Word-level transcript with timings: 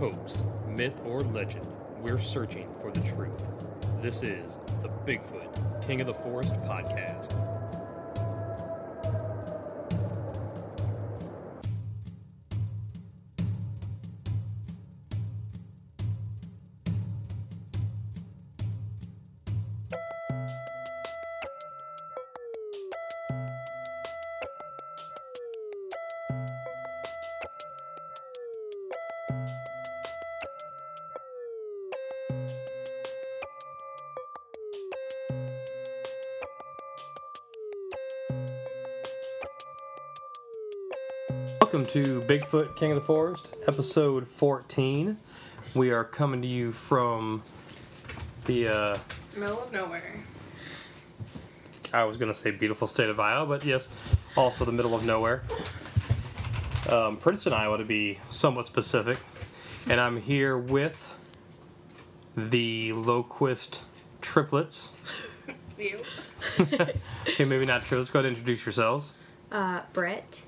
Hoax, 0.00 0.42
myth, 0.66 0.98
or 1.04 1.20
legend, 1.20 1.66
we're 2.00 2.18
searching 2.18 2.66
for 2.80 2.90
the 2.90 3.00
truth. 3.00 3.46
This 4.00 4.22
is 4.22 4.56
the 4.80 4.88
Bigfoot 4.88 5.86
King 5.86 6.00
of 6.00 6.06
the 6.06 6.14
Forest 6.14 6.54
podcast. 6.62 7.49
To 41.90 42.20
Bigfoot 42.22 42.76
King 42.76 42.92
of 42.92 42.98
the 42.98 43.04
Forest, 43.04 43.56
episode 43.66 44.28
14. 44.28 45.16
We 45.74 45.90
are 45.90 46.04
coming 46.04 46.40
to 46.40 46.46
you 46.46 46.70
from 46.70 47.42
the, 48.44 48.68
uh, 48.68 48.98
Middle 49.36 49.60
of 49.64 49.72
nowhere. 49.72 50.20
I 51.92 52.04
was 52.04 52.16
going 52.16 52.32
to 52.32 52.38
say 52.38 52.52
beautiful 52.52 52.86
state 52.86 53.08
of 53.08 53.18
Iowa, 53.18 53.44
but 53.44 53.64
yes, 53.64 53.88
also 54.36 54.64
the 54.64 54.70
middle 54.70 54.94
of 54.94 55.04
nowhere. 55.04 55.42
Um, 56.88 57.16
Princeton, 57.16 57.52
Iowa, 57.52 57.78
to 57.78 57.84
be 57.84 58.20
somewhat 58.30 58.66
specific. 58.66 59.18
And 59.88 60.00
I'm 60.00 60.20
here 60.20 60.56
with 60.56 61.16
the 62.36 62.92
Loquist 62.92 63.80
triplets. 64.20 64.94
You. 65.78 65.98
Okay, 67.26 67.44
maybe 67.46 67.64
not 67.64 67.86
triplets. 67.86 68.10
Go 68.10 68.18
ahead 68.18 68.26
and 68.26 68.36
introduce 68.36 68.66
yourselves. 68.66 69.14
Uh, 69.50 69.80
Brett, 69.94 70.42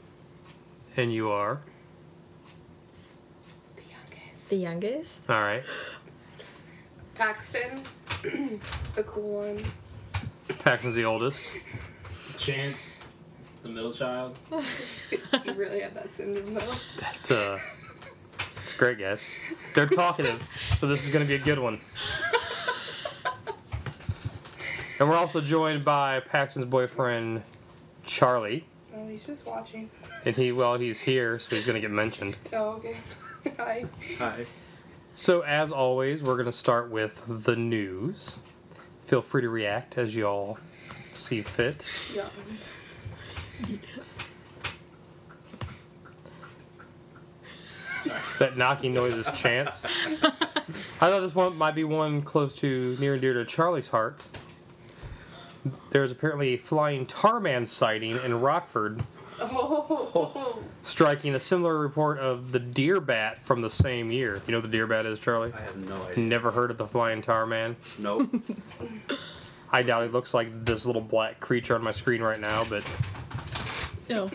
And 0.97 1.13
you 1.13 1.31
are. 1.31 1.61
The 3.77 3.83
youngest. 3.83 4.49
the 4.51 4.57
youngest. 4.57 5.31
All 5.31 5.41
right. 5.41 5.65
Paxton. 7.15 7.83
the 8.95 9.03
cool 9.05 9.43
one. 9.45 9.63
Paxton's 10.59 10.95
the 10.95 11.05
oldest. 11.05 11.51
Chance, 12.39 12.99
the 13.63 13.69
middle 13.69 13.93
child. 13.93 14.37
You 15.45 15.55
really 15.55 15.81
have 15.81 15.95
that 15.95 16.13
syndrome 16.13 16.55
though. 16.55 16.75
That's 17.01 17.31
uh, 17.31 17.59
it's 18.65 18.75
great, 18.75 18.99
guys. 18.99 19.23
They're 19.75 19.87
talkative, 19.87 20.47
so 20.77 20.87
this 20.87 21.05
is 21.05 21.13
gonna 21.13 21.25
be 21.25 21.35
a 21.35 21.39
good 21.39 21.59
one. 21.59 21.81
And 24.99 25.09
we're 25.09 25.17
also 25.17 25.41
joined 25.41 25.85
by 25.85 26.21
Paxton's 26.21 26.67
boyfriend, 26.67 27.43
Charlie, 28.05 28.65
Oh, 28.95 29.09
he's 29.09 29.25
just 29.25 29.47
watching. 29.47 29.91
and 30.25 30.37
he 30.37 30.53
well 30.53 30.79
he's 30.79 31.01
here, 31.01 31.39
so 31.39 31.55
he's 31.57 31.67
gonna 31.67 31.81
get 31.81 31.91
mentioned. 31.91 32.37
Oh, 32.53 32.71
okay. 32.73 32.97
Hi. 33.57 33.85
Hi. 34.19 34.47
So 35.15 35.41
as 35.43 35.73
always, 35.73 36.23
we're 36.23 36.37
gonna 36.37 36.53
start 36.53 36.91
with 36.91 37.23
the 37.27 37.57
news. 37.57 38.41
Feel 39.07 39.23
free 39.23 39.43
to 39.43 39.49
react 39.49 39.99
as 39.99 40.15
you 40.15 40.27
all 40.27 40.59
see 41.15 41.43
fit. 41.43 41.89
Yeah. 42.15 42.29
That 48.39 48.57
knocking 48.57 48.95
noise 48.95 49.13
is 49.15 49.31
chance. 49.33 49.85
I 50.25 51.11
thought 51.11 51.21
this 51.21 51.35
one 51.35 51.57
might 51.57 51.75
be 51.75 51.85
one 51.85 52.23
close 52.23 52.55
to 52.57 52.97
near 52.99 53.13
and 53.13 53.23
dear 53.23 53.35
to 53.35 53.45
Charlie's 53.45 53.89
heart. 53.89 54.25
There's 55.93 56.11
apparently 56.11 56.55
a 56.55 56.57
flying 56.57 57.05
Tarman 57.07 57.69
sighting 57.69 58.19
in 58.25 58.41
Rockford, 58.41 59.03
Oh. 59.41 60.63
striking 60.83 61.35
a 61.35 61.41
similar 61.41 61.79
report 61.79 62.19
of 62.19 62.53
the 62.53 62.59
deer 62.59 63.01
bat 63.01 63.43
from 63.43 63.61
the 63.61 63.69
same 63.71 64.11
year. 64.11 64.41
You 64.47 64.53
know 64.53 64.59
what 64.59 64.63
the 64.63 64.69
deer 64.69 64.87
bat 64.87 65.05
is, 65.05 65.21
Charlie? 65.21 65.53
I 65.53 65.61
have 65.61 65.77
no 65.77 66.03
idea. 66.05 66.25
Never 66.25 66.51
heard 66.51 66.71
of 66.71 66.79
the 66.79 66.87
flying 66.87 67.21
Tarman. 67.23 67.77
Nope. 67.99 68.31
I 69.71 69.83
doubt 69.83 70.05
it 70.05 70.13
looks 70.13 70.33
like 70.33 70.65
this 70.65 70.87
little 70.87 71.03
black 71.03 71.41
creature 71.41 71.75
on 71.75 71.83
my 71.83 71.93
screen 71.93 72.23
right 72.23 72.41
now, 72.41 72.65
but 72.65 72.89
No. 74.09 74.31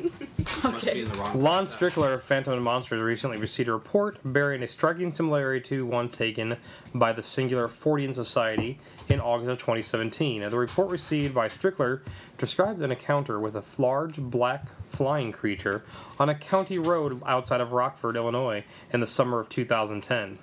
Must 0.64 0.84
be 0.84 0.92
okay. 0.92 1.02
in 1.02 1.10
the 1.10 1.18
wrong. 1.18 1.42
Lon 1.42 1.66
Strickler 1.66 2.14
of 2.14 2.24
Phantom 2.24 2.54
and 2.54 2.64
Monsters 2.64 3.02
recently 3.02 3.38
received 3.38 3.70
a 3.70 3.74
report 3.74 4.20
bearing 4.24 4.64
a 4.64 4.68
striking 4.68 5.12
similarity 5.12 5.62
to 5.70 5.86
one 5.86 6.10
taken 6.10 6.58
by 6.94 7.14
the 7.14 7.22
Singular 7.22 7.68
Fortean 7.68 8.14
Society 8.14 8.80
in 9.10 9.20
August 9.20 9.50
of 9.50 9.58
2017. 9.58 10.42
And 10.42 10.52
the 10.52 10.58
report 10.58 10.90
received 10.90 11.34
by 11.34 11.48
Strickler 11.48 12.02
describes 12.38 12.82
an 12.82 12.92
encounter 12.92 13.40
with 13.40 13.56
a 13.56 13.64
large 13.82 14.18
black 14.18 14.68
flying 14.90 15.32
creature 15.32 15.84
on 16.20 16.30
a 16.30 16.36
county 16.36 16.80
road 16.80 17.22
outside 17.26 17.62
of 17.62 17.72
Rockford, 17.72 18.16
Illinois, 18.16 18.64
in 18.92 19.00
the 19.00 19.08
summer 19.08 19.40
of 19.40 19.50
2010. 19.50 20.40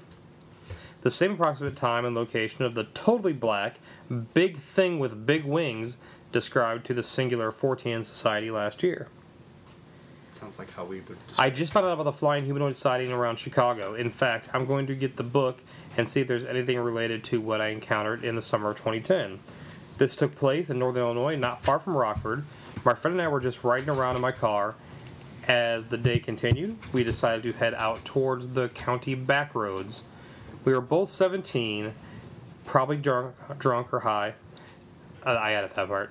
The 1.03 1.11
same 1.11 1.33
approximate 1.33 1.77
time 1.77 2.05
and 2.05 2.17
location 2.17 2.65
of 2.65 2.75
the 2.75 2.85
totally 2.85 3.35
black, 3.35 3.79
big 4.33 4.57
thing 4.57 4.99
with 4.99 5.27
big 5.27 5.45
wings 5.45 5.99
described 6.33 6.87
to 6.87 6.95
the 6.95 7.03
Singular 7.03 7.53
Fortean 7.53 8.05
Society 8.05 8.51
last 8.51 8.83
year. 8.83 9.09
Sounds 10.35 10.59
like 10.59 10.73
how 10.73 10.85
we 10.85 11.01
would. 11.01 11.17
I 11.39 11.49
just 11.49 11.73
found 11.73 11.87
out 11.87 11.93
about 11.93 12.03
the 12.05 12.13
flying 12.13 12.45
humanoid 12.45 12.75
sighting 12.75 13.13
around 13.13 13.39
Chicago. 13.39 13.95
In 13.95 14.11
fact, 14.11 14.49
I'm 14.53 14.67
going 14.67 14.89
to 14.89 14.95
get 14.97 15.15
the 15.15 15.23
book 15.23 15.63
and 15.97 16.09
see 16.09 16.23
if 16.23 16.27
there's 16.27 16.45
anything 16.45 16.77
related 16.79 17.23
to 17.25 17.41
what 17.41 17.61
I 17.61 17.69
encountered 17.69 18.25
in 18.25 18.35
the 18.35 18.43
summer 18.43 18.71
of 18.71 18.77
2010. 18.77 19.39
This 19.97 20.17
took 20.17 20.35
place 20.35 20.71
in 20.71 20.79
northern 20.81 21.05
Illinois, 21.05 21.37
not 21.37 21.63
far 21.63 21.79
from 21.79 21.97
Rockford. 21.97 22.45
My 22.85 22.95
friend 22.95 23.13
and 23.13 23.23
I 23.23 23.29
were 23.29 23.39
just 23.39 23.63
riding 23.63 23.89
around 23.89 24.17
in 24.17 24.23
my 24.23 24.33
car. 24.33 24.75
As 25.47 25.87
the 25.87 25.99
day 25.99 26.19
continued, 26.19 26.79
we 26.93 27.05
decided 27.05 27.45
to 27.45 27.53
head 27.53 27.75
out 27.75 28.05
towards 28.05 28.49
the 28.49 28.71
county 28.71 29.15
back 29.15 29.55
roads. 29.55 30.03
We 30.65 30.73
were 30.73 30.81
both 30.81 31.11
17, 31.11 31.95
probably 32.65 32.97
drunk, 32.97 33.37
drunk 33.59 33.93
or 33.93 34.01
high. 34.01 34.35
Uh, 35.25 35.31
I 35.31 35.53
added 35.53 35.71
that 35.77 35.87
part. 35.87 36.11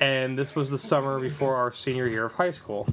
And 0.00 0.38
this 0.38 0.54
was 0.54 0.70
the 0.70 0.78
summer 0.78 1.20
before 1.20 1.54
our 1.54 1.72
senior 1.72 2.06
year 2.06 2.26
of 2.26 2.32
high 2.32 2.50
school. 2.50 2.86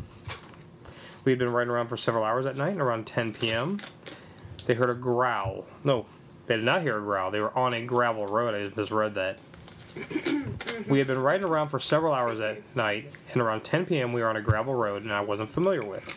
We 1.25 1.31
had 1.31 1.40
been 1.40 1.52
riding 1.52 1.72
around 1.72 1.88
for 1.88 1.97
several 1.97 2.24
hours 2.24 2.46
at 2.46 2.56
night, 2.56 2.78
around 2.78 3.06
10 3.06 3.34
p.m., 3.34 3.80
they 4.69 4.75
heard 4.75 4.91
a 4.91 4.94
growl. 4.94 5.66
No, 5.84 6.06
they 6.46 6.56
did 6.56 6.63
not 6.63 6.84
hear 6.84 7.00
a 7.00 7.02
growl. 7.02 7.31
They 7.31 7.40
were 7.40 7.57
on 7.57 7.74
a 7.74 7.81
gravel 7.81 8.28
road. 8.28 8.53
I 8.53 8.66
just 8.66 8.78
misread 8.78 9.16
that. 9.16 9.40
we 10.88 11.00
had 11.00 11.07
been 11.07 11.18
riding 11.18 11.47
around 11.47 11.69
for 11.69 11.80
several 11.80 12.13
hours 12.13 12.40
at 12.40 12.75
night, 12.75 13.12
and 13.34 13.41
around 13.41 13.63
10 13.63 13.88
p.m., 13.88 14.13
we 14.13 14.22
were 14.22 14.30
on 14.30 14.38
a 14.38 14.41
gravel 14.41 14.75
road, 14.75 15.02
and 15.02 15.12
I 15.12 15.22
wasn't 15.22 15.50
familiar 15.50 15.84
with. 15.84 16.16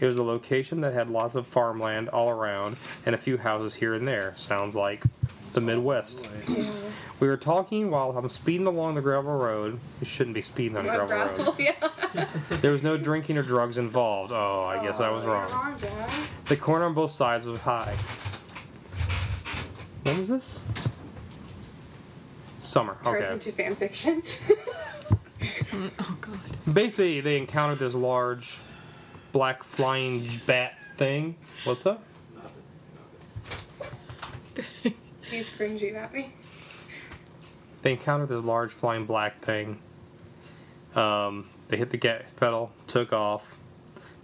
It 0.00 0.06
was 0.06 0.16
a 0.16 0.22
location 0.24 0.80
that 0.80 0.94
had 0.94 1.10
lots 1.10 1.36
of 1.36 1.46
farmland 1.46 2.08
all 2.08 2.28
around 2.28 2.76
and 3.06 3.14
a 3.14 3.18
few 3.18 3.38
houses 3.38 3.74
here 3.74 3.94
and 3.94 4.08
there. 4.08 4.32
Sounds 4.34 4.74
like 4.74 5.04
the 5.52 5.60
Midwest. 5.60 6.32
We 7.20 7.28
were 7.28 7.36
talking 7.36 7.90
while 7.90 8.10
I'm 8.16 8.28
speeding 8.28 8.66
along 8.66 8.94
the 8.96 9.00
gravel 9.00 9.36
road. 9.36 9.78
You 10.00 10.06
shouldn't 10.06 10.34
be 10.34 10.42
speeding 10.42 10.76
on 10.76 10.84
gravel 10.84 11.06
gravel. 11.06 11.44
roads. 11.44 11.58
Yeah. 11.58 12.26
There 12.60 12.72
was 12.72 12.82
no 12.82 12.96
drinking 12.96 13.38
or 13.38 13.42
drugs 13.42 13.78
involved. 13.78 14.32
Oh, 14.32 14.62
I 14.66 14.82
guess 14.84 14.98
I 15.00 15.08
was 15.10 15.24
Oh, 15.24 15.28
wrong. 15.32 15.50
wrong, 15.50 15.76
The 16.46 16.56
corner 16.56 16.84
on 16.86 16.94
both 16.94 17.10
sides 17.12 17.46
was 17.46 17.60
high. 17.60 17.96
When 20.02 20.18
was 20.18 20.28
this? 20.28 20.64
Summer. 22.58 22.96
Turns 23.04 23.24
Okay. 23.24 23.32
into 23.32 23.52
fan 23.52 23.76
fiction. 23.76 24.22
Oh 25.74 26.16
God. 26.20 26.38
Basically, 26.72 27.20
they 27.20 27.36
encountered 27.36 27.78
this 27.80 27.94
large 27.94 28.58
black 29.32 29.62
flying 29.64 30.28
bat 30.46 30.74
thing. 30.96 31.36
What's 31.64 31.86
up? 31.86 32.02
He's 35.32 35.48
cringing 35.48 35.96
at 35.96 36.12
me. 36.12 36.32
They 37.80 37.92
encountered 37.92 38.28
this 38.28 38.42
large 38.42 38.70
flying 38.70 39.06
black 39.06 39.40
thing. 39.40 39.78
Um, 40.94 41.48
they 41.68 41.78
hit 41.78 41.88
the 41.88 41.96
gas 41.96 42.30
pedal, 42.36 42.70
took 42.86 43.14
off. 43.14 43.58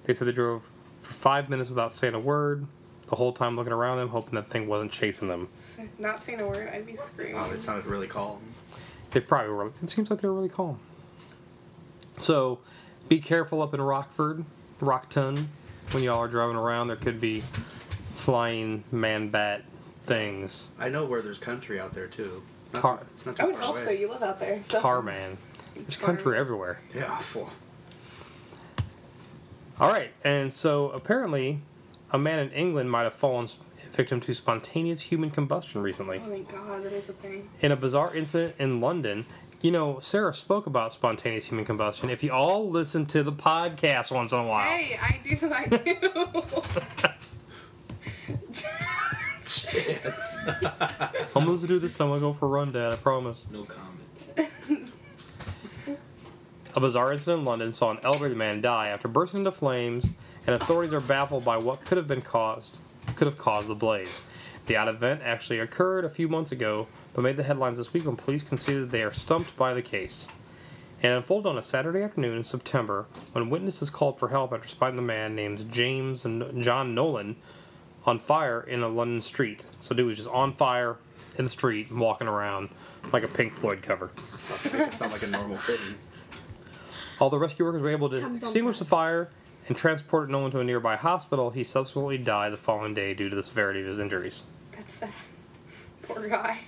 They 0.05 0.13
said 0.13 0.29
they 0.29 0.33
drove 0.33 0.69
for 1.01 1.15
five 1.15 1.49
minutes 1.49 1.71
without 1.71 1.95
saying 1.95 2.13
a 2.15 2.21
word. 2.21 2.67
The 3.09 3.17
whole 3.17 3.33
time 3.33 3.57
looking 3.57 3.73
around 3.73 3.97
them, 3.99 4.09
hoping 4.11 4.35
that 4.35 4.51
thing 4.51 4.69
wasn't 4.69 4.93
chasing 4.93 5.29
them. 5.29 5.49
Not 5.99 6.23
saying 6.23 6.41
a 6.41 6.47
word, 6.47 6.69
I'd 6.69 6.85
be 6.85 6.95
screaming. 6.95 7.37
Wow, 7.37 7.51
it 7.51 7.63
sounded 7.63 7.87
really 7.87 8.07
calm. 8.07 8.41
They 9.13 9.21
probably 9.21 9.51
were. 9.51 9.73
It 9.83 9.89
seems 9.89 10.11
like 10.11 10.21
they 10.21 10.29
were 10.29 10.35
really 10.35 10.51
calm. 10.51 10.79
So, 12.19 12.59
be 13.09 13.19
careful 13.21 13.63
up 13.63 13.73
in 13.73 13.81
Rockford, 13.81 14.45
Rockton, 14.79 15.47
when 15.93 16.03
y'all 16.03 16.19
are 16.19 16.29
driving 16.29 16.57
around. 16.57 16.89
There 16.89 16.97
could 16.97 17.19
be 17.19 17.43
flying 18.15 18.85
man 18.93 19.31
bat 19.31 19.65
things. 20.09 20.69
I 20.79 20.89
know 20.89 21.05
where 21.05 21.23
there's 21.23 21.39
country 21.39 21.79
out 21.79 21.93
there 21.95 22.07
too. 22.09 22.43
Not 22.73 22.83
Tar- 22.83 22.97
too- 22.99 23.07
it's 23.15 23.27
not 23.27 23.37
too 23.37 23.43
I 23.43 23.47
would 23.47 23.55
far 23.55 23.65
hope 23.65 23.75
away. 23.77 23.85
so. 23.85 23.91
You 23.93 24.09
live 24.11 24.23
out 24.23 24.41
there. 24.41 24.61
So. 24.65 24.81
Tar 24.81 25.03
man. 25.03 25.37
There's 25.75 25.97
country 25.97 26.37
everywhere. 26.37 26.81
Yeah. 26.95 27.23
Well, 27.35 27.51
All 29.81 29.89
right, 29.93 30.11
and 30.25 30.53
so 30.53 30.91
apparently, 30.91 31.61
a 32.13 32.19
man 32.19 32.41
in 32.41 32.51
England 32.51 32.91
might 32.91 33.05
have 33.05 33.15
fallen 33.15 33.47
victim 33.93 34.21
to 34.23 34.35
spontaneous 34.35 35.03
human 35.03 35.31
combustion 35.31 35.81
recently. 35.83 36.21
Oh 36.25 36.29
thank 36.29 36.51
God, 36.51 36.83
that 36.83 36.93
is 36.93 37.09
a 37.09 37.13
thing. 37.13 37.49
In 37.61 37.71
a 37.71 37.77
bizarre 37.77 38.15
incident 38.15 38.57
in 38.59 38.81
London, 38.81 39.25
you 39.63 39.71
know, 39.71 39.99
Sarah 40.01 40.35
spoke 40.35 40.67
about 40.67 40.93
spontaneous 40.93 41.47
human 41.47 41.65
combustion. 41.65 42.11
If 42.11 42.23
you 42.25 42.33
all 42.33 42.69
listen 42.69 43.07
to 43.07 43.23
the 43.23 43.33
podcast 43.33 44.11
once 44.11 44.33
in 44.33 44.39
a 44.41 44.45
while, 44.47 44.69
Hey, 44.69 44.99
I 45.01 45.21
do, 45.25 45.53
I 45.53 45.67
do. 45.67 47.08
Chance. 49.71 50.39
I'm 51.37 51.45
gonna 51.45 51.67
do 51.67 51.79
this 51.79 51.97
time. 51.97 52.13
I 52.13 52.19
go 52.19 52.33
for 52.33 52.47
a 52.47 52.49
run, 52.49 52.73
Dad. 52.73 52.93
I 52.93 52.97
promise. 52.97 53.47
No 53.51 53.65
comment. 53.65 54.91
A 56.75 56.81
bizarre 56.81 57.13
incident 57.13 57.41
in 57.41 57.45
London 57.45 57.73
saw 57.73 57.91
an 57.91 57.99
elderly 58.05 58.37
man 58.37 58.61
die 58.61 58.89
after 58.89 59.09
bursting 59.09 59.41
into 59.41 59.51
flames, 59.51 60.13
and 60.47 60.55
authorities 60.55 60.93
are 60.93 61.01
baffled 61.01 61.45
by 61.45 61.57
what 61.57 61.85
could 61.85 61.97
have 61.97 62.07
been 62.07 62.23
caused 62.23 62.79
could 63.17 63.27
have 63.27 63.39
caused 63.39 63.69
the 63.69 63.75
blaze. 63.75 64.23
The 64.67 64.77
odd 64.77 64.89
event 64.89 65.23
actually 65.25 65.59
occurred 65.59 66.05
a 66.05 66.11
few 66.11 66.29
months 66.29 66.53
ago, 66.53 66.87
but 67.13 67.23
made 67.23 67.37
the 67.37 67.43
headlines 67.43 67.79
this 67.79 67.93
week 67.93 68.07
when 68.07 68.17
police 68.17 68.43
conceded 68.43 68.91
they 68.91 69.03
are 69.03 69.13
stumped 69.13 69.57
by 69.57 69.75
the 69.75 69.83
case. 69.83 70.29
It 71.03 71.09
unfolded 71.09 71.49
on 71.49 71.59
a 71.59 71.63
Saturday 71.63 72.03
afternoon 72.03 72.37
in 72.37 72.45
September 72.45 73.07
when 73.33 73.51
witnesses 73.51 73.91
called 73.91 74.19
for 74.19 74.29
help 74.29 74.53
after 74.53 74.69
spotting 74.69 74.97
the 74.97 75.03
man 75.03 75.35
named 75.35 75.71
James 75.73 76.25
and 76.25 76.63
John 76.63 76.95
Nolan 76.95 77.37
on 78.09 78.19
fire 78.19 78.61
in 78.63 78.83
a 78.83 78.89
London 78.89 79.21
street. 79.21 79.65
So 79.81 79.95
dude 79.95 80.07
was 80.07 80.17
just 80.17 80.29
on 80.31 80.53
fire 80.55 80.97
in 81.37 81.45
the 81.45 81.51
street, 81.51 81.93
walking 81.93 82.27
around 82.27 82.71
like 83.13 83.23
a 83.23 83.29
Pink 83.29 83.53
Floyd 83.53 83.83
cover. 83.83 84.11
Make 84.65 84.75
it 84.75 84.93
sound 84.95 85.13
like 85.13 85.23
a 85.23 85.29
normal 85.29 85.57
thing. 85.57 85.95
Although 87.21 87.37
rescue 87.37 87.65
workers 87.65 87.83
were 87.83 87.91
able 87.91 88.09
to 88.11 88.21
Happens 88.21 88.43
all 88.43 88.49
extinguish 88.49 88.79
the 88.79 88.85
fire 88.85 89.29
and 89.69 89.77
transported 89.77 90.31
Nolan 90.31 90.51
to 90.53 90.61
a 90.61 90.65
nearby 90.65 90.97
hospital, 90.97 91.51
he 91.51 91.63
subsequently 91.63 92.17
died 92.19 92.53
the 92.53 92.57
following 92.57 92.95
day 92.95 93.13
due 93.15 93.29
to 93.29 93.37
the 93.37 93.43
severity 93.43 93.81
of 93.81 93.87
his 93.87 93.99
injuries. 93.99 94.45
That's 94.75 94.95
sad. 94.95 95.11
Poor 96.03 96.27
guy. 96.29 96.61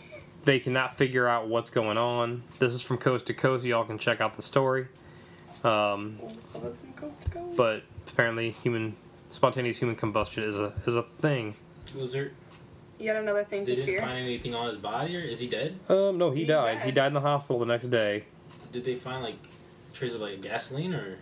They 0.43 0.59
cannot 0.59 0.97
figure 0.97 1.27
out 1.29 1.49
what's 1.49 1.71
going 1.71 1.99
on. 1.99 2.43
This 2.59 2.75
is 2.75 2.83
from 2.83 2.99
coast 2.99 3.27
to 3.27 3.35
coast. 3.35 3.65
Y'all 3.65 3.85
can 3.85 3.99
check 3.99 4.21
out 4.21 4.35
the 4.35 4.43
story. 4.43 4.89
Um, 5.63 6.19
All 6.55 6.61
this 6.61 6.83
in 6.83 6.93
coast 6.95 7.23
to 7.23 7.31
coast. 7.31 7.57
but 7.57 7.83
apparently, 8.09 8.51
human 8.51 8.97
spontaneous 9.31 9.79
human 9.79 9.97
combustion 9.97 10.45
is 10.45 10.57
a 10.57 10.73
is 10.87 10.95
a 10.97 11.03
thing. 11.03 11.55
Was 11.97 12.13
there? 12.13 12.33
Yet 12.99 13.17
another 13.17 13.45
thing 13.45 13.65
They 13.65 13.71
to 13.75 13.77
didn't 13.77 13.87
fear. 13.95 14.01
find 14.03 14.19
anything 14.19 14.55
on 14.55 14.67
his 14.69 14.77
body, 14.77 15.17
or 15.17 15.21
is 15.21 15.41
he 15.41 15.49
dead? 15.49 15.79
Um, 15.89 16.19
no, 16.19 16.31
he 16.31 16.41
He's 16.41 16.49
died. 16.49 16.79
He 16.81 16.87
dead. 16.91 16.95
died 16.97 17.07
in 17.09 17.15
the 17.15 17.21
hospital 17.23 17.59
the 17.59 17.65
next 17.67 17.87
day. 17.87 18.25
Did 18.73 18.85
they 18.85 18.95
find 18.95 19.23
like 19.23 19.37
traces 19.95 20.17
of 20.17 20.21
like 20.21 20.41
gasoline 20.43 20.93
or? 20.95 21.17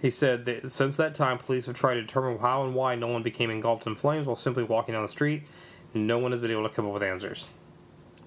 He 0.00 0.10
said 0.10 0.44
that 0.44 0.70
since 0.70 0.96
that 0.98 1.14
time, 1.14 1.38
police 1.38 1.66
have 1.66 1.74
tried 1.76 1.94
to 1.94 2.02
determine 2.02 2.38
how 2.38 2.62
and 2.64 2.74
why 2.74 2.94
Nolan 2.94 3.22
became 3.22 3.50
engulfed 3.50 3.86
in 3.86 3.96
flames 3.96 4.26
while 4.26 4.36
simply 4.36 4.62
walking 4.62 4.92
down 4.92 5.02
the 5.02 5.08
street. 5.08 5.42
No 5.94 6.18
one 6.18 6.30
has 6.32 6.40
been 6.40 6.50
able 6.50 6.68
to 6.68 6.74
come 6.74 6.86
up 6.86 6.92
with 6.92 7.02
answers. 7.02 7.46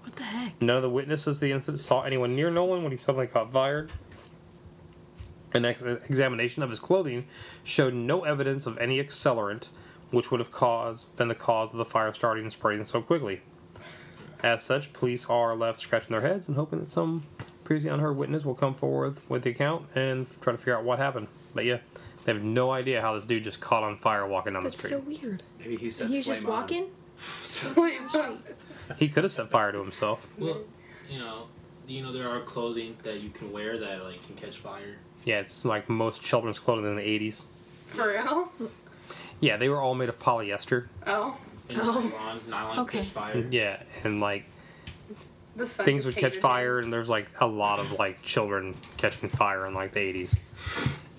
What 0.03 0.15
the 0.15 0.23
heck? 0.23 0.61
None 0.61 0.75
of 0.75 0.81
the 0.81 0.89
witnesses 0.89 1.37
to 1.37 1.45
the 1.45 1.51
incident 1.51 1.79
saw 1.79 2.01
anyone 2.01 2.35
near 2.35 2.49
Nolan 2.49 2.81
when 2.81 2.91
he 2.91 2.97
suddenly 2.97 3.27
caught 3.27 3.51
fired. 3.53 3.91
An 5.57 5.65
ex- 5.65 5.81
examination 5.81 6.61
of 6.61 6.69
his 6.69 6.79
clothing 6.79 7.25
showed 7.63 7.93
no 7.95 8.23
evidence 8.23 8.67
of 8.67 8.77
any 8.77 9.01
accelerant, 9.03 9.69
which 10.11 10.29
would 10.29 10.39
have 10.39 10.51
caused 10.51 11.13
been 11.17 11.29
the 11.29 11.35
cause 11.35 11.71
of 11.71 11.79
the 11.79 11.85
fire 11.85 12.13
starting 12.13 12.43
and 12.43 12.51
spreading 12.53 12.85
so 12.85 13.01
quickly. 13.01 13.41
As 14.43 14.61
such, 14.63 14.93
police 14.93 15.25
are 15.25 15.55
left 15.55 15.81
scratching 15.81 16.11
their 16.11 16.21
heads 16.21 16.47
and 16.47 16.55
hoping 16.57 16.79
that 16.79 16.87
some 16.89 17.23
previously 17.63 17.89
unheard 17.89 18.15
witness 18.17 18.45
will 18.45 18.53
come 18.53 18.75
forward 18.75 19.17
with 19.27 19.41
the 19.41 19.49
account 19.49 19.87
and 19.95 20.27
try 20.41 20.53
to 20.53 20.59
figure 20.59 20.77
out 20.77 20.83
what 20.83 20.99
happened. 20.99 21.27
But 21.55 21.65
yeah, 21.65 21.79
they 22.23 22.33
have 22.33 22.43
no 22.43 22.69
idea 22.71 23.01
how 23.01 23.15
this 23.15 23.25
dude 23.25 23.43
just 23.43 23.59
caught 23.59 23.81
on 23.81 23.97
fire 23.97 24.27
walking 24.27 24.53
down 24.53 24.63
That's 24.63 24.79
the 24.83 24.89
so 24.89 25.01
street. 25.01 25.21
weird. 25.23 25.43
Maybe 25.59 25.75
he 25.77 25.89
said 25.89 26.05
And 26.05 26.13
he 26.13 26.19
was 26.19 26.27
just 26.27 26.45
on. 26.45 26.51
walking. 26.51 26.85
He 28.99 29.07
could 29.09 29.23
have 29.23 29.33
set 29.33 29.49
fire 29.49 29.71
to 29.71 29.79
himself. 29.79 30.27
Well, 30.37 30.61
you 31.09 31.17
know, 31.19 31.47
you 31.87 32.03
know 32.03 32.11
there 32.13 32.29
are 32.29 32.41
clothing 32.41 32.95
that 33.03 33.21
you 33.21 33.31
can 33.31 33.51
wear 33.51 33.77
that 33.79 34.03
like 34.03 34.23
can 34.27 34.35
catch 34.35 34.57
fire. 34.57 34.97
Yeah, 35.27 35.39
it's 35.41 35.65
like 35.65 35.89
most 35.89 36.21
children's 36.21 36.57
clothing 36.57 36.85
in 36.89 36.95
the 36.95 37.01
80s. 37.01 37.45
For 37.89 38.07
real? 38.07 38.49
Yeah, 39.41 39.57
they 39.57 39.67
were 39.67 39.81
all 39.81 39.93
made 39.93 40.07
of 40.07 40.17
polyester. 40.17 40.87
Oh. 41.05 41.35
And 41.67 41.77
Oh. 41.81 41.99
nylon, 41.99 42.39
nylon 42.47 42.79
Okay. 42.79 42.99
catch 42.99 43.07
fire. 43.09 43.45
Yeah, 43.51 43.81
and 44.05 44.21
like 44.21 44.45
The 45.57 45.65
things 45.67 46.05
would 46.05 46.15
catch 46.15 46.37
fire, 46.37 46.79
and 46.79 46.93
there's 46.93 47.09
like 47.09 47.27
a 47.41 47.45
lot 47.45 47.79
of 47.79 47.91
like 47.93 48.21
children 48.21 48.73
catching 48.95 49.27
fire 49.27 49.65
in 49.65 49.73
like 49.73 49.91
the 49.93 49.99
80s. 49.99 50.33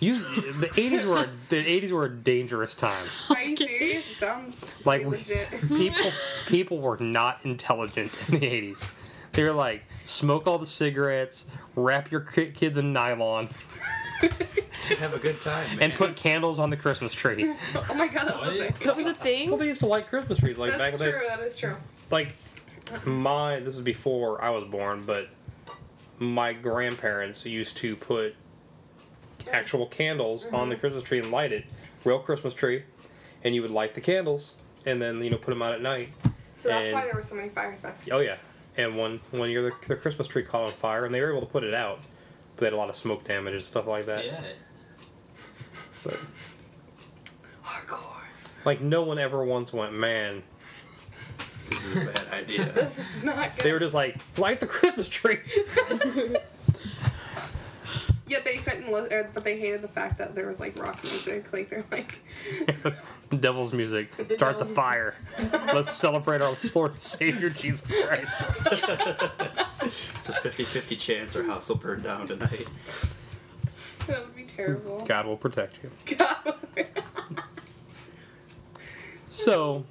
You, 0.00 0.18
the 0.52 0.68
80s 0.68 1.04
were 1.04 1.24
a, 1.24 1.28
the 1.50 1.62
80s 1.82 1.90
were 1.90 2.04
a 2.06 2.10
dangerous 2.10 2.74
time. 2.74 3.04
him. 3.28 3.36
Are 3.36 3.42
you 3.42 3.56
serious? 3.58 4.10
It 4.10 4.16
sounds 4.16 4.64
Like 4.86 5.02
like 5.04 5.10
legit. 5.10 5.48
People 5.68 6.10
people 6.46 6.78
were 6.78 6.96
not 6.96 7.40
intelligent 7.44 8.10
in 8.28 8.40
the 8.40 8.46
80s. 8.46 8.88
They 9.32 9.42
were 9.42 9.52
like 9.52 9.82
smoke 10.04 10.46
all 10.46 10.58
the 10.58 10.66
cigarettes, 10.66 11.44
wrap 11.76 12.10
your 12.10 12.20
kids 12.22 12.78
in 12.78 12.92
nylon, 12.94 13.50
Have 14.98 15.14
a 15.14 15.18
good 15.18 15.40
time, 15.40 15.68
man. 15.70 15.82
and 15.82 15.94
put 15.94 16.16
candles 16.16 16.58
on 16.58 16.70
the 16.70 16.76
Christmas 16.76 17.12
tree. 17.12 17.54
oh 17.74 17.94
my 17.94 18.08
god, 18.08 18.28
that 18.28 18.40
was 18.40 18.48
a 18.48 18.50
thing. 18.52 18.74
That 18.84 18.96
was 18.96 19.06
a 19.06 19.46
Well, 19.48 19.56
they 19.58 19.66
used 19.66 19.80
to 19.80 19.86
light 19.86 20.08
Christmas 20.08 20.38
trees 20.38 20.58
like 20.58 20.70
back 20.72 20.92
That's 20.92 20.94
in 20.94 20.98
the 21.00 21.12
true. 21.12 21.26
That 21.28 21.40
is 21.40 21.56
true. 21.56 21.76
like 22.10 22.34
my 23.04 23.60
this 23.60 23.74
is 23.74 23.80
before 23.80 24.42
I 24.42 24.50
was 24.50 24.64
born, 24.64 25.04
but 25.04 25.28
my 26.18 26.52
grandparents 26.52 27.44
used 27.44 27.76
to 27.78 27.96
put 27.96 28.34
actual 29.52 29.86
candles 29.86 30.46
on 30.46 30.68
the 30.68 30.74
mm-hmm. 30.74 30.80
Christmas 30.80 31.02
tree 31.02 31.18
and 31.18 31.30
light 31.30 31.52
it, 31.52 31.64
real 32.04 32.18
Christmas 32.18 32.54
tree, 32.54 32.82
and 33.44 33.54
you 33.54 33.62
would 33.62 33.70
light 33.70 33.94
the 33.94 34.00
candles 34.00 34.56
and 34.86 35.00
then 35.00 35.22
you 35.22 35.30
know 35.30 35.36
put 35.36 35.50
them 35.50 35.62
out 35.62 35.72
at 35.72 35.82
night. 35.82 36.10
So 36.54 36.68
that's 36.68 36.86
And- 36.86 36.94
why 36.94 37.04
there 37.04 37.14
were 37.14 37.22
so 37.22 37.34
many 37.34 37.50
fires 37.50 37.80
back 37.80 38.04
then. 38.04 38.14
Oh 38.14 38.20
yeah, 38.20 38.36
and 38.76 38.96
one 38.96 39.20
one 39.30 39.50
year 39.50 39.62
the, 39.62 39.88
the 39.88 39.96
Christmas 39.96 40.26
tree 40.26 40.42
caught 40.42 40.64
on 40.64 40.72
fire 40.72 41.04
and 41.04 41.14
they 41.14 41.20
were 41.20 41.30
able 41.30 41.40
to 41.40 41.52
put 41.52 41.62
it 41.62 41.74
out, 41.74 42.00
but 42.00 42.08
they 42.58 42.66
had 42.66 42.72
a 42.72 42.76
lot 42.76 42.88
of 42.88 42.96
smoke 42.96 43.24
damage 43.24 43.54
and 43.54 43.62
stuff 43.62 43.86
like 43.86 44.06
that. 44.06 44.24
Yeah. 44.24 44.40
But, 46.04 46.18
Hardcore. 47.64 48.22
like 48.64 48.80
no 48.80 49.02
one 49.02 49.18
ever 49.18 49.44
once 49.44 49.72
went, 49.72 49.92
man. 49.92 50.42
This 51.70 51.84
is 51.84 51.96
a 51.96 52.00
bad 52.06 52.28
idea. 52.32 52.64
This 52.74 52.98
is 52.98 53.22
not 53.24 53.56
good. 53.56 53.64
They 53.64 53.72
were 53.72 53.78
just 53.80 53.94
like 53.94 54.16
light 54.38 54.60
the 54.60 54.66
Christmas 54.66 55.08
tree. 55.08 55.38
Yet 58.28 58.44
they 58.44 58.56
couldn't, 58.56 58.92
li- 58.92 59.08
or, 59.10 59.30
but 59.32 59.44
they 59.44 59.58
hated 59.58 59.82
the 59.82 59.88
fact 59.88 60.18
that 60.18 60.34
there 60.34 60.46
was 60.46 60.60
like 60.60 60.78
rock 60.78 61.02
music. 61.02 61.52
Like 61.52 61.70
they're 61.70 61.84
like, 61.90 62.18
Devil's 63.40 63.72
music. 63.72 64.08
Start 64.30 64.58
the 64.58 64.66
fire. 64.66 65.14
Let's 65.52 65.92
celebrate 65.92 66.40
our 66.42 66.56
Lord 66.74 66.92
and 66.92 67.02
Savior 67.02 67.50
Jesus 67.50 67.90
Christ. 67.90 68.84
It's 70.18 70.28
a 70.28 70.32
50-50 70.32 70.98
chance 70.98 71.36
our 71.36 71.44
house 71.44 71.68
will 71.70 71.76
burn 71.76 72.02
down 72.02 72.26
tonight. 72.26 72.66
that 74.06 74.20
would 74.26 74.36
be 74.36 74.42
terrible. 74.42 75.02
God 75.06 75.24
will 75.24 75.36
protect 75.38 75.78
you. 75.82 76.16
God. 76.18 76.54
So, 79.28 79.84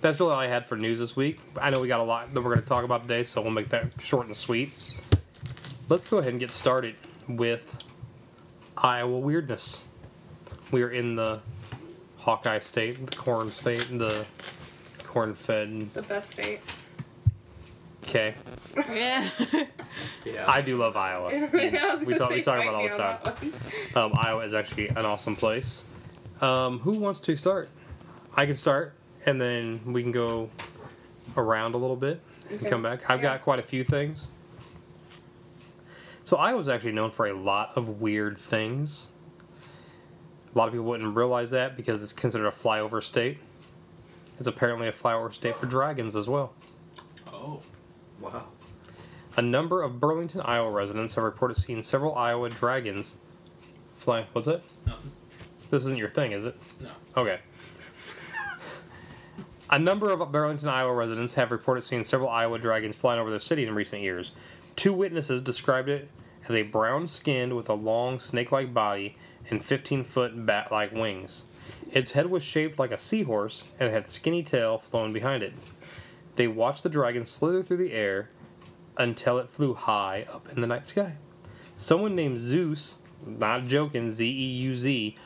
that's 0.00 0.20
really 0.20 0.32
all 0.32 0.38
I 0.38 0.46
had 0.46 0.66
for 0.66 0.76
news 0.76 0.98
this 0.98 1.14
week. 1.16 1.40
I 1.60 1.68
know 1.70 1.80
we 1.80 1.88
got 1.88 2.00
a 2.00 2.04
lot 2.04 2.32
that 2.32 2.40
we're 2.40 2.50
going 2.54 2.62
to 2.62 2.68
talk 2.68 2.84
about 2.84 3.02
today, 3.02 3.24
so 3.24 3.42
we'll 3.42 3.50
make 3.50 3.68
that 3.70 3.92
short 4.00 4.26
and 4.26 4.34
sweet. 4.36 4.70
Let's 5.88 6.08
go 6.08 6.18
ahead 6.18 6.32
and 6.32 6.40
get 6.40 6.50
started 6.50 6.94
with 7.28 7.84
Iowa 8.76 9.18
weirdness. 9.18 9.84
We 10.70 10.82
are 10.82 10.90
in 10.90 11.16
the 11.16 11.40
Hawkeye 12.18 12.58
state, 12.58 13.04
the 13.10 13.16
corn 13.16 13.50
state, 13.52 13.86
the 13.90 14.24
corn 15.04 15.34
fed. 15.34 15.92
the 15.94 16.02
best 16.02 16.30
state. 16.30 16.60
Okay, 18.04 18.34
Yeah. 18.90 19.28
Yeah. 20.24 20.44
I 20.48 20.60
do 20.60 20.76
love 20.76 20.96
Iowa. 20.96 21.28
We 21.52 22.14
talk- 22.14 22.30
we 22.30 22.42
talk 22.42 22.62
about 22.62 22.66
it 22.66 22.74
all 22.74 22.82
the 22.82 23.30
time. 23.30 23.52
Um, 23.94 24.12
Iowa 24.16 24.44
is 24.44 24.54
actually 24.54 24.88
an 24.88 25.04
awesome 25.04 25.36
place. 25.36 25.84
Um, 26.40 26.78
who 26.80 26.92
wants 26.98 27.20
to 27.20 27.36
start? 27.36 27.68
I 28.34 28.46
can 28.46 28.54
start, 28.56 28.94
and 29.26 29.40
then 29.40 29.80
we 29.86 30.02
can 30.02 30.10
go 30.12 30.48
around 31.36 31.74
a 31.74 31.78
little 31.78 31.96
bit 31.96 32.20
and 32.50 32.64
come 32.66 32.82
back. 32.82 33.08
I've 33.10 33.22
Yeah. 33.22 33.34
got 33.34 33.42
quite 33.42 33.58
a 33.58 33.62
few 33.62 33.84
things. 33.84 34.28
So 36.32 36.38
Iowa's 36.38 36.66
actually 36.66 36.92
known 36.92 37.10
for 37.10 37.26
a 37.26 37.34
lot 37.34 37.72
of 37.76 38.00
weird 38.00 38.38
things. 38.38 39.08
A 40.54 40.56
lot 40.58 40.66
of 40.66 40.72
people 40.72 40.86
wouldn't 40.86 41.14
realize 41.14 41.50
that 41.50 41.76
because 41.76 42.02
it's 42.02 42.14
considered 42.14 42.46
a 42.46 42.50
flyover 42.50 43.02
state. 43.02 43.36
It's 44.38 44.46
apparently 44.46 44.88
a 44.88 44.92
flyover 44.92 45.30
state 45.34 45.58
for 45.58 45.66
dragons 45.66 46.16
as 46.16 46.28
well. 46.30 46.54
Oh. 47.30 47.60
Wow. 48.18 48.44
A 49.36 49.42
number 49.42 49.82
of 49.82 50.00
Burlington, 50.00 50.40
Iowa 50.40 50.70
residents 50.70 51.14
have 51.16 51.24
reported 51.24 51.58
seeing 51.58 51.82
several 51.82 52.14
Iowa 52.14 52.48
dragons 52.48 53.16
flying. 53.98 54.24
What's 54.32 54.48
it? 54.48 54.64
Nothing. 54.86 55.12
This 55.68 55.82
isn't 55.84 55.98
your 55.98 56.08
thing, 56.08 56.32
is 56.32 56.46
it? 56.46 56.58
No. 56.80 56.88
Okay. 57.14 57.40
A 59.68 59.78
number 59.78 60.10
of 60.10 60.32
Burlington, 60.32 60.70
Iowa 60.70 60.94
residents 60.94 61.34
have 61.34 61.50
reported 61.50 61.82
seeing 61.82 62.02
several 62.02 62.30
Iowa 62.30 62.58
dragons 62.58 62.96
flying 62.96 63.20
over 63.20 63.28
their 63.28 63.38
city 63.38 63.66
in 63.66 63.74
recent 63.74 64.00
years. 64.00 64.32
Two 64.76 64.94
witnesses 64.94 65.42
described 65.42 65.90
it 65.90 66.08
has 66.42 66.56
a 66.56 66.62
brown 66.62 67.06
skin 67.06 67.54
with 67.54 67.68
a 67.68 67.74
long 67.74 68.18
snake-like 68.18 68.74
body 68.74 69.16
and 69.50 69.62
15-foot 69.62 70.46
bat-like 70.46 70.92
wings. 70.92 71.46
Its 71.90 72.12
head 72.12 72.30
was 72.30 72.42
shaped 72.42 72.78
like 72.78 72.90
a 72.90 72.98
seahorse 72.98 73.64
and 73.78 73.92
had 73.92 74.08
skinny 74.08 74.42
tail 74.42 74.78
flowing 74.78 75.12
behind 75.12 75.42
it. 75.42 75.52
They 76.36 76.48
watched 76.48 76.82
the 76.82 76.88
dragon 76.88 77.24
slither 77.24 77.62
through 77.62 77.76
the 77.76 77.92
air 77.92 78.30
until 78.96 79.38
it 79.38 79.50
flew 79.50 79.74
high 79.74 80.26
up 80.32 80.48
in 80.50 80.60
the 80.60 80.66
night 80.66 80.86
sky. 80.86 81.14
Someone 81.76 82.14
named 82.14 82.38
Zeus, 82.38 82.98
not 83.26 83.66
joking, 83.66 84.10
Z 84.10 84.26
E 84.26 84.46
U 84.62 84.74
Z, 84.76 85.16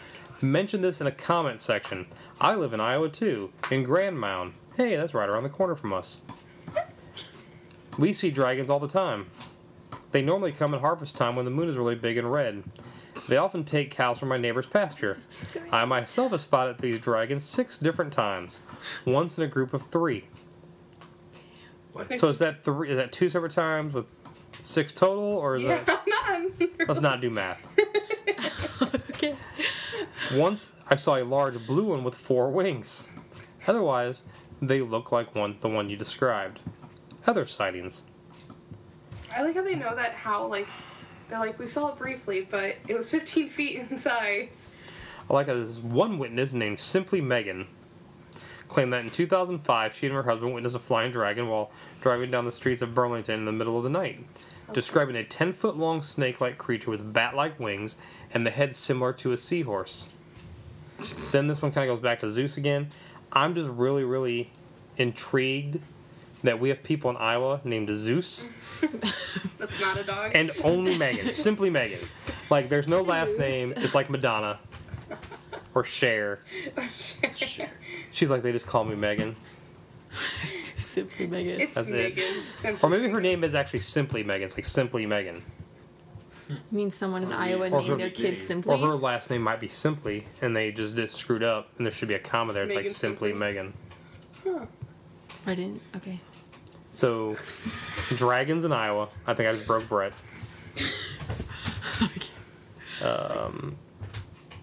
mentioned 0.43 0.85
this 0.85 1.01
in 1.01 1.07
a 1.07 1.13
comment 1.13 1.61
section. 1.61 2.07
I 2.41 2.55
live 2.55 2.73
in 2.73 2.81
Iowa 2.81 3.09
too, 3.09 3.53
in 3.71 3.85
Grand 3.85 4.19
Mound. 4.19 4.55
Hey, 4.77 4.97
that's 4.97 5.15
right 5.15 5.29
around 5.29 5.45
the 5.45 5.49
corner 5.49 5.75
from 5.75 5.93
us. 5.93 6.21
We 7.97 8.13
see 8.13 8.31
dragons 8.31 8.69
all 8.69 8.79
the 8.81 8.89
time. 8.89 9.27
They 10.17 10.23
normally 10.23 10.53
come 10.53 10.73
at 10.73 10.81
harvest 10.81 11.15
time 11.15 11.37
when 11.37 11.45
the 11.45 11.51
moon 11.51 11.69
is 11.69 11.77
really 11.77 11.95
big 11.95 12.17
and 12.17 12.33
red. 12.33 12.65
They 13.29 13.37
often 13.37 13.65
take 13.65 13.91
cows 13.91 14.19
from 14.19 14.31
my 14.31 14.39
neighbor's 14.39 14.65
pasture. 14.65 15.19
I 15.71 15.85
myself 15.85 16.31
have 16.31 16.41
spotted 16.41 16.79
these 16.79 17.01
dragons 17.01 17.45
six 17.45 17.77
different 17.77 18.15
times, 18.15 18.63
once 19.05 19.37
in 19.37 19.45
a 19.45 19.47
group 19.47 19.75
of 19.75 19.83
three. 19.91 20.25
What? 21.93 22.17
So 22.19 22.31
is 22.31 22.39
that 22.39 22.65
three? 22.65 22.89
Is 22.89 22.97
that 22.97 23.13
two 23.13 23.29
separate 23.29 23.53
times 23.53 23.93
with 23.93 24.07
six 24.59 24.91
total, 24.91 25.23
or 25.23 25.57
is 25.57 25.65
Yeah, 25.65 25.85
that? 25.85 26.07
none. 26.27 26.71
Let's 26.89 27.01
not 27.03 27.21
do 27.21 27.29
math. 27.29 27.61
okay. 29.11 29.35
Once 30.35 30.73
I 30.89 30.95
saw 30.95 31.17
a 31.17 31.25
large 31.25 31.67
blue 31.67 31.89
one 31.89 32.05
with 32.05 32.15
four 32.15 32.51
wings. 32.51 33.11
Otherwise, 33.67 34.23
they 34.63 34.81
look 34.81 35.13
like 35.13 35.35
one 35.35 35.59
the 35.61 35.69
one 35.69 35.91
you 35.91 35.97
described. 35.99 36.61
Other 37.27 37.45
sightings. 37.45 38.05
I 39.37 39.43
like 39.43 39.55
how 39.55 39.63
they 39.63 39.75
know 39.75 39.95
that 39.95 40.15
how 40.15 40.47
like 40.47 40.67
they're 41.29 41.39
like 41.39 41.59
we 41.59 41.67
saw 41.67 41.93
it 41.93 41.99
briefly, 41.99 42.49
but 42.51 42.77
it 42.89 42.97
was 42.97 43.11
15 43.11 43.49
feet 43.51 43.77
in 43.79 43.99
size. 43.99 44.69
I 45.29 45.35
like 45.35 45.49
how 45.49 45.55
this 45.55 45.79
one 45.79 46.19
witness 46.19 46.55
named 46.55 46.81
Simply 46.81 47.21
Megan 47.21 47.67
claimed 48.69 48.93
that 48.93 49.05
in 49.05 49.11
2005 49.11 49.95
she 49.95 50.07
and 50.07 50.15
her 50.15 50.23
husband 50.23 50.55
witnessed 50.55 50.75
a 50.75 50.79
flying 50.79 51.13
dragon 51.13 51.49
while 51.49 51.71
driving 52.01 52.31
down 52.31 52.45
the 52.45 52.53
streets 52.53 52.83
of 52.83 52.95
Burlington 52.95 53.39
in 53.41 53.45
the 53.45 53.53
middle 53.53 53.77
of 53.77 53.85
the 53.85 53.91
night, 53.91 54.25
describing 54.73 55.17
a 55.17 55.25
10 55.25 55.53
foot 55.53 55.77
long 55.77 56.01
snake 56.01 56.41
like 56.41 56.57
creature 56.57 56.91
with 56.91 57.13
bat 57.13 57.37
like 57.37 57.61
wings 57.61 57.97
and 58.33 58.47
the 58.47 58.51
head 58.51 58.75
similar 58.75 59.13
to 59.13 59.33
a 59.33 59.37
seahorse. 59.37 60.09
Then 61.31 61.47
this 61.47 61.61
one 61.61 61.73
kind 61.73 61.89
of 61.89 61.95
goes 61.95 62.03
back 62.03 62.21
to 62.21 62.31
Zeus 62.31 62.57
again. 62.57 62.89
I'm 63.33 63.55
just 63.55 63.71
really, 63.71 64.05
really 64.05 64.51
intrigued 64.97 65.79
that 66.47 66.59
we 66.59 66.69
have 66.71 66.83
people 66.83 67.11
in 67.11 67.17
Iowa 67.17 67.61
named 67.65 67.89
Zeus 67.93 68.49
That's 69.59 69.81
not 69.81 69.99
a 69.99 70.05
dog. 70.05 70.33
and 70.35 70.51
only 70.65 70.97
Megan, 70.99 71.31
simply 71.33 71.71
Megan. 71.71 72.01
Like, 72.51 72.69
there's 72.69 72.89
no 72.89 73.03
last 73.03 73.39
name. 73.39 73.73
It's 73.77 73.95
like 73.95 74.11
Madonna 74.11 74.59
or 75.75 75.85
Cher. 75.85 76.41
She's 78.13 78.31
like, 78.31 78.43
they 78.43 78.53
just 78.53 78.67
call 78.67 78.85
me 78.85 78.95
Megan. 78.95 79.35
Simply 80.77 81.27
Megan. 81.27 81.61
it's 81.61 81.75
That's 81.75 81.91
it. 81.91 82.17
Simply 82.19 82.79
Or 82.83 82.91
maybe 82.91 83.09
her 83.11 83.21
name 83.21 83.45
is 83.45 83.55
actually 83.55 83.81
simply 83.81 84.23
Megan. 84.23 84.47
It's 84.47 84.57
like 84.57 84.65
simply 84.65 85.05
Megan. 85.05 85.43
means 86.71 86.95
someone 86.95 87.23
in 87.23 87.33
Iowa 87.33 87.69
Or 87.71 87.81
named 87.81 87.89
her 87.91 87.97
their 87.97 88.11
kid. 88.11 88.39
Simply. 88.39 88.75
Or 88.75 88.79
her 88.79 88.95
last 88.95 89.29
name 89.29 89.43
might 89.43 89.61
be 89.61 89.69
simply, 89.69 90.27
and 90.41 90.57
they 90.57 90.73
just 90.73 90.97
did 90.97 91.11
screwed 91.11 91.43
up, 91.43 91.69
and 91.77 91.87
there 91.87 91.93
should 91.93 92.09
be 92.09 92.15
a 92.15 92.19
comma 92.19 92.55
there. 92.55 92.63
It's 92.63 92.71
like 92.73 92.85
Megan 92.85 92.95
simply 92.95 93.31
Simply. 93.33 93.47
Megan. 93.47 93.75
I 95.47 95.55
didn't. 95.55 95.83
Okay. 95.97 96.19
So, 97.01 97.37
dragons 98.17 98.65
in 98.65 98.73
Iowa. 98.73 99.11
I 99.27 99.35
think 99.35 99.51
I 99.51 99.53
just 99.53 99.67
broke 99.67 99.87
Brett. 99.87 100.15
Um, 103.05 103.77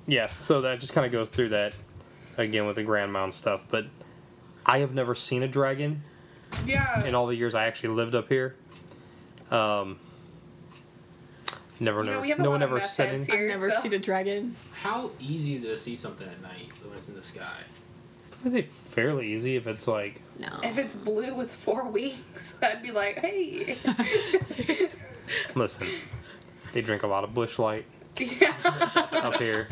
yeah, 0.08 0.26
so 0.40 0.62
that 0.62 0.80
just 0.80 0.94
kind 0.94 1.06
of 1.06 1.12
goes 1.12 1.30
through 1.30 1.50
that 1.50 1.76
again 2.38 2.66
with 2.66 2.78
the 2.78 2.84
Grand 2.84 3.14
Mound 3.14 3.36
stuff. 3.36 3.66
But 3.70 3.86
I 4.66 4.80
have 4.80 4.96
never 4.96 5.14
seen 5.14 5.44
a 5.44 5.48
dragon 5.48 6.02
Yeah. 6.66 7.06
in 7.06 7.14
all 7.14 7.28
the 7.28 7.36
years 7.36 7.54
I 7.54 7.66
actually 7.68 7.90
lived 7.94 8.16
up 8.16 8.30
here. 8.30 8.56
Um, 9.52 10.00
never, 11.80 12.00
You 12.00 12.06
know, 12.06 12.12
never, 12.14 12.22
we 12.24 12.30
have 12.30 12.40
a 12.40 12.42
no 12.42 12.50
one 12.50 12.64
ever 12.64 12.82
said 12.82 13.10
heads 13.10 13.30
any. 13.30 13.38
here. 13.38 13.52
I've 13.52 13.60
never 13.60 13.70
so- 13.72 13.82
seen 13.82 13.94
a 13.94 14.00
dragon. 14.00 14.56
How 14.82 15.12
easy 15.20 15.54
is 15.54 15.64
it 15.64 15.68
to 15.68 15.78
see 15.78 15.96
something 15.96 16.28
at 16.28 16.42
night 16.42 16.72
when 16.84 16.98
it's 16.98 17.10
in 17.10 17.14
the 17.16 17.22
sky? 17.22 17.60
I'd 18.44 18.52
say 18.52 18.68
fairly 18.94 19.34
easy 19.34 19.56
if 19.56 19.68
it's 19.68 19.88
like 19.88 20.22
No. 20.38 20.60
If 20.64 20.78
it's 20.78 20.96
blue 20.96 21.34
with 21.34 21.52
four 21.52 21.86
wings, 21.86 22.56
I'd 22.62 22.82
be 22.82 22.92
like, 22.92 23.18
hey. 23.18 23.78
listen. 25.56 25.88
They 26.72 26.82
drink 26.82 27.04
a 27.04 27.08
lot 27.08 27.24
of 27.24 27.34
Busch 27.34 27.60
Light 27.60 27.86
yeah. 28.18 28.54
up 29.12 29.38
here. 29.38 29.68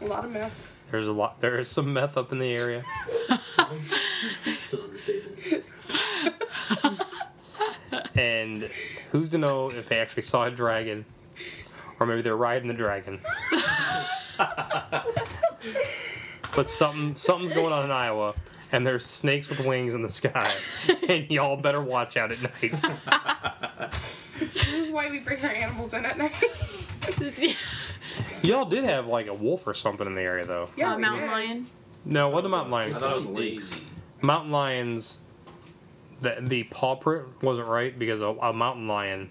A 0.00 0.04
lot 0.04 0.24
of 0.24 0.32
meth. 0.32 0.68
There's 0.90 1.06
a 1.06 1.12
lot. 1.12 1.40
There 1.40 1.58
is 1.58 1.68
some 1.68 1.92
meth 1.92 2.16
up 2.16 2.32
in 2.32 2.38
the 2.38 2.52
area. 2.52 2.84
It's 3.30 4.72
an 4.72 4.80
understatement. 4.80 5.64
And 8.16 8.70
who's 9.10 9.28
to 9.30 9.38
know 9.38 9.70
if 9.70 9.88
they 9.88 9.98
actually 9.98 10.22
saw 10.22 10.44
a 10.44 10.50
dragon, 10.50 11.04
or 11.98 12.06
maybe 12.06 12.22
they're 12.22 12.36
riding 12.36 12.68
the 12.68 12.74
dragon. 12.74 13.20
but 16.56 16.68
something 16.68 17.14
something's 17.14 17.52
going 17.52 17.72
on 17.72 17.84
in 17.84 17.90
Iowa, 17.90 18.34
and 18.72 18.86
there's 18.86 19.04
snakes 19.06 19.48
with 19.48 19.64
wings 19.66 19.94
in 19.94 20.02
the 20.02 20.08
sky, 20.08 20.50
and 21.08 21.30
y'all 21.30 21.56
better 21.56 21.80
watch 21.80 22.16
out 22.16 22.32
at 22.32 22.42
night. 22.42 22.82
This 24.38 24.68
is 24.72 24.90
why 24.92 25.10
we 25.10 25.20
bring 25.20 25.42
our 25.44 25.50
animals 25.50 25.94
in 25.94 26.04
at 26.04 26.18
night. 26.18 26.34
y'all 28.42 28.64
did 28.64 28.84
have 28.84 29.06
like 29.06 29.26
a 29.26 29.34
wolf 29.34 29.66
or 29.66 29.74
something 29.74 30.06
in 30.06 30.14
the 30.14 30.22
area 30.22 30.44
though. 30.44 30.68
yeah, 30.76 30.94
uh, 30.94 30.98
mountain 30.98 31.22
did. 31.24 31.30
lion. 31.30 31.66
No, 32.04 32.28
what 32.28 32.42
the 32.42 32.48
mountain 32.48 32.70
lions? 32.70 32.96
I 32.96 33.00
thought 33.00 33.12
it 33.12 33.16
was 33.16 33.24
Probably 33.24 33.50
lynx. 33.52 33.80
Mountain 34.20 34.50
lions. 34.50 35.20
The 36.20 36.36
the 36.40 36.62
paw 36.64 36.96
print 36.96 37.26
wasn't 37.42 37.68
right 37.68 37.98
because 37.98 38.20
a, 38.20 38.26
a 38.28 38.52
mountain 38.52 38.88
lion 38.88 39.30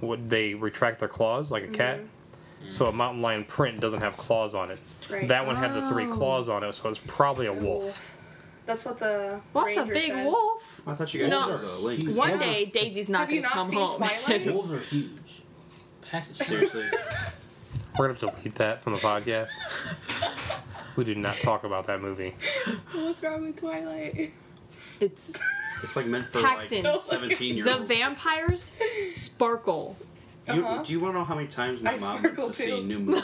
would 0.00 0.28
they 0.28 0.54
retract 0.54 0.98
their 0.98 1.08
claws 1.08 1.50
like 1.50 1.64
a 1.64 1.68
cat. 1.68 2.00
So 2.68 2.86
a 2.86 2.92
mountain 2.92 3.22
lion 3.22 3.44
print 3.44 3.80
doesn't 3.80 4.00
have 4.00 4.16
claws 4.16 4.54
on 4.54 4.70
it. 4.70 4.78
Right. 5.10 5.28
That 5.28 5.46
one 5.46 5.56
had 5.56 5.74
the 5.74 5.88
three 5.88 6.06
oh. 6.06 6.12
claws 6.14 6.48
on 6.48 6.64
it, 6.64 6.72
so 6.74 6.88
it's 6.88 6.98
probably 7.00 7.46
a 7.46 7.52
A 7.52 7.54
wolf. 7.54 8.16
That's 8.66 8.84
what 8.84 8.98
the. 8.98 9.40
What's 9.52 9.76
a 9.76 9.80
ranger 9.80 9.92
big 9.94 10.12
said. 10.12 10.26
wolf? 10.26 10.80
I 10.86 10.94
thought 10.94 11.12
you 11.12 11.20
guys 11.20 11.30
No. 11.30 11.40
said 11.42 11.50
it 11.50 11.64
was 11.64 11.72
a 11.72 11.84
lynx. 11.84 12.12
One 12.14 12.38
day 12.38 12.64
Daisy's 12.66 13.08
not 13.08 13.20
Have 13.28 13.32
you 13.32 13.42
gonna 13.42 13.48
not 13.48 13.52
come 13.54 13.68
seen 13.70 13.78
home. 13.78 13.98
Twilight? 13.98 14.46
Wolves 14.54 14.72
are 14.72 14.78
huge. 14.80 15.42
Packs 16.10 16.30
of. 16.30 16.36
Seriously. 16.46 16.86
We're 17.98 18.08
gonna 18.12 18.18
delete 18.32 18.54
that 18.56 18.82
from 18.82 18.94
the 18.94 18.98
podcast. 19.00 19.50
we 20.96 21.04
do 21.04 21.14
not 21.14 21.36
talk 21.36 21.64
about 21.64 21.86
that 21.88 22.00
movie. 22.00 22.34
What's 22.92 23.22
wrong 23.22 23.42
with 23.44 23.56
Twilight? 23.60 24.32
it's 25.00 25.34
It's 25.82 25.94
like 25.96 26.06
meant 26.06 26.26
for 26.26 26.40
Paxton. 26.40 26.84
like 26.84 27.00
17 27.02 27.56
year 27.56 27.64
the 27.64 27.74
olds. 27.76 27.86
vampires 27.86 28.72
sparkle. 28.98 29.96
You, 30.46 30.64
Uh-huh. 30.66 30.82
Do 30.82 30.92
you 30.92 31.00
want 31.00 31.14
to 31.14 31.18
know 31.20 31.24
how 31.24 31.34
many 31.34 31.48
times 31.48 31.80
my 31.82 31.92
I 31.94 31.96
mom 31.98 32.22
went 32.22 32.34
sparkle 32.34 32.48
to 32.48 32.54
see 32.54 32.66
too. 32.66 32.82
New 32.82 32.98
Moon? 33.00 33.22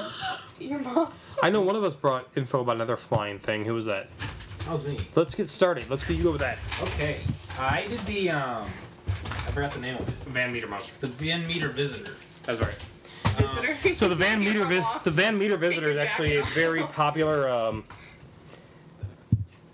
Your 0.59 0.79
mom. 0.79 1.12
I 1.43 1.50
know 1.50 1.61
one 1.61 1.77
of 1.77 1.85
us 1.85 1.95
brought 1.95 2.29
info 2.37 2.61
about 2.61 2.77
another 2.77 2.97
flying 2.97 3.39
thing. 3.39 3.65
Who 3.65 3.75
was 3.75 3.87
that? 3.87 4.09
That 4.61 4.73
was 4.73 4.87
me. 4.87 4.99
Let's 5.15 5.35
get 5.35 5.49
started. 5.49 5.89
Let's 5.91 6.05
get 6.05 6.17
you 6.17 6.29
over 6.29 6.39
that. 6.39 6.59
Okay. 6.83 7.21
I 7.59 7.87
did 7.87 8.00
the 8.00 8.31
um 8.31 8.67
I 9.07 9.53
forgot 9.53 9.73
the 9.73 9.81
name 9.81 9.97
of 9.97 10.09
it. 10.09 10.15
Van 10.29 10.53
Meter 10.53 10.67
monster. 10.67 10.95
The 11.00 11.07
Van 11.09 11.47
Meter 11.47 11.69
Visitor. 11.71 12.15
That's 12.45 12.61
right. 12.61 12.77
Um, 13.39 13.57
Visitor. 13.57 13.95
So 13.95 14.09
the 14.09 14.15
Van 14.15 14.39
Meter 14.45 14.65
vis- 14.65 14.87
the 15.05 15.11
Van 15.11 15.39
Meter 15.39 15.57
visitor 15.57 15.91
is 15.91 15.97
actually 15.99 16.37
a 16.37 16.43
very 16.45 16.83
popular 16.93 17.49
um, 17.49 17.85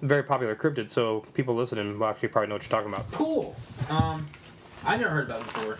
very 0.03 0.23
popular 0.23 0.55
cryptid. 0.57 0.89
So 0.91 1.21
people 1.35 1.55
listening 1.55 1.99
will 1.99 2.07
actually 2.07 2.29
probably 2.29 2.49
know 2.49 2.55
what 2.57 2.63
you're 2.63 2.71
talking 2.81 2.93
about. 2.93 3.11
Cool. 3.13 3.55
Um, 3.89 4.27
I 4.85 4.97
never 4.97 5.11
heard 5.11 5.27
about 5.27 5.41
it 5.41 5.47
before. 5.53 5.77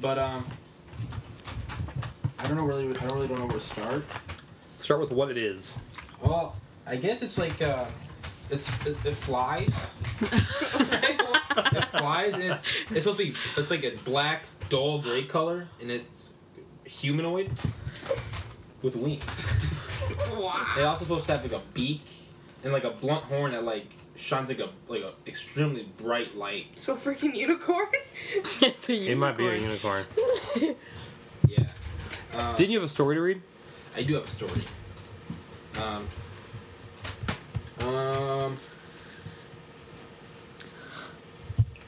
But 0.00 0.18
um, 0.18 0.44
I 2.38 2.46
don't 2.46 2.56
know 2.56 2.64
really. 2.64 2.88
I 2.88 2.92
don't 2.92 3.12
really 3.14 3.28
don't 3.28 3.38
know 3.38 3.46
where 3.46 3.58
to 3.58 3.60
start. 3.60 4.04
Start 4.78 5.00
with 5.00 5.10
what 5.10 5.30
it 5.30 5.36
is. 5.36 5.76
Well, 6.22 6.56
I 6.86 6.96
guess 6.96 7.22
it's 7.22 7.38
like 7.38 7.60
uh, 7.60 7.84
it's 8.50 8.68
it, 8.86 8.96
it 9.04 9.14
flies. 9.14 9.68
it 10.22 11.84
flies, 11.90 12.34
and 12.34 12.42
it's 12.42 12.62
it's 12.90 13.04
supposed 13.04 13.18
to 13.18 13.24
be 13.26 13.34
it's 13.56 13.70
like 13.70 13.84
a 13.84 13.96
black 14.04 14.44
dull 14.68 15.00
gray 15.00 15.24
color, 15.24 15.68
and 15.80 15.90
it's 15.90 16.30
humanoid 16.84 17.50
with 18.82 18.96
wings. 18.96 19.46
Wow. 20.32 20.66
It 20.78 20.82
also 20.82 21.04
supposed 21.04 21.26
to 21.26 21.32
have 21.32 21.42
like 21.42 21.52
a 21.52 21.62
beak 21.74 22.02
and 22.64 22.72
like 22.72 22.84
a 22.84 22.90
blunt 22.90 23.24
horn 23.24 23.52
that 23.52 23.64
like 23.64 23.86
shines 24.20 24.48
like 24.48 24.60
a 24.60 24.70
like 24.88 25.02
a 25.02 25.12
extremely 25.26 25.88
bright 25.98 26.36
light. 26.36 26.66
So 26.76 26.94
freaking 26.96 27.34
unicorn. 27.34 27.88
it's 28.62 28.88
a 28.88 28.94
unicorn. 28.94 29.12
It 29.12 29.16
might 29.16 29.36
be 29.36 29.46
a 29.46 29.56
unicorn. 29.56 30.04
unicorn. 30.56 30.76
Yeah. 31.48 31.66
Um, 32.34 32.54
Didn't 32.54 32.70
you 32.70 32.78
have 32.78 32.86
a 32.86 32.92
story 32.92 33.16
to 33.16 33.22
read? 33.22 33.40
I 33.96 34.02
do 34.02 34.14
have 34.14 34.24
a 34.24 34.28
story. 34.28 34.62
Um. 35.82 36.06
Um. 37.88 38.56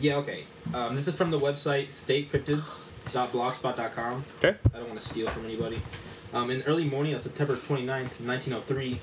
Yeah, 0.00 0.16
okay. 0.16 0.44
Um, 0.74 0.96
this 0.96 1.06
is 1.06 1.14
from 1.14 1.30
the 1.30 1.38
website 1.38 1.90
statecryptids.blogspot.com. 1.90 4.24
Okay. 4.38 4.56
I 4.74 4.78
don't 4.78 4.88
want 4.88 4.98
to 5.00 5.06
steal 5.06 5.28
from 5.28 5.44
anybody. 5.44 5.80
Um, 6.34 6.50
in 6.50 6.62
early 6.62 6.84
morning 6.86 7.12
of 7.14 7.20
September 7.20 7.54
29th, 7.54 8.18
1903, 8.24 8.98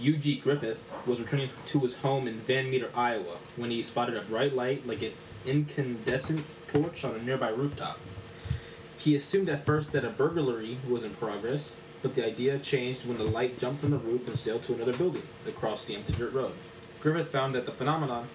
U.G. 0.00 0.36
Griffith 0.36 0.84
was 1.06 1.20
returning 1.20 1.48
to 1.66 1.80
his 1.80 1.96
home 1.96 2.28
in 2.28 2.34
Van 2.34 2.70
Meter, 2.70 2.90
Iowa, 2.94 3.36
when 3.56 3.70
he 3.70 3.82
spotted 3.82 4.16
a 4.16 4.22
bright 4.22 4.54
light 4.54 4.86
like 4.86 5.02
an 5.02 5.12
incandescent 5.46 6.44
torch 6.68 7.04
on 7.04 7.14
a 7.14 7.22
nearby 7.22 7.50
rooftop. 7.50 7.98
He 8.98 9.14
assumed 9.14 9.48
at 9.48 9.64
first 9.64 9.92
that 9.92 10.04
a 10.04 10.10
burglary 10.10 10.76
was 10.88 11.04
in 11.04 11.10
progress, 11.10 11.72
but 12.02 12.14
the 12.14 12.26
idea 12.26 12.58
changed 12.58 13.06
when 13.06 13.18
the 13.18 13.24
light 13.24 13.58
jumped 13.58 13.80
from 13.80 13.90
the 13.90 13.98
roof 13.98 14.26
and 14.26 14.36
sailed 14.36 14.62
to 14.64 14.74
another 14.74 14.92
building 14.92 15.22
across 15.46 15.84
the 15.84 15.94
empty 15.94 16.12
dirt 16.12 16.32
road. 16.32 16.52
Griffith 17.00 17.28
found 17.28 17.54
that 17.54 17.66
the 17.66 17.72
phenomenon 17.72 18.28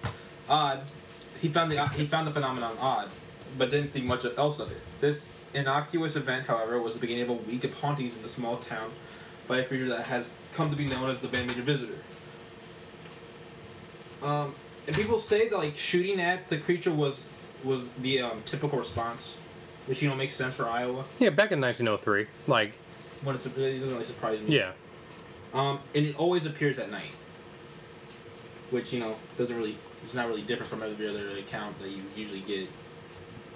odd. 0.48 0.82
He 1.40 1.48
found 1.48 1.70
the 1.70 1.86
he 1.88 2.06
found 2.06 2.26
the 2.26 2.30
phenomenon 2.30 2.76
odd, 2.80 3.08
but 3.58 3.70
didn't 3.70 3.90
think 3.90 4.06
much 4.06 4.24
else 4.36 4.58
of 4.58 4.70
it. 4.70 4.80
This 5.00 5.26
innocuous 5.52 6.16
event, 6.16 6.46
however, 6.46 6.80
was 6.80 6.94
the 6.94 7.00
beginning 7.00 7.24
of 7.24 7.30
a 7.30 7.34
week 7.34 7.64
of 7.64 7.74
hauntings 7.80 8.16
in 8.16 8.22
the 8.22 8.28
small 8.28 8.56
town 8.56 8.90
by 9.46 9.58
a 9.58 9.64
creature 9.64 9.88
that 9.88 10.06
has 10.06 10.28
come 10.54 10.70
to 10.70 10.76
be 10.76 10.86
known 10.86 11.10
as 11.10 11.18
the 11.18 11.28
Van 11.28 11.46
Meter 11.46 11.62
Visitor. 11.62 11.98
Um, 14.22 14.54
and 14.86 14.96
people 14.96 15.18
say 15.18 15.48
that 15.48 15.56
like 15.58 15.76
shooting 15.76 16.20
at 16.20 16.48
the 16.48 16.58
creature 16.58 16.92
was 16.92 17.22
was 17.62 17.82
the 18.00 18.20
um, 18.20 18.42
typical 18.44 18.78
response, 18.78 19.34
which 19.86 20.02
you 20.02 20.08
know 20.08 20.14
makes 20.14 20.34
sense 20.34 20.54
for 20.54 20.66
Iowa. 20.66 21.04
Yeah, 21.18 21.30
back 21.30 21.52
in 21.52 21.60
1903. 21.60 22.26
Like, 22.46 22.72
When 23.22 23.34
it's, 23.34 23.46
it 23.46 23.54
doesn't 23.54 23.90
really 23.90 24.04
surprise 24.04 24.40
me. 24.40 24.56
yeah. 24.56 24.72
Um, 25.52 25.78
and 25.94 26.06
it 26.06 26.16
always 26.18 26.46
appears 26.46 26.78
at 26.78 26.90
night, 26.90 27.12
which 28.70 28.92
you 28.92 29.00
know 29.00 29.16
doesn't 29.38 29.56
really 29.56 29.76
it's 30.04 30.14
not 30.14 30.28
really 30.28 30.42
different 30.42 30.68
from 30.70 30.82
every 30.82 31.08
other 31.08 31.38
account 31.38 31.78
that 31.80 31.90
you 31.90 32.02
usually 32.16 32.40
get. 32.40 32.68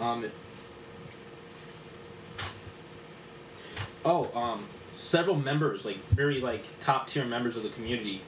Um, 0.01 0.25
it- 0.25 0.33
oh, 4.05 4.31
um, 4.39 4.65
several 4.99 5.37
members, 5.37 5.85
like 5.85 5.97
very 6.09 6.41
like 6.41 6.65
top 6.81 7.07
tier 7.07 7.25
members 7.25 7.57
of 7.57 7.63
the 7.63 7.69
community, 7.71 8.21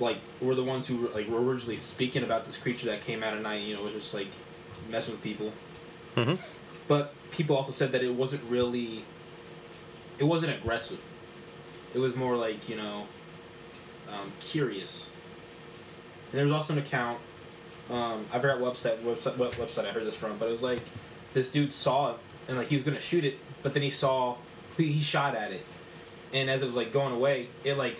like 0.00 0.18
were 0.40 0.54
the 0.54 0.64
ones 0.64 0.86
who 0.86 0.96
were, 0.98 1.08
like 1.08 1.28
were 1.28 1.42
originally 1.42 1.76
speaking 1.76 2.22
about 2.22 2.44
this 2.44 2.56
creature 2.56 2.86
that 2.86 3.00
came 3.02 3.22
out 3.22 3.34
at 3.34 3.42
night. 3.42 3.62
You 3.62 3.74
know, 3.74 3.82
was 3.82 3.92
just 3.92 4.14
like 4.14 4.28
messing 4.90 5.14
with 5.14 5.22
people. 5.22 5.52
hmm 6.14 6.34
But 6.88 7.14
people 7.30 7.56
also 7.56 7.72
said 7.72 7.92
that 7.92 8.02
it 8.02 8.14
wasn't 8.14 8.42
really. 8.48 9.02
It 10.18 10.24
wasn't 10.24 10.52
aggressive. 10.56 11.00
It 11.92 11.98
was 11.98 12.14
more 12.14 12.36
like 12.36 12.68
you 12.68 12.76
know, 12.76 13.06
um, 14.12 14.32
curious. 14.40 15.08
And 16.30 16.38
there 16.38 16.44
was 16.44 16.54
also 16.54 16.72
an 16.74 16.78
account. 16.78 17.18
Um, 17.90 18.24
I 18.32 18.38
forgot 18.38 18.60
what 18.60 18.74
website 18.74 18.98
website 18.98 19.36
what 19.36 19.52
website 19.52 19.86
I 19.86 19.90
heard 19.90 20.04
this 20.04 20.16
from, 20.16 20.38
but 20.38 20.48
it 20.48 20.52
was 20.52 20.62
like 20.62 20.80
this 21.34 21.50
dude 21.50 21.72
saw 21.72 22.12
it 22.12 22.16
and 22.48 22.56
like 22.56 22.68
he 22.68 22.76
was 22.76 22.84
gonna 22.84 23.00
shoot 23.00 23.24
it, 23.24 23.38
but 23.62 23.74
then 23.74 23.82
he 23.82 23.90
saw 23.90 24.36
he, 24.76 24.92
he 24.92 25.00
shot 25.00 25.34
at 25.34 25.52
it, 25.52 25.64
and 26.34 26.50
as 26.50 26.60
it 26.60 26.66
was 26.66 26.74
like 26.74 26.92
going 26.92 27.14
away, 27.14 27.46
it 27.64 27.78
like 27.78 27.98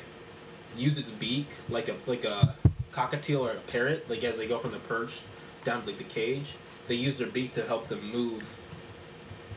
used 0.76 0.98
its 0.98 1.08
beak 1.10 1.46
like 1.70 1.88
a 1.88 1.94
like 2.06 2.24
a 2.24 2.54
cockatiel 2.92 3.40
or 3.40 3.52
a 3.52 3.54
parrot, 3.70 4.08
like 4.10 4.22
as 4.24 4.36
they 4.36 4.46
go 4.46 4.58
from 4.58 4.72
the 4.72 4.78
perch 4.80 5.22
down 5.64 5.80
to 5.80 5.86
like 5.86 5.96
the 5.98 6.04
cage. 6.04 6.56
They 6.88 6.96
used 6.96 7.16
their 7.16 7.28
beak 7.28 7.52
to 7.52 7.62
help 7.64 7.88
them 7.88 8.00
move, 8.12 8.46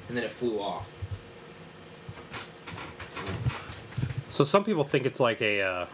and 0.07 0.15
then 0.15 0.24
it 0.24 0.31
flew 0.31 0.62
off. 0.62 0.89
So 4.31 4.43
some 4.43 4.63
people 4.63 4.84
think 4.84 5.05
it's 5.05 5.19
like 5.19 5.41
a 5.41 5.62
uh, 5.62 5.86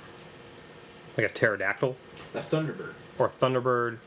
like 1.17 1.25
a 1.25 1.33
pterodactyl 1.33 1.95
A 2.35 2.39
thunderbird, 2.39 2.93
or 3.17 3.27
a 3.27 3.29
thunderbird. 3.29 3.97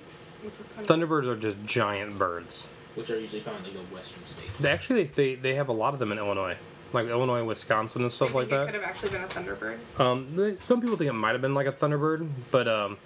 What's 0.43 0.61
a 0.61 0.63
fun- 0.63 0.85
Thunderbirds 1.01 1.27
are 1.27 1.37
just 1.37 1.57
giant 1.65 2.19
birds. 2.19 2.69
which 2.95 3.11
are 3.11 3.19
usually 3.19 3.41
found 3.41 3.67
in 3.67 3.75
like 3.75 3.89
the 3.89 3.95
western 3.95 4.25
states. 4.27 4.51
They 4.61 4.71
actually 4.71 5.05
they, 5.05 5.35
they 5.35 5.55
have 5.55 5.69
a 5.69 5.73
lot 5.73 5.95
of 5.95 5.99
them 6.01 6.13
in 6.13 6.19
Illinois, 6.19 6.57
like 6.97 7.07
Illinois, 7.09 7.45
Wisconsin, 7.45 8.03
and 8.03 8.11
stuff 8.11 8.35
like 8.35 8.49
that. 8.49 8.67
Could 8.67 8.75
have 8.75 8.83
actually 8.85 9.11
been 9.11 9.23
a 9.23 9.27
thunderbird. 9.27 9.79
Um, 10.01 10.29
th- 10.35 10.59
some 10.59 10.81
people 10.81 10.97
think 10.97 11.09
it 11.09 11.13
might 11.13 11.33
have 11.33 11.41
been 11.43 11.55
like 11.55 11.67
a 11.69 11.73
thunderbird, 11.73 12.29
but 12.51 12.67
um, 12.67 12.97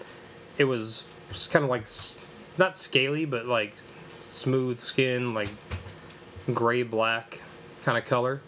it 0.57 0.65
was 0.65 1.03
kind 1.51 1.65
of 1.65 1.69
like 1.71 1.83
s- 1.83 2.19
not 2.57 2.79
scaly, 2.79 3.25
but 3.27 3.47
like 3.47 3.75
smooth 4.21 4.79
skin, 4.79 5.35
like 5.35 5.49
gray 6.55 6.83
black 6.83 7.41
kind 7.85 7.99
of 7.99 8.05
color. 8.07 8.41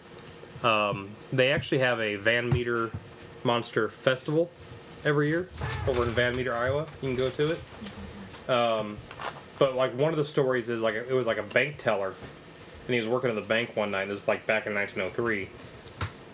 Um, 0.63 1.09
they 1.31 1.51
actually 1.51 1.79
have 1.79 1.99
a 1.99 2.15
Van 2.15 2.49
Meter 2.49 2.89
Monster 3.43 3.89
Festival 3.89 4.49
every 5.05 5.27
year 5.27 5.49
over 5.87 6.03
in 6.03 6.09
Van 6.11 6.35
Meter, 6.35 6.55
Iowa. 6.55 6.87
You 7.01 7.09
can 7.09 7.15
go 7.17 7.29
to 7.29 7.51
it. 7.51 8.49
Um, 8.49 8.97
but 9.59 9.75
like 9.75 9.95
one 9.97 10.11
of 10.11 10.17
the 10.17 10.25
stories 10.25 10.69
is 10.69 10.81
like 10.81 10.95
it 10.95 11.11
was 11.13 11.27
like 11.27 11.37
a 11.37 11.43
bank 11.43 11.75
teller, 11.77 12.13
and 12.85 12.93
he 12.93 12.99
was 12.99 13.07
working 13.07 13.29
at 13.29 13.35
the 13.35 13.41
bank 13.41 13.75
one 13.75 13.91
night. 13.91 14.07
This 14.07 14.19
is 14.19 14.27
like 14.27 14.45
back 14.45 14.67
in 14.67 14.73
1903 14.73 15.49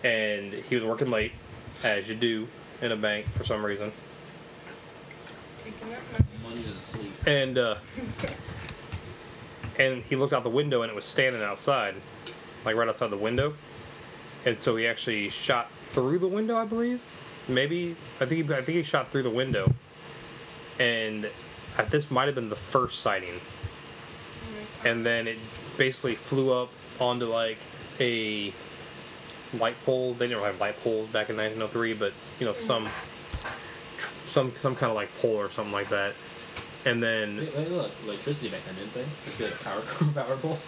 and 0.02 0.52
he 0.52 0.74
was 0.74 0.84
working 0.84 1.10
late, 1.10 1.32
as 1.84 2.08
you 2.08 2.14
do 2.14 2.48
in 2.82 2.92
a 2.92 2.96
bank 2.96 3.26
for 3.26 3.44
some 3.44 3.64
reason. 3.64 3.92
Taking 5.62 5.90
that. 5.90 6.24
Money 6.42 6.62
doesn't 6.62 6.82
sleep. 6.82 7.12
And 7.26 7.58
uh, 7.58 7.76
and 9.78 10.02
he 10.02 10.16
looked 10.16 10.32
out 10.32 10.42
the 10.42 10.50
window 10.50 10.82
and 10.82 10.90
it 10.90 10.94
was 10.94 11.04
standing 11.04 11.42
outside, 11.42 11.94
like 12.64 12.76
right 12.76 12.88
outside 12.88 13.10
the 13.10 13.16
window. 13.16 13.54
And 14.46 14.60
so 14.60 14.76
he 14.76 14.86
actually 14.86 15.28
shot 15.28 15.70
through 15.70 16.18
the 16.18 16.28
window, 16.28 16.56
I 16.56 16.64
believe. 16.64 17.02
Maybe 17.46 17.94
I 18.20 18.24
think 18.24 18.48
he, 18.48 18.54
I 18.54 18.62
think 18.62 18.76
he 18.76 18.82
shot 18.82 19.10
through 19.10 19.24
the 19.24 19.30
window. 19.30 19.72
And 20.78 21.28
uh, 21.76 21.84
this 21.84 22.10
might 22.10 22.26
have 22.26 22.34
been 22.34 22.48
the 22.48 22.56
first 22.56 23.00
sighting. 23.00 23.38
And 24.82 25.04
then 25.04 25.28
it 25.28 25.38
basically 25.80 26.14
flew 26.14 26.52
up 26.52 26.68
onto 27.00 27.24
like 27.24 27.56
a 28.00 28.52
light 29.58 29.74
pole. 29.86 30.12
They 30.12 30.28
didn't 30.28 30.44
have 30.44 30.60
light 30.60 30.78
poles 30.84 31.08
back 31.08 31.30
in 31.30 31.36
1903, 31.38 31.94
but 31.94 32.12
you 32.38 32.44
know 32.44 32.52
some 32.52 32.86
some 34.26 34.52
some 34.56 34.76
kind 34.76 34.90
of 34.90 34.96
like 34.96 35.08
pole 35.22 35.36
or 35.36 35.48
something 35.48 35.72
like 35.72 35.88
that. 35.88 36.12
And 36.84 37.02
then 37.02 37.36
They, 37.36 37.44
they 37.46 37.64
look 37.70 37.90
electricity 38.04 38.50
back 38.50 38.60
then, 38.66 38.74
didn't 38.76 38.92
they? 38.94 39.04
Just 39.24 39.38
be 39.38 39.44
like 39.44 39.64
power 39.64 39.80
power 40.26 40.36
pole. 40.36 40.58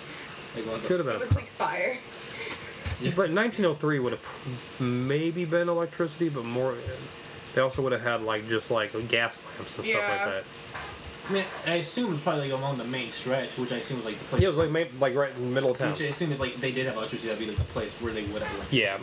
Like 0.57 0.65
one 0.67 0.77
of 0.77 0.83
the- 0.83 0.89
could 0.89 0.99
have 1.01 1.09
It 1.09 1.13
been, 1.13 1.21
was 1.21 1.35
like 1.37 1.47
fire. 1.49 1.99
but 3.15 3.31
1903 3.31 3.99
would 3.99 4.13
have 4.13 4.81
maybe 4.81 5.45
been 5.45 5.69
electricity, 5.69 6.31
but 6.31 6.45
more. 6.47 6.75
They 7.55 7.61
also 7.61 7.83
would 7.83 7.93
have 7.93 8.01
had 8.01 8.23
like 8.23 8.49
just 8.49 8.71
like 8.71 8.93
gas 9.09 9.39
lamps 9.45 9.59
and 9.77 9.85
stuff 9.85 9.87
Yeah. 9.87 9.99
like 9.99 10.25
that. 10.25 10.45
I 11.29 11.33
mean, 11.33 11.45
I 11.67 11.75
assume 11.75 12.07
it 12.09 12.13
was 12.15 12.21
probably 12.21 12.51
like 12.51 12.59
along 12.59 12.79
the 12.79 12.85
main 12.85 13.11
stretch, 13.11 13.57
which 13.57 13.73
I 13.73 13.77
assume 13.77 13.99
was 13.99 14.07
like 14.07 14.19
the 14.19 14.25
place. 14.25 14.43
Yeah, 14.43 14.49
it 14.49 14.55
was 14.57 14.71
like 14.71 14.71
ma- 14.91 14.99
like 15.01 15.15
right 15.15 15.31
in 15.35 15.41
the 15.41 15.55
middle 15.55 15.71
of 15.71 15.79
town. 15.79 15.93
Which 15.93 16.03
I 16.03 16.07
assume 16.07 16.33
is 16.33 16.41
like 16.41 16.57
they 16.57 16.73
did 16.73 16.87
have 16.87 16.97
electricity. 16.97 17.29
That'd 17.29 17.45
be 17.47 17.51
like 17.51 17.59
the 17.59 17.73
place 17.73 17.95
where 18.01 18.13
they 18.13 18.23
would 18.25 18.43
have 18.43 18.53
electricity. 18.55 18.79
Yeah. 18.79 18.99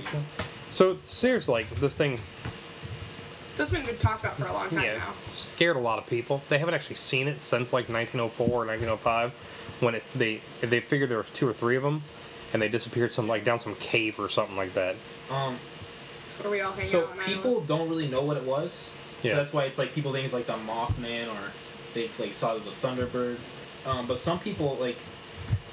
So 0.71 0.95
seriously, 0.97 1.53
like 1.53 1.69
this 1.75 1.93
thing, 1.95 2.19
So 3.51 3.63
it's 3.63 3.71
been 3.71 3.83
talked 3.97 4.23
about 4.23 4.37
for 4.37 4.45
a 4.47 4.53
long 4.53 4.69
time 4.69 4.83
yeah, 4.83 4.97
now. 4.97 5.09
it 5.09 5.29
scared 5.29 5.75
a 5.77 5.79
lot 5.79 5.97
of 5.99 6.07
people. 6.07 6.41
They 6.49 6.57
haven't 6.59 6.73
actually 6.75 6.95
seen 6.97 7.27
it 7.27 7.41
since 7.41 7.73
like 7.73 7.89
1904 7.89 8.47
or 8.47 8.65
1905, 8.65 9.31
when 9.79 9.95
it 9.95 10.03
they 10.13 10.41
they 10.61 10.79
figured 10.81 11.09
there 11.09 11.17
was 11.17 11.29
two 11.31 11.47
or 11.47 11.53
three 11.53 11.75
of 11.77 11.83
them, 11.83 12.03
and 12.53 12.61
they 12.61 12.67
disappeared 12.69 13.13
some 13.13 13.27
like 13.27 13.43
down 13.45 13.59
some 13.59 13.75
cave 13.75 14.19
or 14.19 14.29
something 14.29 14.57
like 14.57 14.73
that. 14.73 14.95
Um. 15.31 15.55
It's 16.27 16.43
where 16.43 16.51
we 16.51 16.61
all 16.61 16.71
hang 16.73 16.85
So 16.85 17.05
out. 17.05 17.13
in 17.17 17.23
people 17.23 17.61
don't 17.61 17.89
really 17.89 18.07
know 18.07 18.21
what 18.21 18.37
it 18.37 18.43
was. 18.43 18.89
Yeah. 19.23 19.31
So 19.31 19.37
that's 19.37 19.51
why 19.53 19.63
it's 19.65 19.77
like 19.77 19.93
people 19.93 20.11
think 20.13 20.25
it's 20.25 20.33
like 20.33 20.45
the 20.45 20.53
Mothman 20.53 21.27
or 21.27 21.51
they 21.93 22.09
like 22.19 22.33
saw 22.33 22.55
it 22.55 22.61
as 22.61 22.67
a 22.67 22.71
Thunderbird. 22.85 23.37
Um, 23.85 24.05
but 24.07 24.17
some 24.17 24.39
people 24.39 24.77
like 24.79 24.97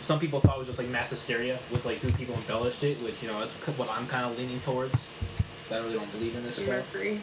some 0.00 0.18
people 0.20 0.38
thought 0.40 0.56
it 0.56 0.58
was 0.58 0.68
just 0.68 0.78
like 0.78 0.88
mass 0.88 1.10
hysteria 1.10 1.58
with 1.72 1.84
like 1.84 1.98
who 1.98 2.10
people 2.12 2.34
embellished 2.36 2.82
it, 2.84 3.00
which 3.02 3.22
you 3.22 3.28
know 3.28 3.38
that's 3.40 3.52
what 3.78 3.90
I'm 3.90 4.06
kind 4.06 4.24
of 4.30 4.38
leaning 4.38 4.60
towards. 4.60 4.92
'cause 4.92 5.72
I 5.72 5.78
really 5.78 5.94
don't 5.94 6.12
believe 6.12 6.36
in 6.36 6.44
this 6.44 6.54
Some 6.56 6.64
stuff. 6.66 6.94
mercury. 6.94 7.20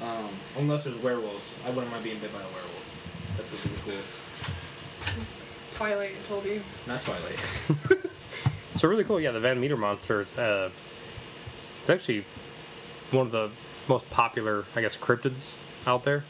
Um, 0.00 0.28
unless 0.58 0.84
there's 0.84 0.96
werewolves, 0.98 1.52
I 1.66 1.70
wouldn't 1.70 1.90
mind 1.90 2.04
being 2.04 2.18
bit 2.18 2.32
by 2.32 2.38
a 2.38 2.42
werewolf. 2.42 3.36
That'd 3.36 3.50
be 3.50 3.56
pretty 3.56 3.82
cool. 3.84 5.24
Twilight 5.76 6.12
I 6.24 6.28
told 6.28 6.44
you. 6.44 6.62
Not 6.86 7.02
Twilight. 7.02 7.40
So 8.76 8.86
really 8.86 9.02
cool. 9.02 9.20
Yeah, 9.20 9.32
the 9.32 9.40
Van 9.40 9.58
Meter 9.60 9.76
monster. 9.76 10.24
Uh, 10.36 10.68
it's 11.80 11.90
actually 11.90 12.24
one 13.10 13.26
of 13.26 13.32
the 13.32 13.50
most 13.88 14.08
popular, 14.10 14.66
I 14.76 14.82
guess, 14.82 14.96
cryptids 14.96 15.56
out 15.84 16.04
there. 16.04 16.22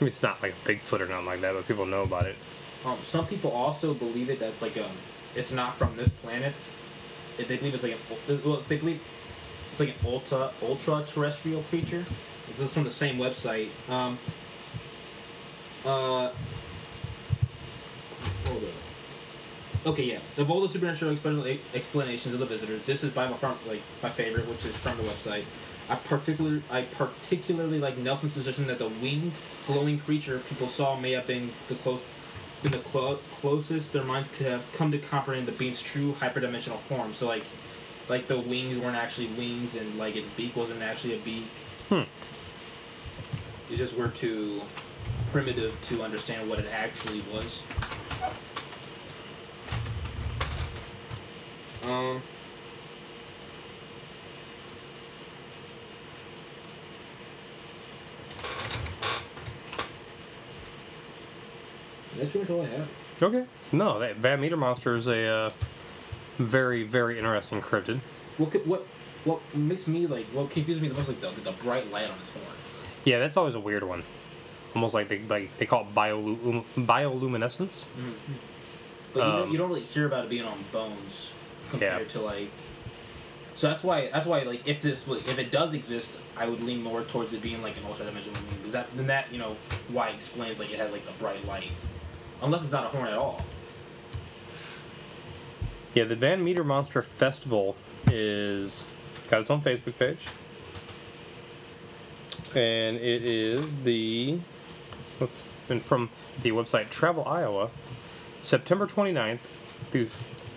I 0.00 0.04
mean, 0.04 0.08
it's 0.08 0.22
not 0.22 0.42
like 0.42 0.54
Bigfoot 0.64 1.00
or 1.00 1.06
nothing 1.06 1.26
like 1.26 1.40
that, 1.42 1.54
but 1.54 1.68
people 1.68 1.86
know 1.86 2.02
about 2.02 2.26
it. 2.26 2.36
Um, 2.84 2.96
some 3.04 3.26
people 3.26 3.50
also 3.50 3.92
believe 3.92 4.30
it 4.30 4.38
that's 4.38 4.62
like 4.62 4.76
um, 4.78 4.90
it's 5.34 5.52
not 5.52 5.76
from 5.76 5.96
this 5.96 6.08
planet. 6.08 6.54
They 7.36 7.56
believe 7.56 7.74
it's 7.74 7.82
like 7.82 7.92
an 8.28 8.40
well, 8.44 8.56
they 8.56 8.76
believe 8.76 9.02
it's 9.70 9.80
like 9.80 9.90
an 9.90 9.94
ultra 10.06 10.50
ultra 10.62 11.04
terrestrial 11.06 11.62
creature. 11.64 12.04
This 12.48 12.60
is 12.60 12.72
from 12.72 12.84
the 12.84 12.90
same 12.90 13.18
website. 13.18 13.68
Um, 13.90 14.18
uh, 15.84 16.30
hold 18.46 18.64
up. 18.64 19.86
Okay, 19.86 20.04
yeah. 20.04 20.18
Of 20.36 20.50
all 20.50 20.60
the 20.60 20.68
supernatural 20.68 21.12
explanations 21.12 22.34
of 22.34 22.40
the 22.40 22.46
visitors, 22.46 22.82
this 22.84 23.04
is 23.04 23.12
by 23.12 23.28
from 23.34 23.56
like 23.66 23.80
my 24.02 24.10
favorite, 24.10 24.46
which 24.48 24.64
is 24.64 24.76
from 24.76 24.96
the 24.98 25.04
website. 25.04 25.44
I 25.90 25.96
particular 25.96 26.62
I 26.70 26.82
particularly 26.82 27.80
like 27.80 27.98
Nelson's 27.98 28.32
suggestion 28.32 28.66
that 28.68 28.78
the 28.78 28.88
winged 28.88 29.32
glowing 29.66 29.98
creature 29.98 30.38
people 30.48 30.68
saw 30.68 30.96
may 30.96 31.10
have 31.12 31.26
been 31.26 31.50
the 31.68 31.74
close 31.74 32.02
been 32.62 32.72
the 32.72 32.78
clo- 32.78 33.18
closest 33.40 33.92
their 33.92 34.04
minds 34.04 34.28
could 34.28 34.46
have 34.46 34.70
come 34.72 34.92
to 34.92 34.98
comprehend 34.98 35.46
the 35.46 35.52
being's 35.52 35.80
true 35.80 36.14
hyperdimensional 36.20 36.76
form. 36.76 37.12
So 37.12 37.26
like, 37.26 37.44
like 38.08 38.26
the 38.28 38.38
wings 38.38 38.78
weren't 38.78 38.96
actually 38.96 39.28
wings, 39.28 39.74
and 39.74 39.98
like 39.98 40.14
its 40.14 40.28
beak 40.28 40.54
wasn't 40.54 40.82
actually 40.82 41.14
a 41.14 41.18
beak. 41.18 41.46
Hmm. 41.88 42.02
It's 43.68 43.78
just 43.78 43.96
we're 43.96 44.08
too 44.08 44.62
primitive 45.32 45.80
to 45.82 46.02
understand 46.02 46.48
what 46.48 46.58
it 46.58 46.66
actually 46.72 47.22
was. 47.32 47.62
Um. 51.84 52.22
That's 62.16 62.30
pretty 62.30 62.38
much 62.40 62.50
all 62.50 62.62
I 62.62 62.66
have. 62.66 62.88
Okay. 63.22 63.44
No, 63.72 63.98
that 64.00 64.16
Van 64.16 64.40
Meter 64.40 64.56
monster 64.56 64.96
is 64.96 65.06
a 65.06 65.26
uh, 65.26 65.50
very, 66.38 66.82
very 66.84 67.18
interesting 67.18 67.60
cryptid. 67.60 67.98
What 68.38 68.50
could, 68.50 68.66
what 68.66 68.86
what 69.24 69.40
makes 69.54 69.86
me 69.86 70.06
like 70.06 70.24
what 70.26 70.48
confuses 70.50 70.80
me 70.80 70.88
the 70.88 70.94
most 70.94 71.08
like 71.08 71.20
the, 71.20 71.30
the 71.42 71.52
bright 71.62 71.90
light 71.92 72.06
on 72.06 72.16
its 72.20 72.30
horn. 72.30 72.46
Yeah, 73.04 73.18
that's 73.18 73.36
always 73.36 73.54
a 73.54 73.60
weird 73.60 73.82
one. 73.84 74.02
Almost 74.74 74.94
like 74.94 75.08
they 75.08 75.18
like 75.20 75.54
they 75.58 75.66
call 75.66 75.82
it 75.82 75.94
biolu- 75.94 76.64
bioluminescence. 76.76 77.86
But 79.12 79.18
you, 79.20 79.24
Um, 79.24 79.36
don't, 79.40 79.52
you 79.52 79.58
don't 79.58 79.68
really 79.68 79.80
hear 79.82 80.06
about 80.06 80.24
it 80.24 80.30
being 80.30 80.44
on 80.44 80.58
bones 80.72 81.32
compared 81.70 82.02
Yeah. 82.02 82.08
to 82.08 82.20
like. 82.20 82.50
So 83.56 83.68
that's 83.68 83.84
why 83.84 84.08
that's 84.10 84.24
why 84.26 84.42
like 84.42 84.66
if 84.66 84.80
this 84.80 85.06
was- 85.06 85.20
if 85.28 85.38
it 85.38 85.50
does 85.50 85.74
exist, 85.74 86.10
I 86.38 86.48
would 86.48 86.62
lean 86.62 86.82
more 86.82 87.02
towards 87.02 87.32
it 87.34 87.42
being 87.42 87.60
like 87.62 87.76
an 87.76 87.82
ultra 87.86 88.06
dimensional 88.06 88.40
being 88.40 88.56
because 88.56 88.72
that 88.72 88.86
then 88.96 89.06
that 89.08 89.26
you 89.30 89.38
know 89.38 89.54
why 89.88 90.08
it 90.08 90.14
explains 90.14 90.58
like 90.58 90.72
it 90.72 90.78
has 90.78 90.92
like 90.92 91.04
the 91.04 91.12
bright 91.18 91.44
light, 91.46 91.70
unless 92.42 92.62
it's 92.62 92.72
not 92.72 92.86
a 92.86 92.88
horn 92.88 93.08
at 93.08 93.18
all. 93.18 93.42
Yeah, 95.94 96.04
the 96.04 96.16
Van 96.16 96.42
Meter 96.44 96.62
Monster 96.62 97.02
Festival 97.02 97.76
is 98.06 98.88
got 99.28 99.40
its 99.40 99.50
own 99.50 99.60
Facebook 99.60 99.98
page, 99.98 100.26
and 102.54 102.96
it 102.96 103.22
is 103.24 103.82
the 103.82 104.38
let's 105.20 105.42
and 105.68 105.82
from 105.82 106.10
the 106.42 106.50
website 106.50 106.90
Travel 106.90 107.24
Iowa, 107.24 107.70
September 108.40 108.86
29th 108.86 109.40
through. 109.90 110.08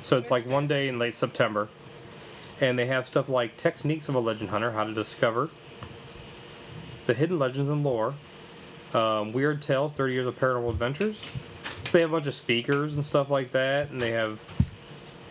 So 0.03 0.17
it's 0.17 0.29
like 0.29 0.45
one 0.45 0.67
day 0.67 0.87
in 0.87 0.99
late 0.99 1.15
September, 1.15 1.69
and 2.59 2.77
they 2.77 2.87
have 2.87 3.07
stuff 3.07 3.29
like 3.29 3.57
techniques 3.57 4.09
of 4.09 4.15
a 4.15 4.19
legend 4.19 4.49
hunter, 4.49 4.71
how 4.71 4.83
to 4.83 4.93
discover 4.93 5.49
the 7.05 7.13
hidden 7.13 7.39
legends 7.39 7.69
and 7.69 7.83
lore, 7.83 8.13
um, 8.93 9.33
weird 9.33 9.61
tales, 9.61 9.91
30 9.93 10.13
years 10.13 10.27
of 10.27 10.39
paranormal 10.39 10.69
adventures. 10.69 11.19
So 11.93 11.99
they 11.99 12.01
have 12.01 12.09
a 12.09 12.15
bunch 12.15 12.25
of 12.25 12.33
speakers 12.33 12.95
and 12.95 13.05
stuff 13.05 13.29
like 13.29 13.51
that, 13.51 13.91
and 13.91 14.01
they 14.01 14.13
have 14.13 14.41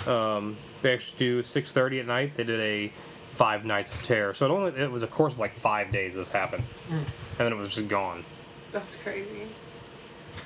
um, 0.06 0.56
they 0.80 0.92
actually 0.92 1.18
do 1.18 1.42
6:30 1.42 1.98
at 1.98 2.06
night. 2.06 2.36
They 2.36 2.44
did 2.44 2.60
a 2.60 2.92
five 3.30 3.64
nights 3.64 3.92
of 3.92 4.00
terror. 4.04 4.32
So 4.32 4.46
it 4.46 4.50
only 4.50 4.80
it 4.80 4.88
was 4.88 5.02
a 5.02 5.08
course 5.08 5.32
of 5.32 5.40
like 5.40 5.54
five 5.54 5.90
days. 5.90 6.14
This 6.14 6.28
happened, 6.28 6.62
and 6.88 7.04
then 7.36 7.52
it 7.52 7.56
was 7.56 7.74
just 7.74 7.88
gone. 7.88 8.22
That's 8.70 8.94
crazy. 8.94 9.48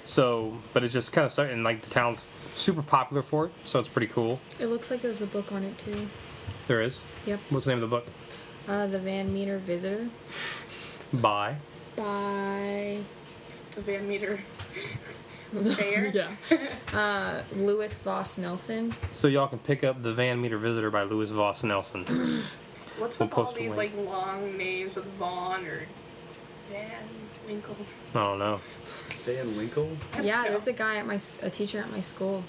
So, 0.07 0.57
but 0.73 0.85
it's 0.85 0.95
just 0.95 1.13
kind 1.13 1.27
of 1.27 1.33
stuck, 1.33 1.51
and 1.51 1.63
like 1.63 1.83
the 1.83 1.91
town's 1.91 2.25
super 2.55 2.81
popular 2.81 3.21
for 3.21 3.45
it. 3.45 3.53
So 3.67 3.79
it's 3.79 3.87
pretty 3.87 4.07
cool. 4.07 4.41
It 4.59 4.69
looks 4.69 4.91
like 4.91 5.03
there's 5.03 5.21
a 5.21 5.27
book 5.27 5.53
on 5.53 5.65
it 5.65 5.77
too. 5.77 6.09
There 6.67 6.81
is. 6.81 7.03
Yep. 7.27 7.41
What's 7.51 7.67
the 7.67 7.73
name 7.73 7.83
of 7.83 7.91
the 7.91 7.95
book? 7.95 8.07
Uh, 8.67 8.87
the 8.87 8.99
Van 8.99 9.35
Meter 9.35 9.59
Visitor 9.59 10.09
By. 11.13 11.57
by 11.95 13.01
The 13.73 13.81
Van 13.83 14.09
Meter. 14.09 14.41
Fair. 15.53 16.07
yeah. 16.15 16.31
Uh, 16.95 17.43
Lewis 17.57 18.01
Voss 18.01 18.39
Nelson. 18.39 18.95
So 19.13 19.29
y'all 19.29 19.49
can 19.49 19.59
pick 19.59 19.85
up 19.85 20.03
the 20.03 20.13
Van 20.13 20.41
Meter 20.41 20.57
Visitor 20.57 20.91
by 20.91 21.03
Lewis 21.03 21.31
Voss 21.31 21.63
Nelson. 21.63 22.05
What's 22.99 23.19
We'll 23.19 23.29
with 23.29 23.39
all 23.39 23.53
these 23.53 23.73
like 23.73 23.95
long 23.99 24.57
names 24.57 24.95
with 24.95 25.05
Vaughn 25.19 25.67
or 25.67 25.83
Van 26.71 27.03
Winkle? 27.47 27.77
I 28.15 28.19
don't 28.19 28.39
know. 28.39 28.61
Van 29.25 29.57
Winkle? 29.57 29.91
Yeah, 30.23 30.45
there's 30.45 30.69
a 30.69 30.73
guy 30.73 30.97
at 30.97 31.07
my 31.07 31.21
a 31.43 31.51
teacher 31.51 31.81
at 31.81 31.91
my 31.91 32.01
school. 32.01 32.43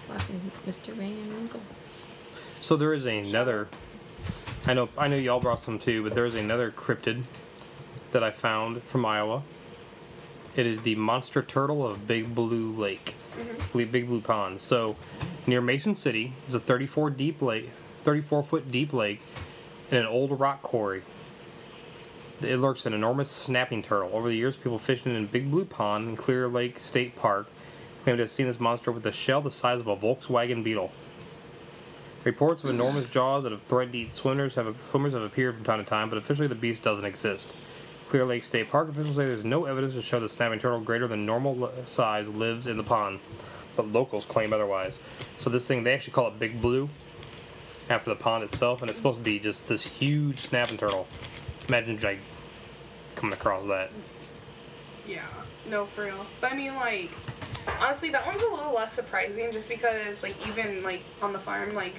His 0.00 0.08
last 0.08 0.30
name's 0.30 0.46
Mr. 0.66 0.92
Van 0.94 1.34
Winkle. 1.34 1.60
So 2.60 2.76
there 2.76 2.94
is 2.94 3.06
another. 3.06 3.68
I 4.66 4.74
know. 4.74 4.88
I 4.98 5.06
know 5.06 5.16
y'all 5.16 5.38
brought 5.38 5.60
some 5.60 5.78
too, 5.78 6.02
but 6.02 6.14
there 6.14 6.26
is 6.26 6.34
another 6.34 6.72
cryptid 6.72 7.22
that 8.10 8.24
I 8.24 8.32
found 8.32 8.82
from 8.82 9.04
Iowa. 9.04 9.42
It 10.56 10.66
is 10.66 10.82
the 10.82 10.94
monster 10.94 11.42
turtle 11.42 11.86
of 11.86 12.08
Big 12.08 12.34
Blue 12.34 12.72
Lake, 12.72 13.14
mm-hmm. 13.32 13.78
Big 13.78 13.92
Big 13.92 14.06
Blue 14.06 14.22
Pond. 14.22 14.58
So 14.58 14.96
near 15.46 15.60
Mason 15.60 15.94
City, 15.94 16.32
is 16.48 16.54
a 16.54 16.60
34 16.60 17.10
deep 17.10 17.42
lake, 17.42 17.70
34 18.04 18.42
foot 18.42 18.70
deep 18.70 18.94
lake, 18.94 19.20
in 19.90 19.98
an 19.98 20.06
old 20.06 20.40
rock 20.40 20.62
quarry. 20.62 21.02
It 22.40 22.56
lurks 22.56 22.86
an 22.86 22.94
enormous 22.94 23.30
snapping 23.30 23.82
turtle. 23.82 24.10
Over 24.14 24.28
the 24.28 24.36
years, 24.36 24.56
people 24.56 24.78
fishing 24.78 25.14
in 25.14 25.26
Big 25.26 25.50
Blue 25.50 25.66
Pond 25.66 26.08
and 26.08 26.18
Clear 26.18 26.48
Lake 26.48 26.80
State 26.80 27.16
Park 27.16 27.48
claim 28.02 28.16
to 28.16 28.22
have 28.22 28.30
seen 28.30 28.46
this 28.46 28.58
monster 28.58 28.90
with 28.90 29.04
a 29.04 29.12
shell 29.12 29.42
the 29.42 29.50
size 29.50 29.80
of 29.80 29.86
a 29.86 29.96
Volkswagen 29.96 30.64
Beetle. 30.64 30.90
Reports 32.24 32.64
of 32.64 32.70
enormous 32.70 33.08
jaws 33.10 33.42
that 33.42 33.52
have 33.52 33.62
threatened 33.62 33.92
to 33.92 33.98
eat 33.98 34.14
swimmers 34.14 34.54
have 34.54 34.74
swimmers 34.90 35.12
have 35.12 35.22
appeared 35.22 35.54
from 35.54 35.64
time 35.64 35.84
to 35.84 35.88
time, 35.88 36.08
but 36.08 36.16
officially 36.16 36.48
the 36.48 36.54
beast 36.54 36.82
doesn't 36.82 37.04
exist. 37.04 37.54
Clear 38.08 38.24
Lake 38.24 38.44
State 38.44 38.70
Park 38.70 38.88
officials 38.88 39.16
say 39.16 39.24
there's 39.24 39.44
no 39.44 39.64
evidence 39.64 39.94
to 39.94 40.02
show 40.02 40.20
the 40.20 40.28
snapping 40.28 40.60
turtle 40.60 40.80
greater 40.80 41.08
than 41.08 41.26
normal 41.26 41.72
size 41.86 42.28
lives 42.28 42.66
in 42.66 42.76
the 42.76 42.84
pond, 42.84 43.18
but 43.74 43.88
locals 43.88 44.24
claim 44.24 44.52
otherwise. 44.52 44.98
So 45.38 45.50
this 45.50 45.66
thing, 45.66 45.82
they 45.82 45.92
actually 45.92 46.12
call 46.12 46.28
it 46.28 46.38
Big 46.38 46.60
Blue 46.62 46.88
after 47.90 48.10
the 48.10 48.16
pond 48.16 48.44
itself, 48.44 48.80
and 48.80 48.90
it's 48.90 48.98
supposed 48.98 49.18
to 49.18 49.24
be 49.24 49.40
just 49.40 49.66
this 49.66 49.84
huge 49.84 50.38
snapping 50.38 50.78
turtle. 50.78 51.08
Imagine 51.68 51.98
like 52.00 52.20
coming 53.16 53.32
across 53.32 53.66
that. 53.66 53.90
Yeah, 55.08 55.26
no, 55.68 55.86
for 55.86 56.04
real. 56.04 56.26
But 56.40 56.52
I 56.52 56.56
mean, 56.56 56.74
like, 56.76 57.10
honestly, 57.80 58.10
that 58.10 58.26
one's 58.26 58.42
a 58.42 58.48
little 58.48 58.72
less 58.74 58.92
surprising 58.92 59.50
just 59.52 59.68
because, 59.68 60.22
like, 60.22 60.34
even, 60.48 60.82
like, 60.82 61.02
on 61.22 61.32
the 61.32 61.38
farm, 61.38 61.74
like, 61.74 61.94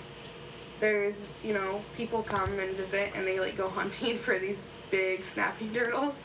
there's, 0.79 1.17
you 1.43 1.53
know, 1.53 1.81
people 1.95 2.21
come 2.23 2.59
and 2.59 2.75
visit 2.75 3.11
and 3.15 3.25
they, 3.25 3.39
like, 3.39 3.57
go 3.57 3.69
hunting 3.69 4.17
for 4.17 4.37
these 4.39 4.57
big 4.91 5.23
snapping 5.25 5.73
turtles. 5.73 6.19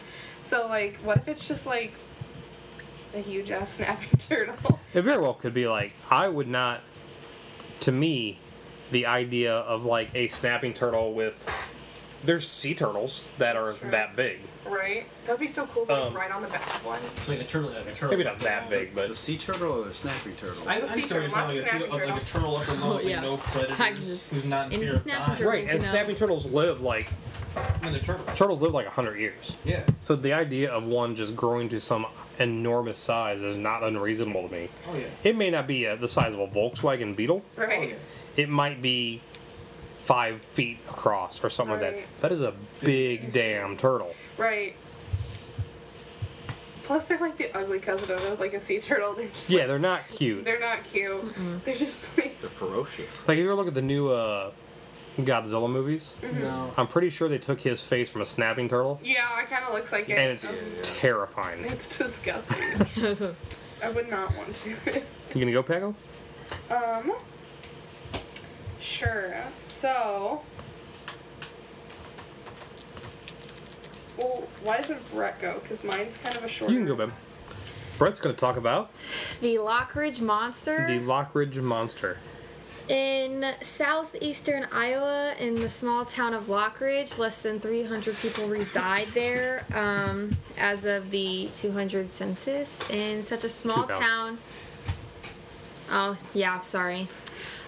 So, 0.45 0.67
like, 0.67 0.97
what 0.99 1.17
if 1.19 1.29
it's 1.29 1.47
just, 1.49 1.67
like, 1.67 1.93
a 3.15 3.19
huge 3.19 3.51
ass 3.51 3.73
snapping 3.77 4.19
turtle? 4.19 4.79
It 4.95 5.03
very 5.03 5.21
well 5.21 5.35
could 5.35 5.55
be 5.55 5.67
like 5.69 5.93
I 6.11 6.29
would 6.29 6.49
not. 6.49 6.81
To 7.81 7.93
me, 7.93 8.39
the 8.91 9.07
idea 9.07 9.55
of 9.57 9.85
like 9.85 10.15
a 10.15 10.29
snapping 10.29 10.73
turtle 10.75 11.13
with 11.15 11.35
there's 12.25 12.47
sea 12.47 12.75
turtles 12.75 13.25
that 13.39 13.57
are 13.57 13.73
true. 13.73 13.91
that 13.91 14.15
big. 14.15 14.39
right? 14.65 15.07
That'd 15.27 15.41
be 15.41 15.49
so 15.49 15.67
cool 15.67 15.85
to, 15.87 15.93
like, 15.93 16.03
Um, 16.05 16.15
ride 16.15 16.31
on 16.31 16.41
the 16.43 16.47
back 16.49 16.65
of 16.77 16.85
one. 16.87 17.01
It's 17.17 17.29
like 17.29 17.41
a 17.41 17.45
turtle, 17.45 17.71
like 17.71 17.81
a 17.89 17.91
turtle. 17.93 18.11
Maybe 18.11 18.23
not 18.23 18.39
that 18.41 18.71
big, 18.71 18.95
but 18.95 19.09
The 19.09 19.17
sea 19.17 19.37
turtle 19.37 19.73
or 19.83 19.85
the 19.89 19.93
snapping 19.95 20.37
turtle? 20.37 20.63
I, 20.69 20.79
The 20.81 20.89
I'm 20.89 20.95
sea 21.01 21.07
sorry, 21.09 21.23
turtle, 21.29 21.37
not 21.37 21.47
not 21.49 21.49
like 21.49 21.57
a, 21.57 21.69
snapping 21.69 21.81
turtle, 21.91 22.09
like 22.09 22.23
a 22.23 22.25
turtle. 22.27 22.53
turtle 22.53 22.57
up 22.57 22.69
alone, 22.85 23.01
yeah. 23.09 23.15
with 23.21 23.25
no 23.31 23.37
predators, 23.39 23.81
I 23.81 23.93
just- 23.95 24.33
who's 24.33 24.45
not 24.45 24.73
in 24.73 24.81
fear 24.81 24.93
of 24.93 25.05
dying. 25.05 25.19
turtles- 25.37 25.41
right. 25.47 25.65
And 25.65 25.73
you 25.73 25.79
know. 25.87 25.91
snapping 25.91 26.15
turtles 26.17 26.47
live 26.47 26.81
like 26.81 27.09
And 27.83 27.95
the 27.95 27.99
turtle. 27.99 28.25
turtles 28.35 28.61
live 28.61 28.73
like 28.73 28.87
hundred 28.87 29.19
years. 29.19 29.57
Yeah. 29.65 29.85
So 30.01 30.17
the 30.17 30.33
idea 30.33 30.71
of 30.71 30.85
one 30.85 31.15
just 31.17 31.35
growing 31.37 31.69
to 31.71 31.81
some 31.81 32.07
enormous 32.39 32.99
size 32.99 33.41
is 33.41 33.57
not 33.57 33.83
unreasonable 33.83 34.49
to 34.49 34.55
me. 34.55 34.69
Oh 34.89 34.97
yeah. 34.97 35.05
It 35.25 35.37
may 35.37 35.51
not 35.51 35.67
be 35.67 35.87
uh, 35.87 35.97
the 35.97 36.09
size 36.09 36.33
of 36.35 36.41
a 36.41 36.47
Volkswagen 36.47 37.15
Beetle. 37.17 37.43
Right? 37.57 37.79
Oh 37.79 37.83
yeah. 37.83 37.95
It 38.37 38.49
might 38.49 38.81
be 38.81 39.21
five 40.05 40.41
feet 40.41 40.79
across 40.89 41.43
or 41.45 41.51
something 41.51 41.79
like 41.81 41.95
that. 41.95 42.21
That 42.23 42.33
is 42.33 42.41
a 42.43 42.55
big 42.81 43.33
damn 43.33 43.77
turtle. 43.77 44.15
Right. 44.39 44.75
Plus, 46.85 47.07
they're 47.07 47.19
like 47.19 47.37
the 47.39 47.57
ugly 47.57 47.79
cousin 47.79 48.11
of 48.11 48.41
like 48.41 48.55
a 48.55 48.61
sea 48.61 48.81
turtle. 48.81 49.15
They're 49.15 49.29
just 49.29 49.49
Yeah, 49.51 49.59
like, 49.61 49.67
they're 49.69 49.79
not 49.79 50.09
cute. 50.09 50.45
they're 50.45 50.59
not 50.61 50.83
cute. 50.85 51.23
They're 51.65 51.77
just 51.77 52.05
like 52.19 52.41
They're 52.41 52.51
ferocious. 52.51 53.29
Like 53.29 53.39
if 53.39 53.43
you 53.45 53.49
ever 53.51 53.55
look 53.55 53.69
at 53.69 53.75
the 53.75 53.83
new 53.83 54.09
uh, 54.11 54.51
Godzilla 55.19 55.71
movies, 55.71 56.15
No. 56.41 56.73
I'm 56.77 56.87
pretty 56.87 57.11
sure 57.11 57.29
they 57.29 57.37
took 57.39 57.61
his 57.61 57.85
face 57.85 58.09
from 58.11 58.23
a 58.23 58.27
snapping 58.27 58.69
turtle, 58.69 58.99
yeah, 59.05 59.39
it 59.41 59.49
kind 59.51 59.65
of 59.65 59.75
looks 59.75 59.93
like 59.93 60.09
it. 60.09 60.17
and 60.19 60.31
it's 60.31 60.49
Um, 60.49 60.57
terrifying. 60.83 61.65
it's 61.67 61.99
disgusting. 61.99 63.37
I 63.83 63.91
would 63.91 64.09
not 64.09 64.35
want 64.37 64.55
to. 64.55 64.71
You 64.71 65.41
gonna 65.41 65.53
go, 65.53 65.63
Paco? 65.63 65.95
um. 66.71 67.13
Sure. 68.81 69.35
So. 69.65 70.43
Well, 74.17 74.47
why 74.63 74.79
doesn't 74.79 75.11
Brett 75.11 75.41
go? 75.41 75.59
Because 75.63 75.83
mine's 75.85 76.17
kind 76.19 76.37
of 76.37 76.45
a 76.45 76.49
short. 76.49 76.71
You 76.71 76.79
can 76.79 76.87
go, 76.87 76.95
babe. 76.97 77.11
Brett's 77.99 78.21
gonna 78.21 78.35
talk 78.35 78.57
about 78.57 78.91
The 79.41 79.57
Lockridge 79.57 80.21
Monster. 80.21 80.87
the 80.87 80.99
Lockridge 81.01 81.61
Monster. 81.63 82.19
In 82.89 83.47
southeastern 83.63 84.67
Iowa, 84.73 85.35
in 85.39 85.55
the 85.55 85.69
small 85.69 86.05
town 86.05 86.35
of 86.35 86.47
Lockridge, 86.49 87.17
less 87.19 87.43
than 87.43 87.61
300 87.61 88.17
people 88.19 88.49
reside 88.49 89.07
there 89.15 89.65
um, 89.73 90.31
as 90.59 90.85
of 90.85 91.11
the 91.11 91.49
200 91.55 92.09
census. 92.09 92.89
In 92.91 93.23
such 93.23 93.45
a 93.45 93.49
small 93.49 93.87
town, 93.87 94.39
Oh, 95.95 96.17
yeah, 96.33 96.59
sorry. 96.61 97.07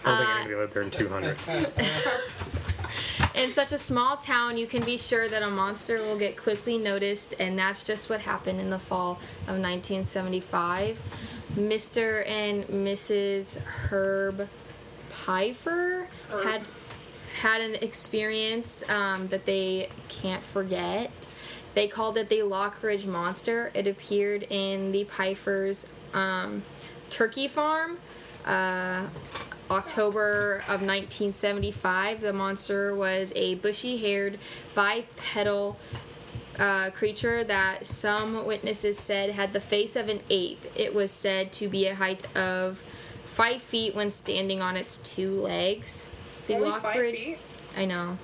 I 0.04 0.08
don't 0.08 0.14
Uh, 0.14 0.18
think 0.18 0.30
anybody 0.30 0.54
lived 0.54 0.74
there 0.74 0.82
in 0.82 0.90
200. 0.90 1.36
In 3.34 3.52
such 3.52 3.72
a 3.72 3.78
small 3.78 4.16
town, 4.16 4.56
you 4.56 4.66
can 4.66 4.82
be 4.84 4.96
sure 4.96 5.28
that 5.28 5.42
a 5.42 5.50
monster 5.50 5.96
will 5.98 6.16
get 6.16 6.36
quickly 6.36 6.78
noticed, 6.78 7.34
and 7.40 7.58
that's 7.58 7.82
just 7.82 8.08
what 8.08 8.20
happened 8.20 8.60
in 8.60 8.70
the 8.70 8.78
fall 8.78 9.12
of 9.48 9.58
1975. 9.58 11.02
Mr. 11.56 12.26
and 12.28 12.64
Mrs. 12.68 13.58
Herb 13.64 14.48
Pfeiffer 15.14 16.08
had 16.42 16.62
had 17.40 17.60
an 17.60 17.74
experience 17.76 18.88
um, 18.88 19.28
that 19.28 19.44
they 19.44 19.88
can't 20.08 20.42
forget. 20.42 21.10
They 21.74 21.88
called 21.88 22.16
it 22.16 22.28
the 22.28 22.38
Lockridge 22.38 23.06
Monster. 23.06 23.70
It 23.74 23.86
appeared 23.86 24.46
in 24.48 24.92
the 24.92 25.04
Pfeiffer's 25.04 25.86
um, 26.12 26.62
turkey 27.10 27.48
farm. 27.48 27.98
Uh, 28.46 29.06
October 29.70 30.56
of 30.68 30.82
1975. 30.82 32.20
The 32.20 32.32
monster 32.32 32.94
was 32.94 33.32
a 33.34 33.54
bushy 33.56 33.96
haired 33.96 34.38
bipedal 34.74 35.78
uh, 36.58 36.90
creature 36.90 37.42
that 37.44 37.86
some 37.86 38.44
witnesses 38.44 38.98
said 38.98 39.30
had 39.30 39.52
the 39.52 39.60
face 39.60 39.96
of 39.96 40.08
an 40.08 40.20
ape. 40.30 40.64
It 40.76 40.94
was 40.94 41.10
said 41.10 41.50
to 41.52 41.68
be 41.68 41.86
a 41.86 41.94
height 41.94 42.24
of 42.36 42.82
five 43.34 43.60
feet 43.60 43.96
when 43.96 44.10
standing 44.10 44.62
on 44.62 44.76
its 44.76 44.98
two 44.98 45.40
legs. 45.40 46.08
The 46.46 46.54
Only 46.54 46.70
five 46.70 46.82
Lockridge. 46.82 47.16
feet? 47.18 47.38
I 47.76 47.84
know. 47.84 48.16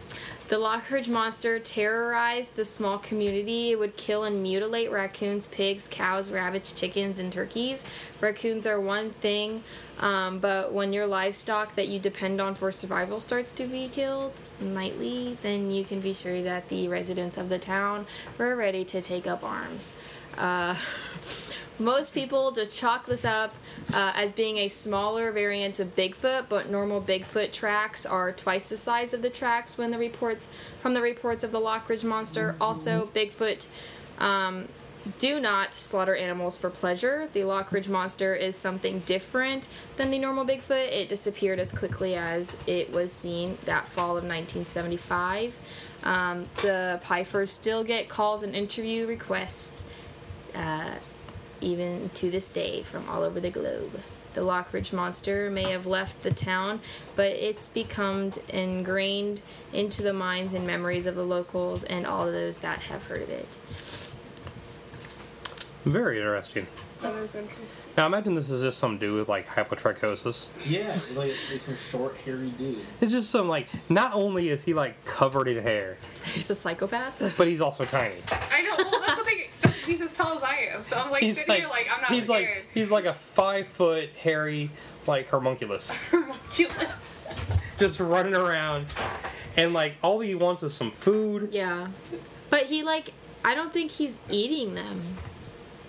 The 0.46 0.56
Lockridge 0.56 1.08
monster 1.08 1.58
terrorized 1.58 2.54
the 2.54 2.64
small 2.64 2.98
community. 2.98 3.72
It 3.72 3.78
would 3.80 3.96
kill 3.96 4.22
and 4.24 4.40
mutilate 4.40 4.92
raccoons, 4.92 5.48
pigs, 5.48 5.88
cows, 5.88 6.30
rabbits, 6.30 6.72
chickens, 6.72 7.18
and 7.18 7.32
turkeys. 7.32 7.84
Raccoons 8.20 8.66
are 8.66 8.80
one 8.80 9.10
thing, 9.10 9.64
um, 9.98 10.38
but 10.38 10.72
when 10.72 10.92
your 10.92 11.06
livestock 11.06 11.74
that 11.74 11.88
you 11.88 11.98
depend 11.98 12.40
on 12.40 12.54
for 12.54 12.70
survival 12.70 13.18
starts 13.18 13.52
to 13.54 13.64
be 13.64 13.88
killed 13.88 14.32
nightly, 14.60 15.36
then 15.42 15.72
you 15.72 15.84
can 15.84 16.00
be 16.00 16.12
sure 16.12 16.42
that 16.42 16.68
the 16.68 16.86
residents 16.86 17.36
of 17.36 17.48
the 17.48 17.58
town 17.58 18.06
were 18.38 18.54
ready 18.54 18.84
to 18.84 19.00
take 19.00 19.26
up 19.26 19.42
arms. 19.42 19.92
Uh, 20.38 20.76
most 21.80 22.12
people 22.12 22.52
just 22.52 22.78
chalk 22.78 23.06
this 23.06 23.24
up 23.24 23.54
uh, 23.94 24.12
as 24.14 24.32
being 24.32 24.58
a 24.58 24.68
smaller 24.68 25.32
variant 25.32 25.80
of 25.80 25.96
Bigfoot, 25.96 26.46
but 26.48 26.68
normal 26.68 27.00
Bigfoot 27.00 27.52
tracks 27.52 28.04
are 28.04 28.32
twice 28.32 28.68
the 28.68 28.76
size 28.76 29.14
of 29.14 29.22
the 29.22 29.30
tracks 29.30 29.78
when 29.78 29.90
the 29.90 29.98
reports 29.98 30.48
from 30.80 30.94
the 30.94 31.00
reports 31.00 31.42
of 31.42 31.52
the 31.52 31.60
Lockridge 31.60 32.04
monster. 32.04 32.54
Also, 32.60 33.08
Bigfoot 33.14 33.66
um, 34.18 34.68
do 35.18 35.40
not 35.40 35.72
slaughter 35.72 36.14
animals 36.14 36.58
for 36.58 36.68
pleasure. 36.68 37.28
The 37.32 37.40
Lockridge 37.40 37.88
monster 37.88 38.34
is 38.34 38.54
something 38.56 39.00
different 39.00 39.66
than 39.96 40.10
the 40.10 40.18
normal 40.18 40.44
Bigfoot. 40.44 40.92
It 40.92 41.08
disappeared 41.08 41.58
as 41.58 41.72
quickly 41.72 42.14
as 42.14 42.56
it 42.66 42.92
was 42.92 43.12
seen 43.12 43.56
that 43.64 43.88
fall 43.88 44.18
of 44.18 44.24
1975. 44.24 45.58
Um, 46.04 46.44
the 46.56 47.00
Pfeiffers 47.04 47.48
still 47.48 47.84
get 47.84 48.08
calls 48.08 48.42
and 48.42 48.54
interview 48.54 49.06
requests 49.06 49.84
uh, 50.54 50.90
even 51.60 52.10
to 52.14 52.30
this 52.30 52.48
day 52.48 52.82
from 52.82 53.08
all 53.08 53.22
over 53.22 53.40
the 53.40 53.50
globe. 53.50 54.00
The 54.32 54.42
Lockridge 54.42 54.92
monster 54.92 55.50
may 55.50 55.68
have 55.70 55.86
left 55.86 56.22
the 56.22 56.30
town, 56.30 56.80
but 57.16 57.32
it's 57.32 57.68
become 57.68 58.30
ingrained 58.48 59.42
into 59.72 60.02
the 60.02 60.12
minds 60.12 60.54
and 60.54 60.64
memories 60.66 61.06
of 61.06 61.16
the 61.16 61.24
locals 61.24 61.82
and 61.84 62.06
all 62.06 62.30
those 62.30 62.60
that 62.60 62.78
have 62.82 63.06
heard 63.08 63.22
of 63.22 63.30
it. 63.30 63.56
Very 65.84 66.18
interesting. 66.18 66.66
That 67.00 67.14
is 67.14 67.34
interesting. 67.34 67.66
Now 67.96 68.06
imagine 68.06 68.34
this 68.34 68.50
is 68.50 68.60
just 68.62 68.78
some 68.78 68.98
dude 68.98 69.14
with 69.18 69.28
like 69.28 69.48
hypertrichosis. 69.48 70.48
Yeah, 70.68 70.94
like, 71.16 71.32
like 71.50 71.60
some 71.60 71.76
short, 71.76 72.16
hairy 72.18 72.50
dude. 72.50 72.78
It's 73.00 73.10
just 73.10 73.30
some 73.30 73.48
like. 73.48 73.66
Not 73.88 74.12
only 74.12 74.50
is 74.50 74.62
he 74.62 74.74
like 74.74 75.02
covered 75.06 75.48
in 75.48 75.62
hair, 75.62 75.96
He's 76.34 76.50
a 76.50 76.54
psychopath. 76.54 77.34
but 77.38 77.48
he's 77.48 77.62
also 77.62 77.84
tiny. 77.84 78.16
I 78.30 78.62
know. 78.62 78.74
Well, 78.90 79.00
that's 79.06 79.16
the 79.16 79.24
thing. 79.24 79.69
He's 79.90 80.00
as 80.00 80.12
tall 80.12 80.36
as 80.36 80.42
I 80.42 80.68
am, 80.74 80.82
so 80.82 80.96
I'm 80.96 81.10
like 81.10 81.22
He's 81.22 81.36
sitting 81.38 81.48
like, 81.50 81.58
here 81.60 81.68
like 81.68 81.88
I'm 81.92 82.00
not 82.02 82.10
he's 82.12 82.24
scared. 82.24 82.58
like 82.58 82.66
he's 82.72 82.90
like 82.90 83.04
a 83.06 83.14
five 83.14 83.66
foot 83.68 84.10
hairy 84.10 84.70
like 85.06 85.28
homunculus, 85.28 85.96
Homunculus. 86.10 87.26
just 87.78 87.98
running 88.00 88.34
around, 88.34 88.86
and 89.56 89.72
like 89.72 89.94
all 90.02 90.20
he 90.20 90.34
wants 90.34 90.62
is 90.62 90.74
some 90.74 90.90
food. 90.92 91.50
Yeah. 91.52 91.88
But 92.50 92.64
he 92.64 92.82
like 92.82 93.12
I 93.44 93.54
don't 93.54 93.72
think 93.72 93.90
he's 93.90 94.18
eating 94.28 94.74
them. 94.74 95.00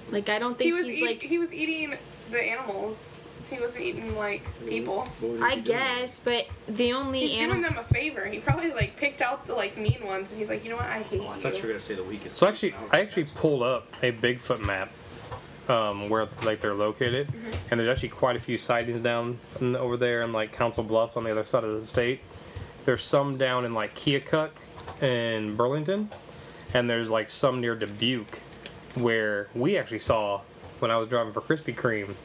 Like 0.10 0.30
I 0.30 0.40
don't 0.40 0.58
think 0.58 0.68
He 0.68 0.74
was 0.74 0.86
he's 0.86 0.98
eat- 1.02 1.06
like 1.06 1.22
he 1.22 1.38
was 1.38 1.54
eating 1.54 1.96
the 2.32 2.42
animals. 2.42 3.11
He 3.52 3.60
wasn't 3.60 3.82
eating 3.82 4.16
like 4.18 4.44
people. 4.68 5.08
I 5.22 5.26
you 5.26 5.30
be 5.38 5.38
doing? 5.40 5.64
guess, 5.64 6.20
but 6.20 6.48
the 6.68 6.94
only 6.94 7.20
He's 7.20 7.32
doing 7.34 7.44
animal 7.52 7.70
them 7.70 7.78
a 7.80 7.84
favor. 7.94 8.26
He 8.26 8.40
probably 8.40 8.72
like 8.72 8.96
picked 8.96 9.22
out 9.22 9.46
the 9.46 9.54
like 9.54 9.78
mean 9.78 10.00
ones, 10.06 10.32
and 10.32 10.40
he's 10.40 10.50
like, 10.50 10.64
you 10.64 10.70
know 10.72 10.78
what? 10.78 10.86
I 10.86 11.02
hate 11.02 11.22
Oh, 11.22 11.28
I 11.28 11.36
you. 11.36 11.42
thought 11.42 11.56
you 11.58 11.62
were 11.64 11.68
gonna 11.68 11.80
say 11.82 11.96
the 11.96 12.04
weakest. 12.04 12.38
So 12.38 12.48
actually, 12.48 12.72
one. 12.72 12.84
was 12.84 12.94
I 12.94 13.02
actually 13.02 13.26
pulled 13.26 13.62
up 13.64 13.88
a 14.02 14.12
Bigfoot 14.14 14.64
map, 14.66 14.90
um, 15.70 16.10
where 16.10 16.28
like 16.46 16.62
they're 16.62 16.74
located, 16.74 17.28
and 17.70 17.80
there's 17.80 17.90
actually 17.90 18.10
quite 18.10 18.38
a 18.38 18.40
few 18.40 18.58
sightings 18.58 19.02
down 19.02 19.38
in, 19.60 19.76
over 19.76 19.98
there 19.98 20.22
in 20.22 20.32
like 20.32 20.54
Council 20.54 20.84
Bluffs 20.84 21.18
on 21.18 21.26
the 21.26 21.32
other 21.32 21.44
side 21.44 21.66
of 21.66 21.80
the 21.82 21.86
state. 21.86 22.22
There's 22.86 23.04
some 23.04 23.38
down 23.38 23.66
in 23.66 23.74
like 23.74 23.96
Keokuk 23.96 24.52
and 25.02 25.58
Burlington, 25.58 26.10
and 26.74 26.90
there's 26.90 27.10
like 27.10 27.28
some 27.30 27.60
near 27.60 27.76
Dubuque, 27.76 28.40
where 28.96 29.50
we 29.54 29.78
actually 29.78 30.00
saw 30.00 30.40
when 30.80 30.90
I 30.90 30.96
was 30.98 31.10
driving 31.10 31.34
for 31.34 31.42
Krispy 31.42 31.76
Kreme. 31.76 32.16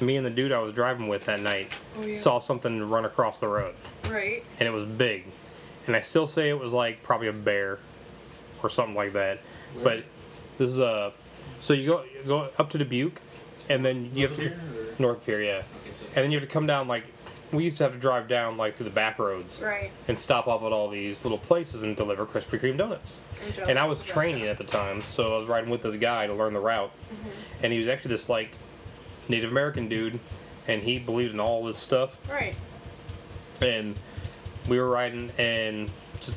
Me 0.00 0.16
and 0.16 0.24
the 0.26 0.30
dude 0.30 0.52
I 0.52 0.58
was 0.58 0.72
driving 0.72 1.08
with 1.08 1.24
that 1.26 1.40
night 1.40 1.72
Oh, 1.98 2.04
yeah. 2.06 2.14
saw 2.14 2.38
something 2.38 2.88
run 2.88 3.04
across 3.04 3.38
the 3.38 3.48
road, 3.48 3.74
Right. 4.08 4.42
and 4.58 4.66
it 4.66 4.72
was 4.72 4.84
big, 4.84 5.24
and 5.86 5.94
I 5.96 6.00
still 6.00 6.26
say 6.26 6.48
it 6.48 6.58
was 6.58 6.72
like 6.72 7.02
probably 7.02 7.28
a 7.28 7.32
bear 7.32 7.78
or 8.62 8.70
something 8.70 8.94
like 8.94 9.12
that. 9.14 9.38
But 9.82 10.04
this 10.58 10.70
is 10.70 10.78
a 10.78 11.12
so 11.62 11.72
you 11.74 11.86
go 11.90 12.02
you 12.04 12.22
go 12.26 12.48
up 12.58 12.70
to 12.70 12.78
Dubuque, 12.78 13.20
and 13.68 13.84
then 13.84 14.10
you 14.14 14.26
have 14.26 14.36
to 14.36 14.42
North 14.48 14.56
of 14.58 14.72
here, 14.72 14.94
north 14.98 15.18
of 15.18 15.26
here, 15.26 15.42
yeah, 15.42 15.50
Okay, 15.58 15.64
so- 15.98 16.06
and 16.16 16.24
then 16.24 16.30
you 16.30 16.38
have 16.40 16.48
to 16.48 16.52
come 16.52 16.66
down 16.66 16.88
like 16.88 17.04
we 17.52 17.64
used 17.64 17.78
to 17.78 17.82
have 17.82 17.92
to 17.92 17.98
drive 17.98 18.28
down 18.28 18.56
like 18.56 18.76
through 18.76 18.84
the 18.84 18.90
back 18.90 19.18
roads 19.18 19.60
Right. 19.60 19.90
and 20.06 20.16
stop 20.16 20.46
off 20.46 20.62
at 20.62 20.70
all 20.72 20.88
these 20.88 21.24
little 21.24 21.36
places 21.38 21.82
and 21.82 21.96
deliver 21.96 22.24
Krispy 22.24 22.60
Kreme 22.60 22.76
donuts. 22.76 23.18
And 23.66 23.76
I 23.76 23.86
was 23.86 24.04
training 24.04 24.44
at 24.44 24.56
the 24.56 24.62
time, 24.62 25.00
so 25.00 25.34
I 25.34 25.38
was 25.40 25.48
riding 25.48 25.68
with 25.68 25.82
this 25.82 25.96
guy 25.96 26.28
to 26.28 26.32
learn 26.32 26.52
the 26.54 26.60
route, 26.60 26.92
Mm-hmm. 27.12 27.64
and 27.64 27.72
he 27.72 27.80
was 27.80 27.88
actually 27.88 28.10
this 28.12 28.28
like 28.28 28.50
Native 29.30 29.50
American 29.50 29.88
dude, 29.88 30.18
and 30.68 30.82
he 30.82 30.98
believed 30.98 31.32
in 31.34 31.40
all 31.40 31.64
this 31.64 31.78
stuff. 31.78 32.18
Right. 32.28 32.54
and 33.60 33.94
we 34.68 34.78
were 34.78 34.88
riding 34.88 35.30
in 35.38 35.88
just 36.20 36.36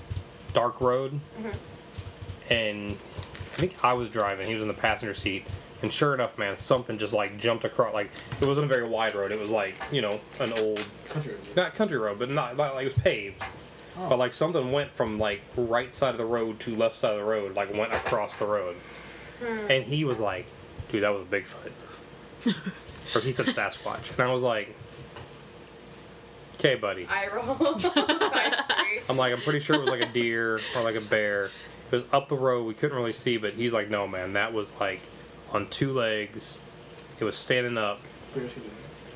dark 0.53 0.79
road. 0.79 1.19
Mm-hmm. 1.39 2.53
And 2.53 2.97
i 3.53 3.55
think 3.55 3.75
i 3.83 3.93
was 3.93 4.09
driving. 4.09 4.47
He 4.47 4.53
was 4.53 4.61
in 4.61 4.67
the 4.67 4.73
passenger 4.73 5.13
seat. 5.13 5.45
And 5.81 5.91
sure 5.91 6.13
enough 6.13 6.37
man 6.37 6.55
something 6.55 6.97
just 6.97 7.11
like 7.13 7.37
jumped 7.37 7.65
across 7.65 7.93
like 7.93 8.09
it 8.39 8.45
wasn't 8.45 8.65
a 8.65 8.67
very 8.69 8.87
wide 8.87 9.15
road. 9.15 9.31
It 9.31 9.39
was 9.39 9.49
like 9.49 9.75
you 9.91 10.01
know 10.01 10.19
an 10.39 10.53
old 10.53 10.85
Country. 11.09 11.35
not 11.55 11.73
country 11.73 11.97
road 11.97 12.19
but 12.19 12.29
not, 12.29 12.55
not 12.55 12.75
like 12.75 12.83
it 12.83 12.93
was 12.95 13.03
paved. 13.03 13.41
Oh. 13.97 14.09
but 14.09 14.17
like 14.17 14.33
something 14.33 14.71
went 14.71 14.91
from 14.91 15.19
like 15.19 15.41
right 15.55 15.93
side 15.93 16.11
of 16.11 16.17
the 16.17 16.25
road 16.25 16.59
to 16.61 16.75
left 16.75 16.95
side 16.95 17.11
of 17.13 17.19
the 17.19 17.25
road 17.25 17.55
like 17.55 17.73
went 17.73 17.93
across 17.93 18.35
the 18.35 18.45
road. 18.45 18.75
Hmm. 19.43 19.71
And 19.71 19.83
he 19.85 20.05
was 20.05 20.19
like 20.19 20.45
dude 20.91 21.03
that 21.03 21.09
was 21.13 21.23
a 21.23 21.25
bigfoot 21.25 21.71
or 23.15 23.21
he 23.21 23.31
said 23.31 23.45
sasquatch 23.47 24.11
and 24.11 24.19
i 24.21 24.31
was 24.31 24.41
like 24.41 24.75
okay 26.55 26.75
buddy 26.75 27.05
I 27.09 27.27
roll. 27.33 27.79
I'm 29.09 29.17
like, 29.17 29.33
I'm 29.33 29.39
pretty 29.41 29.59
sure 29.59 29.75
it 29.75 29.81
was 29.81 29.89
like 29.89 30.01
a 30.01 30.11
deer 30.13 30.61
or 30.75 30.81
like 30.81 30.95
a 30.95 31.01
bear. 31.01 31.45
It 31.45 31.51
was 31.91 32.03
up 32.13 32.29
the 32.29 32.37
road. 32.37 32.65
We 32.65 32.73
couldn't 32.73 32.95
really 32.95 33.11
see, 33.11 33.35
but 33.35 33.53
he's 33.53 33.73
like, 33.73 33.89
no, 33.89 34.07
man, 34.07 34.33
that 34.33 34.53
was 34.53 34.71
like 34.79 35.01
on 35.51 35.67
two 35.69 35.91
legs. 35.91 36.59
It 37.19 37.25
was 37.25 37.35
standing 37.35 37.77
up. 37.77 37.99
Bears 38.33 38.53
do 38.53 38.61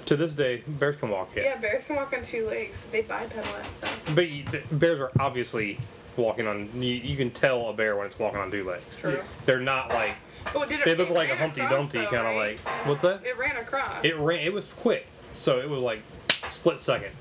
To 0.07 0.15
this 0.17 0.33
day, 0.33 0.63
bears 0.67 0.97
can 0.97 1.09
walk. 1.09 1.29
Yeah, 1.35 1.43
Yeah, 1.43 1.55
bears 1.57 1.85
can 1.85 1.95
walk 1.95 2.11
on 2.13 2.21
two 2.21 2.45
legs. 2.47 2.81
They 2.91 3.01
bipedal 3.01 3.43
that 3.43 3.65
stuff. 3.71 4.11
but 4.13 4.29
you, 4.29 4.43
bears 4.73 4.99
are 4.99 5.11
obviously 5.19 5.79
walking 6.17 6.47
on. 6.47 6.69
You, 6.75 6.95
you 6.95 7.15
can 7.15 7.31
tell 7.31 7.69
a 7.69 7.73
bear 7.73 7.95
when 7.95 8.07
it's 8.07 8.19
walking 8.19 8.39
on 8.39 8.51
two 8.51 8.65
legs. 8.65 8.97
True. 8.97 9.21
They're 9.45 9.59
not 9.61 9.93
like 9.93 10.15
Oh, 10.55 10.65
did 10.65 10.79
it? 10.79 10.85
they 10.85 10.95
look 10.95 11.09
it 11.09 11.13
like 11.13 11.29
a 11.29 11.35
Humpty 11.35 11.61
across, 11.61 11.91
Dumpty 11.91 11.97
kind 12.05 12.15
of 12.17 12.23
right? 12.35 12.37
like. 12.37 12.59
What's 12.87 13.01
that? 13.03 13.25
It 13.25 13.37
ran 13.37 13.57
across. 13.57 14.03
It 14.03 14.15
ran. 14.17 14.39
It 14.39 14.53
was 14.53 14.71
quick, 14.73 15.07
so 15.31 15.59
it 15.59 15.69
was 15.69 15.81
like 15.81 16.01
split 16.49 16.79
second. 16.79 17.11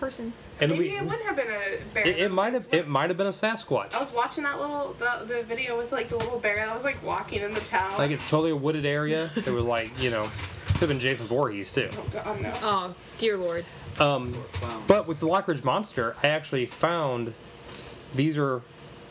person. 0.00 0.32
And 0.60 0.70
Maybe 0.72 0.90
we. 0.90 0.96
it 0.96 1.02
wouldn't 1.02 1.22
have 1.22 1.34
been 1.36 1.46
a 1.48 1.94
bear. 1.94 2.06
It, 2.06 2.18
it 2.18 2.30
might 2.30 2.52
have. 2.52 2.66
It 2.72 2.86
might 2.88 3.08
have 3.10 3.16
been 3.16 3.26
a 3.26 3.30
Sasquatch. 3.30 3.94
I 3.94 4.00
was 4.00 4.12
watching 4.12 4.44
that 4.44 4.60
little 4.60 4.94
the, 4.98 5.24
the 5.26 5.42
video 5.44 5.76
with 5.78 5.90
like 5.92 6.08
the 6.08 6.16
little 6.16 6.38
bear 6.38 6.56
that 6.56 6.74
was 6.74 6.84
like 6.84 7.02
walking 7.04 7.40
in 7.40 7.52
the 7.54 7.60
town. 7.60 7.92
Like 7.98 8.10
it's 8.10 8.28
totally 8.28 8.50
a 8.52 8.56
wooded 8.56 8.84
area. 8.86 9.30
It 9.36 9.46
was 9.48 9.64
like 9.64 9.90
you 10.00 10.10
know, 10.10 10.30
could 10.68 10.80
have 10.80 10.88
been 10.88 11.00
Jason 11.00 11.26
Voorhees 11.26 11.72
too. 11.72 11.88
oh, 11.92 12.04
God, 12.12 12.40
no. 12.42 12.52
Oh, 12.62 12.94
dear 13.18 13.36
lord. 13.36 13.64
Um, 13.98 14.32
Wow. 14.62 14.82
but 14.86 15.06
with 15.06 15.20
the 15.20 15.26
Lockridge 15.26 15.64
Monster, 15.64 16.16
I 16.22 16.28
actually 16.28 16.66
found 16.66 17.34
these 18.14 18.38
are 18.38 18.62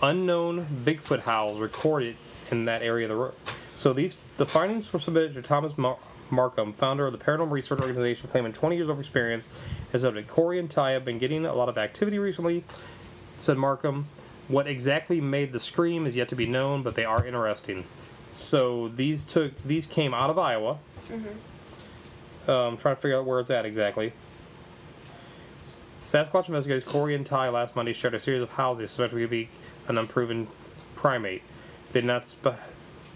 unknown 0.01 0.65
Bigfoot 0.85 1.19
howls 1.21 1.59
recorded 1.59 2.15
in 2.51 2.65
that 2.65 2.81
area 2.81 3.05
of 3.05 3.09
the 3.09 3.15
road. 3.15 3.33
So 3.75 3.93
these 3.93 4.21
the 4.37 4.45
findings 4.45 4.91
were 4.91 4.99
submitted 4.99 5.33
to 5.33 5.41
Thomas 5.41 5.77
Mar- 5.77 5.97
Markham, 6.29 6.73
founder 6.73 7.07
of 7.07 7.11
the 7.11 7.17
Paranormal 7.17 7.51
Research 7.51 7.81
Organization, 7.81 8.29
claiming 8.29 8.53
20 8.53 8.75
years 8.75 8.89
of 8.89 8.99
experience, 8.99 9.49
has 9.91 10.03
noted 10.03 10.27
Corey 10.27 10.59
and 10.59 10.69
Ty 10.69 10.91
have 10.91 11.05
been 11.05 11.17
getting 11.17 11.45
a 11.45 11.53
lot 11.53 11.69
of 11.69 11.77
activity 11.77 12.19
recently. 12.19 12.63
Said 13.37 13.57
Markham, 13.57 14.07
what 14.47 14.67
exactly 14.67 15.19
made 15.19 15.51
the 15.51 15.59
scream 15.59 16.05
is 16.05 16.15
yet 16.15 16.29
to 16.29 16.35
be 16.35 16.45
known, 16.45 16.83
but 16.83 16.95
they 16.95 17.05
are 17.05 17.25
interesting. 17.25 17.85
So 18.31 18.87
these 18.89 19.23
took 19.23 19.61
these 19.63 19.85
came 19.85 20.13
out 20.13 20.29
of 20.29 20.37
Iowa. 20.37 20.77
Um, 22.47 22.77
trying 22.77 22.95
to 22.95 23.01
figure 23.01 23.17
out 23.17 23.25
where 23.25 23.39
it's 23.39 23.49
at 23.49 23.65
exactly. 23.65 24.13
Sasquatch 26.07 26.47
investigators 26.47 26.83
Corey 26.83 27.15
and 27.15 27.25
Ty 27.25 27.49
last 27.49 27.75
Monday 27.75 27.93
shared 27.93 28.13
a 28.13 28.19
series 28.19 28.41
of 28.41 28.51
houses 28.51 28.91
suspected 28.91 29.19
to 29.19 29.27
be 29.27 29.49
an 29.87 29.97
unproven 29.97 30.47
primate. 30.95 31.41
They 31.91 32.01
did 32.01 32.07
not 32.07 32.25
spe- 32.27 32.47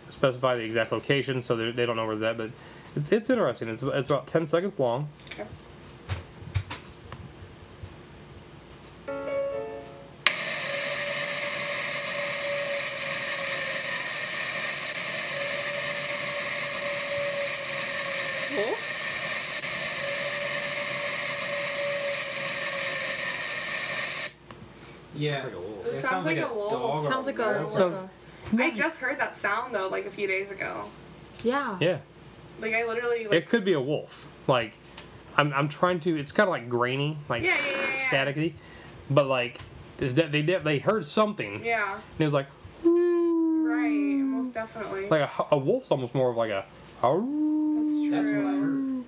specify 0.09 0.55
the 0.55 0.63
exact 0.63 0.91
location, 0.91 1.41
so 1.41 1.55
they, 1.55 1.71
they 1.71 1.85
don't 1.85 1.95
know 1.95 2.05
where 2.07 2.15
that. 2.17 2.37
But 2.37 2.51
it's 2.95 3.11
it's 3.11 3.29
interesting. 3.29 3.69
It's 3.69 3.83
it's 3.83 4.07
about 4.09 4.27
ten 4.27 4.45
seconds 4.45 4.79
long. 4.79 5.09
Okay. 5.31 5.45
Wolf? 18.55 18.81
Yeah. 25.15 25.41
Sounds 25.41 25.45
like 25.45 25.53
a 25.57 25.59
wolf. 25.59 25.85
It 25.87 26.01
sounds 26.01 26.25
like 26.25 26.37
a 26.37 26.53
wolf. 26.53 26.71
dog 26.71 27.03
Sounds 27.11 27.27
like 27.27 27.39
a, 27.39 27.43
wolf. 27.43 27.65
like 27.65 27.77
Sounds- 27.93 28.09
a 28.53 28.63
I 28.63 28.71
just 28.71 28.99
heard 28.99 29.19
that 29.19 29.35
sound 29.35 29.73
though, 29.75 29.87
like 29.87 30.05
a 30.05 30.11
few 30.11 30.27
days 30.27 30.51
ago. 30.51 30.85
yeah. 31.43 31.77
Yeah, 31.79 31.97
Like 32.61 32.73
I 32.73 32.85
literally 32.85 33.25
like 33.25 33.33
it 33.37 33.47
could 33.47 33.63
be 33.65 33.73
a 33.73 33.81
wolf. 33.81 34.27
Like 34.47 34.73
I'm 35.37 35.53
I'm 35.53 35.67
trying 35.69 35.99
to. 36.01 36.17
It's 36.17 36.31
kind 36.31 36.47
of 36.47 36.51
like 36.51 36.69
grainy, 36.69 37.17
like 37.29 37.43
Yeah, 37.43 37.55
yeah, 37.55 37.71
yeah, 37.71 37.97
yeah. 37.97 38.07
staticky, 38.07 38.53
but 39.09 39.27
like 39.27 39.59
is 39.99 40.15
that 40.15 40.31
they 40.31 40.41
did 40.41 40.63
they 40.63 40.79
heard 40.79 41.05
something 41.05 41.63
Yeah. 41.63 41.93
and 41.95 42.01
it 42.19 42.25
was 42.25 42.33
like 42.33 42.47
right, 42.83 43.89
most 43.89 44.53
definitely. 44.53 45.07
like 45.09 45.21
a, 45.39 45.45
a 45.51 45.57
wolf's 45.57 45.89
almost 45.91 46.13
more 46.15 46.29
of 46.31 46.37
like 46.37 46.51
a. 46.51 46.65
That's 47.01 47.11
true. 47.11 48.09
That's 48.09 48.29
what 48.29 48.45
I 48.45 48.57
heard. 48.57 49.03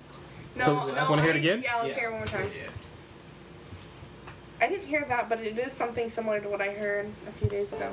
No, 0.56 0.64
So, 0.64 0.92
no, 0.94 1.06
wanna 1.10 1.22
hear 1.22 1.30
it 1.32 1.36
again? 1.36 1.62
Yeah, 1.64 1.76
let's 1.76 1.88
Yeah. 1.88 1.94
hear 2.00 2.08
it 2.08 2.12
one 2.12 2.20
more 2.20 2.26
time. 2.26 2.48
Yeah. 2.56 2.68
I 4.60 4.68
didn't 4.68 4.86
hear 4.86 5.04
that, 5.08 5.28
but 5.28 5.40
it 5.40 5.58
is 5.58 5.72
something 5.72 6.10
similar 6.10 6.40
to 6.40 6.48
what 6.48 6.60
I 6.60 6.68
heard 6.70 7.06
a 7.28 7.32
few 7.32 7.48
days 7.48 7.72
ago. 7.72 7.90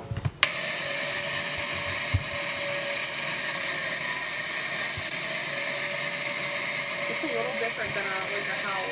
It's 7.15 7.23
a 7.23 7.27
little 7.27 7.51
different 7.63 7.93
than 7.95 8.03
a 8.03 8.17
like 8.35 8.43
a 8.43 8.57
howl. 8.67 8.91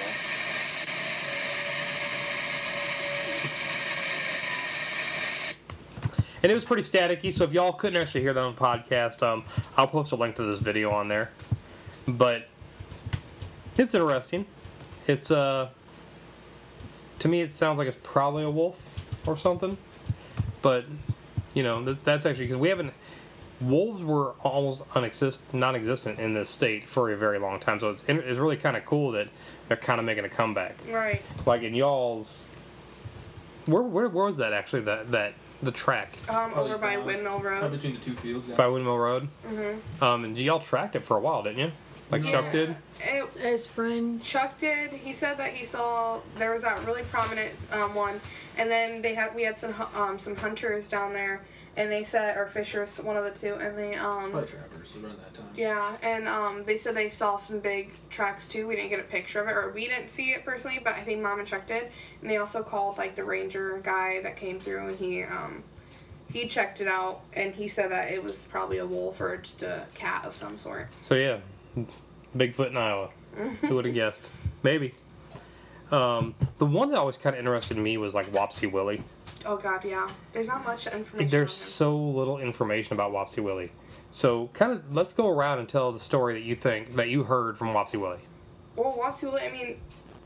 And 6.41 6.49
it 6.49 6.55
was 6.55 6.63
pretty 6.63 6.83
staticky, 6.83 7.33
so 7.33 7.43
if 7.43 7.51
y'all 7.51 7.73
couldn't 7.73 8.01
actually 8.01 8.21
hear 8.21 8.31
that 8.31 8.39
on 8.39 8.55
podcast, 8.55 9.21
um, 9.23 9.43
I'll 9.75 9.88
post 9.88 10.13
a 10.13 10.15
link 10.15 10.38
to 10.38 10.43
this 10.43 10.59
video 10.59 10.91
on 10.91 11.09
there. 11.09 11.31
But 12.07 12.47
it's 13.77 13.93
interesting. 13.93 14.45
It's 15.05 15.29
uh 15.29 15.69
to 17.19 17.27
me 17.27 17.41
it 17.41 17.53
sounds 17.53 17.77
like 17.77 17.89
it's 17.89 17.99
probably 18.03 18.43
a 18.43 18.49
wolf 18.49 18.79
or 19.25 19.38
something. 19.38 19.77
But 20.62 20.86
you 21.53 21.63
know, 21.63 21.83
that, 21.83 22.05
that's 22.05 22.25
actually 22.25 22.45
because 22.45 22.57
we 22.57 22.69
haven't 22.69 22.93
wolves 23.65 24.04
were 24.04 24.32
almost 24.43 24.88
unexist 24.89 25.39
non-existent 25.52 26.19
in 26.19 26.34
this 26.34 26.49
state 26.49 26.88
for 26.88 27.12
a 27.12 27.17
very 27.17 27.39
long 27.39 27.60
time. 27.60 27.80
So 27.80 27.89
it's 27.89 28.04
it's 28.08 28.39
really 28.39 28.58
kind 28.58 28.78
of 28.78 28.86
cool 28.86 29.12
that 29.12 29.28
they're 29.67 29.78
kind 29.78 29.99
of 29.99 30.06
making 30.06 30.26
a 30.26 30.30
comeback. 30.30 30.76
Right. 30.89 31.21
Like 31.45 31.62
in 31.63 31.73
y'all's 31.76 32.45
where 33.65 33.82
where, 33.82 34.08
where 34.10 34.26
was 34.26 34.38
that 34.38 34.54
actually 34.54 34.82
that 34.82 35.12
that 35.12 35.34
the 35.62 35.71
track 35.71 36.12
Um, 36.28 36.52
Probably 36.52 36.71
over 36.73 36.78
by 36.82 36.95
down- 36.95 37.06
Windmill 37.06 37.39
Right 37.39 37.62
Road. 37.62 37.71
between 37.71 37.93
the 37.93 37.99
two 38.02 38.15
fields. 38.15 38.47
Yeah. 38.49 38.56
by 38.56 38.67
Windmill 38.67 38.97
Road? 38.97 39.30
Mm-hmm. 39.47 40.04
Um, 40.04 40.26
and 40.26 40.38
y'all 40.38 40.60
tracked 40.60 40.95
it 40.97 41.06
for 41.06 41.15
a 41.15 41.21
while, 41.21 41.41
didn't 41.43 41.60
you? 41.60 41.71
Like 42.12 42.26
Chuck 42.26 42.52
did. 42.52 42.76
It, 42.99 43.26
His 43.39 43.67
friend. 43.67 44.21
Chuck 44.21 44.58
did. 44.60 44.91
He 44.91 45.13
said 45.13 45.38
that 45.39 45.54
he 45.54 45.65
saw 45.65 46.19
there 46.36 46.52
was 46.54 46.62
that 46.62 46.86
really 46.86 47.02
prominent 47.04 47.52
um, 47.71 47.95
one, 47.95 48.19
and 48.58 48.69
then 48.69 49.02
they 49.02 49.15
had 49.15 49.34
we 49.34 49.43
had 49.43 49.58
some 49.58 49.73
um, 49.95 50.19
some 50.19 50.36
hunters 50.36 50.88
down 50.89 51.13
there, 51.13 51.41
and 51.75 51.91
they 51.91 52.03
said 52.03 52.38
or 52.38 52.45
fishers, 52.47 52.97
one 53.01 53.17
of 53.17 53.23
the 53.23 53.31
two, 53.31 53.53
and 53.55 53.77
they 53.77 53.95
um 53.95 54.31
Probably 54.31 54.47
Travers 54.49 54.95
around 54.95 55.17
that 55.19 55.33
time. 55.33 55.45
yeah, 55.55 55.95
and 56.01 56.27
um 56.27 56.63
they 56.65 56.77
said 56.77 56.95
they 56.95 57.09
saw 57.09 57.38
some 57.38 57.59
big 57.59 57.91
tracks 58.09 58.47
too. 58.47 58.67
We 58.67 58.75
didn't 58.75 58.89
get 58.89 58.99
a 58.99 59.03
picture 59.03 59.41
of 59.41 59.47
it, 59.47 59.51
or 59.51 59.71
we 59.71 59.88
didn't 59.88 60.09
see 60.09 60.31
it 60.33 60.45
personally, 60.45 60.79
but 60.83 60.93
I 60.95 61.01
think 61.01 61.21
Mom 61.21 61.39
and 61.39 61.47
Chuck 61.47 61.65
did, 61.67 61.89
and 62.21 62.29
they 62.29 62.38
also 62.38 62.62
called 62.63 62.97
like 62.97 63.15
the 63.15 63.23
ranger 63.23 63.79
guy 63.83 64.21
that 64.21 64.36
came 64.36 64.59
through, 64.59 64.88
and 64.88 64.97
he 64.97 65.23
um 65.23 65.63
he 66.31 66.47
checked 66.47 66.81
it 66.81 66.88
out, 66.88 67.21
and 67.33 67.53
he 67.53 67.67
said 67.67 67.91
that 67.91 68.12
it 68.12 68.23
was 68.23 68.45
probably 68.49 68.79
a 68.79 68.86
wolf 68.86 69.21
or 69.21 69.38
just 69.38 69.62
a 69.63 69.86
cat 69.93 70.25
of 70.25 70.33
some 70.33 70.57
sort. 70.57 70.88
So 71.07 71.13
yeah, 71.15 71.38
Bigfoot 72.36 72.69
in 72.69 72.77
Iowa. 72.77 73.09
Who 73.62 73.75
would 73.75 73.86
have 73.86 73.93
guessed? 73.93 74.29
Maybe. 74.63 74.93
Um, 75.91 76.33
the 76.57 76.65
one 76.65 76.89
that 76.91 76.97
always 76.97 77.17
kind 77.17 77.36
of 77.36 77.39
interested 77.39 77.77
me 77.77 77.97
was 77.97 78.15
like 78.15 78.27
Wapsi 78.31 78.71
Willy. 78.71 79.03
Oh 79.45 79.58
God, 79.58 79.84
yeah. 79.84 80.10
There's 80.32 80.47
not 80.47 80.65
much 80.65 80.88
information. 80.88 81.29
There's 81.29 81.51
so 81.51 81.97
little 81.97 82.39
information 82.39 82.93
about 82.93 83.12
Wapsi 83.12 83.43
Willy. 83.43 83.71
So 84.12 84.49
kind 84.53 84.71
of 84.71 84.95
let's 84.95 85.13
go 85.13 85.29
around 85.29 85.60
and 85.60 85.67
tell 85.67 85.91
the 85.91 85.99
story 85.99 86.34
that 86.36 86.43
you 86.43 86.56
think 86.56 86.95
that 86.95 87.10
you 87.10 87.23
heard 87.23 87.58
from 87.58 87.69
Wapsi 87.69 87.99
Willy. 87.99 88.19
Well, 88.75 88.97
Wapsie, 88.99 89.34
I 89.41 89.51
mean, 89.51 89.79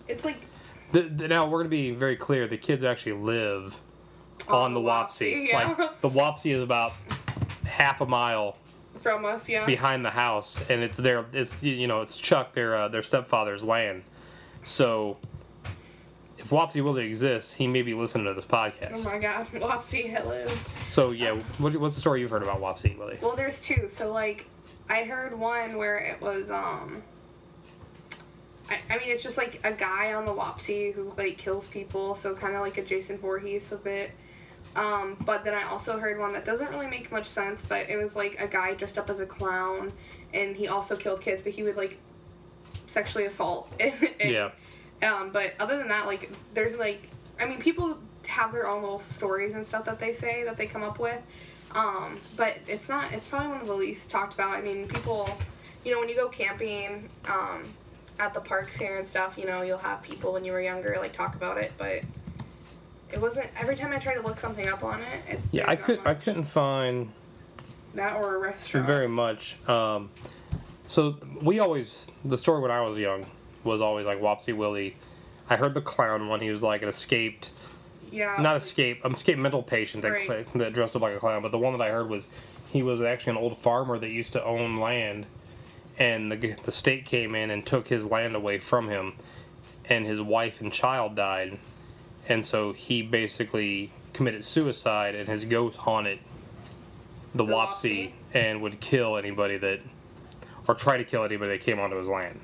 it's 0.08 0.24
like 0.26 0.38
The, 0.92 1.02
the, 1.04 1.28
now 1.28 1.46
we're 1.46 1.60
going 1.60 1.66
to 1.66 1.70
be 1.70 1.92
very 1.92 2.16
clear. 2.16 2.48
The 2.48 2.58
kids 2.58 2.84
actually 2.84 3.14
live 3.14 3.80
on, 4.48 4.56
On 4.56 4.74
the 4.74 4.82
the 4.82 4.88
Wapsie. 4.88 5.34
Wapsie, 5.34 5.48
yeah. 5.48 5.76
Like 5.78 6.02
the 6.02 6.10
Wapsie 6.10 6.56
is 6.56 6.64
about 6.64 6.94
half 7.66 8.02
a 8.02 8.06
mile 8.06 8.58
from 9.02 9.26
us, 9.26 9.48
yeah. 9.48 9.66
behind 9.66 10.04
the 10.04 10.10
house, 10.10 10.60
and 10.70 10.82
it's 10.82 10.98
their 10.98 11.26
it's 11.34 11.62
you 11.64 11.88
know 11.88 12.02
it's 12.02 12.16
Chuck 12.16 12.54
their 12.54 12.76
uh, 12.76 12.88
their 12.88 13.02
stepfather's 13.02 13.64
land. 13.64 14.04
So 14.64 15.18
if 16.48 16.52
Wapsi 16.52 16.82
Willy 16.82 17.06
exists, 17.06 17.54
he 17.54 17.68
may 17.68 17.82
be 17.82 17.94
listening 17.94 18.26
to 18.26 18.34
this 18.34 18.46
podcast. 18.46 19.06
Oh 19.06 19.10
my 19.10 19.18
God, 19.20 19.48
Wapsie, 19.54 20.10
hello. 20.10 20.48
So 20.88 21.12
yeah, 21.12 21.36
what, 21.58 21.76
what's 21.76 21.96
the 21.96 22.00
story 22.00 22.22
you've 22.22 22.32
heard 22.32 22.44
about 22.44 22.62
Wapsi 22.62 22.98
Willy? 22.98 23.18
Well, 23.22 23.36
there's 23.36 23.60
two. 23.60 23.90
So 23.90 24.14
like, 24.14 24.46
I 24.90 25.04
heard 25.04 25.38
one 25.38 25.78
where 25.78 25.98
it 25.98 26.22
was 26.22 26.50
um. 26.50 27.04
I, 28.70 28.80
I 28.90 28.98
mean, 28.98 29.10
it's 29.10 29.24
just 29.24 29.38
like 29.38 29.60
a 29.66 29.74
guy 29.74 30.14
on 30.14 30.26
the 30.26 30.34
Wapsie 30.34 30.94
who 30.94 31.12
like 31.18 31.38
kills 31.38 31.68
people, 31.68 32.16
so 32.16 32.34
kind 32.34 32.56
of 32.56 32.62
like 32.62 32.78
a 32.78 32.84
Jason 32.84 33.18
Voorhees 33.18 33.72
a 33.74 33.78
bit. 33.78 34.12
Um, 34.76 35.18
but 35.26 35.44
then 35.44 35.54
I 35.54 35.64
also 35.64 36.00
heard 36.00 36.18
one 36.18 36.32
that 36.32 36.46
doesn't 36.46 36.70
really 36.70 36.88
make 36.88 37.12
much 37.12 37.28
sense, 37.28 37.66
but 37.66 37.90
it 37.90 37.98
was 37.98 38.16
like 38.16 38.40
a 38.40 38.48
guy 38.48 38.74
dressed 38.74 38.98
up 38.98 39.10
as 39.10 39.20
a 39.20 39.26
clown, 39.26 39.92
and 40.34 40.56
he 40.56 40.70
also 40.70 40.96
killed 40.96 41.20
kids, 41.20 41.44
but 41.44 41.52
he 41.52 41.64
would 41.64 41.76
like 41.76 41.98
sexually 42.86 43.26
assault. 43.26 43.70
and, 43.82 43.94
Yeah, 44.22 44.52
Um, 45.02 45.30
but 45.32 45.54
other 45.60 45.78
than 45.78 45.90
that, 45.90 46.06
like, 46.06 46.32
there's 46.54 46.76
like, 46.76 47.10
I 47.40 47.46
mean, 47.46 47.60
people 47.60 47.98
have 48.28 48.52
their 48.52 48.68
own 48.68 48.82
little 48.82 49.00
stories 49.00 49.54
and 49.54 49.66
stuff 49.66 49.86
that 49.86 50.00
they 50.00 50.12
say 50.12 50.44
that 50.44 50.58
they 50.58 50.68
come 50.68 50.84
up 50.84 51.00
with. 51.00 51.22
Um, 51.74 52.20
but 52.36 52.58
it's 52.68 52.90
not, 52.90 53.12
it's 53.14 53.28
probably 53.28 53.50
one 53.50 53.62
of 53.62 53.68
the 53.68 53.74
least 53.74 54.10
talked 54.10 54.34
about. 54.34 54.56
I 54.56 54.62
mean, 54.62 54.88
people, 54.88 55.30
you 55.86 55.94
know, 55.94 56.00
when 56.00 56.10
you 56.10 56.16
go 56.16 56.28
camping, 56.28 57.10
um, 57.28 57.64
at 58.20 58.34
the 58.34 58.40
parks 58.40 58.76
here 58.76 58.98
and 58.98 59.08
stuff, 59.08 59.38
you 59.38 59.46
know, 59.46 59.62
you'll 59.62 59.78
have 59.78 60.02
people 60.02 60.34
when 60.34 60.44
you 60.44 60.52
were 60.52 60.62
younger, 60.62 60.96
like, 61.00 61.14
talk 61.14 61.36
about 61.36 61.58
it, 61.58 61.72
but 61.78 62.02
it 63.12 63.22
wasn't, 63.22 63.48
every 63.60 63.76
time 63.76 63.94
I 63.94 64.00
tried 64.00 64.16
to 64.16 64.22
look 64.22 64.40
something 64.40 64.68
up 64.68 64.84
on 64.84 65.02
it, 65.02 65.20
it 65.30 65.40
yeah. 65.52 65.66
I 65.70 65.76
could 65.76 66.00
I 66.06 66.14
couldn't 66.16 66.46
find 66.46 67.12
That 67.94 68.18
or 68.18 68.36
a 68.36 68.40
restaurant. 68.40 68.86
very 68.88 69.08
much. 69.08 69.58
Um, 69.70 70.10
so 70.88 71.18
we 71.42 71.60
always 71.60 72.08
the 72.26 72.38
story 72.38 72.62
when 72.62 72.72
I 72.72 72.82
was 72.82 72.98
young 72.98 73.28
was 73.68 73.82
always 73.82 74.06
like 74.06 74.20
Wapsi 74.20 74.56
Willy. 74.56 74.96
I 75.50 75.56
heard 75.56 75.74
the 75.74 75.82
clown 75.82 76.28
one. 76.28 76.40
He 76.40 76.50
was 76.50 76.64
like 76.64 76.82
an 76.82 76.90
escaped 76.90 77.52
yeah. 78.12 78.38
not 78.40 78.56
escape, 78.56 79.04
um, 79.04 79.14
escape 79.14 79.38
mental 79.38 79.62
patient 79.62 80.02
that, 80.04 80.12
Right. 80.12 80.46
that 80.56 80.74
dressed 80.74 80.96
up 80.96 81.02
like 81.02 81.16
a 81.16 81.20
clown. 81.20 81.42
But 81.42 81.52
the 81.52 81.58
one 81.58 81.78
that 81.78 81.84
I 81.84 81.92
heard 81.92 82.10
was 82.10 82.28
he 82.68 82.82
was 82.84 83.02
actually 83.02 83.32
an 83.32 83.38
old 83.38 83.58
farmer 83.58 83.98
that 84.00 84.10
used 84.10 84.34
to 84.34 84.44
own 84.44 84.78
land, 84.78 85.26
and 85.98 86.32
the 86.32 86.56
the 86.64 86.72
state 86.72 87.06
came 87.06 87.36
in 87.36 87.50
and 87.52 87.66
took 87.66 87.88
his 87.88 88.06
land 88.06 88.36
away 88.36 88.60
from 88.60 88.90
him, 88.90 89.14
and 89.86 90.06
his 90.06 90.22
wife 90.22 90.62
and 90.62 90.72
child 90.72 91.16
died, 91.16 91.60
and 92.28 92.46
so 92.46 92.74
he 92.74 93.02
basically 93.02 93.92
committed 94.14 94.44
suicide, 94.44 95.16
and 95.16 95.28
his 95.30 95.46
ghost 95.46 95.78
haunted 95.80 96.20
the, 97.36 97.46
The 97.46 97.54
Wapsie? 97.54 98.12
and 98.34 98.62
would 98.62 98.80
kill 98.80 99.16
anybody 99.18 99.58
that, 99.58 99.80
or 100.68 100.76
try 100.76 100.98
to 100.98 101.04
kill 101.04 101.24
anybody 101.24 101.52
that 101.58 101.62
came 101.64 101.80
onto 101.80 101.98
his 101.98 102.08
land. 102.08 102.40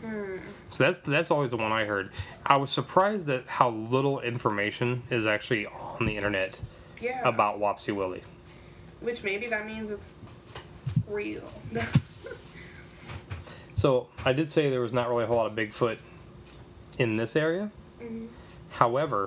Hmm. 0.00 0.36
So 0.70 0.84
that's 0.84 1.00
that's 1.00 1.30
always 1.30 1.50
the 1.50 1.56
one 1.56 1.72
I 1.72 1.84
heard. 1.84 2.10
I 2.46 2.56
was 2.56 2.70
surprised 2.70 3.28
at 3.28 3.46
how 3.46 3.70
little 3.70 4.20
information 4.20 5.02
is 5.10 5.26
actually 5.26 5.66
on 5.66 6.06
the 6.06 6.16
internet 6.16 6.60
Yeah. 7.00 7.20
about 7.28 7.60
Wapsi 7.60 7.94
Willy. 7.94 8.22
Which 9.00 9.22
maybe 9.22 9.46
that 9.48 9.66
means 9.66 9.90
it's 9.90 10.12
real. 11.06 11.42
So 13.74 14.08
I 14.26 14.34
did 14.34 14.50
say 14.50 14.68
there 14.68 14.82
was 14.82 14.92
not 14.92 15.08
really 15.08 15.24
a 15.24 15.26
whole 15.26 15.36
lot 15.38 15.46
of 15.46 15.54
Bigfoot 15.54 15.96
in 16.98 17.16
this 17.16 17.34
area. 17.34 17.70
However, 18.72 19.26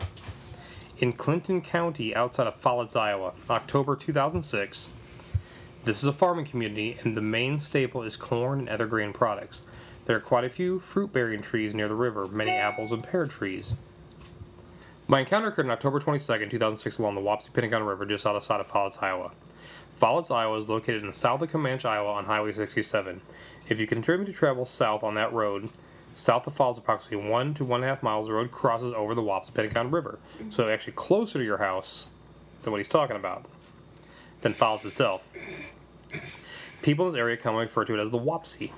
in 1.00 1.14
Clinton 1.14 1.60
County, 1.60 2.16
outside 2.16 2.46
of 2.46 2.56
Follett, 2.56 2.96
Iowa, 2.96 3.34
October 3.50 3.96
2006, 3.96 4.90
this 5.86 5.98
is 5.98 6.04
a 6.04 6.14
farming 6.14 6.46
community, 6.46 7.00
and 7.04 7.18
the 7.18 7.22
main 7.22 7.58
staple 7.58 8.04
is 8.04 8.16
corn 8.16 8.60
and 8.60 8.70
other 8.70 8.86
grain 8.86 9.12
products. 9.12 9.64
There 10.06 10.18
are 10.18 10.22
quite 10.22 10.44
a 10.44 10.50
few 10.50 10.80
fruit 10.80 11.14
bearing 11.14 11.42
trees 11.42 11.74
near 11.74 11.88
the 11.88 11.96
river, 11.96 12.28
many 12.28 12.52
apples 12.52 12.92
and 12.92 13.04
pear 13.04 13.26
trees. 13.26 13.76
My 15.08 15.20
encounter 15.20 15.48
occurred 15.48 15.66
on 15.66 15.72
October 15.72 16.00
22nd, 16.00 16.50
2006, 16.50 16.98
along 16.98 17.16
the 17.16 17.22
Wapsipinicon 17.22 17.88
River 17.88 18.06
just 18.06 18.26
outside 18.26 18.60
of 18.60 18.68
Follett, 18.68 19.02
Iowa. 19.02 19.32
Follett, 19.96 20.32
Iowa 20.32 20.58
is 20.58 20.68
located 20.68 21.02
in 21.02 21.08
the 21.08 21.14
south 21.14 21.42
of 21.42 21.52
Camanche, 21.52 21.86
Iowa 21.86 22.12
on 22.12 22.26
Highway 22.26 22.52
67. 22.52 23.22
If 23.70 23.80
you 23.80 23.88
continue 23.88 24.26
to 24.26 24.34
travel 24.34 24.66
south 24.66 25.04
on 25.04 25.16
that 25.16 25.32
road, 25.32 25.70
south 26.16 26.48
of 26.48 26.54
Falls, 26.54 26.78
approximately 26.78 27.30
one 27.30 27.54
to 27.54 27.64
one 27.64 27.82
and 27.82 27.86
a 27.86 27.94
half 27.94 28.04
miles, 28.04 28.28
the 28.28 28.34
road 28.34 28.52
crosses 28.52 28.94
over 28.94 29.16
the 29.16 29.22
Wapsipinicon 29.22 29.92
River. 29.92 30.20
So 30.50 30.68
actually 30.68 30.94
closer 30.94 31.40
to 31.40 31.46
your 31.46 31.60
house 31.60 32.08
than 32.64 32.72
what 32.72 32.80
he's 32.80 32.90
talking 32.90 33.16
about, 33.16 33.46
than 34.42 34.54
Falls 34.54 34.84
itself. 34.86 35.28
People 36.82 37.08
in 37.08 37.14
this 37.14 37.20
area 37.20 37.38
commonly 37.38 37.66
refer 37.66 37.86
to 37.86 37.94
it 37.94 38.02
as 38.02 38.10
the 38.10 38.20
Wapsie. 38.20 38.72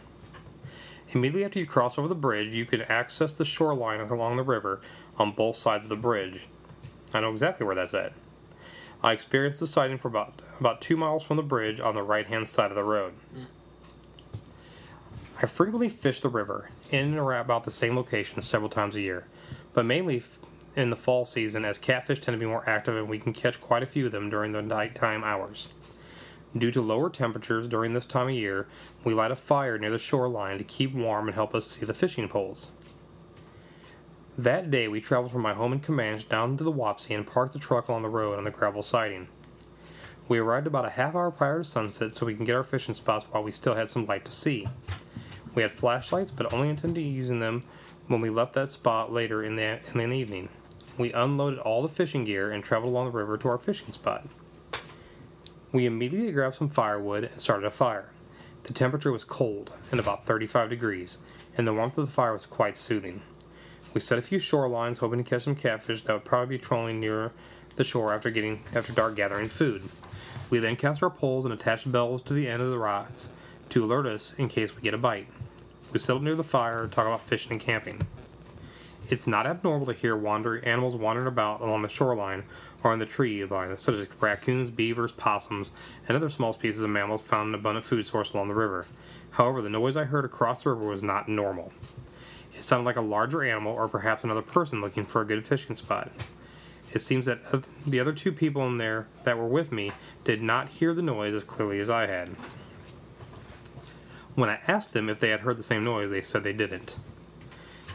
Immediately 1.13 1.45
after 1.45 1.59
you 1.59 1.65
cross 1.65 1.97
over 1.97 2.07
the 2.07 2.15
bridge, 2.15 2.53
you 2.53 2.65
can 2.65 2.81
access 2.81 3.33
the 3.33 3.45
shoreline 3.45 3.99
along 3.99 4.37
the 4.37 4.43
river 4.43 4.81
on 5.17 5.31
both 5.31 5.55
sides 5.55 5.85
of 5.85 5.89
the 5.89 5.95
bridge. 5.95 6.47
I 7.13 7.21
know 7.21 7.31
exactly 7.31 7.65
where 7.65 7.75
that's 7.75 7.93
at. 7.93 8.13
I 9.03 9.13
experienced 9.13 9.59
the 9.59 9.67
sighting 9.67 9.97
for 9.97 10.07
about 10.07 10.41
about 10.59 10.81
two 10.81 10.97
miles 10.97 11.23
from 11.23 11.37
the 11.37 11.43
bridge 11.43 11.79
on 11.79 11.95
the 11.95 12.03
right 12.03 12.25
hand 12.25 12.47
side 12.47 12.71
of 12.71 12.75
the 12.75 12.83
road. 12.83 13.13
I 15.41 15.45
frequently 15.45 15.89
fish 15.89 16.21
the 16.21 16.29
river 16.29 16.69
in 16.91 17.09
and 17.09 17.17
around 17.17 17.45
about 17.45 17.65
the 17.65 17.71
same 17.71 17.95
location 17.95 18.41
several 18.41 18.69
times 18.69 18.95
a 18.95 19.01
year, 19.01 19.27
but 19.73 19.85
mainly 19.85 20.23
in 20.75 20.89
the 20.89 20.95
fall 20.95 21.25
season 21.25 21.65
as 21.65 21.77
catfish 21.77 22.19
tend 22.19 22.35
to 22.35 22.39
be 22.39 22.49
more 22.49 22.67
active 22.67 22.95
and 22.95 23.07
we 23.07 23.19
can 23.19 23.33
catch 23.33 23.61
quite 23.61 23.83
a 23.83 23.85
few 23.85 24.05
of 24.05 24.11
them 24.11 24.29
during 24.29 24.53
the 24.53 24.61
nighttime 24.61 25.23
hours. 25.23 25.69
Due 26.57 26.71
to 26.71 26.81
lower 26.81 27.09
temperatures 27.09 27.67
during 27.67 27.93
this 27.93 28.05
time 28.05 28.29
of 28.29 28.33
year, 28.33 28.65
we 29.03 29.13
light 29.13 29.31
a 29.31 29.35
fire 29.35 29.77
near 29.77 29.89
the 29.91 29.97
shoreline 29.97 30.57
to 30.57 30.63
keep 30.63 30.93
warm 30.93 31.27
and 31.27 31.35
help 31.35 31.53
us 31.53 31.67
see 31.67 31.85
the 31.85 31.93
fishing 31.93 32.29
poles. 32.29 32.71
That 34.37 34.71
day, 34.71 34.87
we 34.87 35.01
traveled 35.01 35.31
from 35.31 35.41
my 35.41 35.53
home 35.53 35.73
in 35.73 35.79
Camanche 35.79 36.29
down 36.29 36.55
to 36.57 36.63
the 36.63 36.71
Wapsie 36.71 37.15
and 37.15 37.27
parked 37.27 37.53
the 37.53 37.59
truck 37.59 37.87
along 37.87 38.03
the 38.03 38.09
road 38.09 38.37
on 38.37 38.45
the 38.45 38.51
gravel 38.51 38.81
siding. 38.81 39.27
We 40.27 40.39
arrived 40.39 40.65
about 40.65 40.85
a 40.85 40.91
half 40.91 41.13
hour 41.13 41.29
prior 41.29 41.59
to 41.59 41.63
sunset 41.63 42.13
so 42.13 42.25
we 42.25 42.35
can 42.35 42.45
get 42.45 42.55
our 42.55 42.63
fishing 42.63 42.95
spots 42.95 43.25
while 43.29 43.43
we 43.43 43.51
still 43.51 43.75
had 43.75 43.89
some 43.89 44.05
light 44.05 44.25
to 44.25 44.31
see. 44.31 44.67
We 45.53 45.61
had 45.61 45.71
flashlights, 45.71 46.31
but 46.31 46.51
only 46.53 46.69
intended 46.69 47.01
using 47.01 47.39
them 47.39 47.63
when 48.07 48.21
we 48.21 48.29
left 48.29 48.53
that 48.53 48.69
spot 48.69 49.11
later 49.11 49.43
in 49.43 49.55
the, 49.55 49.79
in 49.93 50.09
the 50.09 50.15
evening. 50.15 50.49
We 50.97 51.11
unloaded 51.11 51.59
all 51.59 51.81
the 51.81 51.89
fishing 51.89 52.23
gear 52.23 52.51
and 52.51 52.63
traveled 52.63 52.91
along 52.91 53.05
the 53.05 53.17
river 53.17 53.37
to 53.37 53.49
our 53.49 53.57
fishing 53.57 53.91
spot. 53.91 54.25
We 55.75 55.85
immediately 55.85 56.31
grabbed 56.31 56.55
some 56.55 56.69
firewood 56.69 57.25
and 57.25 57.41
started 57.41 57.65
a 57.65 57.69
fire. 57.69 58.05
The 58.63 58.71
temperature 58.71 59.11
was 59.11 59.25
cold 59.25 59.73
and 59.91 59.99
about 59.99 60.23
35 60.23 60.69
degrees, 60.69 61.17
and 61.57 61.67
the 61.67 61.73
warmth 61.73 61.97
of 61.97 62.05
the 62.05 62.13
fire 62.13 62.31
was 62.31 62.45
quite 62.45 62.77
soothing. 62.77 63.23
We 63.93 63.99
set 63.99 64.17
a 64.17 64.21
few 64.21 64.37
shorelines, 64.37 64.99
hoping 64.99 65.21
to 65.21 65.29
catch 65.29 65.43
some 65.43 65.53
catfish 65.57 66.03
that 66.03 66.13
would 66.13 66.23
probably 66.23 66.55
be 66.55 66.63
trolling 66.63 67.01
near 67.01 67.33
the 67.75 67.83
shore 67.83 68.13
after 68.13 68.29
getting 68.29 68.63
after 68.73 68.93
dark 68.93 69.17
gathering 69.17 69.49
food. 69.49 69.81
We 70.49 70.59
then 70.59 70.77
cast 70.77 71.03
our 71.03 71.09
poles 71.09 71.43
and 71.43 71.53
attached 71.53 71.91
bells 71.91 72.21
to 72.21 72.33
the 72.33 72.47
end 72.47 72.61
of 72.61 72.69
the 72.69 72.79
rods 72.79 73.27
to 73.67 73.83
alert 73.83 74.05
us 74.05 74.33
in 74.37 74.47
case 74.47 74.77
we 74.77 74.81
get 74.81 74.93
a 74.93 74.97
bite. 74.97 75.27
We 75.91 75.99
settled 75.99 76.23
near 76.23 76.35
the 76.35 76.43
fire 76.45 76.83
and 76.83 76.91
talk 76.91 77.05
about 77.05 77.21
fishing 77.21 77.51
and 77.51 77.59
camping. 77.59 78.07
It's 79.07 79.27
not 79.27 79.45
abnormal 79.45 79.85
to 79.85 79.93
hear 79.93 80.15
wander 80.15 80.63
animals 80.65 80.95
wandering 80.95 81.27
about 81.27 81.61
along 81.61 81.83
the 81.83 81.89
shoreline 81.89 82.43
or 82.83 82.91
on 82.91 82.99
the 82.99 83.05
tree 83.05 83.45
line, 83.45 83.77
such 83.77 83.95
as 83.95 84.09
raccoons, 84.19 84.71
beavers, 84.71 85.11
possums, 85.11 85.71
and 86.07 86.17
other 86.17 86.29
small 86.29 86.53
species 86.53 86.81
of 86.81 86.89
mammals 86.89 87.21
found 87.21 87.49
an 87.49 87.55
abundant 87.55 87.85
food 87.85 88.05
source 88.05 88.33
along 88.33 88.47
the 88.47 88.55
river. 88.55 88.87
However, 89.31 89.61
the 89.61 89.69
noise 89.69 89.95
I 89.95 90.05
heard 90.05 90.25
across 90.25 90.63
the 90.63 90.71
river 90.71 90.85
was 90.85 91.03
not 91.03 91.29
normal. 91.29 91.71
It 92.55 92.63
sounded 92.63 92.85
like 92.85 92.95
a 92.95 93.01
larger 93.01 93.43
animal 93.43 93.73
or 93.73 93.87
perhaps 93.87 94.23
another 94.23 94.41
person 94.41 94.81
looking 94.81 95.05
for 95.05 95.21
a 95.21 95.25
good 95.25 95.45
fishing 95.45 95.75
spot. 95.75 96.11
It 96.91 96.99
seems 96.99 97.25
that 97.25 97.41
the 97.85 97.99
other 97.99 98.13
two 98.13 98.31
people 98.31 98.65
in 98.65 98.77
there 98.77 99.07
that 99.23 99.37
were 99.37 99.47
with 99.47 99.71
me 99.71 99.91
did 100.23 100.41
not 100.41 100.69
hear 100.69 100.93
the 100.93 101.01
noise 101.01 101.33
as 101.33 101.43
clearly 101.43 101.79
as 101.79 101.89
I 101.89 102.07
had. 102.07 102.29
When 104.33 104.49
I 104.49 104.59
asked 104.67 104.93
them 104.93 105.09
if 105.09 105.19
they 105.19 105.29
had 105.29 105.41
heard 105.41 105.57
the 105.57 105.63
same 105.63 105.83
noise, 105.83 106.09
they 106.09 106.21
said 106.21 106.43
they 106.43 106.53
didn't. 106.53 106.97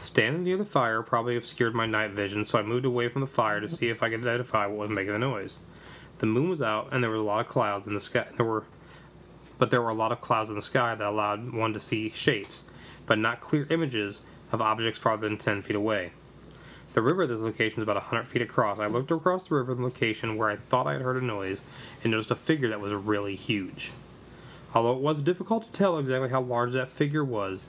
Standing 0.01 0.43
near 0.43 0.57
the 0.57 0.65
fire 0.65 1.03
probably 1.03 1.37
obscured 1.37 1.75
my 1.75 1.85
night 1.85 2.11
vision, 2.11 2.43
so 2.43 2.57
I 2.57 2.63
moved 2.63 2.85
away 2.85 3.07
from 3.07 3.21
the 3.21 3.27
fire 3.27 3.59
to 3.59 3.69
see 3.69 3.89
if 3.89 4.01
I 4.01 4.09
could 4.09 4.21
identify 4.21 4.65
what 4.65 4.89
was 4.89 4.95
making 4.95 5.13
the 5.13 5.19
noise. 5.19 5.59
The 6.17 6.25
moon 6.25 6.49
was 6.49 6.59
out, 6.59 6.87
and 6.91 7.03
there 7.03 7.11
were 7.11 7.17
a 7.17 7.21
lot 7.21 7.41
of 7.41 7.47
clouds 7.47 7.85
in 7.85 7.93
the 7.93 7.99
sky. 7.99 8.25
There 8.35 8.45
were, 8.45 8.63
but 9.59 9.69
there 9.69 9.79
were 9.79 9.91
a 9.91 9.93
lot 9.93 10.11
of 10.11 10.19
clouds 10.19 10.49
in 10.49 10.55
the 10.55 10.61
sky 10.63 10.95
that 10.95 11.07
allowed 11.07 11.53
one 11.53 11.71
to 11.73 11.79
see 11.79 12.09
shapes, 12.09 12.63
but 13.05 13.19
not 13.19 13.41
clear 13.41 13.67
images 13.69 14.21
of 14.51 14.59
objects 14.59 14.99
farther 14.99 15.29
than 15.29 15.37
ten 15.37 15.61
feet 15.61 15.75
away. 15.75 16.13
The 16.93 17.03
river 17.03 17.23
at 17.23 17.29
this 17.29 17.41
location 17.41 17.79
is 17.79 17.83
about 17.83 17.97
100 17.97 18.27
feet 18.27 18.41
across. 18.41 18.79
I 18.79 18.87
looked 18.87 19.11
across 19.11 19.47
the 19.47 19.55
river 19.55 19.73
in 19.73 19.77
the 19.77 19.83
location 19.83 20.35
where 20.35 20.49
I 20.49 20.55
thought 20.55 20.87
I 20.87 20.93
had 20.93 21.03
heard 21.03 21.21
a 21.21 21.25
noise 21.25 21.61
and 22.03 22.09
noticed 22.09 22.31
a 22.31 22.35
figure 22.35 22.69
that 22.69 22.81
was 22.81 22.91
really 22.91 23.35
huge. 23.35 23.91
Although 24.73 24.93
it 24.93 25.01
was 25.01 25.21
difficult 25.21 25.65
to 25.65 25.71
tell 25.71 25.99
exactly 25.99 26.29
how 26.29 26.41
large 26.41 26.73
that 26.73 26.89
figure 26.89 27.23
was, 27.23 27.63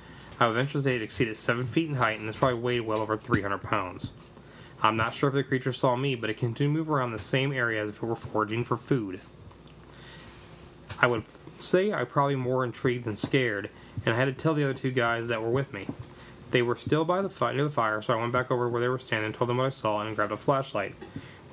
I 0.50 0.64
to 0.64 0.82
say 0.82 0.96
it 0.96 1.02
exceeded 1.02 1.36
7 1.36 1.64
feet 1.64 1.88
in 1.88 1.96
height 1.96 2.18
and 2.18 2.28
this 2.28 2.36
probably 2.36 2.58
weighed 2.58 2.80
well 2.80 3.00
over 3.00 3.16
300 3.16 3.58
pounds. 3.58 4.10
I'm 4.82 4.96
not 4.96 5.14
sure 5.14 5.28
if 5.28 5.34
the 5.34 5.44
creature 5.44 5.72
saw 5.72 5.94
me, 5.94 6.16
but 6.16 6.30
it 6.30 6.36
continued 6.36 6.72
to 6.72 6.78
move 6.78 6.90
around 6.90 7.12
the 7.12 7.18
same 7.18 7.52
area 7.52 7.82
as 7.82 7.90
if 7.90 7.96
it 7.96 8.02
were 8.02 8.16
foraging 8.16 8.64
for 8.64 8.76
food. 8.76 9.20
I 10.98 11.06
would 11.06 11.22
say 11.60 11.92
I 11.92 12.02
probably 12.04 12.34
more 12.34 12.64
intrigued 12.64 13.04
than 13.04 13.14
scared, 13.14 13.70
and 14.04 14.14
I 14.14 14.18
had 14.18 14.24
to 14.24 14.32
tell 14.32 14.54
the 14.54 14.64
other 14.64 14.74
two 14.74 14.90
guys 14.90 15.28
that 15.28 15.40
were 15.40 15.50
with 15.50 15.72
me. 15.72 15.86
They 16.50 16.62
were 16.62 16.76
still 16.76 17.04
by 17.04 17.22
the 17.22 17.30
fire, 17.30 17.54
near 17.54 17.64
the 17.64 17.70
fire, 17.70 18.02
so 18.02 18.14
I 18.14 18.20
went 18.20 18.32
back 18.32 18.50
over 18.50 18.68
where 18.68 18.80
they 18.80 18.88
were 18.88 18.98
standing, 18.98 19.32
told 19.32 19.48
them 19.48 19.58
what 19.58 19.66
I 19.66 19.70
saw, 19.70 20.00
and 20.00 20.16
grabbed 20.16 20.32
a 20.32 20.36
flashlight. 20.36 20.96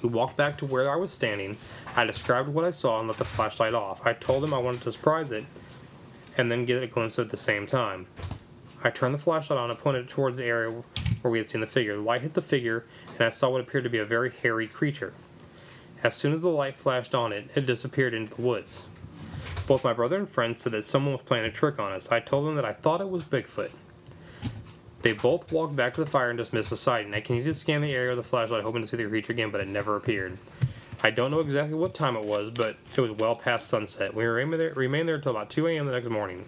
We 0.01 0.09
walked 0.09 0.35
back 0.35 0.57
to 0.57 0.65
where 0.65 0.91
I 0.91 0.95
was 0.95 1.11
standing. 1.11 1.57
I 1.95 2.05
described 2.05 2.49
what 2.49 2.65
I 2.65 2.71
saw 2.71 2.99
and 2.99 3.07
let 3.07 3.17
the 3.17 3.25
flashlight 3.25 3.75
off. 3.75 4.05
I 4.05 4.13
told 4.13 4.41
them 4.41 4.53
I 4.53 4.57
wanted 4.57 4.81
to 4.81 4.91
surprise 4.91 5.31
it, 5.31 5.45
and 6.35 6.51
then 6.51 6.65
get 6.65 6.81
a 6.81 6.87
glimpse 6.87 7.19
at 7.19 7.29
the 7.29 7.37
same 7.37 7.67
time. 7.67 8.07
I 8.83 8.89
turned 8.89 9.13
the 9.13 9.19
flashlight 9.19 9.59
on 9.59 9.69
and 9.69 9.79
pointed 9.79 10.05
it 10.05 10.09
towards 10.09 10.37
the 10.37 10.45
area 10.45 10.83
where 11.21 11.31
we 11.31 11.37
had 11.37 11.49
seen 11.49 11.61
the 11.61 11.67
figure. 11.67 11.95
The 11.95 12.01
light 12.01 12.21
hit 12.21 12.33
the 12.33 12.41
figure, 12.41 12.85
and 13.13 13.21
I 13.21 13.29
saw 13.29 13.49
what 13.49 13.61
appeared 13.61 13.83
to 13.83 13.89
be 13.89 13.97
a 13.97 14.05
very 14.05 14.31
hairy 14.31 14.67
creature. 14.67 15.13
As 16.01 16.15
soon 16.15 16.31
as 16.31 16.41
the 16.41 16.49
light 16.49 16.77
flashed 16.77 17.13
on 17.13 17.33
it, 17.33 17.49
it 17.55 17.65
disappeared 17.65 18.13
into 18.13 18.35
the 18.35 18.41
woods. 18.41 18.87
Both 19.67 19.83
my 19.83 19.91
brother 19.91 20.15
and 20.15 20.29
friend 20.29 20.57
said 20.57 20.71
that 20.71 20.85
someone 20.85 21.13
was 21.13 21.21
playing 21.23 21.45
a 21.45 21.51
trick 21.51 21.77
on 21.77 21.91
us. 21.91 22.09
I 22.09 22.21
told 22.21 22.47
them 22.47 22.55
that 22.55 22.65
I 22.65 22.73
thought 22.73 23.01
it 23.01 23.09
was 23.09 23.23
Bigfoot. 23.23 23.71
They 25.01 25.11
both 25.13 25.51
walked 25.51 25.75
back 25.75 25.93
to 25.95 26.03
the 26.03 26.09
fire 26.09 26.29
and 26.29 26.37
dismissed 26.37 26.69
the 26.69 26.77
sighting. 26.77 27.13
I 27.13 27.21
continued 27.21 27.53
to 27.53 27.59
scan 27.59 27.81
the 27.81 27.93
area 27.93 28.15
with 28.15 28.25
the 28.25 28.29
flashlight, 28.29 28.63
hoping 28.63 28.81
to 28.81 28.87
see 28.87 28.97
the 28.97 29.07
creature 29.07 29.33
again, 29.33 29.51
but 29.51 29.61
it 29.61 29.67
never 29.67 29.95
appeared. 29.95 30.37
I 31.03 31.09
don't 31.11 31.31
know 31.31 31.39
exactly 31.39 31.75
what 31.75 31.93
time 31.93 32.15
it 32.15 32.25
was, 32.25 32.49
but 32.49 32.77
it 32.95 33.01
was 33.01 33.11
well 33.11 33.35
past 33.35 33.67
sunset. 33.67 34.13
We 34.13 34.25
remained 34.25 35.07
there 35.07 35.15
until 35.15 35.31
about 35.31 35.49
2 35.49 35.67
a.m. 35.67 35.85
the 35.85 35.91
next 35.91 36.09
morning. 36.09 36.45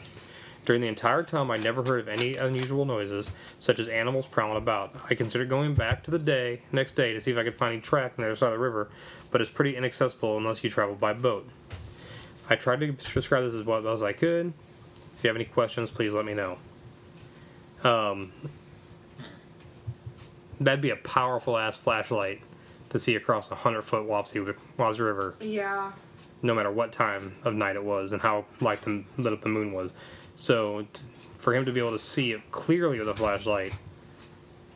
During 0.66 0.82
the 0.82 0.88
entire 0.88 1.24
time, 1.24 1.50
I 1.50 1.58
never 1.58 1.84
heard 1.84 2.02
of 2.02 2.08
any 2.08 2.36
unusual 2.36 2.86
noises, 2.86 3.32
such 3.60 3.80
as 3.80 3.88
animals 3.88 4.28
prowling 4.28 4.58
about. 4.58 4.96
I 5.10 5.16
considered 5.16 5.50
going 5.50 5.74
back 5.74 6.04
to 6.04 6.12
the 6.12 6.20
day 6.20 6.62
next 6.72 6.92
day 6.96 7.14
to 7.14 7.20
see 7.22 7.32
if 7.32 7.38
I 7.38 7.44
could 7.44 7.56
find 7.56 7.74
any 7.74 7.82
tracks 7.82 8.18
on 8.18 8.24
the 8.24 8.28
other 8.30 8.36
side 8.36 8.48
of 8.48 8.54
the 8.54 8.60
river, 8.60 8.90
but 9.32 9.42
it's 9.42 9.50
pretty 9.50 9.76
inaccessible 9.76 10.38
unless 10.38 10.64
you 10.64 10.70
travel 10.70 10.94
by 10.96 11.14
boat. 11.14 11.50
I 12.50 12.56
tried 12.56 12.82
to 12.82 12.92
describe 12.92 13.44
this 13.44 13.56
as 13.56 13.66
well 13.66 13.88
as 13.88 14.04
I 14.04 14.14
could. 14.14 14.54
If 15.18 15.24
you 15.24 15.30
have 15.30 15.36
any 15.36 15.46
questions, 15.46 15.90
please 15.90 16.14
let 16.14 16.26
me 16.26 16.34
know. 16.36 16.58
Um, 17.84 18.32
that'd 20.60 20.82
be 20.82 20.92
a 20.92 20.96
powerful 20.96 21.58
ass 21.58 21.78
flashlight 21.78 22.42
to 22.90 23.00
see 23.00 23.16
across 23.16 23.50
a 23.50 23.56
hundred 23.56 23.82
foot 23.82 24.08
Wapsie, 24.08 24.56
Wapsie 24.78 25.00
River, 25.00 25.36
Yeah. 25.40 25.92
no 26.44 26.54
matter 26.54 26.70
what 26.70 26.92
time 26.92 27.34
of 27.44 27.56
night 27.56 27.76
it 27.76 27.84
was 27.84 28.12
and 28.12 28.22
how 28.22 28.46
light 28.60 28.82
the 28.84 29.04
lit 29.18 29.34
up 29.34 29.42
the 29.42 29.50
moon 29.50 29.72
was. 29.72 29.94
So, 30.36 30.86
t- 30.94 31.02
for 31.38 31.54
him 31.54 31.66
to 31.66 31.72
be 31.72 31.80
able 31.80 31.92
to 31.92 32.00
see 32.00 32.32
it 32.32 32.42
clearly 32.52 33.00
with 33.00 33.08
a 33.10 33.14
flashlight, 33.14 33.74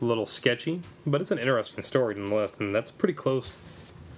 a 0.02 0.06
little 0.06 0.26
sketchy, 0.26 0.82
but 1.06 1.22
it's 1.22 1.32
an 1.32 1.40
interesting 1.40 1.82
story 1.82 2.16
nonetheless, 2.16 2.52
and 2.60 2.74
that's 2.74 2.92
pretty 2.92 3.14
close. 3.14 3.58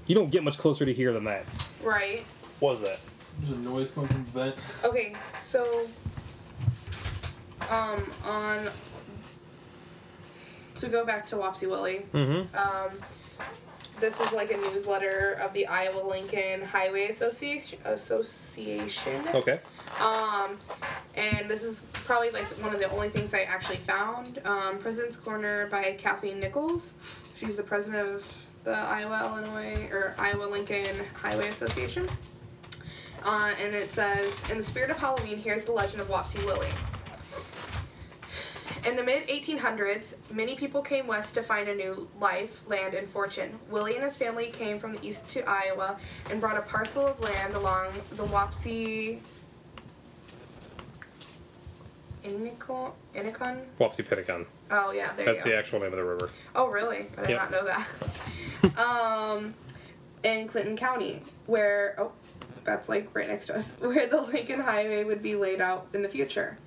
You 0.08 0.16
don't 0.16 0.30
get 0.32 0.44
much 0.44 0.58
closer 0.58 0.86
to 0.86 0.94
here 0.94 1.14
than 1.14 1.26
that. 1.26 1.46
Right. 1.84 2.26
What 2.60 2.74
was 2.80 2.82
that? 2.82 3.00
There's 3.40 3.52
a 3.52 3.62
noise 3.62 3.92
coming 3.92 4.10
from 4.10 4.26
the 4.26 4.32
vent. 4.32 4.56
Okay, 4.84 5.14
so 5.44 5.88
um 7.70 8.04
on 8.26 8.70
to 10.76 10.88
go 10.88 11.04
back 11.06 11.26
to 11.28 11.36
Wapsi 11.36 11.68
Willy, 11.70 12.06
Mm-hmm. 12.14 12.56
um 12.58 12.92
this 14.00 14.20
is 14.20 14.32
like 14.32 14.52
a 14.52 14.58
newsletter 14.58 15.40
of 15.42 15.52
the 15.54 15.66
Iowa 15.68 16.08
Lincoln 16.08 16.62
Highway 16.62 17.08
Association. 17.10 17.80
Association. 17.84 19.24
Okay. 19.34 19.60
Um, 20.00 20.58
and 21.16 21.50
this 21.50 21.64
is 21.64 21.84
probably 21.94 22.30
like 22.30 22.46
one 22.62 22.74
of 22.74 22.80
the 22.80 22.90
only 22.92 23.10
things 23.10 23.34
I 23.34 23.42
actually 23.42 23.78
found. 23.78 24.40
Um, 24.46 24.78
President's 24.78 25.18
Corner 25.18 25.68
by 25.68 25.96
Kathleen 25.98 26.40
Nichols. 26.40 26.94
She's 27.38 27.56
the 27.56 27.64
president 27.64 28.08
of 28.08 28.34
the 28.64 28.76
Iowa 28.76 29.32
Illinois 29.34 29.88
or 29.92 30.14
Iowa 30.18 30.46
Lincoln 30.46 30.96
Highway 31.16 31.48
Association. 31.48 32.08
Uh, 33.24 33.54
and 33.62 33.74
it 33.74 33.92
says, 33.92 34.34
in 34.52 34.58
the 34.58 34.64
spirit 34.64 34.92
of 34.92 34.98
Halloween, 34.98 35.38
here's 35.38 35.66
the 35.66 35.72
legend 35.72 36.02
of 36.02 36.08
Wapsi 36.08 36.44
Willy. 36.46 36.70
In 38.88 38.96
the 38.96 39.04
mid 39.04 39.28
1800s, 39.28 40.16
many 40.32 40.56
people 40.56 40.82
came 40.82 41.08
west 41.08 41.34
to 41.34 41.44
find 41.44 41.68
a 41.68 41.76
new 41.76 42.08
life, 42.22 42.62
land, 42.70 42.94
and 42.94 43.10
fortune. 43.10 43.60
Willie 43.70 43.96
and 43.96 44.04
his 44.04 44.16
family 44.16 44.50
came 44.50 44.80
from 44.80 44.94
the 44.94 45.06
east 45.06 45.28
to 45.30 45.44
Iowa 45.50 45.98
and 46.30 46.40
brought 46.40 46.58
a 46.58 46.62
parcel 46.62 47.06
of 47.06 47.20
land 47.20 47.56
along 47.56 47.88
the 48.16 48.26
Wapsie. 48.26 49.20
Wapsipinicon. 53.80 54.46
Oh, 54.72 54.92
yeah, 54.92 55.14
there 55.16 55.26
That's 55.26 55.46
you 55.46 55.52
go. 55.52 55.56
the 55.56 55.60
actual 55.60 55.80
name 55.80 55.92
of 55.94 55.98
the 55.98 56.04
river. 56.04 56.30
Oh, 56.56 56.68
really? 56.68 57.06
I 57.18 57.22
did 57.22 57.30
Yep. 57.32 57.40
not 57.40 57.52
know 57.52 57.66
that. 57.66 58.78
um, 58.78 59.54
in 60.24 60.48
Clinton 60.48 60.76
County, 60.76 61.22
where 61.46 61.96
oh, 61.98 62.12
that's 62.64 62.90
like 62.90 63.10
right 63.14 63.28
next 63.28 63.48
to 63.48 63.56
us, 63.56 63.72
where 63.80 64.08
the 64.08 64.22
Lincoln 64.22 64.60
Highway 64.60 65.04
would 65.04 65.22
be 65.22 65.36
laid 65.36 65.62
out 65.62 65.88
in 65.94 66.02
the 66.02 66.10
future. 66.10 66.58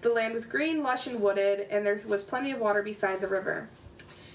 The 0.00 0.08
land 0.10 0.34
was 0.34 0.46
green, 0.46 0.82
lush, 0.82 1.06
and 1.06 1.20
wooded, 1.20 1.66
and 1.70 1.86
there 1.86 2.00
was 2.06 2.24
plenty 2.24 2.50
of 2.50 2.58
water 2.58 2.82
beside 2.82 3.20
the 3.20 3.28
river. 3.28 3.68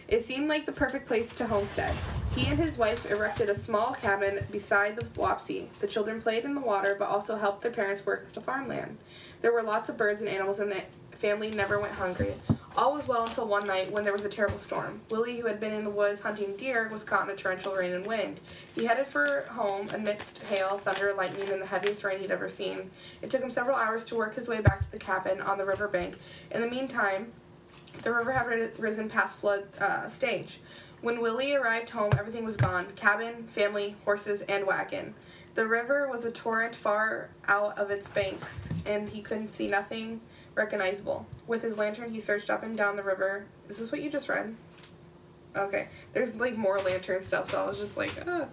It 0.08 0.24
seemed 0.24 0.48
like 0.48 0.66
the 0.66 0.72
perfect 0.72 1.06
place 1.06 1.34
to 1.36 1.46
homestead. 1.48 1.94
He 2.34 2.46
and 2.46 2.58
his 2.58 2.78
wife 2.78 3.10
erected 3.12 3.50
a 3.50 3.56
small 3.56 3.94
cabin 3.94 4.46
beside 4.52 4.96
the 4.96 5.06
Wapsie. 5.20 5.68
The 5.82 5.88
children 5.88 6.22
played 6.22 6.46
in 6.46 6.54
the 6.56 6.62
water, 6.62 6.96
but 6.98 7.10
also 7.10 7.36
helped 7.36 7.62
their 7.64 7.72
parents 7.72 8.06
work 8.06 8.32
the 8.32 8.40
farmland. 8.40 8.98
There 9.42 9.52
were 9.52 9.64
lots 9.64 9.90
of 9.90 9.98
birds 9.98 10.22
and 10.22 10.30
animals, 10.30 10.60
and 10.60 10.72
the 10.72 10.82
family 11.18 11.50
never 11.50 11.80
went 11.80 11.94
hungry. 11.94 12.34
All 12.76 12.94
was 12.94 13.08
well 13.08 13.26
until 13.26 13.48
one 13.48 13.66
night 13.66 13.92
when 13.92 14.04
there 14.04 14.14
was 14.14 14.24
a 14.24 14.30
terrible 14.30 14.60
storm. 14.60 15.02
Willie, 15.10 15.40
who 15.40 15.48
had 15.48 15.60
been 15.60 15.74
in 15.74 15.84
the 15.84 15.90
woods 15.90 16.22
hunting 16.22 16.56
deer, 16.58 16.88
was 16.92 17.04
caught 17.04 17.28
in 17.28 17.34
a 17.34 17.36
torrential 17.36 17.74
rain 17.74 17.94
and 17.94 18.06
wind. 18.06 18.40
He 18.76 18.86
headed 18.86 19.08
for 19.08 19.46
home 19.50 19.88
amidst 19.94 20.44
hail, 20.44 20.78
thunder, 20.78 21.12
lightning, 21.14 21.50
and 21.50 21.60
the 21.60 21.66
heaviest 21.66 22.04
rain 22.04 22.20
he'd 22.20 22.30
ever 22.30 22.48
seen. 22.48 22.92
It 23.24 23.32
took 23.32 23.42
him 23.42 23.50
several 23.50 23.78
hours 23.78 24.06
to 24.06 24.16
work 24.16 24.36
his 24.36 24.48
way 24.48 24.62
back 24.62 24.82
to 24.82 24.92
the 24.92 25.00
cabin 25.00 25.42
on 25.42 25.58
the 25.58 25.66
river 25.66 25.88
bank. 25.88 26.20
In 26.52 26.62
the 26.62 26.70
meantime, 26.70 27.34
the 28.04 28.14
river 28.14 28.32
had 28.32 28.78
risen 28.80 29.10
past 29.10 29.40
flood 29.40 29.66
uh, 29.80 30.08
stage. 30.08 30.60
When 31.02 31.20
Willie 31.20 31.56
arrived 31.56 31.90
home, 31.90 32.12
everything 32.18 32.46
was 32.46 32.58
gone 32.58 32.88
cabin, 32.96 33.48
family, 33.48 33.96
horses, 34.04 34.42
and 34.44 34.68
wagon. 34.68 35.16
The 35.58 35.66
river 35.66 36.08
was 36.08 36.24
a 36.24 36.30
torrent 36.30 36.76
far 36.76 37.32
out 37.48 37.80
of 37.80 37.90
its 37.90 38.08
banks, 38.08 38.70
and 38.86 39.10
he 39.10 39.24
couldn't 39.24 39.48
see 39.48 39.68
nothing 39.68 40.22
recognizable. 40.54 41.26
With 41.48 41.64
his 41.64 41.80
lantern, 41.80 42.12
he 42.12 42.20
searched 42.20 42.52
up 42.52 42.62
and 42.62 42.78
down 42.78 42.96
the 42.96 43.02
river. 43.02 43.48
Is 43.68 43.78
this 43.78 43.92
what 43.92 44.04
you 44.04 44.12
just 44.12 44.30
read? 44.30 44.56
Okay. 45.56 45.88
There's 46.14 46.36
like 46.36 46.56
more 46.56 46.78
lantern 46.78 47.24
stuff, 47.24 47.50
so 47.50 47.64
I 47.64 47.66
was 47.68 47.80
just 47.80 47.98
like, 47.98 48.14
Ugh. 48.28 48.48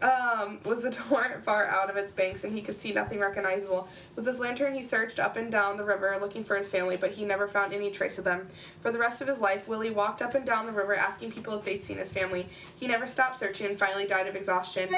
Um, 0.00 0.60
was 0.64 0.86
a 0.86 0.90
torrent 1.10 1.44
far 1.44 1.66
out 1.66 1.90
of 1.90 1.98
its 1.98 2.12
banks, 2.12 2.44
and 2.44 2.54
he 2.54 2.62
could 2.62 2.80
see 2.80 2.92
nothing 2.94 3.20
recognizable. 3.20 3.86
With 4.16 4.24
his 4.24 4.40
lantern, 4.40 4.74
he 4.74 4.82
searched 4.82 5.18
up 5.18 5.36
and 5.36 5.52
down 5.52 5.76
the 5.76 5.84
river 5.84 6.16
looking 6.18 6.44
for 6.44 6.56
his 6.56 6.70
family, 6.70 6.96
but 6.96 7.10
he 7.10 7.26
never 7.26 7.46
found 7.46 7.74
any 7.74 7.90
trace 7.90 8.16
of 8.16 8.24
them. 8.24 8.48
For 8.80 8.90
the 8.90 8.98
rest 8.98 9.20
of 9.20 9.28
his 9.28 9.40
life, 9.40 9.68
Willie 9.68 9.90
walked 9.90 10.22
up 10.22 10.34
and 10.34 10.46
down 10.46 10.64
the 10.64 10.72
river 10.72 10.94
asking 10.94 11.32
people 11.32 11.58
if 11.58 11.64
they'd 11.66 11.84
seen 11.84 11.98
his 11.98 12.10
family. 12.10 12.48
He 12.80 12.86
never 12.86 13.06
stopped 13.06 13.38
searching 13.38 13.66
and 13.66 13.78
finally 13.78 14.06
died 14.06 14.26
of 14.26 14.34
exhaustion. 14.34 14.88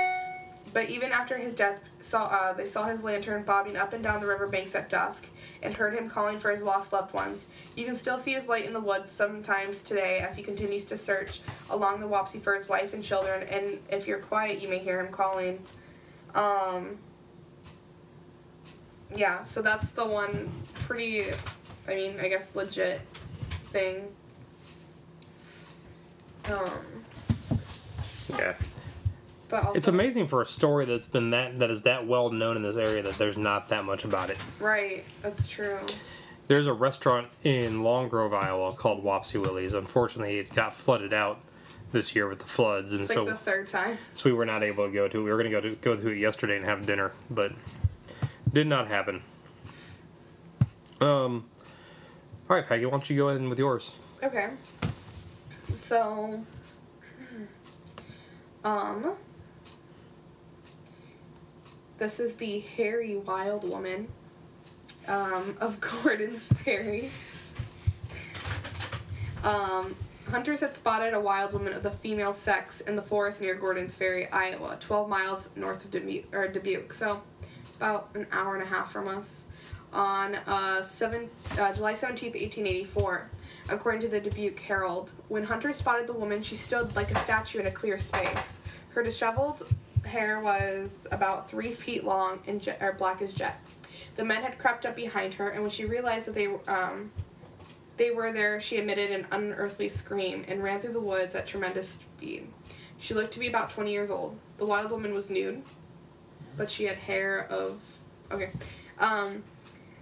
But 0.72 0.88
even 0.88 1.10
after 1.10 1.36
his 1.36 1.54
death, 1.54 1.80
saw 2.00 2.26
uh, 2.26 2.52
they 2.52 2.64
saw 2.64 2.84
his 2.84 3.02
lantern 3.02 3.42
bobbing 3.42 3.76
up 3.76 3.92
and 3.92 4.04
down 4.04 4.20
the 4.20 4.26
river 4.26 4.46
banks 4.46 4.74
at 4.74 4.88
dusk, 4.88 5.26
and 5.62 5.74
heard 5.74 5.94
him 5.94 6.08
calling 6.08 6.38
for 6.38 6.50
his 6.50 6.62
lost 6.62 6.92
loved 6.92 7.12
ones. 7.12 7.46
You 7.76 7.84
can 7.84 7.96
still 7.96 8.16
see 8.16 8.34
his 8.34 8.46
light 8.46 8.66
in 8.66 8.72
the 8.72 8.80
woods 8.80 9.10
sometimes 9.10 9.82
today 9.82 10.18
as 10.18 10.36
he 10.36 10.42
continues 10.42 10.84
to 10.86 10.96
search 10.96 11.40
along 11.70 12.00
the 12.00 12.06
Wapsie 12.06 12.40
for 12.40 12.54
his 12.54 12.68
wife 12.68 12.94
and 12.94 13.02
children. 13.02 13.46
And 13.48 13.80
if 13.90 14.06
you're 14.06 14.18
quiet, 14.18 14.62
you 14.62 14.68
may 14.68 14.78
hear 14.78 15.00
him 15.00 15.12
calling. 15.12 15.60
Um, 16.34 16.98
yeah, 19.14 19.42
so 19.42 19.60
that's 19.62 19.90
the 19.90 20.06
one 20.06 20.50
pretty, 20.74 21.26
I 21.88 21.94
mean, 21.94 22.20
I 22.20 22.28
guess 22.28 22.54
legit 22.54 23.00
thing. 23.72 24.06
Um, 26.48 27.04
Yeah. 28.38 28.54
But 29.51 29.64
also, 29.64 29.76
It's 29.78 29.88
amazing 29.88 30.28
for 30.28 30.40
a 30.42 30.46
story 30.46 30.84
that's 30.84 31.07
been 31.07 31.30
that 31.30 31.59
that 31.59 31.70
is 31.70 31.82
that 31.82 32.07
well 32.07 32.30
known 32.30 32.57
in 32.57 32.62
this 32.62 32.76
area 32.76 33.03
that 33.03 33.18
there's 33.18 33.36
not 33.36 33.68
that 33.70 33.84
much 33.84 34.05
about 34.05 34.30
it. 34.30 34.38
Right, 34.61 35.05
that's 35.22 35.48
true. 35.48 35.78
There's 36.48 36.66
a 36.66 36.72
restaurant 36.72 37.28
in 37.44 37.82
Long 37.82 38.09
Grove, 38.09 38.32
Iowa 38.34 38.72
called 38.72 39.05
Wapsi 39.05 39.40
Willy's. 39.40 39.74
Unfortunately, 39.74 40.38
it 40.38 40.53
got 40.55 40.74
flooded 40.74 41.12
out 41.12 41.40
this 41.92 42.14
year 42.14 42.28
with 42.28 42.38
the 42.38 42.46
floods, 42.46 42.92
and 42.92 43.03
It's 43.03 43.12
so 43.12 43.24
like 43.24 43.38
the 43.38 43.44
third 43.51 43.68
time. 43.68 43.98
so 44.14 44.30
we 44.30 44.34
were 44.34 44.46
not 44.46 44.62
able 44.62 44.86
to 44.86 44.92
go 44.92 45.09
to. 45.09 45.18
it. 45.20 45.22
We 45.24 45.30
were 45.30 45.36
going 45.42 45.51
to 45.51 45.61
go 45.61 45.68
to 45.68 45.74
go 45.76 45.96
to 45.96 46.09
it 46.09 46.18
yesterday 46.18 46.57
and 46.57 46.64
have 46.64 46.86
dinner, 46.86 47.12
but 47.30 47.53
did 48.53 48.66
not 48.66 48.88
happen. 48.88 49.22
Um. 51.01 51.44
All 52.48 52.57
right, 52.57 52.66
Peggy, 52.66 52.84
why 52.84 52.90
don't 52.90 53.09
you 53.09 53.16
go 53.16 53.28
ahead 53.28 53.42
with 53.48 53.59
yours? 53.61 53.92
Okay. 54.24 54.48
So, 55.76 56.44
um, 58.64 59.12
this 62.01 62.18
is 62.18 62.36
the 62.36 62.61
hairy 62.61 63.14
wild 63.14 63.68
woman 63.68 64.09
um, 65.07 65.55
of 65.61 65.78
Gordon's 66.03 66.46
Ferry. 66.46 67.11
Um, 69.44 69.94
hunters 70.26 70.61
had 70.61 70.74
spotted 70.76 71.12
a 71.12 71.20
wild 71.20 71.53
woman 71.53 71.74
of 71.74 71.82
the 71.82 71.90
female 71.90 72.32
sex 72.32 72.80
in 72.80 72.96
the 72.96 73.03
forest 73.03 73.42
near 73.42 73.55
Gordon's 73.55 73.94
Ferry, 73.94 74.26
Iowa, 74.28 74.78
12 74.80 75.11
miles 75.11 75.51
north 75.57 75.84
of 75.84 76.03
or 76.32 76.48
Dubuque. 76.48 76.92
So, 76.94 77.20
about 77.76 78.09
an 78.14 78.26
hour 78.32 78.55
and 78.55 78.62
a 78.62 78.66
half 78.66 78.90
from 78.90 79.07
us. 79.07 79.44
On 79.92 80.36
uh, 80.36 80.82
seven, 80.82 81.28
uh, 81.59 81.72
July 81.74 81.94
17, 81.94 82.30
1884, 82.30 83.28
according 83.68 84.01
to 84.03 84.09
the 84.09 84.20
Dubuque 84.20 84.61
Herald. 84.61 85.11
When 85.28 85.44
hunters 85.44 85.76
spotted 85.76 86.07
the 86.07 86.14
woman, 86.14 86.42
she 86.42 86.57
stood 86.57 86.96
like 86.96 87.11
a 87.11 87.18
statue 87.18 87.61
in 87.61 87.66
a 87.66 87.70
clear 87.70 87.98
space. 87.98 88.61
Her 88.90 89.03
disheveled 89.03 89.66
hair 90.05 90.40
was 90.40 91.07
about 91.11 91.51
three 91.51 91.72
feet 91.72 92.05
long 92.05 92.40
and 92.46 92.61
jet, 92.61 92.78
or 92.80 92.92
black 92.92 93.22
as 93.22 93.32
jet. 93.32 93.61
The 94.16 94.24
men 94.24 94.42
had 94.42 94.59
crept 94.59 94.86
up 94.86 94.96
behind 94.96 95.34
her, 95.34 95.51
and 95.51 95.62
when 95.62 95.70
she 95.70 95.84
realized 95.84 96.26
that 96.26 96.34
they 96.34 96.48
um, 96.68 97.11
they 97.96 98.11
were 98.11 98.32
there, 98.32 98.61
she 98.61 98.78
emitted 98.78 99.11
an 99.11 99.26
unearthly 99.30 99.88
scream 99.88 100.44
and 100.48 100.62
ran 100.62 100.80
through 100.80 100.94
the 100.94 101.01
woods 101.01 101.34
at 101.34 101.46
tremendous 101.46 101.88
speed. 101.90 102.48
She 102.98 103.14
looked 103.14 103.32
to 103.34 103.38
be 103.38 103.48
about 103.48 103.70
20 103.70 103.92
years 103.92 104.11
old. 104.11 104.38
The 104.59 104.66
wild 104.66 104.90
woman 104.90 105.14
was 105.14 105.30
nude, 105.30 105.62
but 106.57 106.70
she 106.70 106.84
had 106.84 106.96
hair 106.96 107.46
of. 107.51 107.80
Okay. 108.30 108.51
Um, 108.98 109.42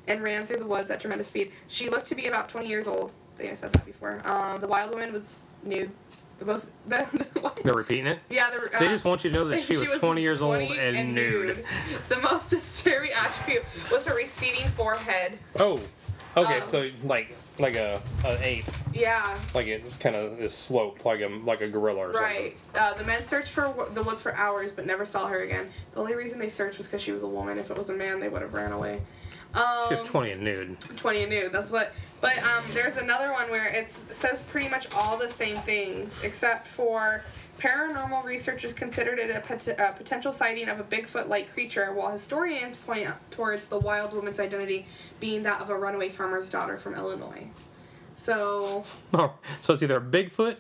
and 0.06 0.22
ran 0.22 0.46
through 0.46 0.58
the 0.58 0.66
woods 0.66 0.90
at 0.90 1.00
tremendous 1.00 1.28
speed. 1.28 1.52
She 1.68 1.88
looked 1.90 2.08
to 2.08 2.14
be 2.14 2.26
about 2.26 2.48
20 2.48 2.68
years 2.68 2.86
old. 2.86 3.12
I 3.34 3.38
think 3.38 3.52
I 3.52 3.56
said 3.56 3.72
that 3.72 3.84
before. 3.84 4.20
Um, 4.24 4.60
the 4.60 4.66
wild 4.66 4.92
woman 4.92 5.12
was 5.12 5.32
nude. 5.62 5.90
The 6.38 6.44
most. 6.44 6.70
The, 6.86 7.06
the, 7.12 7.52
They're 7.64 7.74
repeating 7.74 8.06
it. 8.06 8.20
yeah, 8.30 8.50
the, 8.50 8.76
uh, 8.76 8.80
They 8.80 8.88
just 8.88 9.04
want 9.04 9.24
you 9.24 9.30
to 9.30 9.36
know 9.36 9.48
that 9.48 9.60
she, 9.62 9.76
was 9.76 9.90
20 9.90 10.20
years 10.20 10.40
old 10.40 10.56
20 10.56 10.78
and, 10.78 11.14
nude. 11.14 11.64
The 12.08 12.18
most 12.18 12.50
disturbing 12.50 13.12
attribute 13.12 13.64
was 13.90 14.06
her 14.06 14.14
receding 14.14 14.68
forehead. 14.70 15.38
Oh, 15.58 15.78
okay. 16.36 16.58
Um, 16.58 16.62
so 16.62 16.90
like 17.04 17.34
like 17.58 17.74
a 17.74 18.00
an 18.24 18.38
ape, 18.40 18.66
Yeah, 18.94 19.36
like 19.52 19.66
it 19.66 19.82
kind 19.98 20.14
of 20.14 20.40
is 20.40 20.54
sloped, 20.54 21.04
like 21.04 21.20
a 21.20 21.26
like 21.26 21.60
a 21.60 21.68
gorilla 21.68 22.08
or 22.08 22.12
something. 22.12 22.22
right. 22.22 22.56
Uh, 22.74 22.94
the 22.94 23.02
men 23.04 23.24
searched 23.26 23.50
for 23.50 23.74
the 23.94 24.02
woods 24.02 24.22
for 24.22 24.32
hours, 24.36 24.70
but 24.70 24.86
never 24.86 25.04
saw 25.04 25.26
her 25.26 25.40
again. 25.40 25.68
The 25.92 26.00
only 26.00 26.14
reason 26.14 26.38
they 26.38 26.48
searched 26.48 26.78
was 26.78 26.86
because 26.86 27.02
she 27.02 27.10
was 27.10 27.24
a 27.24 27.28
woman. 27.28 27.58
If 27.58 27.70
it 27.70 27.76
was 27.76 27.88
a 27.90 27.94
man, 27.94 28.20
they 28.20 28.28
would 28.28 28.42
have 28.42 28.54
ran 28.54 28.70
away. 28.70 29.00
Um. 29.54 29.88
She 29.88 29.94
was 29.94 30.02
20 30.08 30.30
and 30.32 30.42
nude. 30.42 30.76
20 30.96 31.22
and 31.22 31.30
nude. 31.30 31.52
That's 31.52 31.70
what. 31.70 31.92
But 32.20 32.36
um, 32.38 32.64
there's 32.72 32.96
another 32.96 33.32
one 33.32 33.48
where 33.50 33.66
it 33.66 33.92
says 33.92 34.42
pretty 34.50 34.68
much 34.68 34.92
all 34.94 35.16
the 35.16 35.28
same 35.28 35.56
things, 35.58 36.12
except 36.24 36.66
for 36.66 37.22
paranormal 37.60 38.24
researchers 38.24 38.72
considered 38.72 39.18
it 39.18 39.34
a, 39.34 39.40
pot- 39.40 39.66
a 39.68 39.92
potential 39.96 40.32
sighting 40.32 40.68
of 40.68 40.78
a 40.80 40.84
Bigfoot-like 40.84 41.52
creature, 41.52 41.92
while 41.94 42.10
historians 42.10 42.76
point 42.76 43.08
towards 43.30 43.66
the 43.68 43.78
wild 43.78 44.12
woman's 44.14 44.38
identity 44.40 44.86
being 45.20 45.42
that 45.44 45.60
of 45.60 45.70
a 45.70 45.76
runaway 45.76 46.08
farmer's 46.08 46.50
daughter 46.50 46.76
from 46.76 46.94
Illinois. 46.94 47.46
So 48.16 48.84
Oh, 49.14 49.32
so 49.60 49.72
it's 49.72 49.82
either 49.82 49.96
a 49.96 50.00
Bigfoot 50.00 50.56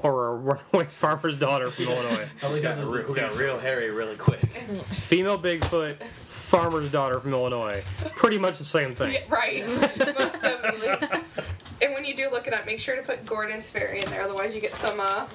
or 0.00 0.28
a 0.28 0.34
runaway 0.72 0.86
farmer's 0.86 1.38
daughter 1.38 1.70
from 1.70 1.86
Illinois. 1.88 2.28
I 2.42 2.48
like 2.52 2.62
how 2.62 2.74
Got, 2.74 3.06
the- 3.06 3.14
got 3.14 3.36
real 3.36 3.58
hairy 3.58 3.90
really 3.90 4.16
quick. 4.16 4.40
Female 4.84 5.38
Bigfoot, 5.38 5.96
farmer's 6.56 6.90
daughter 6.90 7.20
from 7.20 7.32
Illinois. 7.32 7.82
Pretty 8.16 8.38
much 8.38 8.58
the 8.58 8.64
same 8.64 8.94
thing. 8.94 9.12
yeah, 9.12 9.20
right, 9.28 9.66
most 10.18 10.40
definitely. 10.40 11.18
And 11.82 11.92
when 11.94 12.04
you 12.04 12.14
do 12.16 12.30
look 12.30 12.46
it 12.46 12.54
up, 12.54 12.64
make 12.66 12.78
sure 12.78 12.96
to 12.96 13.02
put 13.02 13.24
Gordon's 13.26 13.66
Ferry 13.68 14.00
in 14.00 14.08
there, 14.10 14.22
otherwise 14.22 14.54
you 14.54 14.60
get 14.60 14.74
some 14.76 15.00
uh, 15.00 15.26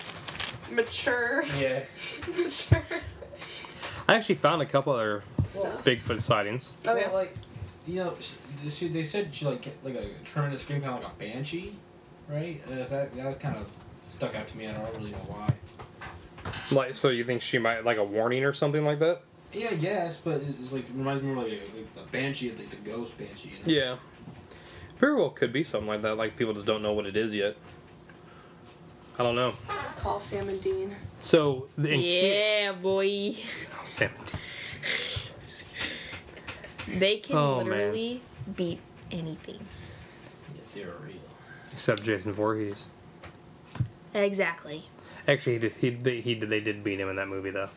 mature, 0.71 1.43
Yeah. 1.59 1.83
mature. 2.37 2.83
I 4.07 4.15
actually 4.15 4.35
found 4.35 4.61
a 4.61 4.65
couple 4.65 4.93
other 4.93 5.23
Stuff. 5.47 5.83
Bigfoot 5.83 6.19
sightings. 6.21 6.71
Oh 6.85 6.93
Well, 6.93 6.97
yeah. 7.01 7.09
like, 7.09 7.35
you 7.87 8.03
know, 8.03 8.15
she, 8.19 8.35
she, 8.69 8.87
they 8.87 9.03
said 9.03 9.33
she 9.33 9.45
like 9.45 9.65
like 9.83 9.95
a 9.95 10.05
tremendous 10.23 10.61
scream, 10.61 10.81
kind 10.81 10.95
of 10.95 11.03
like 11.03 11.11
a 11.11 11.15
banshee, 11.15 11.75
right? 12.27 12.61
Uh, 12.71 12.85
that 12.87 13.15
that 13.15 13.39
kind 13.39 13.55
of 13.57 13.71
stuck 14.09 14.35
out 14.35 14.47
to 14.47 14.57
me. 14.57 14.67
I 14.67 14.73
don't 14.73 14.95
really 14.95 15.11
know 15.11 15.17
why. 15.27 15.49
Like, 16.71 16.93
so 16.93 17.09
you 17.09 17.23
think 17.23 17.41
she 17.41 17.57
might 17.57 17.83
like 17.83 17.97
a 17.97 18.03
warning 18.03 18.43
or 18.43 18.53
something 18.53 18.83
like 18.85 18.99
that? 18.99 19.21
Yeah, 19.51 19.73
yes, 19.73 20.19
but 20.23 20.41
it's 20.61 20.71
like 20.71 20.85
reminds 20.93 21.23
me 21.23 21.33
more 21.33 21.43
like, 21.43 21.61
like 21.75 21.93
the 21.93 22.01
banshee, 22.11 22.51
like 22.51 22.69
the 22.69 22.75
ghost 22.77 23.17
banshee. 23.17 23.49
You 23.49 23.55
know? 23.55 23.61
Yeah. 23.81 23.97
Very 24.99 25.15
well 25.15 25.29
could 25.31 25.51
be 25.53 25.63
something 25.63 25.87
like 25.87 26.01
that. 26.03 26.15
Like 26.15 26.37
people 26.37 26.53
just 26.53 26.65
don't 26.65 26.81
know 26.81 26.93
what 26.93 27.05
it 27.05 27.17
is 27.17 27.33
yet. 27.33 27.55
I 29.17 29.23
don't 29.23 29.35
know. 29.35 29.53
Call 29.97 30.19
Sam 30.19 30.47
and 30.49 30.61
Dean. 30.61 30.95
So 31.21 31.67
the- 31.77 31.89
in 31.91 31.99
Yeah, 31.99 32.71
boy. 32.73 33.35
Oh, 33.37 33.85
Sam 33.85 34.11
and 34.17 34.25
Dean. 34.27 34.39
They 36.99 37.17
can 37.17 37.37
Oh, 37.37 37.57
man. 37.63 37.67
literally 37.69 38.21
beat 38.55 38.79
anything. 39.11 39.59
Yeah, 40.55 40.61
they're 40.73 40.93
real. 41.05 41.15
Except 41.73 42.03
Jason 42.03 42.33
Voorhees. 42.33 42.87
Exactly. 44.13 44.85
Actually, 45.27 45.53
he 45.53 45.59
did, 45.59 45.73
he 45.79 45.89
they, 45.91 46.21
he 46.21 46.35
did, 46.35 46.49
they 46.49 46.59
did 46.59 46.83
beat 46.83 46.99
him 46.99 47.09
in 47.09 47.15
that 47.17 47.27
movie 47.27 47.51
though. 47.51 47.69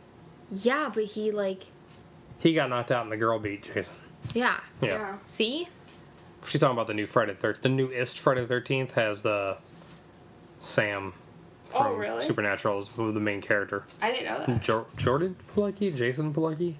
Yeah, 0.53 0.90
but 0.94 1.05
he 1.05 1.30
like 1.30 1.64
He 2.38 2.55
got 2.55 2.68
knocked 2.70 2.90
out 2.90 3.03
and 3.05 3.11
the 3.12 3.16
girl 3.16 3.38
beat 3.38 3.62
Jason. 3.74 3.96
yeah. 4.34 4.61
Yeah. 4.80 5.16
See? 5.26 5.68
She's 6.46 6.61
talking 6.61 6.74
about 6.74 6.86
the 6.88 6.94
new 6.94 7.07
Friday 7.07 7.32
the 7.32 7.38
Thirteenth. 7.38 7.62
The 7.62 7.68
newest 7.70 8.18
Friday 8.18 8.42
the 8.42 8.46
Thirteenth 8.48 8.92
has 8.92 9.22
the 9.22 9.57
Sam 10.61 11.14
oh, 11.74 11.78
from 11.78 11.86
Oh, 11.86 11.94
really? 11.94 12.22
Supernatural 12.24 12.78
as 12.78 12.88
the 12.88 13.03
main 13.03 13.40
character. 13.40 13.84
I 14.03 14.11
didn't 14.12 14.24
know 14.26 14.44
that. 14.46 14.62
Jo- 14.62 14.86
Jordan 14.96 15.36
Pilecki, 15.55 15.94
Jason 15.96 16.32
Pilecki. 16.34 16.74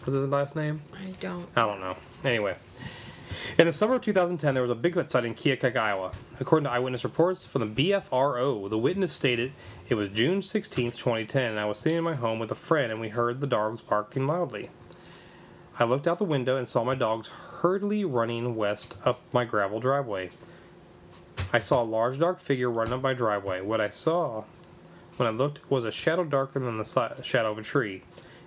What's 0.00 0.14
his 0.14 0.28
last 0.28 0.54
name? 0.54 0.82
I 0.94 1.10
don't. 1.20 1.48
I 1.56 1.62
don't 1.62 1.80
know. 1.80 1.96
Anyway, 2.24 2.56
in 3.58 3.66
the 3.66 3.72
summer 3.72 3.94
of 3.94 4.02
2010, 4.02 4.54
there 4.54 4.62
was 4.62 4.70
a 4.70 4.74
Bigfoot 4.74 5.10
sighting 5.10 5.32
in 5.32 5.36
Keokuk, 5.36 5.76
Iowa. 5.76 6.12
According 6.40 6.64
to 6.64 6.70
eyewitness 6.70 7.04
reports 7.04 7.44
from 7.44 7.74
the 7.74 7.90
BFRO, 7.90 8.68
the 8.68 8.78
witness 8.78 9.12
stated 9.12 9.52
it 9.88 9.94
was 9.94 10.08
June 10.08 10.42
16, 10.42 10.92
2010, 10.92 11.50
and 11.50 11.60
I 11.60 11.64
was 11.64 11.78
sitting 11.78 11.98
in 11.98 12.04
my 12.04 12.14
home 12.14 12.38
with 12.38 12.50
a 12.50 12.56
friend, 12.56 12.92
and 12.92 13.00
we 13.00 13.08
heard 13.08 13.40
the 13.40 13.46
dogs 13.46 13.80
barking 13.80 14.26
loudly. 14.26 14.70
I 15.78 15.84
looked 15.84 16.06
out 16.06 16.18
the 16.18 16.24
window 16.24 16.56
and 16.56 16.66
saw 16.66 16.84
my 16.84 16.94
dogs 16.94 17.28
hurriedly 17.28 18.04
running 18.04 18.54
west 18.54 18.96
up 19.04 19.20
my 19.32 19.44
gravel 19.44 19.80
driveway. 19.80 20.30
I 21.52 21.58
saw 21.58 21.82
a 21.82 21.84
large 21.84 22.18
dark 22.18 22.40
figure 22.40 22.70
run 22.70 22.92
up 22.92 23.02
my 23.02 23.12
driveway. 23.12 23.60
What 23.60 23.80
I 23.80 23.90
saw 23.90 24.44
when 25.16 25.26
I 25.26 25.30
looked 25.30 25.70
was 25.70 25.84
a 25.84 25.92
shadow 25.92 26.24
darker 26.24 26.58
than 26.58 26.78
the 26.78 27.22
shadow 27.22 27.50
of 27.50 27.58
a 27.58 27.62
tree. 27.62 28.02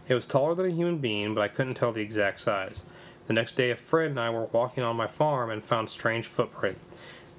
It 0.08 0.16
was 0.16 0.26
taller 0.26 0.56
than 0.56 0.66
a 0.66 0.72
human 0.74 0.98
being, 0.98 1.36
but 1.36 1.42
I 1.42 1.48
couldn't 1.48 1.76
tell 1.76 1.92
the 1.92 2.02
exact 2.02 2.42
size. 2.42 2.84
The 3.30 3.36
next 3.36 3.56
day, 3.56 3.70
a 3.70 3.76
friend 3.76 4.10
and 4.10 4.20
I 4.20 4.32
were 4.32 4.46
walking 4.46 4.84
on 4.84 4.96
my 4.96 5.06
farm 5.06 5.52
and 5.52 5.64
found 5.64 5.88
strange 5.88 6.26
footprint. 6.26 6.80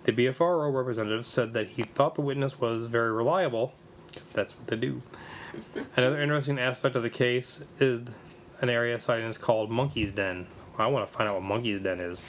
The 0.04 0.12
BFRO 0.12 0.72
representative 0.72 1.26
said 1.26 1.52
that 1.54 1.70
he 1.70 1.82
thought 1.82 2.14
the 2.14 2.20
witness 2.20 2.60
was 2.60 2.86
very 2.86 3.10
reliable, 3.10 3.72
that's 4.32 4.56
what 4.56 4.68
they 4.68 4.76
do. 4.76 5.02
Another 5.96 6.22
interesting 6.22 6.60
aspect 6.60 6.94
of 6.94 7.02
the 7.02 7.10
case 7.10 7.64
is 7.80 8.02
an 8.60 8.68
area 8.68 9.00
sighting 9.00 9.26
is 9.26 9.36
called 9.36 9.68
Monkey's 9.68 10.12
Den. 10.12 10.46
I 10.78 10.86
want 10.86 11.10
to 11.10 11.12
find 11.12 11.28
out 11.28 11.34
what 11.34 11.42
Monkey's 11.42 11.80
Den 11.80 11.98
is. 11.98 12.22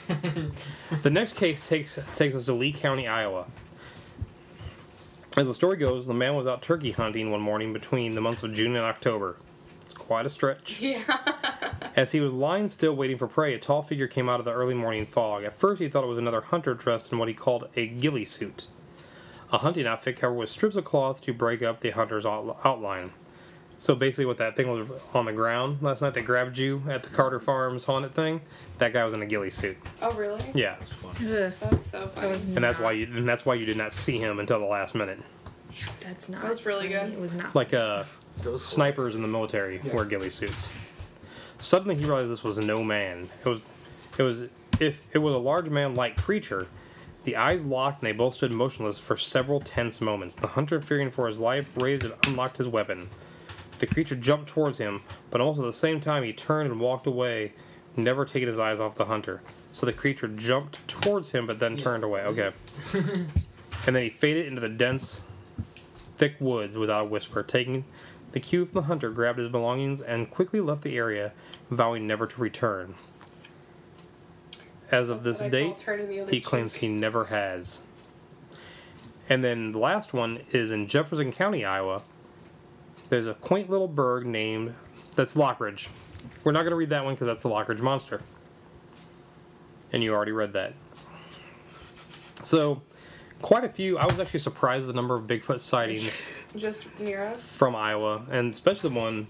the 1.02 1.10
next 1.10 1.34
case 1.36 1.62
takes 1.62 2.00
takes 2.16 2.34
us 2.34 2.44
to 2.46 2.52
Lee 2.54 2.72
County, 2.72 3.06
Iowa. 3.06 3.46
As 5.36 5.46
the 5.46 5.54
story 5.54 5.76
goes, 5.76 6.08
the 6.08 6.14
man 6.14 6.34
was 6.34 6.48
out 6.48 6.62
turkey 6.62 6.90
hunting 6.90 7.30
one 7.30 7.40
morning 7.40 7.72
between 7.72 8.16
the 8.16 8.20
months 8.20 8.42
of 8.42 8.52
June 8.54 8.74
and 8.74 8.84
October. 8.84 9.36
It's 9.82 9.94
quite 9.94 10.26
a 10.26 10.28
stretch. 10.28 10.80
Yeah. 10.80 11.04
As 11.96 12.12
he 12.12 12.20
was 12.20 12.32
lying 12.32 12.68
still 12.68 12.94
waiting 12.96 13.18
for 13.18 13.26
prey, 13.26 13.54
a 13.54 13.58
tall 13.58 13.82
figure 13.82 14.06
came 14.08 14.28
out 14.28 14.38
of 14.40 14.44
the 14.44 14.52
early 14.52 14.74
morning 14.74 15.04
fog. 15.06 15.44
At 15.44 15.54
first, 15.58 15.80
he 15.80 15.88
thought 15.88 16.04
it 16.04 16.08
was 16.08 16.18
another 16.18 16.40
hunter 16.40 16.74
dressed 16.74 17.12
in 17.12 17.18
what 17.18 17.28
he 17.28 17.34
called 17.34 17.68
a 17.76 17.86
ghillie 17.86 18.24
suit. 18.24 18.66
A 19.52 19.58
hunting 19.58 19.86
outfit 19.86 20.16
covered 20.18 20.34
with 20.38 20.48
strips 20.50 20.76
of 20.76 20.84
cloth 20.84 21.20
to 21.22 21.34
break 21.34 21.62
up 21.62 21.80
the 21.80 21.90
hunter's 21.90 22.24
outline. 22.24 23.12
So 23.78 23.94
basically, 23.96 24.26
what 24.26 24.38
that 24.38 24.56
thing 24.56 24.70
was 24.70 24.88
on 25.12 25.24
the 25.26 25.32
ground 25.32 25.82
last 25.82 26.02
night 26.02 26.14
that 26.14 26.22
grabbed 26.24 26.56
you 26.56 26.82
at 26.88 27.02
the 27.02 27.10
Carter 27.10 27.40
Farms 27.40 27.84
haunted 27.84 28.14
thing, 28.14 28.40
that 28.78 28.92
guy 28.92 29.04
was 29.04 29.12
in 29.12 29.20
a 29.22 29.26
ghillie 29.26 29.50
suit. 29.50 29.76
Oh 30.00 30.12
really? 30.14 30.40
Yeah, 30.54 30.76
That's 30.78 30.92
fun. 30.92 31.10
Ugh, 31.16 31.52
That's 31.60 31.90
so 31.90 32.06
funny. 32.06 32.26
that 32.28 32.32
was 32.32 32.44
and 32.44 32.56
that's 32.64 32.78
not- 32.78 32.84
why 32.84 32.92
you 32.92 33.06
and 33.06 33.28
that's 33.28 33.44
why 33.44 33.54
you 33.54 33.66
did 33.66 33.76
not 33.76 33.92
see 33.92 34.18
him 34.18 34.38
until 34.38 34.60
the 34.60 34.66
last 34.66 34.94
minute. 34.94 35.18
Yeah, 35.72 35.86
that's 36.04 36.28
not. 36.28 36.42
That 36.42 36.48
was 36.50 36.64
really 36.64 36.92
funny. 36.92 37.10
good. 37.10 37.12
It 37.14 37.20
was 37.20 37.34
not. 37.34 37.54
Like 37.56 37.74
uh, 37.74 38.04
Those 38.42 38.64
snipers 38.64 39.16
in 39.16 39.22
the 39.22 39.28
military 39.28 39.80
Yeah. 39.84 39.94
wear 39.94 40.04
ghillie 40.04 40.30
suits. 40.30 40.70
Suddenly, 41.62 41.94
he 41.94 42.04
realized 42.04 42.30
this 42.30 42.42
was 42.42 42.58
no 42.58 42.82
man. 42.82 43.28
It 43.44 43.48
was, 43.48 43.60
it 44.18 44.22
was, 44.22 44.44
if 44.80 45.00
it 45.12 45.18
was 45.18 45.32
a 45.32 45.38
large 45.38 45.70
man-like 45.70 46.16
creature. 46.16 46.66
The 47.24 47.36
eyes 47.36 47.64
locked, 47.64 48.02
and 48.02 48.08
they 48.08 48.12
both 48.12 48.34
stood 48.34 48.52
motionless 48.52 48.98
for 48.98 49.16
several 49.16 49.60
tense 49.60 50.00
moments. 50.00 50.34
The 50.34 50.48
hunter, 50.48 50.80
fearing 50.80 51.12
for 51.12 51.28
his 51.28 51.38
life, 51.38 51.70
raised 51.76 52.04
and 52.04 52.14
unlocked 52.26 52.56
his 52.56 52.66
weapon. 52.66 53.08
The 53.78 53.86
creature 53.86 54.16
jumped 54.16 54.48
towards 54.48 54.78
him, 54.78 55.02
but 55.30 55.40
almost 55.40 55.60
at 55.60 55.64
the 55.64 55.72
same 55.72 56.00
time, 56.00 56.24
he 56.24 56.32
turned 56.32 56.68
and 56.68 56.80
walked 56.80 57.06
away, 57.06 57.52
never 57.96 58.24
taking 58.24 58.48
his 58.48 58.58
eyes 58.58 58.80
off 58.80 58.96
the 58.96 59.04
hunter. 59.04 59.40
So 59.70 59.86
the 59.86 59.92
creature 59.92 60.26
jumped 60.26 60.86
towards 60.88 61.30
him, 61.30 61.46
but 61.46 61.60
then 61.60 61.76
turned 61.76 62.02
away. 62.02 62.22
Okay. 62.22 62.52
and 62.92 63.26
then 63.84 64.02
he 64.02 64.10
faded 64.10 64.46
into 64.46 64.60
the 64.60 64.68
dense, 64.68 65.22
thick 66.16 66.34
woods 66.40 66.76
without 66.76 67.02
a 67.02 67.08
whisper. 67.08 67.44
Taking 67.44 67.84
the 68.32 68.40
cue 68.40 68.64
from 68.64 68.74
the 68.74 68.86
hunter, 68.86 69.10
grabbed 69.10 69.38
his 69.38 69.48
belongings, 69.48 70.00
and 70.00 70.30
quickly 70.30 70.60
left 70.60 70.82
the 70.82 70.96
area, 70.96 71.32
vowing 71.70 72.06
never 72.06 72.26
to 72.26 72.40
return. 72.40 72.94
As 74.90 75.08
of 75.08 75.22
this 75.22 75.40
What 75.40 75.46
I 75.54 75.62
call 75.62 75.70
date, 75.70 75.80
turning 75.80 76.08
the 76.08 76.20
other 76.20 76.30
he 76.30 76.40
claims 76.40 76.74
he 76.76 76.88
never 76.88 77.26
has. 77.26 77.82
And 79.28 79.42
then 79.42 79.72
the 79.72 79.78
last 79.78 80.12
one 80.12 80.40
is 80.50 80.70
in 80.70 80.88
Jefferson 80.88 81.32
County, 81.32 81.64
Iowa. 81.64 82.02
There's 83.08 83.26
a 83.26 83.34
quaint 83.34 83.70
little 83.70 83.88
burg 83.88 84.26
named 84.26 84.74
that's 85.14 85.34
Lockridge. 85.34 85.88
We're 86.44 86.52
not 86.52 86.62
going 86.62 86.70
to 86.70 86.76
read 86.76 86.90
that 86.90 87.04
one 87.04 87.14
because 87.14 87.26
that's 87.26 87.42
the 87.42 87.48
Lockridge 87.48 87.80
monster. 87.80 88.22
And 89.92 90.02
you 90.02 90.14
already 90.14 90.32
read 90.32 90.52
that. 90.54 90.74
So, 92.42 92.82
quite 93.42 93.64
a 93.64 93.68
few. 93.68 93.98
I 93.98 94.06
was 94.06 94.18
actually 94.18 94.40
surprised 94.40 94.84
at 94.84 94.88
the 94.88 94.94
number 94.94 95.14
of 95.16 95.24
Bigfoot 95.26 95.60
sightings 95.60 96.26
Just 96.56 96.86
near 96.98 97.22
us. 97.24 97.40
from 97.40 97.76
Iowa, 97.76 98.22
and 98.30 98.52
especially 98.52 98.90
the 98.90 98.98
one 98.98 99.26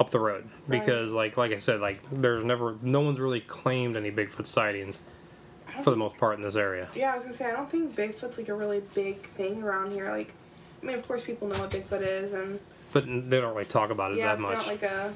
up 0.00 0.10
the 0.10 0.18
road 0.18 0.48
Right. 0.66 0.80
because, 0.80 1.12
like, 1.12 1.36
like 1.36 1.52
I 1.52 1.58
said, 1.58 1.80
like 1.80 2.00
there's 2.10 2.44
never, 2.44 2.76
no 2.82 3.00
one's 3.00 3.20
really 3.20 3.40
claimed 3.40 3.96
any 3.96 4.10
Bigfoot 4.10 4.46
sightings 4.46 4.98
for 5.82 5.90
the 5.90 5.96
most 5.96 6.16
part 6.18 6.36
in 6.36 6.42
this 6.42 6.56
area. 6.56 6.88
Yeah, 6.94 7.12
I 7.12 7.16
was 7.16 7.24
gonna 7.24 7.36
say 7.36 7.46
I 7.46 7.52
don't 7.52 7.68
think 7.70 7.94
Bigfoot's 7.94 8.38
like 8.38 8.48
a 8.48 8.54
really 8.54 8.80
big 8.94 9.26
thing 9.30 9.62
around 9.62 9.92
here. 9.92 10.10
Like, 10.10 10.32
I 10.82 10.86
mean, 10.86 10.96
of 10.98 11.06
course 11.06 11.22
people 11.22 11.48
know 11.48 11.58
what 11.58 11.70
Bigfoot 11.70 12.06
is, 12.06 12.32
and 12.32 12.58
But 12.92 13.04
they 13.06 13.40
don't 13.40 13.52
really 13.54 13.64
talk 13.64 13.90
about 13.90 14.12
it 14.12 14.18
yeah, 14.18 14.26
that 14.28 14.32
it's 14.34 14.42
much. 14.42 14.56
not 14.58 14.66
like 14.68 14.82
a 14.82 15.12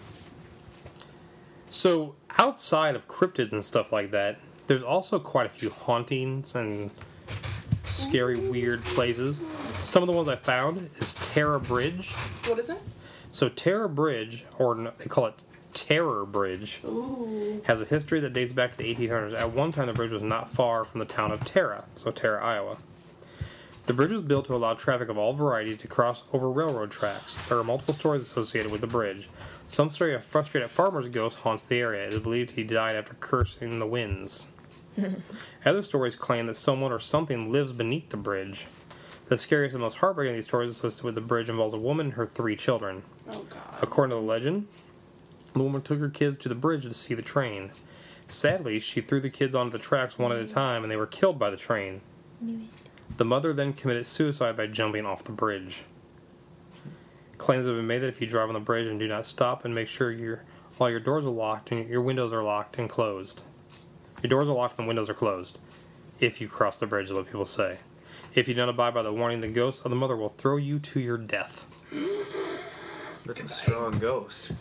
So 1.71 2.14
outside 2.39 2.97
of 2.97 3.07
cryptids 3.09 3.53
and 3.53 3.64
stuff 3.64 3.93
like 3.93 4.11
that, 4.12 4.39
there's 4.66 4.83
also 4.83 5.19
quite 5.19 5.47
a 5.47 5.51
few 5.51 5.71
hauntings 5.71 6.55
and 6.55 6.91
scary, 7.85 8.39
weird 8.39 8.83
places. 8.85 9.43
Some 9.81 10.03
of 10.03 10.09
the 10.09 10.12
ones 10.16 10.29
I 10.29 10.37
found 10.37 10.91
is 10.99 11.14
Tara 11.14 11.61
Bridge. 11.61 12.12
what 12.47 12.59
is 12.59 12.71
it? 12.71 12.81
So 13.33 13.49
Tara 13.49 13.89
Bridge, 13.89 14.45
or 14.59 14.93
they 14.99 15.07
call 15.07 15.27
it 15.27 15.43
Terror 15.75 16.25
Bridge, 16.25 16.81
Ooh. 16.85 17.61
has 17.64 17.81
a 17.81 17.85
history 17.85 18.21
that 18.21 18.33
dates 18.33 18.53
back 18.53 18.73
to 18.73 18.79
the 18.79 18.95
1800s. 18.95 19.39
At 19.39 19.53
one 19.53 19.71
time, 19.71 19.87
the 19.87 19.93
bridge 19.93 20.12
was 20.12 20.23
not 20.23 20.51
far 20.51 20.85
from 20.85 20.99
the 21.01 21.07
town 21.07 21.31
of 21.31 21.45
Tara, 21.45 21.85
so 21.95 22.11
Tara, 22.11 22.43
Iowa. 22.45 22.79
The 23.87 23.95
bridge 23.95 24.12
was 24.12 24.23
built 24.23 24.47
to 24.47 24.55
allow 24.55 24.75
traffic 24.75 25.09
of 25.09 25.16
all 25.16 25.33
varieties 25.33 25.79
to 25.79 25.89
cross 25.89 26.25
over 26.33 26.51
railroad 26.51 26.91
tracks. 26.91 27.41
There 27.49 27.59
are 27.59 27.64
multiple 27.64 27.95
stories 27.95 28.23
associated 28.23 28.71
with 28.71 28.83
the 28.83 28.87
bridge. 28.87 29.31
Some 29.66 29.89
story 29.91 30.14
of 30.14 30.21
a 30.21 30.25
frustrated 30.25 30.71
farmer's 30.71 31.09
ghost 31.09 31.39
haunts 31.39 31.62
the 31.62 31.77
area. 31.79 32.07
It 32.07 32.12
is 32.14 32.21
believed 32.21 32.51
he 32.51 32.64
died 32.64 32.97
after 32.97 33.14
cursing 33.14 33.79
the 33.79 33.87
winds. 33.87 34.47
Other 35.65 35.83
stories 35.83 36.17
claim 36.17 36.47
that 36.47 36.57
someone 36.57 36.93
or 36.93 36.99
something 36.99 37.53
lives 37.53 37.73
beneath 37.73 38.11
the 38.11 38.17
bridge. 38.17 38.67
The 39.27 39.37
scariest 39.37 39.75
and 39.75 39.83
most 39.83 39.99
heartbreaking 39.99 40.33
of 40.33 40.37
these 40.37 40.47
stories 40.47 40.71
associated 40.71 41.05
with 41.05 41.15
the 41.15 41.21
bridge 41.21 41.51
involves 41.51 41.75
a 41.75 41.79
woman 41.79 42.07
and 42.07 42.15
her 42.15 42.27
three 42.27 42.57
children. 42.57 43.03
Oh 43.31 43.43
god. 43.43 43.83
According 43.83 44.17
to 44.17 44.21
the 44.21 44.27
legend, 44.27 44.69
the 45.53 45.63
woman 45.63 45.83
took 45.83 45.99
her 45.99 46.09
kids 46.09 46.37
to 46.39 46.49
the 46.49 46.55
bridge 46.55 46.85
to 46.85 46.95
see 46.95 47.15
the 47.15 47.23
train. 47.23 47.71
Sadly, 48.29 48.81
she 48.81 49.01
threw 49.01 49.21
the 49.21 49.31
kids 49.31 49.55
onto 49.55 49.77
the 49.77 49.83
tracks 49.83 50.19
one 50.19 50.33
at 50.33 50.39
a 50.39 50.49
time 50.49 50.83
and 50.83 50.91
they 50.91 50.97
were 50.97 51.07
killed 51.07 51.39
by 51.39 51.51
the 51.51 51.57
train. 51.57 52.01
The 53.17 53.25
mother 53.25 53.53
then 53.53 53.73
committed 53.73 54.07
suicide 54.07 54.57
by 54.57 54.67
jumping 54.67 55.05
off 55.05 55.25
the 55.25 55.33
bridge. 55.33 55.83
Claims 57.37 57.67
have 57.67 57.77
been 57.77 57.87
made 57.87 58.01
that 58.01 58.09
if 58.09 58.21
you 58.21 58.27
drive 58.27 58.49
on 58.49 58.55
the 58.55 58.61
bridge 58.61 58.87
and 58.87 58.99
do 58.99 59.09
not 59.09 59.27
stop 59.27 59.65
and 59.65 59.75
make 59.75 59.89
sure 59.89 60.11
your 60.11 60.43
all 60.81 60.89
your 60.89 61.01
doors 61.01 61.25
are 61.25 61.31
locked 61.31 61.73
and 61.73 61.89
your 61.89 62.01
windows 62.01 62.33
are 62.33 62.43
locked 62.43 62.79
and 62.79 62.89
closed. 62.89 63.43
Your 64.23 64.29
doors 64.29 64.49
are 64.49 64.55
locked 64.55 64.79
and 64.79 64.89
windows 64.89 65.09
are 65.09 65.14
closed. 65.14 65.59
If 66.21 66.41
you 66.41 66.49
cross 66.49 66.77
the 66.79 66.87
bridge, 66.87 67.07
is 67.07 67.12
what 67.12 67.27
people 67.27 67.47
say. 67.47 67.79
If 68.35 68.49
you 68.49 68.55
don't 68.55 68.69
abide 68.69 68.95
by 68.95 69.03
the 69.03 69.12
warning, 69.12 69.41
the 69.41 69.49
ghost 69.49 69.85
of 69.85 69.91
the 69.91 69.97
mother 69.97 70.16
will 70.16 70.31
throw 70.31 70.57
you 70.57 70.79
to 70.81 71.01
your 71.01 71.16
death. 71.16 71.64
That's 73.25 73.41
a 73.41 73.49
strong 73.49 73.99
ghost. 73.99 74.53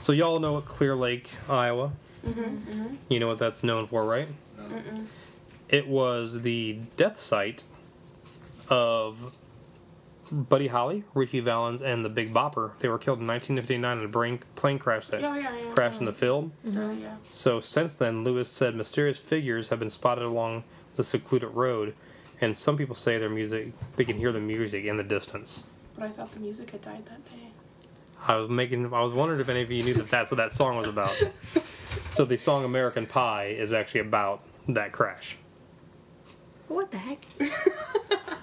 So 0.00 0.12
y'all 0.12 0.40
know 0.40 0.54
what 0.54 0.64
Clear 0.64 0.96
Lake, 0.96 1.30
Iowa. 1.48 1.92
Mm-hmm. 2.26 2.96
You 3.08 3.20
know 3.20 3.28
what 3.28 3.38
that's 3.38 3.62
known 3.62 3.86
for, 3.86 4.04
right? 4.04 4.28
No. 4.56 4.82
It 5.68 5.88
was 5.88 6.42
the 6.42 6.80
death 6.96 7.18
site 7.18 7.64
of 8.68 9.34
Buddy 10.32 10.68
Holly, 10.68 11.04
Ritchie 11.14 11.40
Valens, 11.40 11.82
and 11.82 12.02
the 12.02 12.08
Big 12.08 12.32
Bopper. 12.32 12.70
They 12.78 12.88
were 12.88 12.96
killed 12.98 13.20
in 13.20 13.26
1959 13.26 13.98
in 13.98 14.04
a 14.04 14.08
brain, 14.08 14.40
plane 14.56 14.78
crash 14.78 15.06
that 15.08 15.20
Yeah, 15.20 15.36
yeah, 15.36 15.54
yeah. 15.54 15.74
crashed 15.74 16.00
in 16.00 16.06
the 16.06 16.12
field. 16.12 16.50
Oh, 16.74 16.90
yeah. 16.92 17.16
So 17.30 17.60
since 17.60 17.94
then, 17.94 18.24
Lewis 18.24 18.48
said 18.48 18.74
mysterious 18.74 19.18
figures 19.18 19.68
have 19.68 19.78
been 19.78 19.90
spotted 19.90 20.24
along 20.24 20.64
the 20.96 21.04
secluded 21.04 21.50
road, 21.50 21.94
and 22.40 22.56
some 22.56 22.78
people 22.78 22.94
say 22.94 23.18
their 23.18 23.28
music 23.28 23.72
they 23.96 24.06
can 24.06 24.16
hear 24.16 24.32
the 24.32 24.40
music 24.40 24.86
in 24.86 24.96
the 24.96 25.02
distance. 25.04 25.64
But 25.96 26.04
I 26.06 26.08
thought 26.08 26.32
the 26.32 26.40
music 26.40 26.70
had 26.70 26.80
died 26.80 27.04
that 27.06 27.24
day. 27.30 27.48
I 28.26 28.36
was 28.36 28.48
making 28.48 28.86
I 28.94 29.02
was 29.02 29.12
wondering 29.12 29.40
if 29.40 29.50
any 29.50 29.60
of 29.60 29.70
you 29.70 29.82
knew 29.82 29.94
that 29.94 30.08
that's 30.08 30.30
what 30.30 30.38
that 30.38 30.52
song 30.52 30.76
was 30.78 30.86
about. 30.86 31.14
so 32.10 32.24
the 32.24 32.38
song 32.38 32.64
American 32.64 33.04
Pie 33.04 33.48
is 33.58 33.74
actually 33.74 34.00
about 34.00 34.42
that 34.68 34.92
crash. 34.92 35.36
What 36.68 36.90
the 36.90 36.96
heck? 36.98 37.18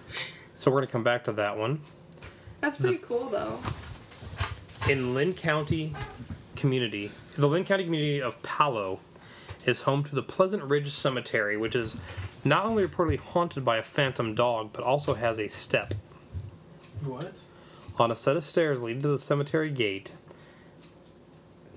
So 0.59 0.69
we're 0.69 0.81
gonna 0.81 0.91
come 0.91 1.05
back 1.05 1.23
to 1.23 1.31
that 1.31 1.57
one. 1.57 1.79
That's 2.59 2.77
pretty 2.79 2.97
cool, 2.97 3.29
though. 3.29 3.59
in 4.89 5.13
Linn 5.13 5.33
County 5.33 5.95
community, 6.57 7.11
the 7.37 7.47
Linn 7.47 7.63
County 7.63 7.85
community 7.85 8.21
of 8.21 8.43
Palo 8.43 8.99
is 9.65 9.83
home 9.83 10.03
to 10.03 10.13
the 10.13 10.21
Pleasant 10.21 10.61
Ridge 10.63 10.91
Cemetery, 10.91 11.55
which 11.55 11.77
is 11.77 11.95
not 12.43 12.65
only 12.65 12.85
reportedly 12.85 13.17
haunted 13.19 13.63
by 13.63 13.77
a 13.77 13.83
phantom 13.83 14.35
dog, 14.35 14.71
but 14.73 14.83
also 14.83 15.13
has 15.13 15.39
a 15.39 15.47
step. 15.47 15.93
What? 17.05 17.37
On 17.97 18.11
a 18.11 18.15
set 18.15 18.35
of 18.35 18.43
stairs 18.43 18.83
leading 18.83 19.01
to 19.03 19.07
the 19.07 19.19
cemetery 19.19 19.71
gate, 19.71 20.11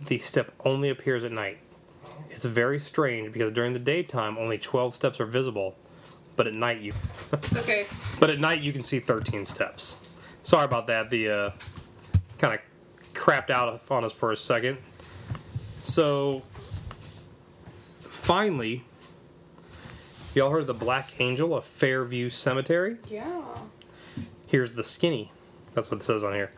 the 0.06 0.18
step 0.18 0.50
only 0.64 0.88
appears 0.88 1.22
at 1.22 1.30
night. 1.30 1.58
It's 2.30 2.44
very 2.44 2.80
strange 2.80 3.32
because 3.32 3.52
during 3.52 3.74
the 3.74 3.78
daytime 3.78 4.36
only 4.36 4.58
12 4.58 4.92
steps 4.96 5.20
are 5.20 5.26
visible, 5.26 5.76
but 6.36 6.46
at 6.46 6.54
night 6.54 6.80
you 6.80 6.92
It's 7.32 7.56
okay. 7.56 7.86
but 8.20 8.30
at 8.30 8.38
night 8.38 8.60
you 8.60 8.72
can 8.72 8.82
see 8.82 9.00
13 9.00 9.46
steps. 9.46 9.96
Sorry 10.42 10.64
about 10.64 10.86
that. 10.88 11.10
The 11.10 11.28
uh, 11.28 11.50
kind 12.38 12.54
of 12.54 12.60
crapped 13.14 13.50
out 13.50 13.80
on 13.90 14.04
us 14.04 14.12
for 14.12 14.32
a 14.32 14.36
second. 14.36 14.78
So 15.82 16.42
finally, 18.00 18.84
y'all 20.34 20.50
heard 20.50 20.62
of 20.62 20.66
the 20.66 20.74
Black 20.74 21.20
Angel 21.20 21.54
of 21.54 21.64
Fairview 21.64 22.30
Cemetery? 22.30 22.96
Yeah. 23.08 23.42
Here's 24.46 24.72
the 24.72 24.84
skinny. 24.84 25.32
That's 25.72 25.90
what 25.90 26.00
it 26.00 26.04
says 26.04 26.22
on 26.22 26.34
here. 26.34 26.52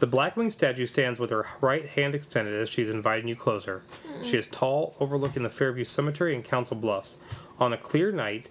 The 0.00 0.06
Blackwing 0.06 0.52
statue 0.52 0.86
stands 0.86 1.18
with 1.18 1.30
her 1.30 1.46
right 1.60 1.84
hand 1.84 2.14
extended 2.14 2.54
as 2.54 2.68
she's 2.68 2.88
inviting 2.88 3.26
you 3.26 3.34
closer. 3.34 3.82
She 4.22 4.36
is 4.36 4.46
tall, 4.46 4.94
overlooking 5.00 5.42
the 5.42 5.50
Fairview 5.50 5.82
Cemetery 5.82 6.36
and 6.36 6.44
Council 6.44 6.76
Bluffs. 6.76 7.16
On 7.58 7.72
a 7.72 7.76
clear 7.76 8.12
night, 8.12 8.48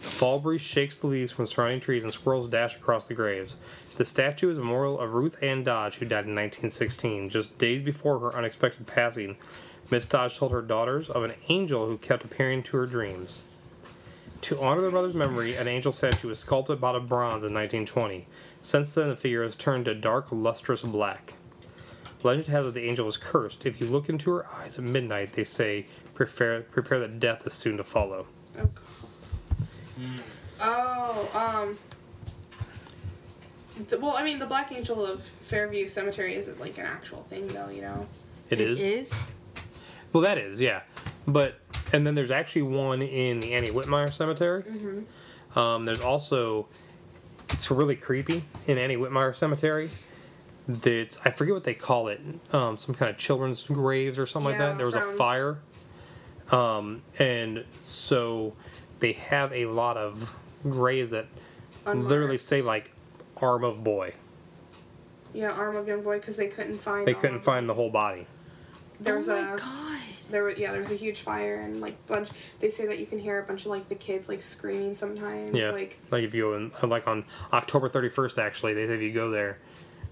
the 0.00 0.06
fall 0.06 0.38
breeze 0.38 0.62
shakes 0.62 0.98
the 0.98 1.06
leaves 1.06 1.32
from 1.32 1.44
surrounding 1.44 1.80
trees 1.80 2.02
and 2.02 2.12
squirrels 2.12 2.48
dash 2.48 2.76
across 2.76 3.06
the 3.06 3.14
graves. 3.14 3.56
The 3.96 4.06
statue 4.06 4.50
is 4.50 4.56
a 4.56 4.62
memorial 4.62 4.98
of 4.98 5.12
Ruth 5.12 5.36
Ann 5.42 5.64
Dodge, 5.64 5.96
who 5.96 6.06
died 6.06 6.24
in 6.24 6.34
1916. 6.34 7.28
Just 7.28 7.58
days 7.58 7.82
before 7.82 8.18
her 8.20 8.34
unexpected 8.34 8.86
passing, 8.86 9.36
Miss 9.90 10.06
Dodge 10.06 10.38
told 10.38 10.52
her 10.52 10.62
daughters 10.62 11.10
of 11.10 11.24
an 11.24 11.34
angel 11.48 11.86
who 11.86 11.98
kept 11.98 12.24
appearing 12.24 12.62
to 12.62 12.76
her 12.78 12.86
dreams. 12.86 13.42
To 14.42 14.60
honor 14.62 14.82
their 14.82 14.90
mother's 14.90 15.14
memory, 15.14 15.56
an 15.56 15.66
angel 15.66 15.92
statue 15.92 16.28
was 16.28 16.38
sculpted 16.38 16.82
out 16.84 16.94
of 16.94 17.08
bronze 17.08 17.42
in 17.42 17.52
1920. 17.52 18.26
Since 18.66 18.94
then, 18.94 19.10
the 19.10 19.14
figure 19.14 19.44
has 19.44 19.54
turned 19.54 19.84
to 19.84 19.94
dark, 19.94 20.26
lustrous 20.32 20.82
black. 20.82 21.34
Legend 22.24 22.48
has 22.48 22.66
it 22.66 22.74
the 22.74 22.82
angel 22.88 23.06
is 23.06 23.16
cursed. 23.16 23.64
If 23.64 23.80
you 23.80 23.86
look 23.86 24.08
into 24.08 24.28
her 24.32 24.44
eyes 24.52 24.76
at 24.76 24.82
midnight, 24.82 25.34
they 25.34 25.44
say, 25.44 25.86
prepare, 26.14 26.62
prepare 26.62 26.98
that 26.98 27.20
death 27.20 27.46
is 27.46 27.52
soon 27.52 27.76
to 27.76 27.84
follow. 27.84 28.26
Oh, 28.58 28.68
oh 30.60 31.30
um. 31.32 31.78
th- 33.88 34.02
Well, 34.02 34.16
I 34.16 34.24
mean, 34.24 34.40
the 34.40 34.46
Black 34.46 34.72
Angel 34.72 35.06
of 35.06 35.22
Fairview 35.22 35.86
Cemetery 35.86 36.34
isn't 36.34 36.58
like 36.58 36.76
an 36.76 36.86
actual 36.86 37.22
thing, 37.30 37.46
though. 37.46 37.68
You 37.68 37.82
know. 37.82 38.08
It 38.50 38.58
is? 38.58 38.80
is. 38.80 39.14
Well, 40.12 40.24
that 40.24 40.38
is, 40.38 40.60
yeah. 40.60 40.80
But, 41.28 41.60
and 41.92 42.04
then 42.04 42.16
there's 42.16 42.32
actually 42.32 42.62
one 42.62 43.00
in 43.00 43.38
the 43.38 43.52
Annie 43.52 43.70
Whitmire 43.70 44.12
Cemetery. 44.12 44.64
Mm-hmm. 44.64 45.56
Um, 45.56 45.84
there's 45.84 46.00
also, 46.00 46.66
it's 47.50 47.70
really 47.70 47.96
creepy 47.96 48.44
in 48.66 48.78
Annie 48.78 48.96
Whitmire 48.96 49.34
Cemetery. 49.34 49.90
That's 50.68 51.18
I 51.24 51.30
forget 51.30 51.54
what 51.54 51.64
they 51.64 51.74
call 51.74 52.08
it, 52.08 52.20
um, 52.52 52.76
some 52.76 52.94
kind 52.94 53.10
of 53.10 53.16
children's 53.16 53.62
graves 53.62 54.18
or 54.18 54.26
something 54.26 54.50
like 54.50 54.58
that. 54.58 54.76
There 54.76 54.86
was 54.86 54.96
a 54.96 55.02
fire, 55.14 55.58
um, 56.50 57.02
and 57.18 57.64
so 57.82 58.54
they 58.98 59.12
have 59.12 59.52
a 59.52 59.66
lot 59.66 59.96
of 59.96 60.32
graves 60.64 61.10
that 61.10 61.26
literally 61.86 62.38
say 62.38 62.62
like 62.62 62.90
"arm 63.36 63.62
of 63.62 63.84
boy." 63.84 64.14
Yeah, 65.32 65.50
arm 65.52 65.76
of 65.76 65.86
young 65.86 66.02
boy 66.02 66.18
because 66.18 66.36
they 66.36 66.48
couldn't 66.48 66.78
find. 66.78 67.06
They 67.06 67.14
couldn't 67.14 67.42
find 67.42 67.68
the 67.68 67.74
whole 67.74 67.90
body. 67.90 68.26
There's 68.98 69.28
oh 69.28 69.36
my 69.40 69.54
a 69.54 69.56
god. 69.56 70.00
There 70.30 70.44
was 70.44 70.58
yeah 70.58 70.72
there 70.72 70.80
was 70.80 70.92
a 70.92 70.96
huge 70.96 71.20
fire 71.20 71.56
and 71.56 71.80
like 71.80 72.04
bunch. 72.06 72.28
They 72.60 72.70
say 72.70 72.86
that 72.86 72.98
you 72.98 73.06
can 73.06 73.18
hear 73.18 73.38
a 73.38 73.42
bunch 73.44 73.62
of 73.62 73.66
like 73.68 73.88
the 73.88 73.94
kids 73.94 74.28
like 74.28 74.42
screaming 74.42 74.94
sometimes. 74.94 75.54
Yeah, 75.54 75.70
Like 75.70 75.98
like 76.10 76.24
if 76.24 76.34
you 76.34 76.42
go 76.42 76.56
in, 76.56 76.90
like 76.90 77.06
on 77.06 77.24
October 77.52 77.88
31st, 77.88 78.38
actually, 78.38 78.74
they 78.74 78.86
say 78.86 78.94
if 78.94 79.02
you 79.02 79.12
go 79.12 79.30
there, 79.30 79.58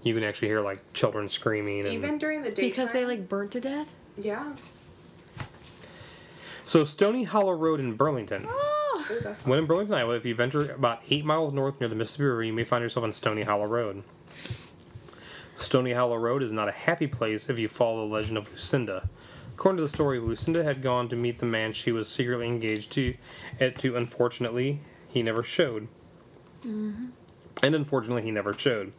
you 0.03 0.13
can 0.13 0.23
actually 0.23 0.49
hear 0.49 0.61
like 0.61 0.93
children 0.93 1.27
screaming. 1.27 1.81
And, 1.81 1.89
even 1.89 2.17
during 2.17 2.41
the 2.41 2.51
day. 2.51 2.61
Because 2.61 2.91
they 2.91 3.05
like 3.05 3.27
burnt 3.27 3.51
to 3.51 3.61
death? 3.61 3.95
Yeah. 4.17 4.53
so 6.65 6.83
Stony 6.85 7.23
Hollow 7.23 7.53
Road 7.53 7.79
in 7.79 7.93
Burlington. 7.95 8.45
Oh. 8.47 8.71
When 9.43 9.59
in 9.59 9.65
Burlington, 9.67 9.95
Iowa, 9.95 10.15
if 10.15 10.25
you 10.25 10.33
venture 10.33 10.71
about 10.71 11.01
eight 11.11 11.25
miles 11.25 11.53
north 11.53 11.79
near 11.79 11.87
the 11.87 11.95
Mississippi 11.95 12.23
River, 12.23 12.43
you 12.43 12.53
may 12.53 12.63
find 12.63 12.81
yourself 12.81 13.03
on 13.03 13.11
Stony 13.11 13.43
Hollow 13.43 13.65
Road. 13.65 14.03
Stony 15.57 15.93
Hollow 15.93 16.17
Road 16.17 16.41
is 16.41 16.51
not 16.51 16.67
a 16.67 16.71
happy 16.71 17.07
place 17.07 17.49
if 17.49 17.59
you 17.59 17.67
follow 17.67 18.07
the 18.07 18.13
legend 18.13 18.37
of 18.37 18.51
Lucinda. 18.51 19.07
According 19.55 19.77
to 19.77 19.83
the 19.83 19.89
story, 19.89 20.19
Lucinda 20.19 20.65
had 20.65 20.81
gone 20.81 21.07
to 21.07 21.15
meet 21.15 21.39
the 21.39 21.45
man 21.45 21.71
she 21.71 21.93
was 21.93 22.09
secretly 22.09 22.45
engaged 22.45 22.91
to, 22.91 23.15
and 23.57 23.73
to 23.79 23.95
unfortunately, 23.95 24.81
he 25.07 25.23
never 25.23 25.43
showed. 25.43 25.87
Mm-hmm. 26.61 27.05
And 27.63 27.73
unfortunately, 27.73 28.23
he 28.23 28.31
never 28.31 28.53
showed. 28.53 28.91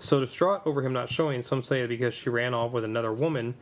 So 0.00 0.18
distraught 0.18 0.62
over 0.66 0.82
him 0.82 0.92
not 0.92 1.08
showing, 1.08 1.42
some 1.42 1.62
say 1.62 1.86
because 1.86 2.12
she 2.12 2.28
ran 2.28 2.54
off 2.54 2.72
with 2.72 2.82
another 2.82 3.12
woman, 3.12 3.54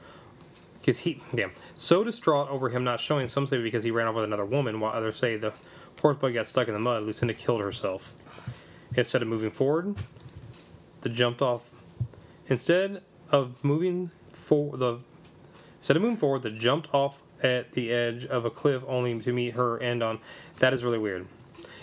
because 0.81 1.01
he, 1.01 1.21
damn, 1.35 1.53
so 1.77 2.03
distraught 2.03 2.49
over 2.49 2.71
him 2.71 2.83
not 2.83 2.99
showing, 2.99 3.29
some 3.29 3.47
say 3.47 3.61
because 3.61 3.85
he 3.85 3.91
ran 3.91 4.07
off 4.07 4.15
with 4.15 4.25
another 4.25 4.47
woman, 4.47 4.81
while 4.81 4.95
others 4.95 5.19
say 5.19 5.37
the 5.37 5.53
horse 6.01 6.17
buggy 6.17 6.33
got 6.33 6.47
stuck 6.47 6.67
in 6.67 6.73
the 6.73 6.81
mud. 6.81 7.03
Lucinda 7.03 7.35
killed 7.35 7.61
herself. 7.61 8.15
Instead 8.97 9.21
of 9.21 9.29
moving 9.29 9.51
forward, 9.51 9.97
the 11.03 11.11
jumped 11.11 11.43
off. 11.43 11.85
Instead 12.47 13.03
of 13.31 13.63
moving 13.63 14.11
for 14.33 14.79
the 14.79 15.01
instead 15.79 15.97
of 15.97 16.03
moving 16.03 16.17
forward, 16.19 16.43
the 16.43 16.51
jumped 16.51 16.93
off 16.93 17.23
at 17.43 17.73
the 17.73 17.91
edge 17.93 18.25
of 18.27 18.45
a 18.45 18.51
cliff 18.51 18.83
only 18.87 19.19
to 19.21 19.33
meet 19.33 19.55
her 19.55 19.79
end 19.81 20.03
on. 20.03 20.19
That 20.59 20.73
is 20.75 20.85
really 20.85 20.99
weird. 20.99 21.27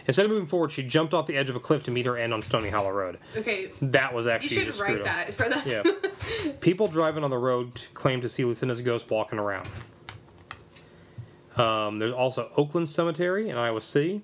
Instead 0.08 0.26
of 0.26 0.32
moving 0.32 0.46
forward, 0.46 0.72
she 0.72 0.84
jumped 0.84 1.16
off 1.16 1.26
the 1.26 1.36
edge 1.36 1.50
of 1.50 1.56
a 1.56 1.60
cliff 1.60 1.82
to 1.84 1.90
meet 1.92 2.06
her 2.06 2.16
end 2.16 2.32
on 2.32 2.42
Stony 2.44 2.70
Hollow 2.70 2.92
Road. 2.92 3.18
okay. 3.36 3.72
That 3.82 4.14
was 4.14 4.28
You 4.28 4.32
actually 4.34 4.58
should 4.58 4.66
just 4.68 4.78
screwed 4.78 5.00
write 5.06 5.08
up. 5.08 5.28
that 5.28 5.34
for 5.34 5.50
that. 5.50 5.66
Yeah. 5.66 6.52
People 6.60 6.88
driving 6.88 7.24
on 7.24 7.32
the 7.32 7.38
road 7.40 7.82
claim 7.96 8.22
to 8.22 8.30
see 8.30 8.46
Lucinda's 8.46 8.82
ghost 8.82 9.10
walking 9.10 9.40
around. 9.40 9.68
Um, 11.58 12.00
there's 12.00 12.12
also 12.12 12.52
Oakland 12.58 12.90
Cemetery 12.90 13.50
in 13.50 13.58
Iowa 13.58 13.82
City, 13.82 14.22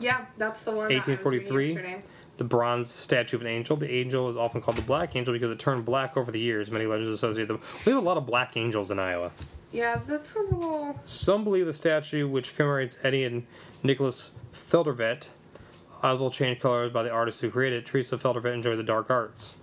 Yeah, 0.00 0.24
that's 0.38 0.62
the 0.62 0.70
one. 0.70 0.88
that 0.88 0.94
I 0.94 0.98
was 0.98 1.06
1843. 1.08 1.98
The 2.36 2.44
bronze 2.44 2.90
statue 2.90 3.36
of 3.36 3.42
an 3.42 3.48
angel. 3.48 3.76
The 3.76 3.90
angel 3.90 4.28
is 4.28 4.36
often 4.36 4.60
called 4.60 4.76
the 4.76 4.82
Black 4.82 5.16
Angel 5.16 5.32
because 5.32 5.50
it 5.50 5.58
turned 5.58 5.86
black 5.86 6.16
over 6.16 6.30
the 6.30 6.38
years. 6.38 6.70
Many 6.70 6.84
legends 6.84 7.08
associate 7.08 7.48
them. 7.48 7.60
We 7.86 7.92
have 7.92 8.02
a 8.02 8.04
lot 8.04 8.18
of 8.18 8.26
black 8.26 8.56
angels 8.56 8.90
in 8.90 8.98
Iowa. 8.98 9.32
Yeah, 9.72 10.00
that's 10.06 10.34
a 10.34 10.40
little. 10.40 11.00
Some 11.04 11.44
believe 11.44 11.64
the 11.64 11.72
statue, 11.74 12.28
which 12.28 12.54
commemorates 12.54 12.98
Eddie 13.02 13.24
and 13.24 13.46
Nicholas 13.82 14.32
Feldevert, 14.52 15.28
Oswald 16.02 16.34
changed 16.34 16.60
colors 16.60 16.92
by 16.92 17.02
the 17.02 17.10
artist 17.10 17.40
who 17.40 17.50
created 17.50 17.78
it. 17.78 17.86
Teresa 17.86 18.18
Feldevert 18.18 18.52
enjoyed 18.52 18.78
the 18.78 18.82
dark 18.82 19.10
arts. 19.10 19.54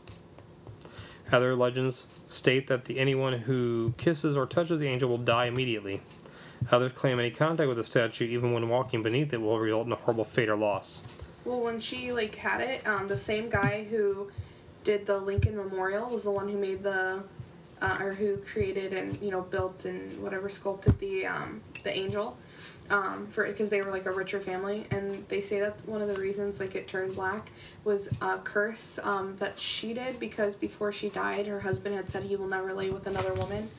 Other 1.31 1.55
legends 1.55 2.07
state 2.27 2.67
that 2.67 2.85
the 2.85 2.99
anyone 2.99 3.33
who 3.33 3.93
kisses 3.97 4.35
or 4.35 4.45
touches 4.45 4.79
the 4.79 4.87
angel 4.87 5.09
will 5.09 5.17
die 5.17 5.45
immediately. 5.45 6.01
Others 6.71 6.93
claim 6.93 7.19
any 7.19 7.31
contact 7.31 7.67
with 7.67 7.77
the 7.77 7.83
statue, 7.83 8.25
even 8.25 8.53
when 8.53 8.69
walking 8.69 9.03
beneath 9.03 9.33
it, 9.33 9.41
will 9.41 9.59
result 9.59 9.85
in 9.85 9.91
a 9.91 9.95
horrible 9.95 10.23
fate 10.23 10.49
or 10.49 10.55
loss. 10.55 11.03
Well, 11.45 11.61
when 11.61 11.79
she 11.79 12.11
like 12.11 12.35
had 12.35 12.61
it, 12.61 12.87
um, 12.87 13.07
the 13.07 13.17
same 13.17 13.49
guy 13.49 13.85
who 13.89 14.31
did 14.83 15.05
the 15.05 15.17
Lincoln 15.17 15.55
Memorial 15.55 16.09
was 16.09 16.23
the 16.23 16.31
one 16.31 16.47
who 16.49 16.57
made 16.57 16.83
the 16.83 17.23
uh, 17.81 17.97
or 17.99 18.13
who 18.13 18.37
created 18.37 18.93
and 18.93 19.21
you 19.21 19.29
know 19.29 19.41
built 19.41 19.85
and 19.85 20.21
whatever 20.23 20.49
sculpted 20.49 20.97
the 20.99 21.25
um, 21.25 21.61
the 21.83 21.95
angel, 21.95 22.37
um, 22.89 23.27
for 23.27 23.45
because 23.45 23.69
they 23.69 23.81
were 23.81 23.91
like 23.91 24.05
a 24.05 24.11
richer 24.11 24.39
family, 24.39 24.85
and 24.89 25.25
they 25.27 25.41
say 25.41 25.59
that 25.59 25.75
one 25.85 26.01
of 26.01 26.07
the 26.07 26.19
reasons 26.21 26.59
like 26.61 26.75
it 26.75 26.87
turned 26.87 27.15
black 27.15 27.51
was 27.83 28.09
a 28.21 28.37
curse 28.37 28.99
um, 29.03 29.35
that 29.37 29.59
she 29.59 29.93
did 29.93 30.19
because 30.19 30.55
before 30.55 30.93
she 30.93 31.09
died, 31.09 31.45
her 31.45 31.59
husband 31.59 31.93
had 31.93 32.09
said 32.09 32.23
he 32.23 32.37
will 32.37 32.47
never 32.47 32.73
lay 32.73 32.89
with 32.89 33.05
another 33.07 33.33
woman. 33.33 33.69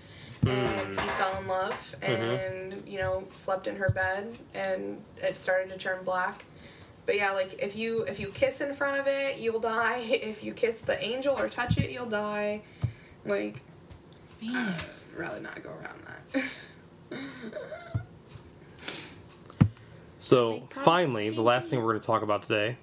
And 0.47 1.01
he 1.01 1.09
fell 1.09 1.39
in 1.41 1.47
love, 1.47 1.97
and 2.03 2.87
you 2.87 2.99
know 2.99 3.25
slept 3.33 3.67
in 3.67 3.77
her 3.77 3.89
bed, 3.89 4.37
and 4.53 5.03
it 5.17 5.41
started 5.41 5.71
to 5.71 5.79
turn 5.79 6.05
black. 6.05 6.45
But 7.07 7.17
yeah, 7.17 7.33
like 7.33 7.55
if 7.63 7.77
you 7.77 8.03
if 8.03 8.19
you 8.19 8.29
kiss 8.29 8.61
in 8.61 8.75
front 8.75 8.99
of 9.01 9.07
it, 9.07 9.39
you'll 9.39 9.61
die. 9.61 9.99
If 10.23 10.43
you 10.43 10.53
kiss 10.53 10.81
the 10.81 11.03
angel 11.03 11.39
or 11.39 11.49
touch 11.49 11.77
it, 11.79 11.91
you'll 11.91 12.07
die. 12.07 12.63
Like, 13.27 13.61
I'd 14.43 14.57
uh, 14.57 14.73
rather 15.17 15.41
not 15.41 15.63
go 15.63 15.71
around 15.71 16.01
that. 16.07 17.21
So 20.21 20.63
finally, 20.71 21.29
the 21.29 21.43
last 21.43 21.69
thing 21.69 21.81
we're 21.81 21.93
going 21.93 22.01
to 22.01 22.07
talk 22.07 22.23
about 22.23 22.43
today 22.45 22.79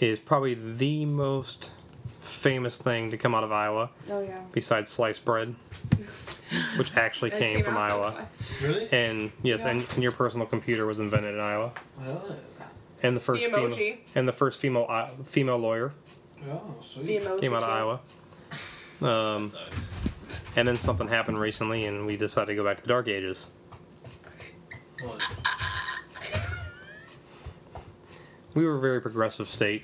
is 0.00 0.18
probably 0.18 0.54
the 0.54 1.04
most 1.06 1.70
famous 2.18 2.76
thing 2.76 3.12
to 3.12 3.16
come 3.16 3.36
out 3.36 3.44
of 3.44 3.52
Iowa, 3.52 3.88
oh 4.10 4.20
yeah. 4.20 4.40
besides 4.50 4.90
sliced 4.90 5.24
bread, 5.24 5.54
which 6.76 6.96
actually 6.96 7.30
It 7.30 7.38
came, 7.38 7.62
from 7.62 7.76
Iowa. 7.76 8.26
Really? 8.60 8.88
And 8.92 9.30
yes, 9.44 9.60
Yeah. 9.60 9.68
and, 9.70 9.86
and 9.94 10.02
your 10.02 10.10
personal 10.10 10.44
computer 10.44 10.86
was 10.86 10.98
invented 10.98 11.34
in 11.34 11.40
Iowa, 11.40 11.70
and 13.02 13.16
the 13.16 13.20
first 13.20 13.42
The 13.42 13.50
female 13.50 13.96
and 14.14 14.28
the 14.28 14.32
first 14.32 14.60
female 14.60 14.86
I- 14.88 15.10
female 15.24 15.58
lawyer 15.58 15.92
oh 16.48 16.74
The 16.80 16.84
sweet. 16.84 17.22
emoji. 17.22 17.40
came 17.40 17.54
out 17.54 17.62
of 17.62 17.68
too. 17.68 17.74
Iowa. 17.74 18.00
Um, 19.02 19.50
and 20.54 20.68
then 20.68 20.76
something 20.76 21.08
happened 21.08 21.40
recently, 21.40 21.86
and 21.86 22.06
we 22.06 22.16
decided 22.16 22.46
to 22.46 22.54
go 22.54 22.62
back 22.62 22.76
to 22.76 22.82
the 22.84 22.88
Dark 22.88 23.08
Ages. 23.08 23.48
Well, 25.02 25.18
We 28.54 28.64
were 28.64 28.76
a 28.76 28.80
very 28.80 29.00
progressive 29.00 29.48
state, 29.48 29.82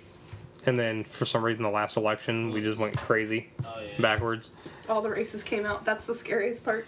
and 0.67 0.79
then 0.79 1.03
for 1.03 1.25
some 1.25 1.43
reason, 1.43 1.65
the 1.65 1.69
last 1.71 1.97
election, 1.97 2.51
we 2.53 2.61
just 2.61 2.79
went 2.79 2.97
crazy 2.97 3.49
Oh 3.65 3.81
yeah. 3.81 3.89
backwards. 4.01 4.53
All 4.89 5.03
the 5.03 5.11
races 5.11 5.43
came 5.43 5.67
out. 5.67 5.85
That's 5.85 6.07
the 6.07 6.15
scariest 6.15 6.63
part. 6.65 6.87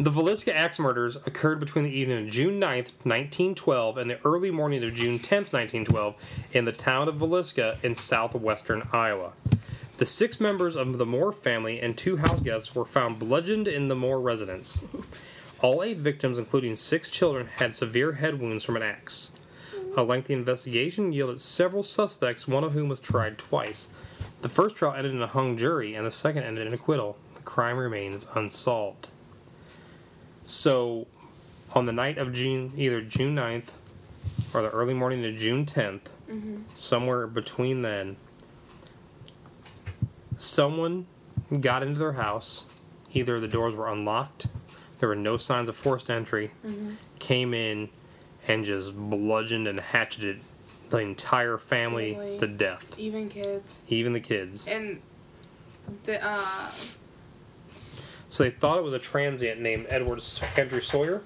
The 0.00 0.12
Villisca 0.12 0.54
axe 0.54 0.78
murders 0.78 1.16
occurred 1.16 1.58
between 1.58 1.82
the 1.82 1.90
evening 1.90 2.24
of 2.24 2.32
June 2.32 2.60
9th, 2.60 2.92
1912, 3.02 3.98
and 3.98 4.08
the 4.08 4.24
early 4.24 4.52
morning 4.52 4.84
of 4.84 4.94
June 4.94 5.18
10th, 5.18 5.52
1912, 5.52 6.14
in 6.52 6.66
the 6.66 6.70
town 6.70 7.08
of 7.08 7.16
Villisca 7.16 7.82
in 7.82 7.96
southwestern 7.96 8.86
Iowa. 8.92 9.32
The 9.96 10.06
six 10.06 10.38
members 10.38 10.76
of 10.76 10.98
the 10.98 11.04
Moore 11.04 11.32
family 11.32 11.80
and 11.80 11.98
two 11.98 12.18
house 12.18 12.38
guests 12.38 12.76
were 12.76 12.84
found 12.84 13.18
bludgeoned 13.18 13.66
in 13.66 13.88
the 13.88 13.96
Moore 13.96 14.20
residence. 14.20 14.84
All 15.62 15.82
eight 15.82 15.98
victims, 15.98 16.38
including 16.38 16.76
six 16.76 17.10
children, 17.10 17.48
had 17.56 17.74
severe 17.74 18.12
head 18.12 18.40
wounds 18.40 18.62
from 18.62 18.76
an 18.76 18.84
axe. 18.84 19.32
A 19.96 20.04
lengthy 20.04 20.32
investigation 20.32 21.12
yielded 21.12 21.40
several 21.40 21.82
suspects, 21.82 22.46
one 22.46 22.62
of 22.62 22.72
whom 22.72 22.88
was 22.88 23.00
tried 23.00 23.36
twice. 23.36 23.88
The 24.42 24.48
first 24.48 24.76
trial 24.76 24.94
ended 24.94 25.12
in 25.12 25.22
a 25.22 25.26
hung 25.26 25.56
jury, 25.56 25.96
and 25.96 26.06
the 26.06 26.12
second 26.12 26.44
ended 26.44 26.68
in 26.68 26.72
acquittal. 26.72 27.16
The 27.34 27.42
crime 27.42 27.76
remains 27.76 28.28
unsolved. 28.36 29.08
So, 30.48 31.06
on 31.74 31.84
the 31.84 31.92
night 31.92 32.16
of 32.18 32.32
June, 32.32 32.72
either 32.76 33.02
June 33.02 33.36
9th 33.36 33.70
or 34.54 34.62
the 34.62 34.70
early 34.70 34.94
morning 34.94 35.24
of 35.26 35.36
June 35.36 35.66
10th, 35.66 36.00
somewhere 36.74 37.26
between 37.26 37.82
then, 37.82 38.16
someone 40.38 41.06
got 41.60 41.82
into 41.82 41.98
their 41.98 42.12
house. 42.14 42.64
Either 43.12 43.38
the 43.40 43.48
doors 43.48 43.74
were 43.74 43.88
unlocked, 43.88 44.46
there 44.98 45.08
were 45.08 45.14
no 45.16 45.36
signs 45.36 45.68
of 45.68 45.76
forced 45.76 46.10
entry, 46.10 46.50
came 47.18 47.52
in 47.54 47.88
and 48.46 48.64
just 48.64 48.94
bludgeoned 48.96 49.68
and 49.68 49.78
hatcheted 49.80 50.40
the 50.88 50.98
entire 50.98 51.58
family 51.58 52.36
to 52.38 52.46
death, 52.46 52.98
Even 52.98 53.28
kids. 53.28 53.82
even 53.88 54.14
the 54.14 54.20
kids. 54.20 54.66
And 54.66 55.00
the 56.04 56.22
uh 56.26 56.70
So 58.30 58.44
they 58.44 58.50
thought 58.50 58.78
it 58.78 58.84
was 58.84 58.92
a 58.92 58.98
transient 58.98 59.60
named 59.60 59.86
Edward 59.88 60.22
Andrew 60.56 60.80
Sawyer. 60.80 61.22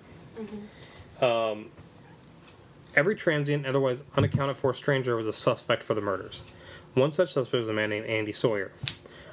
Um, 1.20 1.70
every 2.94 3.16
transient, 3.16 3.66
otherwise 3.66 4.02
unaccounted 4.16 4.56
for 4.56 4.72
stranger, 4.74 5.16
was 5.16 5.26
a 5.26 5.32
suspect 5.32 5.82
for 5.82 5.94
the 5.94 6.00
murders. 6.00 6.44
One 6.94 7.10
such 7.10 7.32
suspect 7.32 7.60
was 7.60 7.68
a 7.68 7.72
man 7.72 7.90
named 7.90 8.06
Andy 8.06 8.32
Sawyer. 8.32 8.72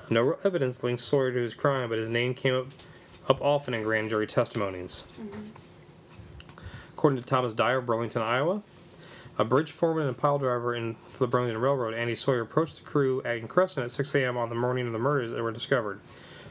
No 0.10 0.22
real 0.22 0.40
evidence 0.44 0.84
linked 0.84 1.02
Sawyer 1.02 1.32
to 1.32 1.40
his 1.40 1.54
crime, 1.54 1.90
but 1.90 1.98
his 2.00 2.10
name 2.10 2.34
came 2.34 2.56
up, 2.56 2.68
up 3.28 3.42
often 3.42 3.74
in 3.74 3.84
grand 3.84 4.10
jury 4.10 4.26
testimonies. 4.26 5.04
According 6.94 7.22
to 7.22 7.26
Thomas 7.26 7.54
Dyer 7.54 7.78
of 7.78 7.86
Burlington, 7.86 8.22
Iowa, 8.22 8.64
a 9.38 9.46
bridge 9.46 9.72
foreman 9.72 10.08
and 10.08 10.16
a 10.16 10.20
pile 10.20 10.40
driver 10.40 10.74
in 10.76 10.96
for 11.12 11.20
the 11.20 11.28
Burlington 11.28 11.62
Railroad, 11.62 11.94
Andy 11.94 12.16
Sawyer 12.16 12.42
approached 12.42 12.78
the 12.78 12.84
crew 12.84 13.22
at 13.24 13.48
Crescent 13.48 13.86
at 13.86 13.92
6 13.92 14.16
a.m. 14.16 14.36
on 14.36 14.50
the 14.50 14.56
morning 14.56 14.88
of 14.88 14.94
the 14.94 15.00
murders 15.00 15.32
that 15.32 15.42
were 15.44 15.52
discovered. 15.52 16.00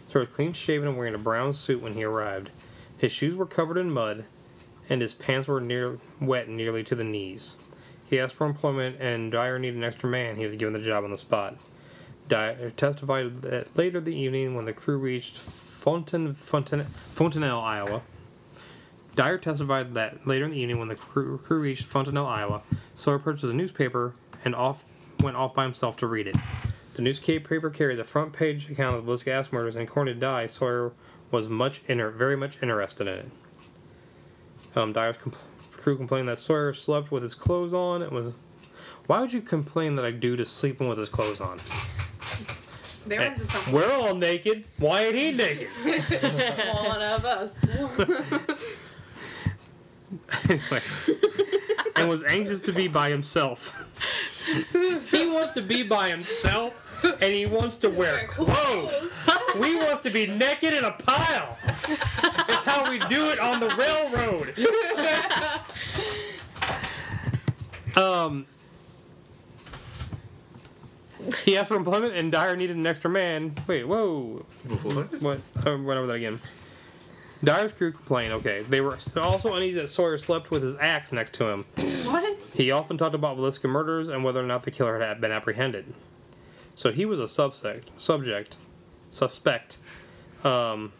Sawyer 0.08 0.20
was 0.20 0.28
clean 0.30 0.54
shaven 0.54 0.88
and 0.88 0.96
wearing 0.96 1.14
a 1.14 1.18
brown 1.18 1.52
suit 1.52 1.82
when 1.82 1.92
he 1.94 2.02
arrived. 2.02 2.50
His 2.96 3.12
shoes 3.12 3.36
were 3.36 3.46
covered 3.46 3.76
in 3.76 3.90
mud, 3.90 4.24
and 4.88 5.02
his 5.02 5.12
pants 5.12 5.46
were 5.46 5.60
near 5.60 5.98
wet 6.18 6.48
nearly 6.48 6.82
to 6.84 6.94
the 6.94 7.04
knees. 7.04 7.56
He 8.08 8.18
asked 8.18 8.34
for 8.34 8.46
employment, 8.46 8.96
and 9.00 9.30
Dyer 9.30 9.58
needed 9.58 9.76
an 9.76 9.84
extra 9.84 10.08
man. 10.08 10.36
He 10.36 10.46
was 10.46 10.54
given 10.54 10.72
the 10.72 10.80
job 10.80 11.04
on 11.04 11.10
the 11.10 11.18
spot. 11.18 11.58
Dyer 12.26 12.70
testified 12.70 13.42
that 13.42 13.76
later 13.76 14.00
the 14.00 14.16
evening, 14.16 14.54
when 14.54 14.64
the 14.64 14.72
crew 14.72 14.96
reached 14.96 15.36
Fontaine, 15.36 16.34
Fontaine, 16.34 16.84
Fontanelle, 16.84 17.60
Iowa, 17.60 18.02
Dyer 19.14 19.36
testified 19.36 19.92
that 19.94 20.26
later 20.26 20.46
in 20.46 20.52
the 20.52 20.58
evening, 20.58 20.78
when 20.78 20.88
the 20.88 20.94
crew, 20.94 21.38
crew 21.38 21.60
reached 21.60 21.84
Fontanelle, 21.84 22.26
Iowa, 22.26 22.62
Sawyer 22.94 23.18
purchased 23.18 23.52
a 23.52 23.54
newspaper 23.54 24.14
and 24.44 24.54
off 24.54 24.84
went 25.20 25.36
off 25.36 25.54
by 25.54 25.64
himself 25.64 25.96
to 25.98 26.06
read 26.06 26.28
it. 26.28 26.36
The 26.98 27.04
newspaper 27.04 27.70
carried 27.70 28.00
the 28.00 28.02
front 28.02 28.32
page 28.32 28.68
account 28.68 28.96
of 28.96 29.06
the 29.06 29.12
Villisca 29.12 29.52
murders, 29.52 29.76
and 29.76 29.88
according 29.88 30.14
to 30.14 30.20
Dye, 30.20 30.46
Sawyer 30.46 30.90
was 31.30 31.48
much 31.48 31.80
inter- 31.86 32.10
very 32.10 32.36
much 32.36 32.60
interested 32.60 33.06
in 33.06 33.14
it. 33.20 33.30
Um, 34.74 34.92
Dyer's 34.92 35.16
compl- 35.16 35.36
crew 35.70 35.96
complained 35.96 36.28
that 36.28 36.40
Sawyer 36.40 36.72
slept 36.72 37.12
with 37.12 37.22
his 37.22 37.36
clothes 37.36 37.72
on. 37.72 38.02
It 38.02 38.10
was. 38.10 38.32
Why 39.06 39.20
would 39.20 39.32
you 39.32 39.40
complain 39.40 39.94
that 39.94 40.04
I 40.04 40.10
do 40.10 40.34
to 40.34 40.44
sleeping 40.44 40.88
with 40.88 40.98
his 40.98 41.08
clothes 41.08 41.40
on? 41.40 41.60
they 43.06 43.16
were 43.16 43.24
Hey, 43.26 43.32
into 43.34 43.46
something. 43.46 43.72
we're 43.72 43.92
all 43.92 44.16
naked. 44.16 44.64
Why 44.78 45.02
ain't 45.04 45.14
he 45.14 45.30
naked? 45.30 45.68
one 45.84 47.00
of 47.00 47.24
us. 47.24 47.64
anyway, 50.48 50.82
and 51.94 52.08
was 52.08 52.24
anxious 52.24 52.58
to 52.58 52.72
be 52.72 52.88
by 52.88 53.08
himself. 53.08 53.72
he 55.12 55.26
wants 55.26 55.52
to 55.52 55.62
be 55.62 55.84
by 55.84 56.08
himself, 56.08 56.74
and 57.20 57.34
he 57.34 57.46
wants 57.46 57.76
to 57.76 57.90
wear 57.90 58.26
clothes. 58.26 59.08
We 59.58 59.76
want 59.76 60.02
to 60.02 60.10
be 60.10 60.26
naked 60.26 60.74
in 60.74 60.84
a 60.84 60.92
pile. 60.92 61.56
It's 61.88 62.64
how 62.64 62.88
we 62.88 62.98
do 62.98 63.30
it 63.30 63.40
on 63.40 63.60
the 63.60 63.68
railroad. 63.76 64.54
um. 67.96 68.46
He 71.44 71.56
asked 71.56 71.68
for 71.68 71.76
employment, 71.76 72.14
and 72.14 72.30
Dyer 72.30 72.56
needed 72.56 72.76
an 72.76 72.86
extra 72.86 73.10
man. 73.10 73.54
Wait, 73.66 73.84
whoa. 73.84 74.44
What? 75.20 75.40
I 75.64 75.70
went 75.70 75.88
over 75.98 76.06
that 76.06 76.16
again. 76.16 76.40
Dyer's 77.42 77.72
crew 77.72 77.92
complained. 77.92 78.34
Okay, 78.34 78.62
they 78.62 78.80
were 78.80 78.98
also 79.16 79.54
uneasy 79.54 79.80
that 79.80 79.88
Sawyer 79.88 80.18
slept 80.18 80.50
with 80.50 80.62
his 80.62 80.76
axe 80.76 81.10
next 81.10 81.34
to 81.34 81.48
him. 81.48 81.64
what? 82.04 82.38
He 82.54 82.70
often 82.70 82.98
talked 82.98 83.14
about 83.14 83.36
Villisca 83.36 83.68
murders 83.68 84.08
and 84.08 84.24
whether 84.24 84.40
or 84.40 84.46
not 84.46 84.64
the 84.64 84.70
killer 84.70 85.00
had 85.00 85.20
been 85.20 85.32
apprehended. 85.32 85.94
So 86.78 86.92
he 86.92 87.04
was 87.04 87.18
a 87.18 87.26
subject. 87.26 87.90
Subject. 87.96 88.54
Suspect. 89.10 89.78
Um, 90.44 90.92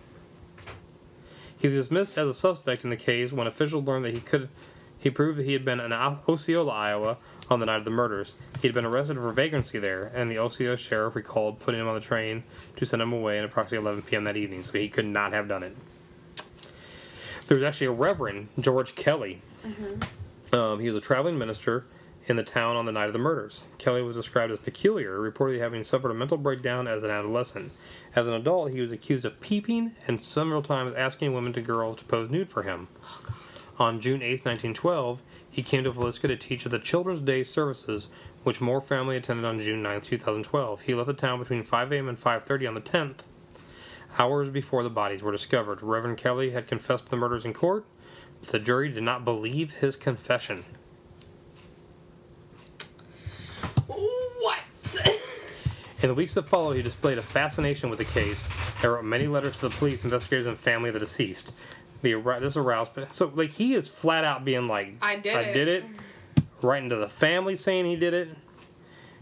he 1.57 1.68
was 1.68 1.76
dismissed 1.76 2.18
as 2.18 2.26
a 2.26 2.35
suspect 2.35 2.83
in 2.83 2.91
the 2.91 2.97
case 2.97 3.33
when 3.33 3.47
officials 3.47 3.85
learned 3.87 4.05
that 4.07 4.12
he 4.12 4.18
could. 4.18 4.49
He 4.99 5.09
proved 5.09 5.39
that 5.39 5.47
he 5.47 5.53
had 5.53 5.64
been 5.64 5.79
in 5.79 5.93
Osceola, 5.93 6.72
Iowa, 6.72 7.18
on 7.49 7.61
the 7.61 7.66
night 7.66 7.76
of 7.76 7.85
the 7.85 7.93
murders. 7.93 8.35
He 8.61 8.66
had 8.66 8.74
been 8.74 8.85
arrested 8.85 9.18
for 9.18 9.31
vagrancy 9.31 9.79
there, 9.79 10.11
and 10.12 10.29
the 10.29 10.41
Osceola 10.41 10.76
sheriff 10.76 11.14
recalled 11.14 11.61
putting 11.61 11.81
him 11.81 11.87
on 11.87 11.95
the 11.95 12.01
train 12.01 12.43
to 12.74 12.85
send 12.85 13.01
him 13.01 13.12
away 13.12 13.39
at 13.39 13.45
approximately 13.45 13.87
11 13.87 14.03
p.m. 14.03 14.24
that 14.24 14.37
evening. 14.37 14.64
So 14.64 14.72
he 14.72 14.89
could 14.89 15.07
not 15.07 15.33
have 15.33 15.47
done 15.47 15.62
it. 15.62 15.76
There 17.47 17.57
was 17.57 17.62
actually 17.62 17.87
a 17.87 17.93
Reverend 17.93 18.49
George 18.59 18.97
Kelly. 18.97 19.43
Um, 20.53 20.81
he 20.81 20.87
was 20.87 20.97
a 20.97 21.01
traveling 21.01 21.39
minister 21.39 21.85
in 22.29 22.37
the 22.37 22.43
town 22.43 22.76
on 22.76 22.85
the 22.85 22.93
night 22.93 23.07
of 23.07 23.14
the 23.14 23.18
murders. 23.18 23.64
Kelly 23.79 24.03
was 24.03 24.14
described 24.14 24.53
as 24.53 24.59
peculiar, 24.59 25.18
reportedly 25.18 25.59
having 25.59 25.83
suffered 25.83 26.11
a 26.11 26.14
mental 26.14 26.37
breakdown 26.37 26.87
as 26.87 27.03
an 27.03 27.11
adolescent. 27.11 27.72
As 28.14 28.26
an 28.26 28.35
adult, 28.35 28.70
he 28.70 28.81
was 28.81 28.93
accused 28.93 29.24
of 29.24 29.41
peeping 29.41 29.93
and 30.07 30.20
several 30.20 30.62
times 30.62 30.95
asking 30.95 31.33
women 31.33 31.55
to 31.55 31.62
girls 31.62 31.97
to 31.97 32.05
pose 32.05 32.29
nude 32.29 32.51
for 32.51 32.62
him. 32.62 32.89
On 33.79 34.01
June 34.01 34.22
8, 34.22 34.45
1912, 34.45 35.22
he 35.51 35.62
came 35.62 35.85
to 35.85 35.93
Villisca 35.93 36.29
to 36.29 36.37
teach 36.37 36.66
at 36.66 36.72
the 36.72 36.79
Children's 36.79 37.20
Day 37.20 37.45
services, 37.45 38.09
which 38.45 38.61
Moore 38.61 38.81
family 38.81 39.16
attended 39.16 39.45
on 39.45 39.59
June 39.59 39.83
9, 39.83 40.03
2012. 40.03 40.83
He 40.83 40.95
left 40.95 41.07
the 41.07 41.14
town 41.14 41.39
between 41.39 41.62
5 41.62 41.93
a.m. 41.93 42.09
and 42.09 42.20
5.30 42.20 42.68
on 42.68 42.74
the 42.74 42.81
10th. 42.81 43.20
Hours 44.18 44.51
before 44.51 44.83
the 44.83 44.91
bodies 44.91 45.22
were 45.22 45.33
discovered, 45.33 45.83
Reverend 45.83 46.18
Kelly 46.18 46.51
had 46.51 46.66
confessed 46.66 47.05
to 47.05 47.11
the 47.11 47.16
murders 47.16 47.45
in 47.45 47.55
court, 47.55 47.85
but 48.41 48.51
the 48.51 48.59
jury 48.59 48.89
did 48.89 49.03
not 49.03 49.24
believe 49.24 49.72
his 49.74 49.97
confession. 49.97 50.64
What? 53.87 54.59
In 56.01 56.09
the 56.09 56.15
weeks 56.15 56.35
that 56.35 56.49
followed, 56.49 56.77
he 56.77 56.83
displayed 56.83 57.19
a 57.19 57.23
fascination 57.23 57.91
with 57.91 57.99
the 57.99 58.05
case 58.05 58.45
and 58.83 58.93
wrote 58.93 59.05
many 59.05 59.27
letters 59.27 59.57
to 59.57 59.69
the 59.69 59.71
police, 59.71 60.05
investigators, 60.05 60.47
and 60.47 60.57
family 60.57 60.91
of 60.91 60.95
the 60.95 61.01
deceased. 61.01 61.55
The 62.03 62.15
this 62.41 62.57
aroused, 62.57 62.93
but 62.95 63.13
so 63.13 63.33
like 63.35 63.51
he 63.51 63.75
is 63.75 63.89
flat 63.89 64.25
out 64.25 64.45
being 64.45 64.69
like, 64.69 64.95
I 65.03 65.17
did 65.17 65.35
I 65.35 65.41
it." 65.41 65.53
did 65.55 65.69
it," 65.69 65.85
writing 66.63 66.89
to 66.91 66.97
the 66.97 67.09
family 67.09 67.57
saying 67.57 67.87
he 67.87 67.97
did 67.97 68.15
it. 68.15 68.29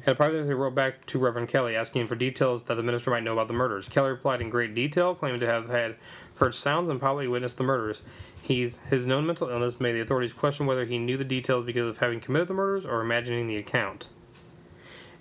And 0.05 0.17
privately, 0.17 0.47
he 0.47 0.53
wrote 0.53 0.75
back 0.75 1.07
to 1.07 1.19
Reverend 1.19 1.49
Kelly 1.49 1.75
asking 1.75 2.07
for 2.07 2.15
details 2.15 2.65
that 2.65 2.75
the 2.75 2.83
minister 2.83 3.11
might 3.11 3.25
know 3.25 3.33
about 3.33 3.49
the 3.49 3.55
murders. 3.55 3.89
Kelly 3.89 4.11
replied 4.11 4.43
in 4.43 4.51
great 4.51 4.75
detail, 4.75 5.15
claiming 5.15 5.41
to 5.41 5.47
have 5.47 5.69
had 5.69 5.97
heard 6.37 6.55
sounds 6.55 6.91
and 6.91 7.01
probably 7.01 7.27
witnessed 7.27 7.57
the 7.57 7.65
murders. 7.65 8.03
He's, 8.41 8.79
his 8.91 9.05
known 9.07 9.27
mental 9.27 9.49
illness 9.49 9.81
made 9.81 9.95
the 9.95 10.01
authorities 10.01 10.33
question 10.33 10.67
whether 10.67 10.85
he 10.85 10.99
knew 10.99 11.17
the 11.17 11.25
details 11.25 11.67
because 11.67 11.89
of 11.89 11.99
having 11.99 12.21
committed 12.21 12.47
the 12.47 12.55
murders 12.55 12.87
or 12.87 13.01
imagining 13.01 13.49
the 13.49 13.57
account. 13.57 14.09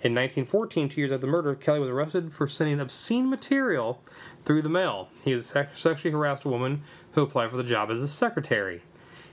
In 0.02 0.14
1914, 0.14 0.90
two 0.90 1.00
years 1.00 1.10
after 1.10 1.22
the 1.22 1.26
murder, 1.26 1.54
Kelly 1.54 1.80
was 1.80 1.88
arrested 1.88 2.32
for 2.32 2.46
sending 2.46 2.78
obscene 2.80 3.30
material 3.30 4.02
through 4.44 4.62
the 4.62 4.68
mail. 4.68 5.08
He 5.24 5.34
was 5.34 5.46
sexually 5.46 6.12
harassed 6.12 6.44
a 6.44 6.48
woman 6.48 6.82
who 7.12 7.22
applied 7.22 7.50
for 7.50 7.56
the 7.56 7.64
job 7.64 7.90
as 7.90 8.02
a 8.02 8.08
secretary. 8.08 8.82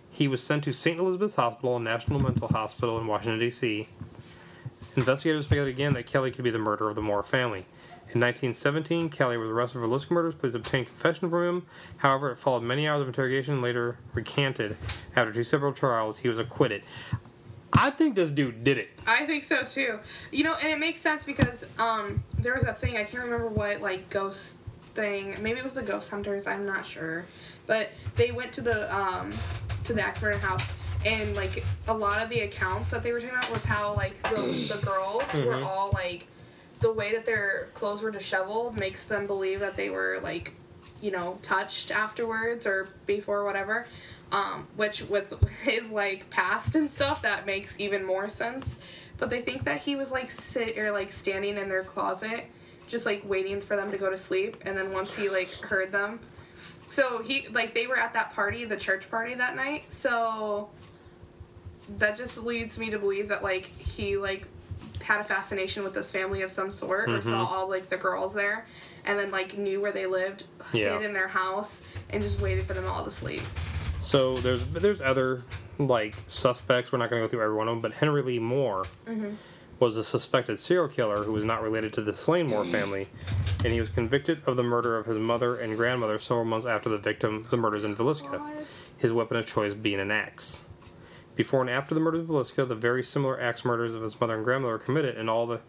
He 0.09 0.27
was 0.27 0.41
sent 0.41 0.63
to 0.63 0.73
St. 0.73 0.99
Elizabeth's 0.99 1.35
Hospital, 1.35 1.75
a 1.75 1.79
national 1.79 2.19
mental 2.19 2.47
hospital 2.47 2.99
in 2.99 3.07
Washington, 3.07 3.39
D.C. 3.39 3.89
Investigators 4.95 5.45
speculated 5.45 5.75
again 5.75 5.93
that 5.93 6.05
Kelly 6.05 6.31
could 6.31 6.43
be 6.43 6.51
the 6.51 6.59
murderer 6.59 6.89
of 6.89 6.95
the 6.95 7.01
Moore 7.01 7.23
family. 7.23 7.65
In 8.13 8.21
1917, 8.21 9.09
Kelly 9.09 9.37
was 9.37 9.49
arrested 9.49 9.79
for 9.79 9.87
Lisk 9.87 10.11
murders. 10.11 10.35
Police 10.35 10.53
obtained 10.53 10.85
confession 10.85 11.29
from 11.31 11.47
him. 11.47 11.65
However, 11.97 12.31
it 12.31 12.37
followed 12.37 12.61
many 12.61 12.87
hours 12.87 13.01
of 13.01 13.07
interrogation 13.07 13.55
and 13.55 13.63
later 13.63 13.97
recanted. 14.13 14.77
After 15.15 15.33
two 15.33 15.43
several 15.43 15.73
trials, 15.73 16.19
he 16.19 16.29
was 16.29 16.37
acquitted. 16.37 16.83
I 17.75 17.89
think 17.89 18.15
this 18.15 18.29
dude 18.29 18.63
did 18.63 18.77
it. 18.77 18.91
I 19.05 19.25
think 19.25 19.43
so 19.43 19.63
too. 19.63 19.99
You 20.31 20.43
know, 20.43 20.53
and 20.53 20.69
it 20.71 20.79
makes 20.79 21.01
sense 21.01 21.23
because 21.23 21.65
um 21.79 22.23
there 22.39 22.53
was 22.55 22.63
a 22.63 22.73
thing 22.73 22.97
I 22.97 23.03
can't 23.03 23.23
remember 23.23 23.47
what 23.47 23.81
like 23.81 24.09
ghost 24.09 24.57
thing. 24.95 25.35
Maybe 25.41 25.59
it 25.59 25.63
was 25.63 25.73
the 25.73 25.81
ghost 25.81 26.09
hunters. 26.09 26.47
I'm 26.47 26.65
not 26.65 26.85
sure, 26.85 27.25
but 27.67 27.89
they 28.15 28.31
went 28.31 28.53
to 28.53 28.61
the 28.61 28.93
um 28.95 29.31
to 29.85 29.93
the 29.93 30.01
Axburn 30.01 30.39
house. 30.39 30.63
And 31.05 31.35
like 31.35 31.65
a 31.89 31.93
lot 31.93 32.21
of 32.21 32.29
the 32.29 32.41
accounts 32.41 32.89
that 32.91 33.03
they 33.03 33.11
were 33.11 33.19
talking 33.19 33.35
about 33.35 33.51
was 33.51 33.65
how 33.65 33.93
like 33.95 34.21
the, 34.23 34.37
the 34.73 34.79
girls 34.85 35.23
were 35.33 35.55
Mhm. 35.57 35.65
all 35.65 35.91
like 35.93 36.27
the 36.79 36.93
way 36.93 37.11
that 37.13 37.25
their 37.25 37.67
clothes 37.73 38.01
were 38.01 38.11
disheveled 38.11 38.77
makes 38.77 39.03
them 39.05 39.27
believe 39.27 39.59
that 39.59 39.75
they 39.75 39.89
were 39.89 40.19
like 40.23 40.53
you 41.01 41.11
know 41.11 41.37
touched 41.41 41.91
afterwards 41.91 42.65
or 42.65 42.87
before 43.05 43.43
whatever 43.43 43.85
um, 44.33 44.67
which 44.75 45.03
with 45.03 45.33
his 45.63 45.89
like 45.91 46.29
past 46.29 46.75
and 46.75 46.91
stuff 46.91 47.21
that 47.21 47.45
makes 47.45 47.79
even 47.79 48.03
more 48.03 48.27
sense 48.27 48.79
but 49.17 49.29
they 49.29 49.41
think 49.41 49.63
that 49.63 49.79
he 49.81 49.95
was 49.95 50.11
like 50.11 50.29
sit 50.29 50.77
or 50.77 50.91
like 50.91 51.11
standing 51.13 51.55
in 51.57 51.69
their 51.69 51.83
closet 51.83 52.45
just 52.87 53.05
like 53.05 53.21
waiting 53.25 53.61
for 53.61 53.77
them 53.77 53.91
to 53.91 53.97
go 53.97 54.09
to 54.09 54.17
sleep 54.17 54.57
and 54.65 54.75
then 54.77 54.91
once 54.91 55.15
he 55.15 55.29
like 55.29 55.49
heard 55.61 55.91
them 55.91 56.19
so 56.89 57.21
he 57.23 57.47
like 57.49 57.73
they 57.73 57.87
were 57.87 57.97
at 57.97 58.11
that 58.13 58.33
party 58.33 58.65
the 58.65 58.75
church 58.75 59.09
party 59.09 59.33
that 59.35 59.55
night 59.55 59.85
so 59.93 60.69
that 61.97 62.17
just 62.17 62.37
leads 62.43 62.77
me 62.77 62.89
to 62.89 62.97
believe 62.99 63.27
that 63.27 63.43
like 63.43 63.65
he 63.65 64.17
like 64.17 64.45
had 65.01 65.19
a 65.19 65.23
fascination 65.23 65.83
with 65.83 65.93
this 65.93 66.11
family 66.11 66.41
of 66.41 66.49
some 66.51 66.71
sort 66.71 67.09
or 67.09 67.21
saw 67.21 67.29
Mhm. 67.29 67.51
all 67.51 67.69
like 67.69 67.89
the 67.89 67.97
girls 67.97 68.33
there 68.33 68.65
and 69.05 69.19
then 69.19 69.31
like 69.31 69.57
knew 69.57 69.81
where 69.81 69.91
they 69.91 70.05
lived 70.05 70.45
Yeah. 70.73 70.93
hid 70.97 71.05
in 71.05 71.13
their 71.13 71.27
house 71.27 71.81
and 72.09 72.21
just 72.23 72.39
waited 72.39 72.65
for 72.65 72.73
them 72.73 72.87
all 72.87 73.03
to 73.03 73.11
sleep 73.11 73.41
So 74.03 74.35
there's 74.39 74.65
there's 74.65 74.99
other 74.99 75.43
like 75.79 76.15
suspects. 76.27 76.91
We're 76.91 76.99
not 76.99 77.09
going 77.09 77.21
to 77.21 77.25
go 77.25 77.31
through 77.31 77.41
every 77.41 77.55
one 77.55 77.69
of 77.69 77.75
them, 77.75 77.81
but 77.81 77.93
Henry 77.93 78.21
Lee 78.21 78.37
Moore 78.37 78.85
mm-hmm. 79.07 79.35
was 79.79 79.95
a 79.95 80.03
suspected 80.03 80.59
serial 80.59 80.89
killer 80.89 81.23
who 81.23 81.31
was 81.31 81.45
not 81.45 81.63
related 81.63 81.93
to 81.93 82.01
the 82.01 82.13
slain 82.13 82.47
Moore 82.47 82.65
family, 82.65 83.07
and 83.63 83.71
he 83.71 83.79
was 83.79 83.87
convicted 83.87 84.41
of 84.45 84.57
the 84.57 84.63
murder 84.63 84.97
of 84.97 85.05
his 85.05 85.17
mother 85.17 85.55
and 85.55 85.77
grandmother 85.77 86.19
several 86.19 86.43
months 86.43 86.67
after 86.67 86.89
the 86.89 86.97
victim, 86.97 87.43
the 87.49 87.55
murders 87.55 87.85
in 87.85 87.95
Villisca. 87.95 88.65
His 88.97 89.13
weapon 89.13 89.37
of 89.37 89.45
choice 89.45 89.73
being 89.73 90.01
an 90.01 90.11
axe. 90.11 90.63
Before 91.37 91.61
and 91.61 91.69
after 91.69 91.95
the 91.95 92.01
murders 92.01 92.21
of 92.21 92.27
Villisca, 92.27 92.67
the 92.67 92.75
very 92.75 93.03
similar 93.03 93.39
axe 93.39 93.63
murders 93.63 93.95
of 93.95 94.01
his 94.01 94.19
mother 94.19 94.35
and 94.35 94.43
grandmother 94.43 94.73
were 94.73 94.79
committed, 94.79 95.17
and 95.17 95.29
all 95.29 95.47
the 95.47 95.61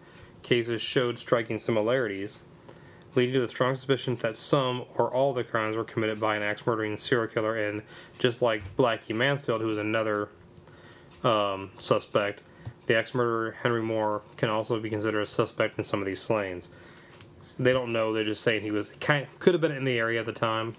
cases 0.42 0.82
showed 0.82 1.18
striking 1.18 1.60
similarities, 1.60 2.40
leading 3.16 3.34
to 3.34 3.40
the 3.40 3.48
strong 3.48 3.74
suspicion 3.74 4.16
that 4.16 4.36
some 4.36 4.84
or 4.96 5.10
all 5.12 5.32
the 5.32 5.44
crimes 5.44 5.76
were 5.76 5.84
committed 5.84 6.18
by 6.20 6.36
an 6.36 6.42
axe 6.42 6.66
murdering 6.66 6.96
serial 6.96 7.28
killer. 7.28 7.56
And 7.56 7.82
just 8.18 8.42
like 8.42 8.62
Blackie 8.76 9.14
Mansfield, 9.14 9.60
who 9.60 9.66
was 9.68 9.78
another 9.78 10.28
um, 11.22 11.70
suspect, 11.78 12.42
the 12.86 12.96
axe 12.96 13.14
murderer 13.14 13.52
Henry 13.62 13.82
Moore 13.82 14.22
can 14.36 14.50
also 14.50 14.78
be 14.78 14.90
considered 14.90 15.20
a 15.22 15.26
suspect 15.26 15.78
in 15.78 15.84
some 15.84 16.00
of 16.00 16.06
these 16.06 16.20
slayings. 16.20 16.68
They 17.58 17.72
don't 17.72 17.92
know; 17.92 18.12
they're 18.12 18.24
just 18.24 18.42
saying 18.42 18.62
he 18.62 18.70
was 18.72 18.90
kind 19.00 19.26
could 19.38 19.54
have 19.54 19.60
been 19.60 19.72
in 19.72 19.84
the 19.84 19.96
area 19.98 20.20
at 20.20 20.26
the 20.26 20.32
time. 20.32 20.74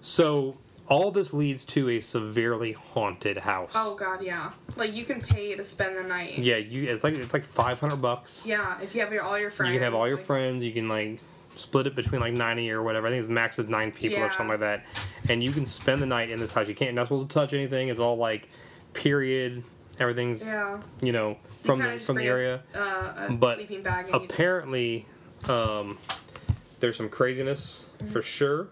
So 0.00 0.56
all 0.88 1.10
this 1.12 1.32
leads 1.32 1.64
to 1.64 1.88
a 1.90 2.00
severely 2.00 2.72
haunted 2.72 3.36
house. 3.38 3.72
oh 3.76 3.94
god 3.94 4.20
yeah 4.22 4.50
like 4.76 4.92
you 4.92 5.04
can 5.04 5.20
pay 5.20 5.54
to 5.54 5.62
spend 5.64 5.96
the 5.96 6.02
night 6.02 6.36
Yeah, 6.38 6.56
you 6.56 6.88
it's 6.88 7.04
like 7.04 7.14
it's 7.14 7.32
like 7.32 7.44
five 7.44 7.78
hundred 7.78 8.02
bucks. 8.02 8.44
Yeah, 8.44 8.80
if 8.80 8.94
you 8.94 9.00
have 9.00 9.12
your 9.12 9.22
all 9.22 9.38
your 9.38 9.50
friends 9.50 9.72
You 9.72 9.78
can 9.78 9.84
have 9.84 9.94
all 9.94 10.08
your 10.08 10.16
like- 10.16 10.26
friends. 10.26 10.64
You 10.64 10.72
can 10.72 10.88
like 10.88 11.20
split 11.54 11.86
it 11.86 11.94
between 11.94 12.20
like 12.20 12.32
ninety 12.34 12.70
or 12.70 12.82
whatever. 12.82 13.06
I 13.06 13.10
think 13.10 13.20
it's 13.20 13.28
max 13.28 13.58
is 13.58 13.68
nine 13.68 13.92
people 13.92 14.18
or 14.18 14.28
something 14.30 14.48
like 14.48 14.60
that. 14.60 14.84
And 15.28 15.42
you 15.44 15.52
can 15.52 15.66
spend 15.66 16.00
the 16.00 16.06
night 16.06 16.30
in 16.30 16.38
this 16.40 16.52
house. 16.52 16.68
You 16.68 16.74
can't 16.74 16.88
you're 16.88 16.94
not 16.94 17.06
supposed 17.08 17.28
to 17.28 17.34
touch 17.34 17.52
anything. 17.52 17.88
It's 17.88 18.00
all 18.00 18.16
like 18.16 18.48
period. 18.94 19.62
Everything's 19.98 20.44
Yeah. 20.46 20.80
you 21.02 21.12
know 21.12 21.36
from 21.62 21.80
kinda 21.80 21.98
the 21.98 22.04
from 22.04 22.16
the 22.16 22.20
bring 22.22 22.28
a- 22.28 22.32
area. 22.32 22.62
Uh, 22.74 23.26
a 23.28 23.32
But 23.32 23.58
sleeping 23.58 23.82
bag. 23.82 24.06
And 24.06 24.14
you 24.14 24.20
just- 24.20 24.32
Apparently, 24.32 25.06
um, 25.48 25.98
there's 26.80 26.96
some 26.96 27.08
craziness 27.08 27.86
Mm-hmm. 27.98 28.12
for 28.12 28.22
sure. 28.22 28.68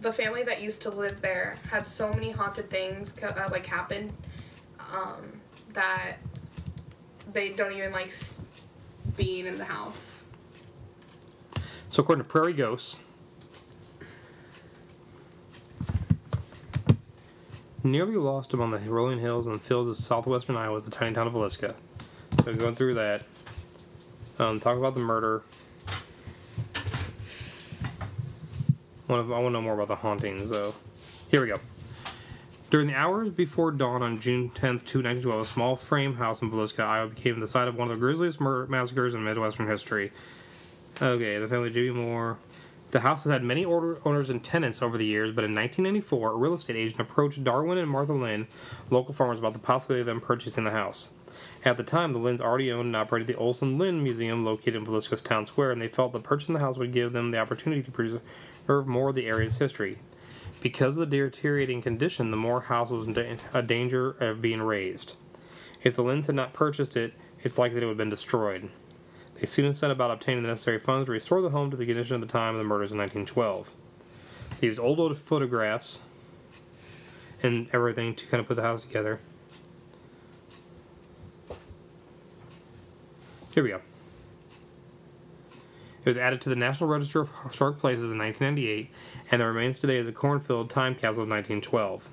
the 0.00 0.12
family 0.12 0.42
that 0.42 0.60
used 0.60 0.82
to 0.82 0.90
live 0.90 1.22
there 1.22 1.56
had 1.70 1.88
so 1.88 2.10
many 2.12 2.30
haunted 2.30 2.68
things 2.68 3.14
uh, 3.22 3.48
like 3.50 3.64
happen 3.64 4.12
um, 4.92 5.40
that 5.72 6.16
they 7.32 7.48
don't 7.48 7.72
even 7.72 7.90
like 7.90 8.08
s- 8.08 8.42
being 9.16 9.46
in 9.46 9.56
the 9.56 9.64
house. 9.64 10.13
So 11.94 12.02
according 12.02 12.24
to 12.24 12.28
Prairie 12.28 12.54
Ghosts, 12.54 12.96
nearly 17.84 18.16
lost 18.16 18.52
among 18.52 18.72
the 18.72 18.80
rolling 18.80 19.20
hills 19.20 19.46
and 19.46 19.62
fields 19.62 19.88
of 19.88 20.04
southwestern 20.04 20.56
Iowa 20.56 20.76
is 20.78 20.86
the 20.86 20.90
tiny 20.90 21.14
town 21.14 21.28
of 21.28 21.34
Villisca. 21.34 21.76
So 22.44 22.52
going 22.52 22.74
through 22.74 22.94
that, 22.94 23.22
um, 24.40 24.58
talk 24.58 24.76
about 24.76 24.94
the 24.94 25.02
murder. 25.02 25.44
I 29.08 29.12
want 29.12 29.28
to 29.28 29.50
know 29.50 29.62
more 29.62 29.74
about 29.74 29.86
the 29.86 29.94
hauntings, 29.94 30.50
though. 30.50 30.74
Here 31.28 31.42
we 31.42 31.46
go. 31.46 31.60
During 32.70 32.88
the 32.88 32.94
hours 32.94 33.30
before 33.30 33.70
dawn 33.70 34.02
on 34.02 34.18
June 34.18 34.48
10th, 34.48 34.82
1912, 34.82 35.40
a 35.40 35.44
small 35.44 35.76
frame 35.76 36.16
house 36.16 36.42
in 36.42 36.50
Villisca, 36.50 36.80
Iowa, 36.80 37.10
became 37.10 37.38
the 37.38 37.46
site 37.46 37.68
of 37.68 37.76
one 37.76 37.88
of 37.88 37.96
the 37.96 38.00
grisliest 38.00 38.40
murder 38.40 38.66
massacres 38.66 39.14
in 39.14 39.22
Midwestern 39.22 39.68
history. 39.68 40.10
Okay, 41.02 41.38
the 41.38 41.48
family 41.48 41.70
Jimmy 41.70 41.90
Moore. 41.90 42.38
The 42.92 43.00
house 43.00 43.24
has 43.24 43.32
had 43.32 43.42
many 43.42 43.64
order, 43.64 43.98
owners 44.04 44.30
and 44.30 44.44
tenants 44.44 44.80
over 44.80 44.96
the 44.96 45.04
years, 45.04 45.32
but 45.32 45.42
in 45.42 45.52
1994, 45.52 46.30
a 46.30 46.36
real 46.36 46.54
estate 46.54 46.76
agent 46.76 47.00
approached 47.00 47.42
Darwin 47.42 47.78
and 47.78 47.90
Martha 47.90 48.12
Linn, 48.12 48.46
local 48.90 49.12
farmers, 49.12 49.40
about 49.40 49.54
the 49.54 49.58
possibility 49.58 50.02
of 50.02 50.06
them 50.06 50.20
purchasing 50.20 50.62
the 50.62 50.70
house. 50.70 51.10
At 51.64 51.76
the 51.76 51.82
time, 51.82 52.12
the 52.12 52.20
Linns 52.20 52.40
already 52.40 52.70
owned 52.70 52.86
and 52.86 52.96
operated 52.96 53.26
the 53.26 53.36
Olson 53.36 53.76
Linn 53.76 54.04
Museum 54.04 54.44
located 54.44 54.76
in 54.76 54.86
Villisca's 54.86 55.20
town 55.20 55.44
square, 55.46 55.72
and 55.72 55.82
they 55.82 55.88
felt 55.88 56.12
that 56.12 56.22
purchasing 56.22 56.54
the 56.54 56.60
house 56.60 56.78
would 56.78 56.92
give 56.92 57.12
them 57.12 57.30
the 57.30 57.40
opportunity 57.40 57.82
to 57.82 57.90
preserve 57.90 58.86
more 58.86 59.08
of 59.08 59.16
the 59.16 59.26
area's 59.26 59.58
history. 59.58 59.98
Because 60.60 60.96
of 60.96 61.10
the 61.10 61.16
deteriorating 61.16 61.82
condition, 61.82 62.30
the 62.30 62.36
Moore 62.36 62.60
house 62.60 62.90
was 62.90 63.08
in 63.08 63.38
a 63.52 63.62
danger 63.62 64.12
of 64.20 64.40
being 64.40 64.62
razed. 64.62 65.16
If 65.82 65.96
the 65.96 66.04
Linns 66.04 66.28
had 66.28 66.36
not 66.36 66.52
purchased 66.52 66.96
it, 66.96 67.14
it's 67.42 67.58
likely 67.58 67.80
that 67.80 67.82
it 67.82 67.86
would 67.86 67.94
have 67.94 67.98
been 67.98 68.10
destroyed. 68.10 68.70
They 69.44 69.48
soon 69.48 69.74
set 69.74 69.90
about 69.90 70.10
obtaining 70.10 70.42
the 70.42 70.48
necessary 70.48 70.78
funds 70.78 71.04
to 71.04 71.12
restore 71.12 71.42
the 71.42 71.50
home 71.50 71.70
to 71.70 71.76
the 71.76 71.84
condition 71.84 72.14
at 72.14 72.26
the 72.26 72.32
time 72.32 72.54
of 72.54 72.56
the 72.56 72.64
murders 72.64 72.92
in 72.92 72.96
1912. 72.96 73.74
They 74.58 74.68
used 74.68 74.80
old, 74.80 74.98
old 74.98 75.18
photographs 75.18 75.98
and 77.42 77.68
everything 77.70 78.14
to 78.14 78.26
kind 78.26 78.40
of 78.40 78.48
put 78.48 78.54
the 78.54 78.62
house 78.62 78.84
together. 78.84 79.20
Here 83.52 83.62
we 83.62 83.68
go. 83.68 83.82
It 85.98 86.06
was 86.06 86.16
added 86.16 86.40
to 86.40 86.48
the 86.48 86.56
National 86.56 86.88
Register 86.88 87.20
of 87.20 87.30
Historic 87.42 87.76
Places 87.76 88.10
in 88.10 88.16
1998, 88.16 88.88
and 89.30 89.42
it 89.42 89.44
remains 89.44 89.78
today 89.78 89.98
as 89.98 90.08
a 90.08 90.12
cornfield 90.12 90.70
time 90.70 90.94
capsule 90.94 91.24
of 91.24 91.28
1912. 91.28 92.08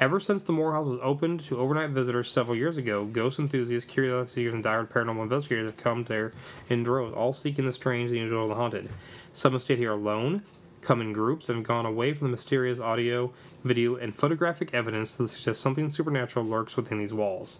Ever 0.00 0.20
since 0.20 0.44
the 0.44 0.52
Moore 0.52 0.74
house 0.74 0.86
was 0.86 1.00
opened 1.02 1.40
to 1.46 1.58
overnight 1.58 1.90
visitors 1.90 2.30
several 2.30 2.56
years 2.56 2.76
ago, 2.76 3.04
ghost 3.04 3.40
enthusiasts, 3.40 3.90
curiosity 3.90 4.42
seekers, 4.42 4.54
and 4.54 4.64
diehard 4.64 4.90
paranormal 4.90 5.24
investigators 5.24 5.70
have 5.70 5.76
come 5.76 6.04
there 6.04 6.32
in 6.70 6.84
droves, 6.84 7.12
all 7.14 7.32
seeking 7.32 7.64
the 7.64 7.72
strange, 7.72 8.10
the 8.10 8.18
unusual, 8.18 8.42
and 8.42 8.52
the 8.52 8.54
haunted. 8.54 8.88
Some 9.32 9.54
have 9.54 9.62
stayed 9.62 9.78
here 9.78 9.90
alone, 9.90 10.44
come 10.82 11.00
in 11.00 11.12
groups, 11.12 11.48
and 11.48 11.58
have 11.58 11.66
gone 11.66 11.84
away 11.84 12.14
from 12.14 12.28
the 12.28 12.30
mysterious 12.30 12.78
audio, 12.78 13.32
video, 13.64 13.96
and 13.96 14.14
photographic 14.14 14.72
evidence 14.72 15.16
that 15.16 15.28
suggests 15.28 15.60
something 15.60 15.90
supernatural 15.90 16.44
lurks 16.44 16.76
within 16.76 17.00
these 17.00 17.12
walls. 17.12 17.58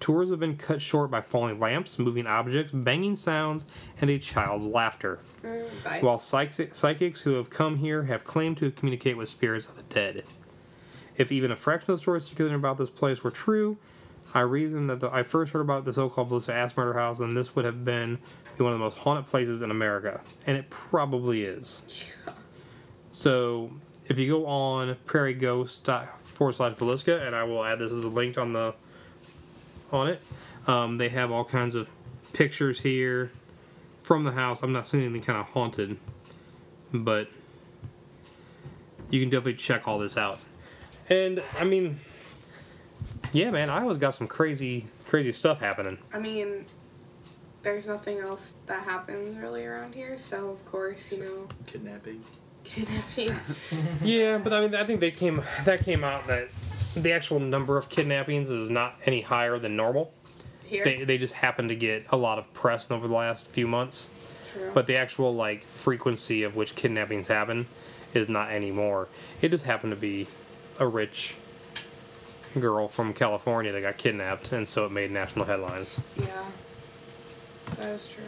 Tours 0.00 0.30
have 0.30 0.40
been 0.40 0.56
cut 0.56 0.82
short 0.82 1.12
by 1.12 1.20
falling 1.20 1.60
lamps, 1.60 1.96
moving 1.96 2.26
objects, 2.26 2.72
banging 2.72 3.14
sounds, 3.14 3.64
and 4.00 4.10
a 4.10 4.18
child's 4.18 4.66
laughter. 4.66 5.20
Mm. 5.44 6.02
While 6.02 6.18
psych- 6.18 6.74
psychics 6.74 7.20
who 7.20 7.34
have 7.34 7.50
come 7.50 7.78
here 7.78 8.04
have 8.04 8.24
claimed 8.24 8.56
to 8.58 8.72
communicate 8.72 9.16
with 9.16 9.28
spirits 9.28 9.66
of 9.66 9.76
the 9.76 9.82
dead. 9.84 10.24
If 11.18 11.30
even 11.30 11.50
a 11.50 11.56
fraction 11.56 11.90
of 11.90 11.98
the 11.98 12.02
stories 12.02 12.24
circulating 12.24 12.56
about 12.56 12.78
this 12.78 12.88
place 12.88 13.22
were 13.22 13.30
true, 13.30 13.76
I 14.32 14.40
reason 14.40 14.86
that 14.86 15.00
the, 15.00 15.10
I 15.10 15.22
first 15.24 15.52
heard 15.52 15.60
about 15.60 15.84
the 15.84 15.92
so-called 15.92 16.30
Villisca 16.30 16.50
Axe 16.50 16.76
Murder 16.76 16.94
House, 16.94 17.18
and 17.18 17.36
this 17.36 17.56
would 17.56 17.64
have 17.64 17.84
been 17.84 18.18
one 18.56 18.72
of 18.72 18.78
the 18.78 18.84
most 18.84 18.98
haunted 18.98 19.26
places 19.26 19.62
in 19.62 19.70
America, 19.70 20.20
and 20.46 20.56
it 20.56 20.70
probably 20.70 21.42
is. 21.42 21.82
So, 23.12 23.70
if 24.06 24.18
you 24.18 24.28
go 24.28 24.46
on 24.46 24.96
Prairie 25.06 25.34
Ghost 25.34 25.88
forward 26.24 26.54
slash 26.54 26.74
Villisca, 26.74 27.26
and 27.26 27.34
I 27.34 27.44
will 27.44 27.64
add 27.64 27.78
this 27.78 27.92
as 27.92 28.04
a 28.04 28.08
link 28.08 28.38
on 28.38 28.52
the 28.52 28.74
on 29.92 30.08
it. 30.08 30.20
Um, 30.66 30.98
they 30.98 31.08
have 31.08 31.30
all 31.30 31.44
kinds 31.44 31.74
of 31.74 31.88
pictures 32.32 32.80
here 32.80 33.32
from 34.02 34.24
the 34.24 34.32
house. 34.32 34.62
I'm 34.62 34.72
not 34.72 34.86
seeing 34.86 35.04
anything 35.04 35.22
kind 35.22 35.38
of 35.38 35.46
haunted, 35.46 35.96
but 36.92 37.28
you 39.10 39.20
can 39.20 39.30
definitely 39.30 39.54
check 39.54 39.88
all 39.88 39.98
this 39.98 40.16
out. 40.16 40.38
And 41.10 41.42
I 41.58 41.64
mean, 41.64 41.98
yeah, 43.32 43.50
man, 43.50 43.70
Iowa's 43.70 43.98
got 43.98 44.14
some 44.14 44.26
crazy, 44.26 44.86
crazy 45.06 45.32
stuff 45.32 45.60
happening. 45.60 45.98
I 46.12 46.18
mean, 46.18 46.66
there's 47.62 47.86
nothing 47.86 48.18
else 48.18 48.54
that 48.66 48.84
happens 48.84 49.36
really 49.36 49.64
around 49.64 49.94
here, 49.94 50.16
so 50.18 50.50
of 50.50 50.64
course, 50.70 51.12
you 51.12 51.20
know, 51.24 51.48
Kidnapping. 51.66 52.22
kidnappings. 52.64 53.40
Yeah, 54.02 54.38
but 54.38 54.52
I 54.52 54.60
mean, 54.60 54.74
I 54.74 54.84
think 54.84 55.00
they 55.00 55.10
came 55.10 55.42
that 55.64 55.84
came 55.84 56.04
out 56.04 56.26
that 56.26 56.48
the 56.94 57.12
actual 57.12 57.40
number 57.40 57.76
of 57.76 57.88
kidnappings 57.88 58.50
is 58.50 58.70
not 58.70 58.96
any 59.06 59.20
higher 59.22 59.58
than 59.58 59.76
normal. 59.76 60.12
Here, 60.64 60.84
They 60.84 61.04
they 61.04 61.18
just 61.18 61.34
happen 61.34 61.68
to 61.68 61.74
get 61.74 62.06
a 62.10 62.16
lot 62.16 62.38
of 62.38 62.52
press 62.52 62.90
over 62.90 63.08
the 63.08 63.14
last 63.14 63.50
few 63.50 63.66
months. 63.66 64.10
True. 64.52 64.70
But 64.74 64.86
the 64.86 64.96
actual 64.96 65.34
like 65.34 65.64
frequency 65.64 66.42
of 66.42 66.56
which 66.56 66.74
kidnappings 66.74 67.26
happen 67.26 67.66
is 68.14 68.28
not 68.28 68.50
anymore. 68.50 69.08
It 69.42 69.50
just 69.50 69.64
happened 69.64 69.92
to 69.92 69.96
be 70.00 70.26
a 70.78 70.86
rich 70.86 71.34
girl 72.58 72.88
from 72.88 73.12
California 73.12 73.72
that 73.72 73.80
got 73.82 73.96
kidnapped, 73.98 74.52
and 74.52 74.66
so 74.66 74.86
it 74.86 74.92
made 74.92 75.10
national 75.10 75.44
headlines. 75.44 76.00
yeah, 76.18 76.44
that 77.76 77.88
is 77.88 78.08
true. 78.08 78.24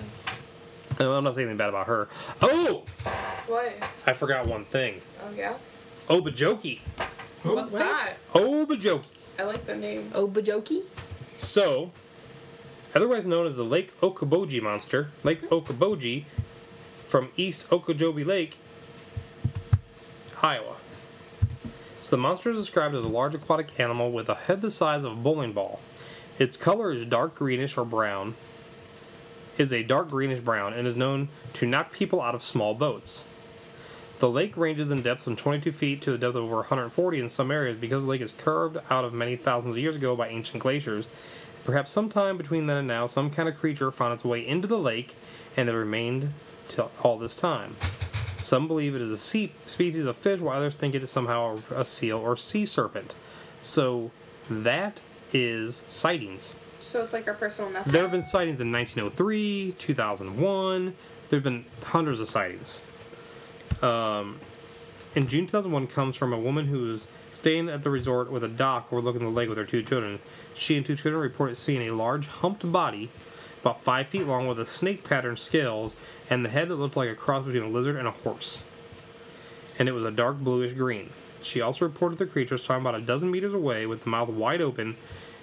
And 0.98 1.08
I'm 1.08 1.24
not 1.24 1.34
saying 1.34 1.46
anything 1.46 1.56
bad 1.56 1.70
about 1.70 1.86
her. 1.86 2.08
Oh, 2.42 2.84
What? 3.46 3.72
I 4.06 4.12
forgot 4.12 4.46
one 4.46 4.64
thing. 4.66 5.00
Oh 5.22 5.30
yeah. 5.36 5.54
Obojoki. 6.08 6.80
Oh, 7.44 7.54
What's 7.54 7.72
what? 7.72 7.78
that? 7.78 8.14
Obojoki. 8.34 9.04
I 9.38 9.44
like 9.44 9.64
the 9.64 9.76
name. 9.76 10.10
Obojoki? 10.10 10.82
So, 11.34 11.90
otherwise 12.94 13.24
known 13.24 13.46
as 13.46 13.56
the 13.56 13.64
Lake 13.64 13.98
Okoboji 14.00 14.60
monster, 14.60 15.08
Lake 15.24 15.48
Okoboji 15.48 16.24
from 17.06 17.30
East 17.36 17.68
Okoboji 17.70 18.26
Lake, 18.26 18.58
Iowa. 20.42 20.76
The 22.10 22.18
monster 22.18 22.50
is 22.50 22.56
described 22.56 22.96
as 22.96 23.04
a 23.04 23.08
large 23.08 23.36
aquatic 23.36 23.78
animal 23.78 24.10
with 24.10 24.28
a 24.28 24.34
head 24.34 24.62
the 24.62 24.72
size 24.72 25.04
of 25.04 25.12
a 25.12 25.14
bowling 25.14 25.52
ball. 25.52 25.78
Its 26.40 26.56
color 26.56 26.90
is 26.90 27.06
dark 27.06 27.36
greenish 27.36 27.78
or 27.78 27.84
brown. 27.84 28.34
Is 29.56 29.72
a 29.72 29.84
dark 29.84 30.10
greenish 30.10 30.40
brown 30.40 30.72
and 30.72 30.88
is 30.88 30.96
known 30.96 31.28
to 31.52 31.66
knock 31.66 31.92
people 31.92 32.20
out 32.20 32.34
of 32.34 32.42
small 32.42 32.74
boats. 32.74 33.24
The 34.18 34.28
lake 34.28 34.56
ranges 34.56 34.90
in 34.90 35.02
depth 35.02 35.22
from 35.22 35.36
22 35.36 35.70
feet 35.70 36.02
to 36.02 36.14
a 36.14 36.18
depth 36.18 36.34
of 36.34 36.42
over 36.42 36.56
140 36.56 37.20
in 37.20 37.28
some 37.28 37.52
areas 37.52 37.78
because 37.78 38.02
the 38.02 38.10
lake 38.10 38.22
is 38.22 38.32
curved 38.32 38.78
out 38.90 39.04
of 39.04 39.14
many 39.14 39.36
thousands 39.36 39.74
of 39.74 39.78
years 39.78 39.94
ago 39.94 40.16
by 40.16 40.26
ancient 40.30 40.60
glaciers. 40.60 41.06
Perhaps 41.64 41.92
sometime 41.92 42.36
between 42.36 42.66
then 42.66 42.78
and 42.78 42.88
now, 42.88 43.06
some 43.06 43.30
kind 43.30 43.48
of 43.48 43.56
creature 43.56 43.92
found 43.92 44.14
its 44.14 44.24
way 44.24 44.44
into 44.44 44.66
the 44.66 44.78
lake 44.78 45.14
and 45.56 45.68
it 45.68 45.72
remained 45.72 46.32
till 46.66 46.90
all 47.04 47.16
this 47.16 47.36
time. 47.36 47.76
Some 48.40 48.66
believe 48.66 48.94
it 48.94 49.00
is 49.02 49.10
a 49.10 49.18
sea, 49.18 49.52
species 49.66 50.06
of 50.06 50.16
fish, 50.16 50.40
while 50.40 50.56
others 50.56 50.74
think 50.74 50.94
it 50.94 51.02
is 51.02 51.10
somehow 51.10 51.58
a 51.74 51.84
seal 51.84 52.18
or 52.18 52.36
sea 52.36 52.66
serpent. 52.66 53.14
So 53.62 54.10
that 54.48 55.00
is 55.32 55.82
sightings. 55.88 56.54
So 56.80 57.04
it's 57.04 57.12
like 57.12 57.28
our 57.28 57.34
personal 57.34 57.70
nest. 57.70 57.90
There 57.90 58.02
have 58.02 58.10
been 58.10 58.24
sightings 58.24 58.60
in 58.60 58.72
1903, 58.72 59.76
2001. 59.78 60.94
There 61.28 61.36
have 61.36 61.44
been 61.44 61.64
hundreds 61.84 62.18
of 62.18 62.28
sightings. 62.28 62.80
Um, 63.82 64.40
in 65.14 65.28
June 65.28 65.46
2001 65.46 65.86
comes 65.86 66.16
from 66.16 66.32
a 66.32 66.38
woman 66.38 66.66
who 66.66 66.92
was 66.92 67.06
staying 67.32 67.68
at 67.68 67.82
the 67.82 67.90
resort 67.90 68.30
with 68.30 68.44
a 68.44 68.48
dock 68.48 68.92
overlooking 68.92 69.22
the 69.22 69.28
lake 69.28 69.48
with 69.48 69.58
her 69.58 69.64
two 69.64 69.82
children. 69.82 70.18
She 70.54 70.76
and 70.76 70.84
two 70.84 70.96
children 70.96 71.22
reported 71.22 71.56
seeing 71.56 71.88
a 71.88 71.92
large 71.94 72.26
humped 72.26 72.70
body, 72.70 73.08
about 73.60 73.82
five 73.82 74.06
feet 74.06 74.26
long, 74.26 74.46
with 74.46 74.58
a 74.58 74.66
snake 74.66 75.04
pattern 75.04 75.36
scales 75.36 75.94
and 76.28 76.44
the 76.44 76.48
head 76.48 76.68
that 76.68 76.76
looked 76.76 76.96
like 76.96 77.10
a 77.10 77.14
cross 77.14 77.44
between 77.44 77.62
a 77.62 77.68
lizard 77.68 77.96
and 77.96 78.08
a 78.08 78.12
horse. 78.12 78.62
And 79.78 79.88
it 79.88 79.92
was 79.92 80.04
a 80.04 80.10
dark 80.10 80.38
bluish 80.38 80.72
green. 80.72 81.10
She 81.42 81.60
also 81.60 81.86
reported 81.86 82.18
the 82.18 82.26
creature 82.26 82.58
swam 82.58 82.82
about 82.82 83.00
a 83.00 83.04
dozen 83.04 83.30
meters 83.30 83.54
away 83.54 83.86
with 83.86 84.04
the 84.04 84.10
mouth 84.10 84.28
wide 84.28 84.60
open 84.60 84.96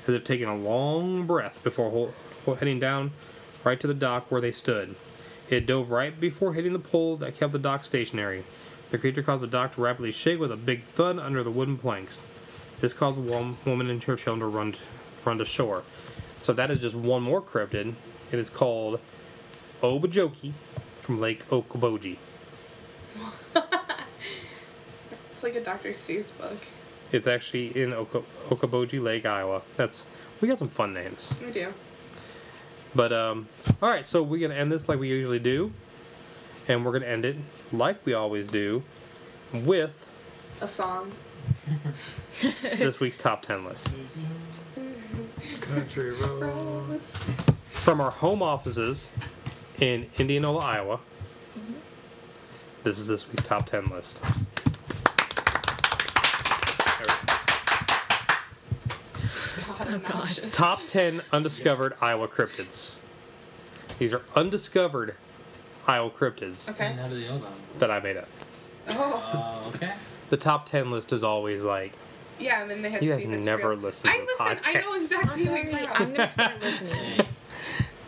as 0.07 0.13
if 0.13 0.24
taking 0.24 0.47
a 0.47 0.55
long 0.55 1.26
breath 1.26 1.63
before 1.63 2.13
heading 2.59 2.80
down 2.80 3.11
right 3.63 3.80
to 3.80 3.88
the 3.88 3.93
dock 3.93 4.32
where 4.32 4.41
they 4.41 4.51
stood. 4.51 4.95
It 5.49 5.65
dove 5.65 5.91
right 5.91 6.18
before 6.20 6.53
hitting 6.53 6.74
the 6.74 6.80
pole 6.80 7.18
that 7.18 7.38
kept 7.38 7.53
the 7.53 7.59
dock 7.59 7.86
stationary. 7.86 8.43
The 8.89 8.97
creature 8.97 9.24
caused 9.24 9.43
the 9.43 9.47
dock 9.47 9.74
to 9.74 9.82
rapidly 9.82 10.11
shake 10.11 10.39
with 10.39 10.51
a 10.51 10.57
big 10.57 10.84
thud 10.84 11.20
under 11.20 11.43
the 11.43 11.51
wooden 11.51 11.78
planks. 11.78 12.24
This 12.80 12.93
caused 12.93 13.18
the 13.18 13.55
woman 13.65 13.89
and 13.89 14.03
her 14.03 14.15
children 14.15 14.39
to 14.39 14.45
run, 14.45 14.76
run 15.26 15.39
to 15.39 15.45
shore. 15.45 15.84
So 16.41 16.53
that 16.53 16.71
is 16.71 16.79
just 16.79 16.95
one 16.95 17.23
more 17.23 17.41
cryptid. 17.41 17.93
It 18.31 18.39
is 18.39 18.49
called 18.49 18.99
Obojoki 19.81 20.53
from 21.01 21.19
Lake 21.19 21.47
Okoboji. 21.49 22.17
It's 25.38 25.43
like 25.43 25.55
a 25.55 25.61
Dr. 25.61 25.91
Seuss 25.91 26.35
book. 26.35 26.57
It's 27.11 27.27
actually 27.27 27.67
in 27.79 27.93
Oko- 27.93 28.25
Okoboji 28.49 28.99
Lake, 29.01 29.23
Iowa. 29.23 29.61
That's 29.75 30.07
we 30.41 30.47
got 30.47 30.57
some 30.57 30.67
fun 30.67 30.95
names. 30.95 31.31
We 31.45 31.51
do. 31.51 31.71
But 32.95 33.13
um, 33.13 33.47
all 33.79 33.88
right, 33.88 34.03
so 34.03 34.23
we're 34.23 34.39
gonna 34.47 34.59
end 34.59 34.71
this 34.71 34.89
like 34.89 34.97
we 34.99 35.09
usually 35.09 35.38
do, 35.38 35.71
and 36.67 36.83
we're 36.83 36.91
gonna 36.91 37.05
end 37.05 37.23
it 37.23 37.35
like 37.71 38.03
we 38.03 38.15
always 38.15 38.47
do, 38.47 38.81
with 39.53 40.09
A 40.59 40.68
song. 40.68 41.11
this 42.77 42.99
week's 42.99 43.15
top 43.18 43.43
ten 43.43 43.64
list 43.64 43.89
Country. 45.68 46.11
Roads. 46.22 47.11
from 47.72 47.99
our 48.02 48.11
home 48.11 48.41
offices 48.41 49.11
in 49.80 50.10
Indianola, 50.18 50.60
Iowa. 50.60 50.99
This 52.84 52.99
is 52.99 53.07
this 53.07 53.27
week's 53.30 53.44
top 53.44 53.65
ten 53.65 53.89
list. 53.89 54.22
Oh, 59.89 60.02
God. 60.03 60.39
Top 60.52 60.81
ten 60.88 61.22
undiscovered 61.31 61.94
Iowa 62.02 62.27
cryptids. 62.27 62.98
These 63.99 64.14
are 64.14 64.22
undiscovered 64.35 65.15
Iowa 65.88 66.10
cryptids 66.10 66.69
Okay. 66.69 66.88
And 66.88 66.99
how 66.99 67.07
do 67.07 67.19
they 67.19 67.27
know 67.27 67.39
that? 67.39 67.80
that 67.80 67.91
I 67.91 67.99
made 67.99 68.18
up. 68.18 68.27
Oh. 68.89 69.64
Oh, 69.65 69.72
okay. 69.76 69.94
The 70.30 70.38
top 70.38 70.65
ten 70.65 70.91
list 70.91 71.14
is 71.14 71.23
always 71.23 71.64
like 71.64 71.94
Yeah, 72.39 72.61
and 72.61 72.69
then 72.72 72.81
they 72.81 72.89
have 72.91 73.01
you 73.03 73.09
to 73.09 73.15
guys 73.15 73.23
see 73.23 73.30
never 73.30 73.69
real. 73.69 73.80
listen 73.80 74.09
to 74.11 74.18
podcasts. 74.39 74.61
I 74.65 74.81
the 74.81 74.89
listen. 74.89 75.18
I 75.18 75.23
know 75.23 75.31
podcast. 75.34 75.35
I'm 75.35 75.35
exactly. 75.35 75.72
sorry. 75.72 75.84
you're 75.84 75.91
I'm 75.93 76.14
gonna 76.14 76.27
start 76.27 76.61
listening. 76.61 77.26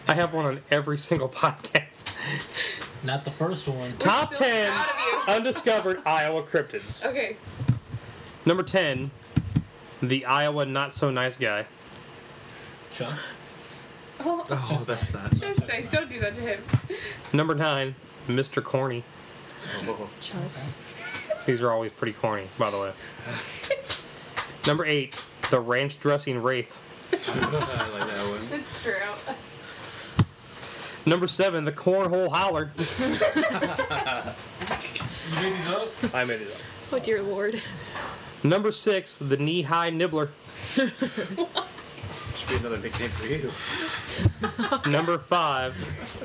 I 0.07 0.14
have 0.15 0.34
one 0.34 0.45
on 0.45 0.61
every 0.72 0.97
single 0.97 1.30
podcast. 1.30 2.14
Not 3.03 3.23
the 3.26 3.31
first 3.31 3.68
one. 3.68 3.93
Top 3.97 4.34
10 4.34 4.72
proud 4.72 4.89
of 4.89 5.27
you. 5.27 5.34
undiscovered 5.34 6.01
Iowa 6.06 6.43
cryptids. 6.43 7.06
Okay. 7.06 7.38
Number 8.45 8.64
10, 8.64 9.11
the 10.01 10.26
Iowa 10.26 10.65
not 10.65 10.93
so 10.93 11.10
nice 11.11 11.38
guy. 11.38 11.65
Chuck. 12.93 13.18
Oh, 14.22 14.45
Oh, 14.49 14.84
that's 14.85 15.14
not. 15.14 15.31
just 15.34 15.68
nice. 15.68 15.89
Don't 15.91 16.10
do 16.10 16.19
that 16.19 16.35
to 16.35 16.41
him. 16.41 16.61
Number 17.31 17.56
9, 17.56 17.95
Mr. 18.27 18.61
Corny. 18.64 19.03
Oh, 19.88 20.10
Chuck. 20.19 20.39
These 21.45 21.61
are 21.61 21.72
always 21.72 21.91
pretty 21.93 22.14
corny, 22.14 22.47
by 22.57 22.69
the 22.69 22.77
way. 22.80 22.91
Number 24.68 24.86
8, 24.86 25.26
the 25.49 25.60
ranch 25.60 25.99
dressing 25.99 26.41
wraith. 26.41 26.77
I 27.11 27.15
like 27.18 28.07
that 28.07 28.30
one. 28.30 28.60
It's 28.60 28.84
true. 28.84 28.94
Number 31.06 31.27
7, 31.27 31.65
the 31.65 31.72
cornhole 31.72 32.30
holler. 32.31 32.72
You 32.77 32.86
made 35.41 35.53
these 35.53 35.68
up? 35.69 35.90
I 36.14 36.23
made 36.26 36.41
it 36.41 36.48
up. 36.49 36.61
Oh 36.91 36.99
dear 36.99 37.22
lord. 37.22 37.61
Number 38.44 38.72
six, 38.72 39.18
the 39.18 39.38
knee 39.38 39.61
high 39.61 39.90
nibbler. 39.90 40.30
Should 40.73 40.94
be 40.98 42.56
another 42.56 42.77
nickname 42.77 43.10
for 43.10 43.27
you. 43.27 43.52
Number 44.91 45.19
five, 45.19 45.76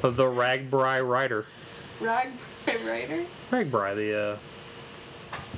the 0.01 0.24
RAGBRAI 0.24 1.06
Rider. 1.06 1.44
Rag 2.01 2.28
Rider? 2.66 3.24
RAGBRAI, 3.51 3.94
the 3.97 4.19
uh, 4.19 4.36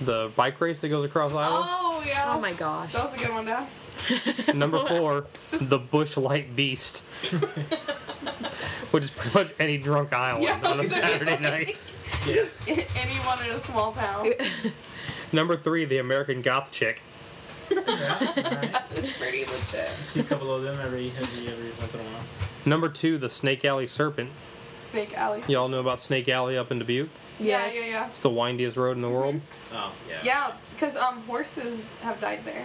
the 0.05 0.31
bike 0.35 0.61
race 0.61 0.81
that 0.81 0.89
goes 0.89 1.05
across 1.05 1.33
Iowa. 1.33 1.86
Oh, 2.07 2.09
yeah. 2.09 2.33
Oh 2.35 2.41
my 2.41 2.53
gosh. 2.53 2.93
That 2.93 3.11
was 3.11 3.21
a 3.21 3.25
good 3.25 3.35
one, 3.35 3.45
Dad. 3.47 3.67
Number 4.55 4.79
four, 4.87 5.27
the 5.53 5.79
Busch 5.79 6.17
Light 6.17 6.55
Beast, 6.55 6.99
which 8.91 9.05
is 9.05 9.11
pretty 9.11 9.37
much 9.39 9.55
any 9.59 9.79
drunk 9.79 10.13
Iowan 10.13 10.43
Yeah, 10.43 10.61
on 10.63 10.79
a 10.79 10.83
okay. 10.83 10.87
Saturday 10.87 11.39
night. 11.41 11.83
Yeah. 12.27 12.45
Anyone 12.95 13.45
in 13.45 13.51
a 13.53 13.61
small 13.61 13.93
town. 13.93 14.31
Number 15.33 15.57
three, 15.57 15.85
the 15.87 15.99
American 15.99 16.43
Goth 16.43 16.71
Chick. 16.71 17.01
yeah. 17.71 17.83
Alright. 18.37 18.75
Pretty 19.19 19.45
legit. 19.47 19.89
See 20.05 20.21
a 20.21 20.25
couple 20.25 20.55
of 20.55 20.63
them 20.63 20.79
every 20.85 21.11
every 21.19 21.49
every 21.49 21.71
once 21.81 21.95
in 21.95 22.01
a 22.01 22.05
while. 22.05 22.23
Number 22.65 22.89
two, 22.89 23.19
the 23.19 23.31
Snake 23.31 23.65
Alley 23.65 23.87
Serpent. 23.89 24.31
Snake 24.91 25.17
Alley. 25.19 25.43
Y'all 25.49 25.69
know 25.69 25.81
about 25.81 26.01
Snake 26.01 26.29
Alley 26.29 26.57
up 26.57 26.71
in 26.71 26.79
Dubuque? 26.79 27.09
Yes. 27.41 27.75
Yeah, 27.75 27.81
yeah, 27.81 27.87
yeah. 27.89 28.07
It's 28.07 28.21
the 28.21 28.31
windiest 28.31 28.77
road 28.77 28.93
in 28.97 29.03
the 29.03 29.11
world. 29.11 29.37
Mm-hmm. 29.37 29.77
Oh 29.77 29.93
yeah. 30.09 30.19
Yeah, 30.23 30.53
because 30.77 30.95
um, 30.97 31.21
horses 31.23 31.85
have 32.03 32.21
died 32.21 32.41
there. 32.45 32.65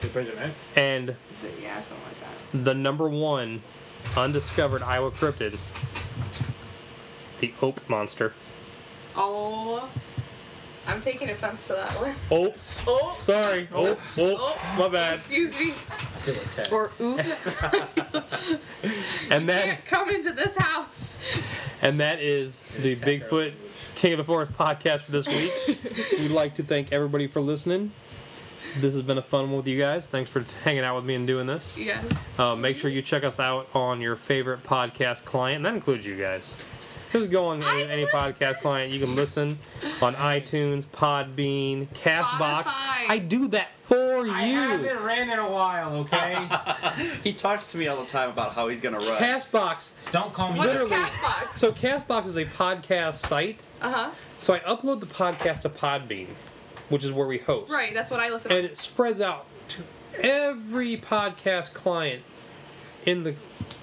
They 0.00 0.08
break. 0.08 0.28
And 0.74 1.14
Yeah, 1.62 1.80
something 1.80 2.04
like 2.06 2.20
that. 2.20 2.64
the 2.64 2.74
number 2.74 3.08
one 3.08 3.62
undiscovered 4.16 4.82
Iowa 4.82 5.10
cryptid, 5.10 5.56
the 7.40 7.52
Ope 7.62 7.80
Monster. 7.88 8.32
Oh. 9.14 9.88
I'm 10.84 11.00
taking 11.00 11.30
offense 11.30 11.68
to 11.68 11.74
that 11.74 11.90
one. 11.92 12.14
Ope. 12.30 12.56
Oh. 12.84 13.14
Sorry. 13.20 13.68
Ope. 13.72 14.00
Ope. 14.18 14.38
Oh. 14.40 14.74
My 14.76 14.88
bad. 14.88 15.20
Excuse 15.20 15.56
me. 15.60 15.70
I 15.70 15.72
feel 16.24 16.34
like 16.34 16.50
Ted. 16.50 16.72
Or 16.72 16.90
oof. 17.00 17.20
And 19.30 19.48
that 19.48 19.64
Can't 19.64 19.84
come 19.86 20.10
into 20.10 20.32
this 20.32 20.56
house. 20.56 21.16
and 21.80 22.00
that 22.00 22.20
is 22.20 22.60
the 22.80 22.96
Bigfoot 22.96 23.30
language. 23.30 23.54
King 24.02 24.14
of 24.14 24.18
the 24.18 24.24
Forest 24.24 24.54
podcast 24.54 25.02
for 25.02 25.12
this 25.12 25.28
week. 25.28 25.52
We'd 26.18 26.32
like 26.32 26.56
to 26.56 26.64
thank 26.64 26.90
everybody 26.90 27.28
for 27.28 27.40
listening. 27.40 27.92
This 28.80 28.94
has 28.94 29.02
been 29.02 29.16
a 29.16 29.22
fun 29.22 29.44
one 29.44 29.58
with 29.58 29.68
you 29.68 29.78
guys. 29.78 30.08
Thanks 30.08 30.28
for 30.28 30.44
hanging 30.64 30.82
out 30.82 30.96
with 30.96 31.04
me 31.04 31.14
and 31.14 31.24
doing 31.24 31.46
this. 31.46 31.78
Yes. 31.78 32.04
Uh, 32.36 32.56
make 32.56 32.76
sure 32.76 32.90
you 32.90 33.00
check 33.00 33.22
us 33.22 33.38
out 33.38 33.68
on 33.76 34.00
your 34.00 34.16
favorite 34.16 34.64
podcast 34.64 35.24
client, 35.24 35.58
and 35.58 35.66
that 35.66 35.74
includes 35.74 36.04
you 36.04 36.16
guys. 36.16 36.56
Just 37.12 37.30
go 37.30 37.46
on 37.46 37.62
any, 37.62 37.82
any 37.84 38.06
podcast 38.06 38.60
client. 38.60 38.92
You 38.92 39.00
can 39.00 39.14
listen 39.14 39.58
on 40.00 40.14
iTunes, 40.14 40.86
Podbean, 40.86 41.88
Castbox. 41.88 42.64
Spotify. 42.64 43.08
I 43.08 43.18
do 43.18 43.48
that 43.48 43.68
for 43.84 44.26
I 44.26 44.46
you. 44.46 44.54
haven't 44.54 45.02
ran 45.04 45.30
in 45.30 45.38
a 45.38 45.50
while, 45.50 45.92
okay? 45.98 46.48
He 47.22 47.32
talks 47.32 47.70
to 47.72 47.78
me 47.78 47.88
all 47.88 48.00
the 48.00 48.06
time 48.06 48.30
about 48.30 48.52
how 48.52 48.68
he's 48.68 48.80
gonna 48.80 48.98
run. 48.98 49.22
Castbox. 49.22 49.90
Don't 50.10 50.32
call 50.32 50.52
me. 50.52 50.58
What's 50.58 50.72
Literally. 50.72 50.90
Castbox? 50.96 51.54
So 51.56 51.72
Castbox 51.72 52.26
is 52.26 52.36
a 52.36 52.44
podcast 52.44 53.16
site. 53.16 53.64
Uh 53.80 53.90
huh. 53.92 54.10
So 54.38 54.54
I 54.54 54.60
upload 54.60 55.00
the 55.00 55.06
podcast 55.06 55.60
to 55.62 55.68
Podbean, 55.68 56.28
which 56.88 57.04
is 57.04 57.12
where 57.12 57.26
we 57.26 57.38
host. 57.38 57.70
Right, 57.70 57.92
that's 57.94 58.10
what 58.10 58.20
I 58.20 58.28
listen 58.30 58.50
And 58.52 58.62
to. 58.64 58.70
it 58.70 58.76
spreads 58.76 59.20
out 59.20 59.46
to 59.68 59.82
every 60.20 60.96
podcast 60.96 61.72
client 61.72 62.22
in 63.06 63.24
the 63.24 63.34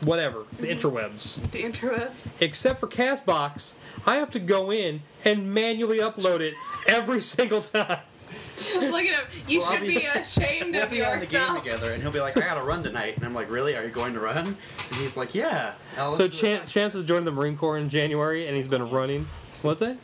whatever, 0.02 0.46
the 0.60 0.68
interwebs. 0.68 1.52
The 1.52 1.64
intro. 1.64 2.10
Except 2.40 2.80
for 2.80 2.88
Castbox, 2.88 3.74
I 4.08 4.16
have 4.16 4.32
to 4.32 4.40
go 4.40 4.72
in 4.72 5.02
and 5.26 5.54
manually 5.54 5.98
upload 6.00 6.40
it 6.40 6.54
every 6.88 7.22
single 7.36 7.62
time. 7.62 8.00
Look 8.76 9.06
at 9.06 9.26
him. 9.26 9.26
You 9.48 9.60
Well, 9.62 9.72
should 9.74 9.82
be- 9.82 9.88
be 10.00 10.06
ashamed 10.06 10.76
We'll 10.76 10.84
of 10.84 10.92
be 10.92 11.04
on 11.04 11.20
the 11.20 11.26
game 11.26 11.56
together, 11.56 11.92
and 11.94 12.02
he'll 12.02 12.12
be 12.12 12.20
like, 12.20 12.38
"I 12.38 12.42
gotta 12.42 12.66
run 12.66 12.84
tonight," 12.84 13.16
and 13.18 13.26
I'm 13.26 13.34
like, 13.34 13.50
"Really? 13.50 13.76
Are 13.76 13.84
you 13.84 13.90
going 13.90 14.14
to 14.14 14.20
run?" 14.20 14.38
And 14.48 14.96
he's 14.98 15.18
like, 15.18 15.34
"Yeah." 15.34 15.74
I'll 15.98 16.16
So 16.16 16.26
listen 16.26 16.32
to 16.32 16.38
the 16.38 16.42
Chan- 16.60 16.68
Chance 16.68 16.94
has 16.94 17.06
joined 17.06 17.26
the 17.26 17.32
Marine 17.32 17.58
Corps 17.58 17.78
in 17.80 17.90
January, 17.90 18.48
and 18.48 18.56
he's 18.56 18.68
been 18.68 18.88
running. 18.90 19.26
What's 19.64 19.80
that? 19.82 19.98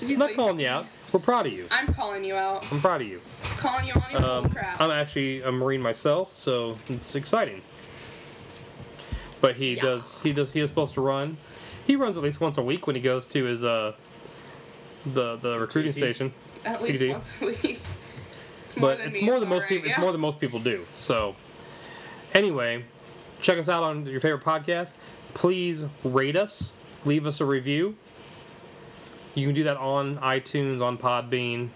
He's 0.00 0.02
I'm 0.12 0.18
not 0.18 0.26
like, 0.26 0.36
calling 0.36 0.58
you 0.60 0.66
out. 0.68 0.86
We're 1.12 1.20
proud 1.20 1.46
of 1.46 1.52
you. 1.52 1.66
I'm 1.70 1.94
calling 1.94 2.24
you 2.24 2.34
out. 2.34 2.70
I'm 2.70 2.80
proud 2.80 3.00
of 3.00 3.06
you. 3.06 3.22
Calling 3.56 3.86
you 3.86 3.94
on 3.94 4.10
your 4.10 4.20
Um, 4.22 4.44
bullcrap. 4.44 4.80
I'm 4.80 4.90
actually 4.90 5.40
a 5.42 5.50
Marine 5.52 5.80
myself, 5.80 6.30
so 6.30 6.76
it's 6.90 7.14
exciting. 7.14 7.62
But 9.40 9.56
he 9.56 9.74
Yeah. 9.74 9.82
does. 9.82 10.20
He 10.22 10.32
does. 10.32 10.52
He 10.52 10.60
is 10.60 10.70
supposed 10.70 10.94
to 10.94 11.00
run. 11.00 11.36
He 11.86 11.96
runs 11.96 12.16
at 12.16 12.22
least 12.22 12.40
once 12.40 12.58
a 12.58 12.62
week 12.62 12.86
when 12.86 12.96
he 12.96 13.02
goes 13.02 13.26
to 13.28 13.44
his 13.44 13.62
uh 13.64 13.92
the 15.06 15.36
the 15.36 15.58
recruiting 15.58 15.92
PT. 15.92 15.96
station. 15.96 16.32
At 16.64 16.82
least 16.82 17.00
PD. 17.00 17.10
once 17.12 17.32
a 17.40 17.46
week. 17.46 17.80
It's 18.66 18.74
but 18.78 19.00
it's 19.00 19.22
more 19.22 19.38
than 19.40 19.48
most 19.48 19.56
alright, 19.62 19.68
people. 19.68 19.88
It's 19.90 19.98
more 19.98 20.12
than 20.12 20.20
most 20.20 20.40
people 20.40 20.58
do. 20.58 20.84
So, 20.96 21.36
anyway, 22.34 22.84
check 23.40 23.58
us 23.58 23.68
out 23.68 23.82
on 23.82 24.06
your 24.06 24.20
favorite 24.20 24.42
podcast. 24.44 24.90
Please 25.34 25.84
rate 26.04 26.36
us, 26.36 26.74
leave 27.04 27.26
us 27.26 27.40
a 27.40 27.44
review. 27.44 27.94
You 29.34 29.46
can 29.46 29.54
do 29.54 29.64
that 29.64 29.76
on 29.76 30.16
iTunes, 30.18 30.82
on 30.82 30.98
Podbean. 30.98 31.68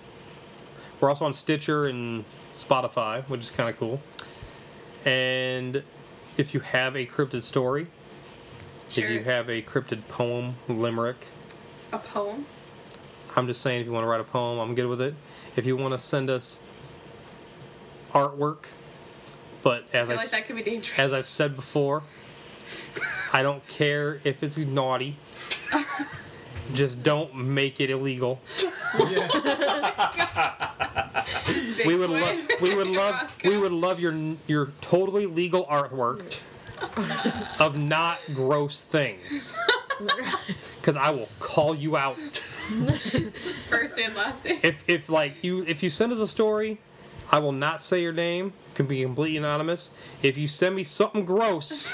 We're 1.01 1.09
also 1.09 1.25
on 1.27 1.33
Stitcher 1.33 1.87
and 1.87 2.25
Spotify, 2.55 3.23
which 3.29 3.41
is 3.43 3.51
kind 3.53 3.69
of 3.71 3.79
cool. 3.79 4.01
And 5.05 5.83
if 6.37 6.55
you 6.55 6.61
have 6.61 6.97
a 6.97 7.07
cryptid 7.07 7.43
story, 7.43 7.87
Sure. 8.91 9.05
if 9.05 9.11
you 9.11 9.21
have 9.21 9.49
a 9.49 9.63
cryptid 9.63 10.07
poem, 10.09 10.57
limerick, 10.69 11.27
a 11.93 11.99
poem. 11.99 12.45
I'm 13.37 13.47
just 13.47 13.61
saying, 13.63 13.81
if 13.81 13.87
you 13.87 13.93
want 13.93 14.05
to 14.05 14.09
write 14.09 14.21
a 14.21 14.25
poem, 14.25 14.59
I'm 14.59 14.75
good 14.75 14.87
with 14.87 15.01
it. 15.01 15.15
If 15.57 15.65
you 15.67 15.77
want 15.77 15.93
to 15.93 15.99
send 15.99 16.29
us 16.29 16.59
artwork, 18.13 18.65
but 19.63 19.85
I 19.95 19.99
as 19.99 20.09
feel 20.09 20.13
I've, 20.13 20.17
like 20.25 20.31
that 20.31 20.47
could 20.47 20.57
be 20.57 20.63
dangerous. 20.63 20.99
as 20.99 21.13
I've 21.15 21.27
said 21.27 21.57
before, 21.57 22.03
I 23.33 23.43
don't 23.43 23.67
care 23.69 24.21
if 24.25 24.43
it's 24.43 24.59
naughty. 24.59 25.17
just 26.75 27.03
don't 27.03 27.35
make 27.35 27.81
it 27.81 27.89
illegal. 27.91 28.41
We 31.87 31.97
would 31.97 32.11
love, 32.11 32.37
we 32.61 32.75
would 32.75 32.87
love, 33.03 33.37
we 33.45 33.57
would 33.57 33.73
love 33.73 33.99
your 34.01 34.15
your 34.47 34.73
totally 34.81 35.27
legal 35.27 35.65
artwork 35.67 36.37
of 37.61 37.77
not 37.77 38.19
gross 38.33 38.83
things. 38.83 39.57
Because 40.81 40.97
I 40.97 41.11
will 41.11 41.29
call 41.39 41.77
you 41.77 41.97
out. 41.97 42.19
First 43.69 43.97
and 44.01 44.17
last 44.17 44.45
name. 44.45 44.59
if 44.65 44.83
if 44.89 45.09
like 45.09 45.45
you 45.45 45.63
if 45.63 45.81
you 45.85 45.91
send 45.91 46.13
us 46.13 46.19
a 46.19 46.27
story, 46.27 46.81
I 47.31 47.39
will 47.39 47.53
not 47.53 47.81
say 47.81 48.03
your 48.03 48.13
name. 48.13 48.53
Can 48.75 48.87
be 48.87 49.03
completely 49.03 49.37
anonymous. 49.37 49.91
If 50.23 50.37
you 50.37 50.49
send 50.49 50.75
me 50.75 50.83
something 50.83 51.25
gross, 51.25 51.93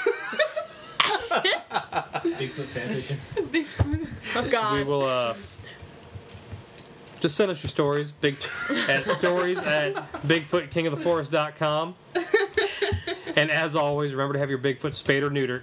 Bigfoot 2.39 2.65
fanfiction. 2.65 3.17
Oh 4.35 4.47
god. 4.49 4.73
we 4.77 4.83
will 4.83 5.03
uh 5.03 5.35
just 7.19 7.35
send 7.35 7.51
us 7.51 7.61
your 7.63 7.69
stories. 7.69 8.11
Big 8.11 8.35
at 8.87 9.05
stories 9.05 9.57
at 9.59 9.93
BigfootKingOfTheForest.com. 10.23 11.95
And 13.35 13.51
as 13.51 13.75
always, 13.75 14.11
remember 14.11 14.33
to 14.33 14.39
have 14.39 14.49
your 14.49 14.59
Bigfoot 14.59 14.93
spayed 14.93 15.23
or 15.23 15.29
neutered. 15.29 15.61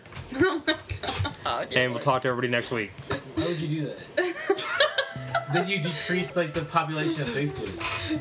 Oh, 1.49 1.65
dear 1.65 1.79
And 1.83 1.93
we'll 1.93 1.93
Lord. 1.93 2.03
talk 2.03 2.23
to 2.23 2.29
everybody 2.29 2.49
next 2.49 2.71
week. 2.71 2.91
Why 3.35 3.47
would 3.49 3.61
you 3.61 3.69
do 3.83 3.93
that? 4.17 5.47
then 5.53 5.69
you 5.69 5.81
decrease 5.81 6.35
like 6.37 6.53
the 6.53 6.63
population 6.63 7.23
of 7.23 7.29
Bigfoot. 7.29 8.21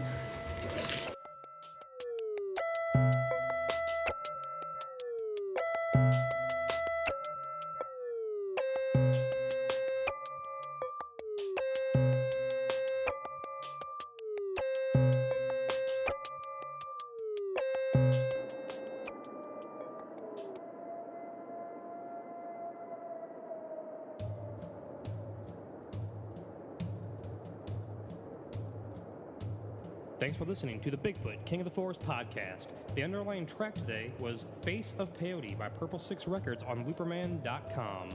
Listening 30.56 30.80
to 30.80 30.90
the 30.90 30.96
Bigfoot 30.96 31.44
King 31.44 31.60
of 31.60 31.66
the 31.66 31.70
Forest 31.70 32.00
podcast. 32.00 32.68
The 32.96 33.04
underlying 33.04 33.46
track 33.46 33.76
today 33.76 34.14
was 34.20 34.46
Face 34.62 34.96
of 35.00 35.14
Peyote 35.14 35.58
by 35.58 35.68
Purple 35.68 36.00
Six 36.00 36.30
Records 36.30 36.64
on 36.64 36.86
Looperman.com. 36.86 38.08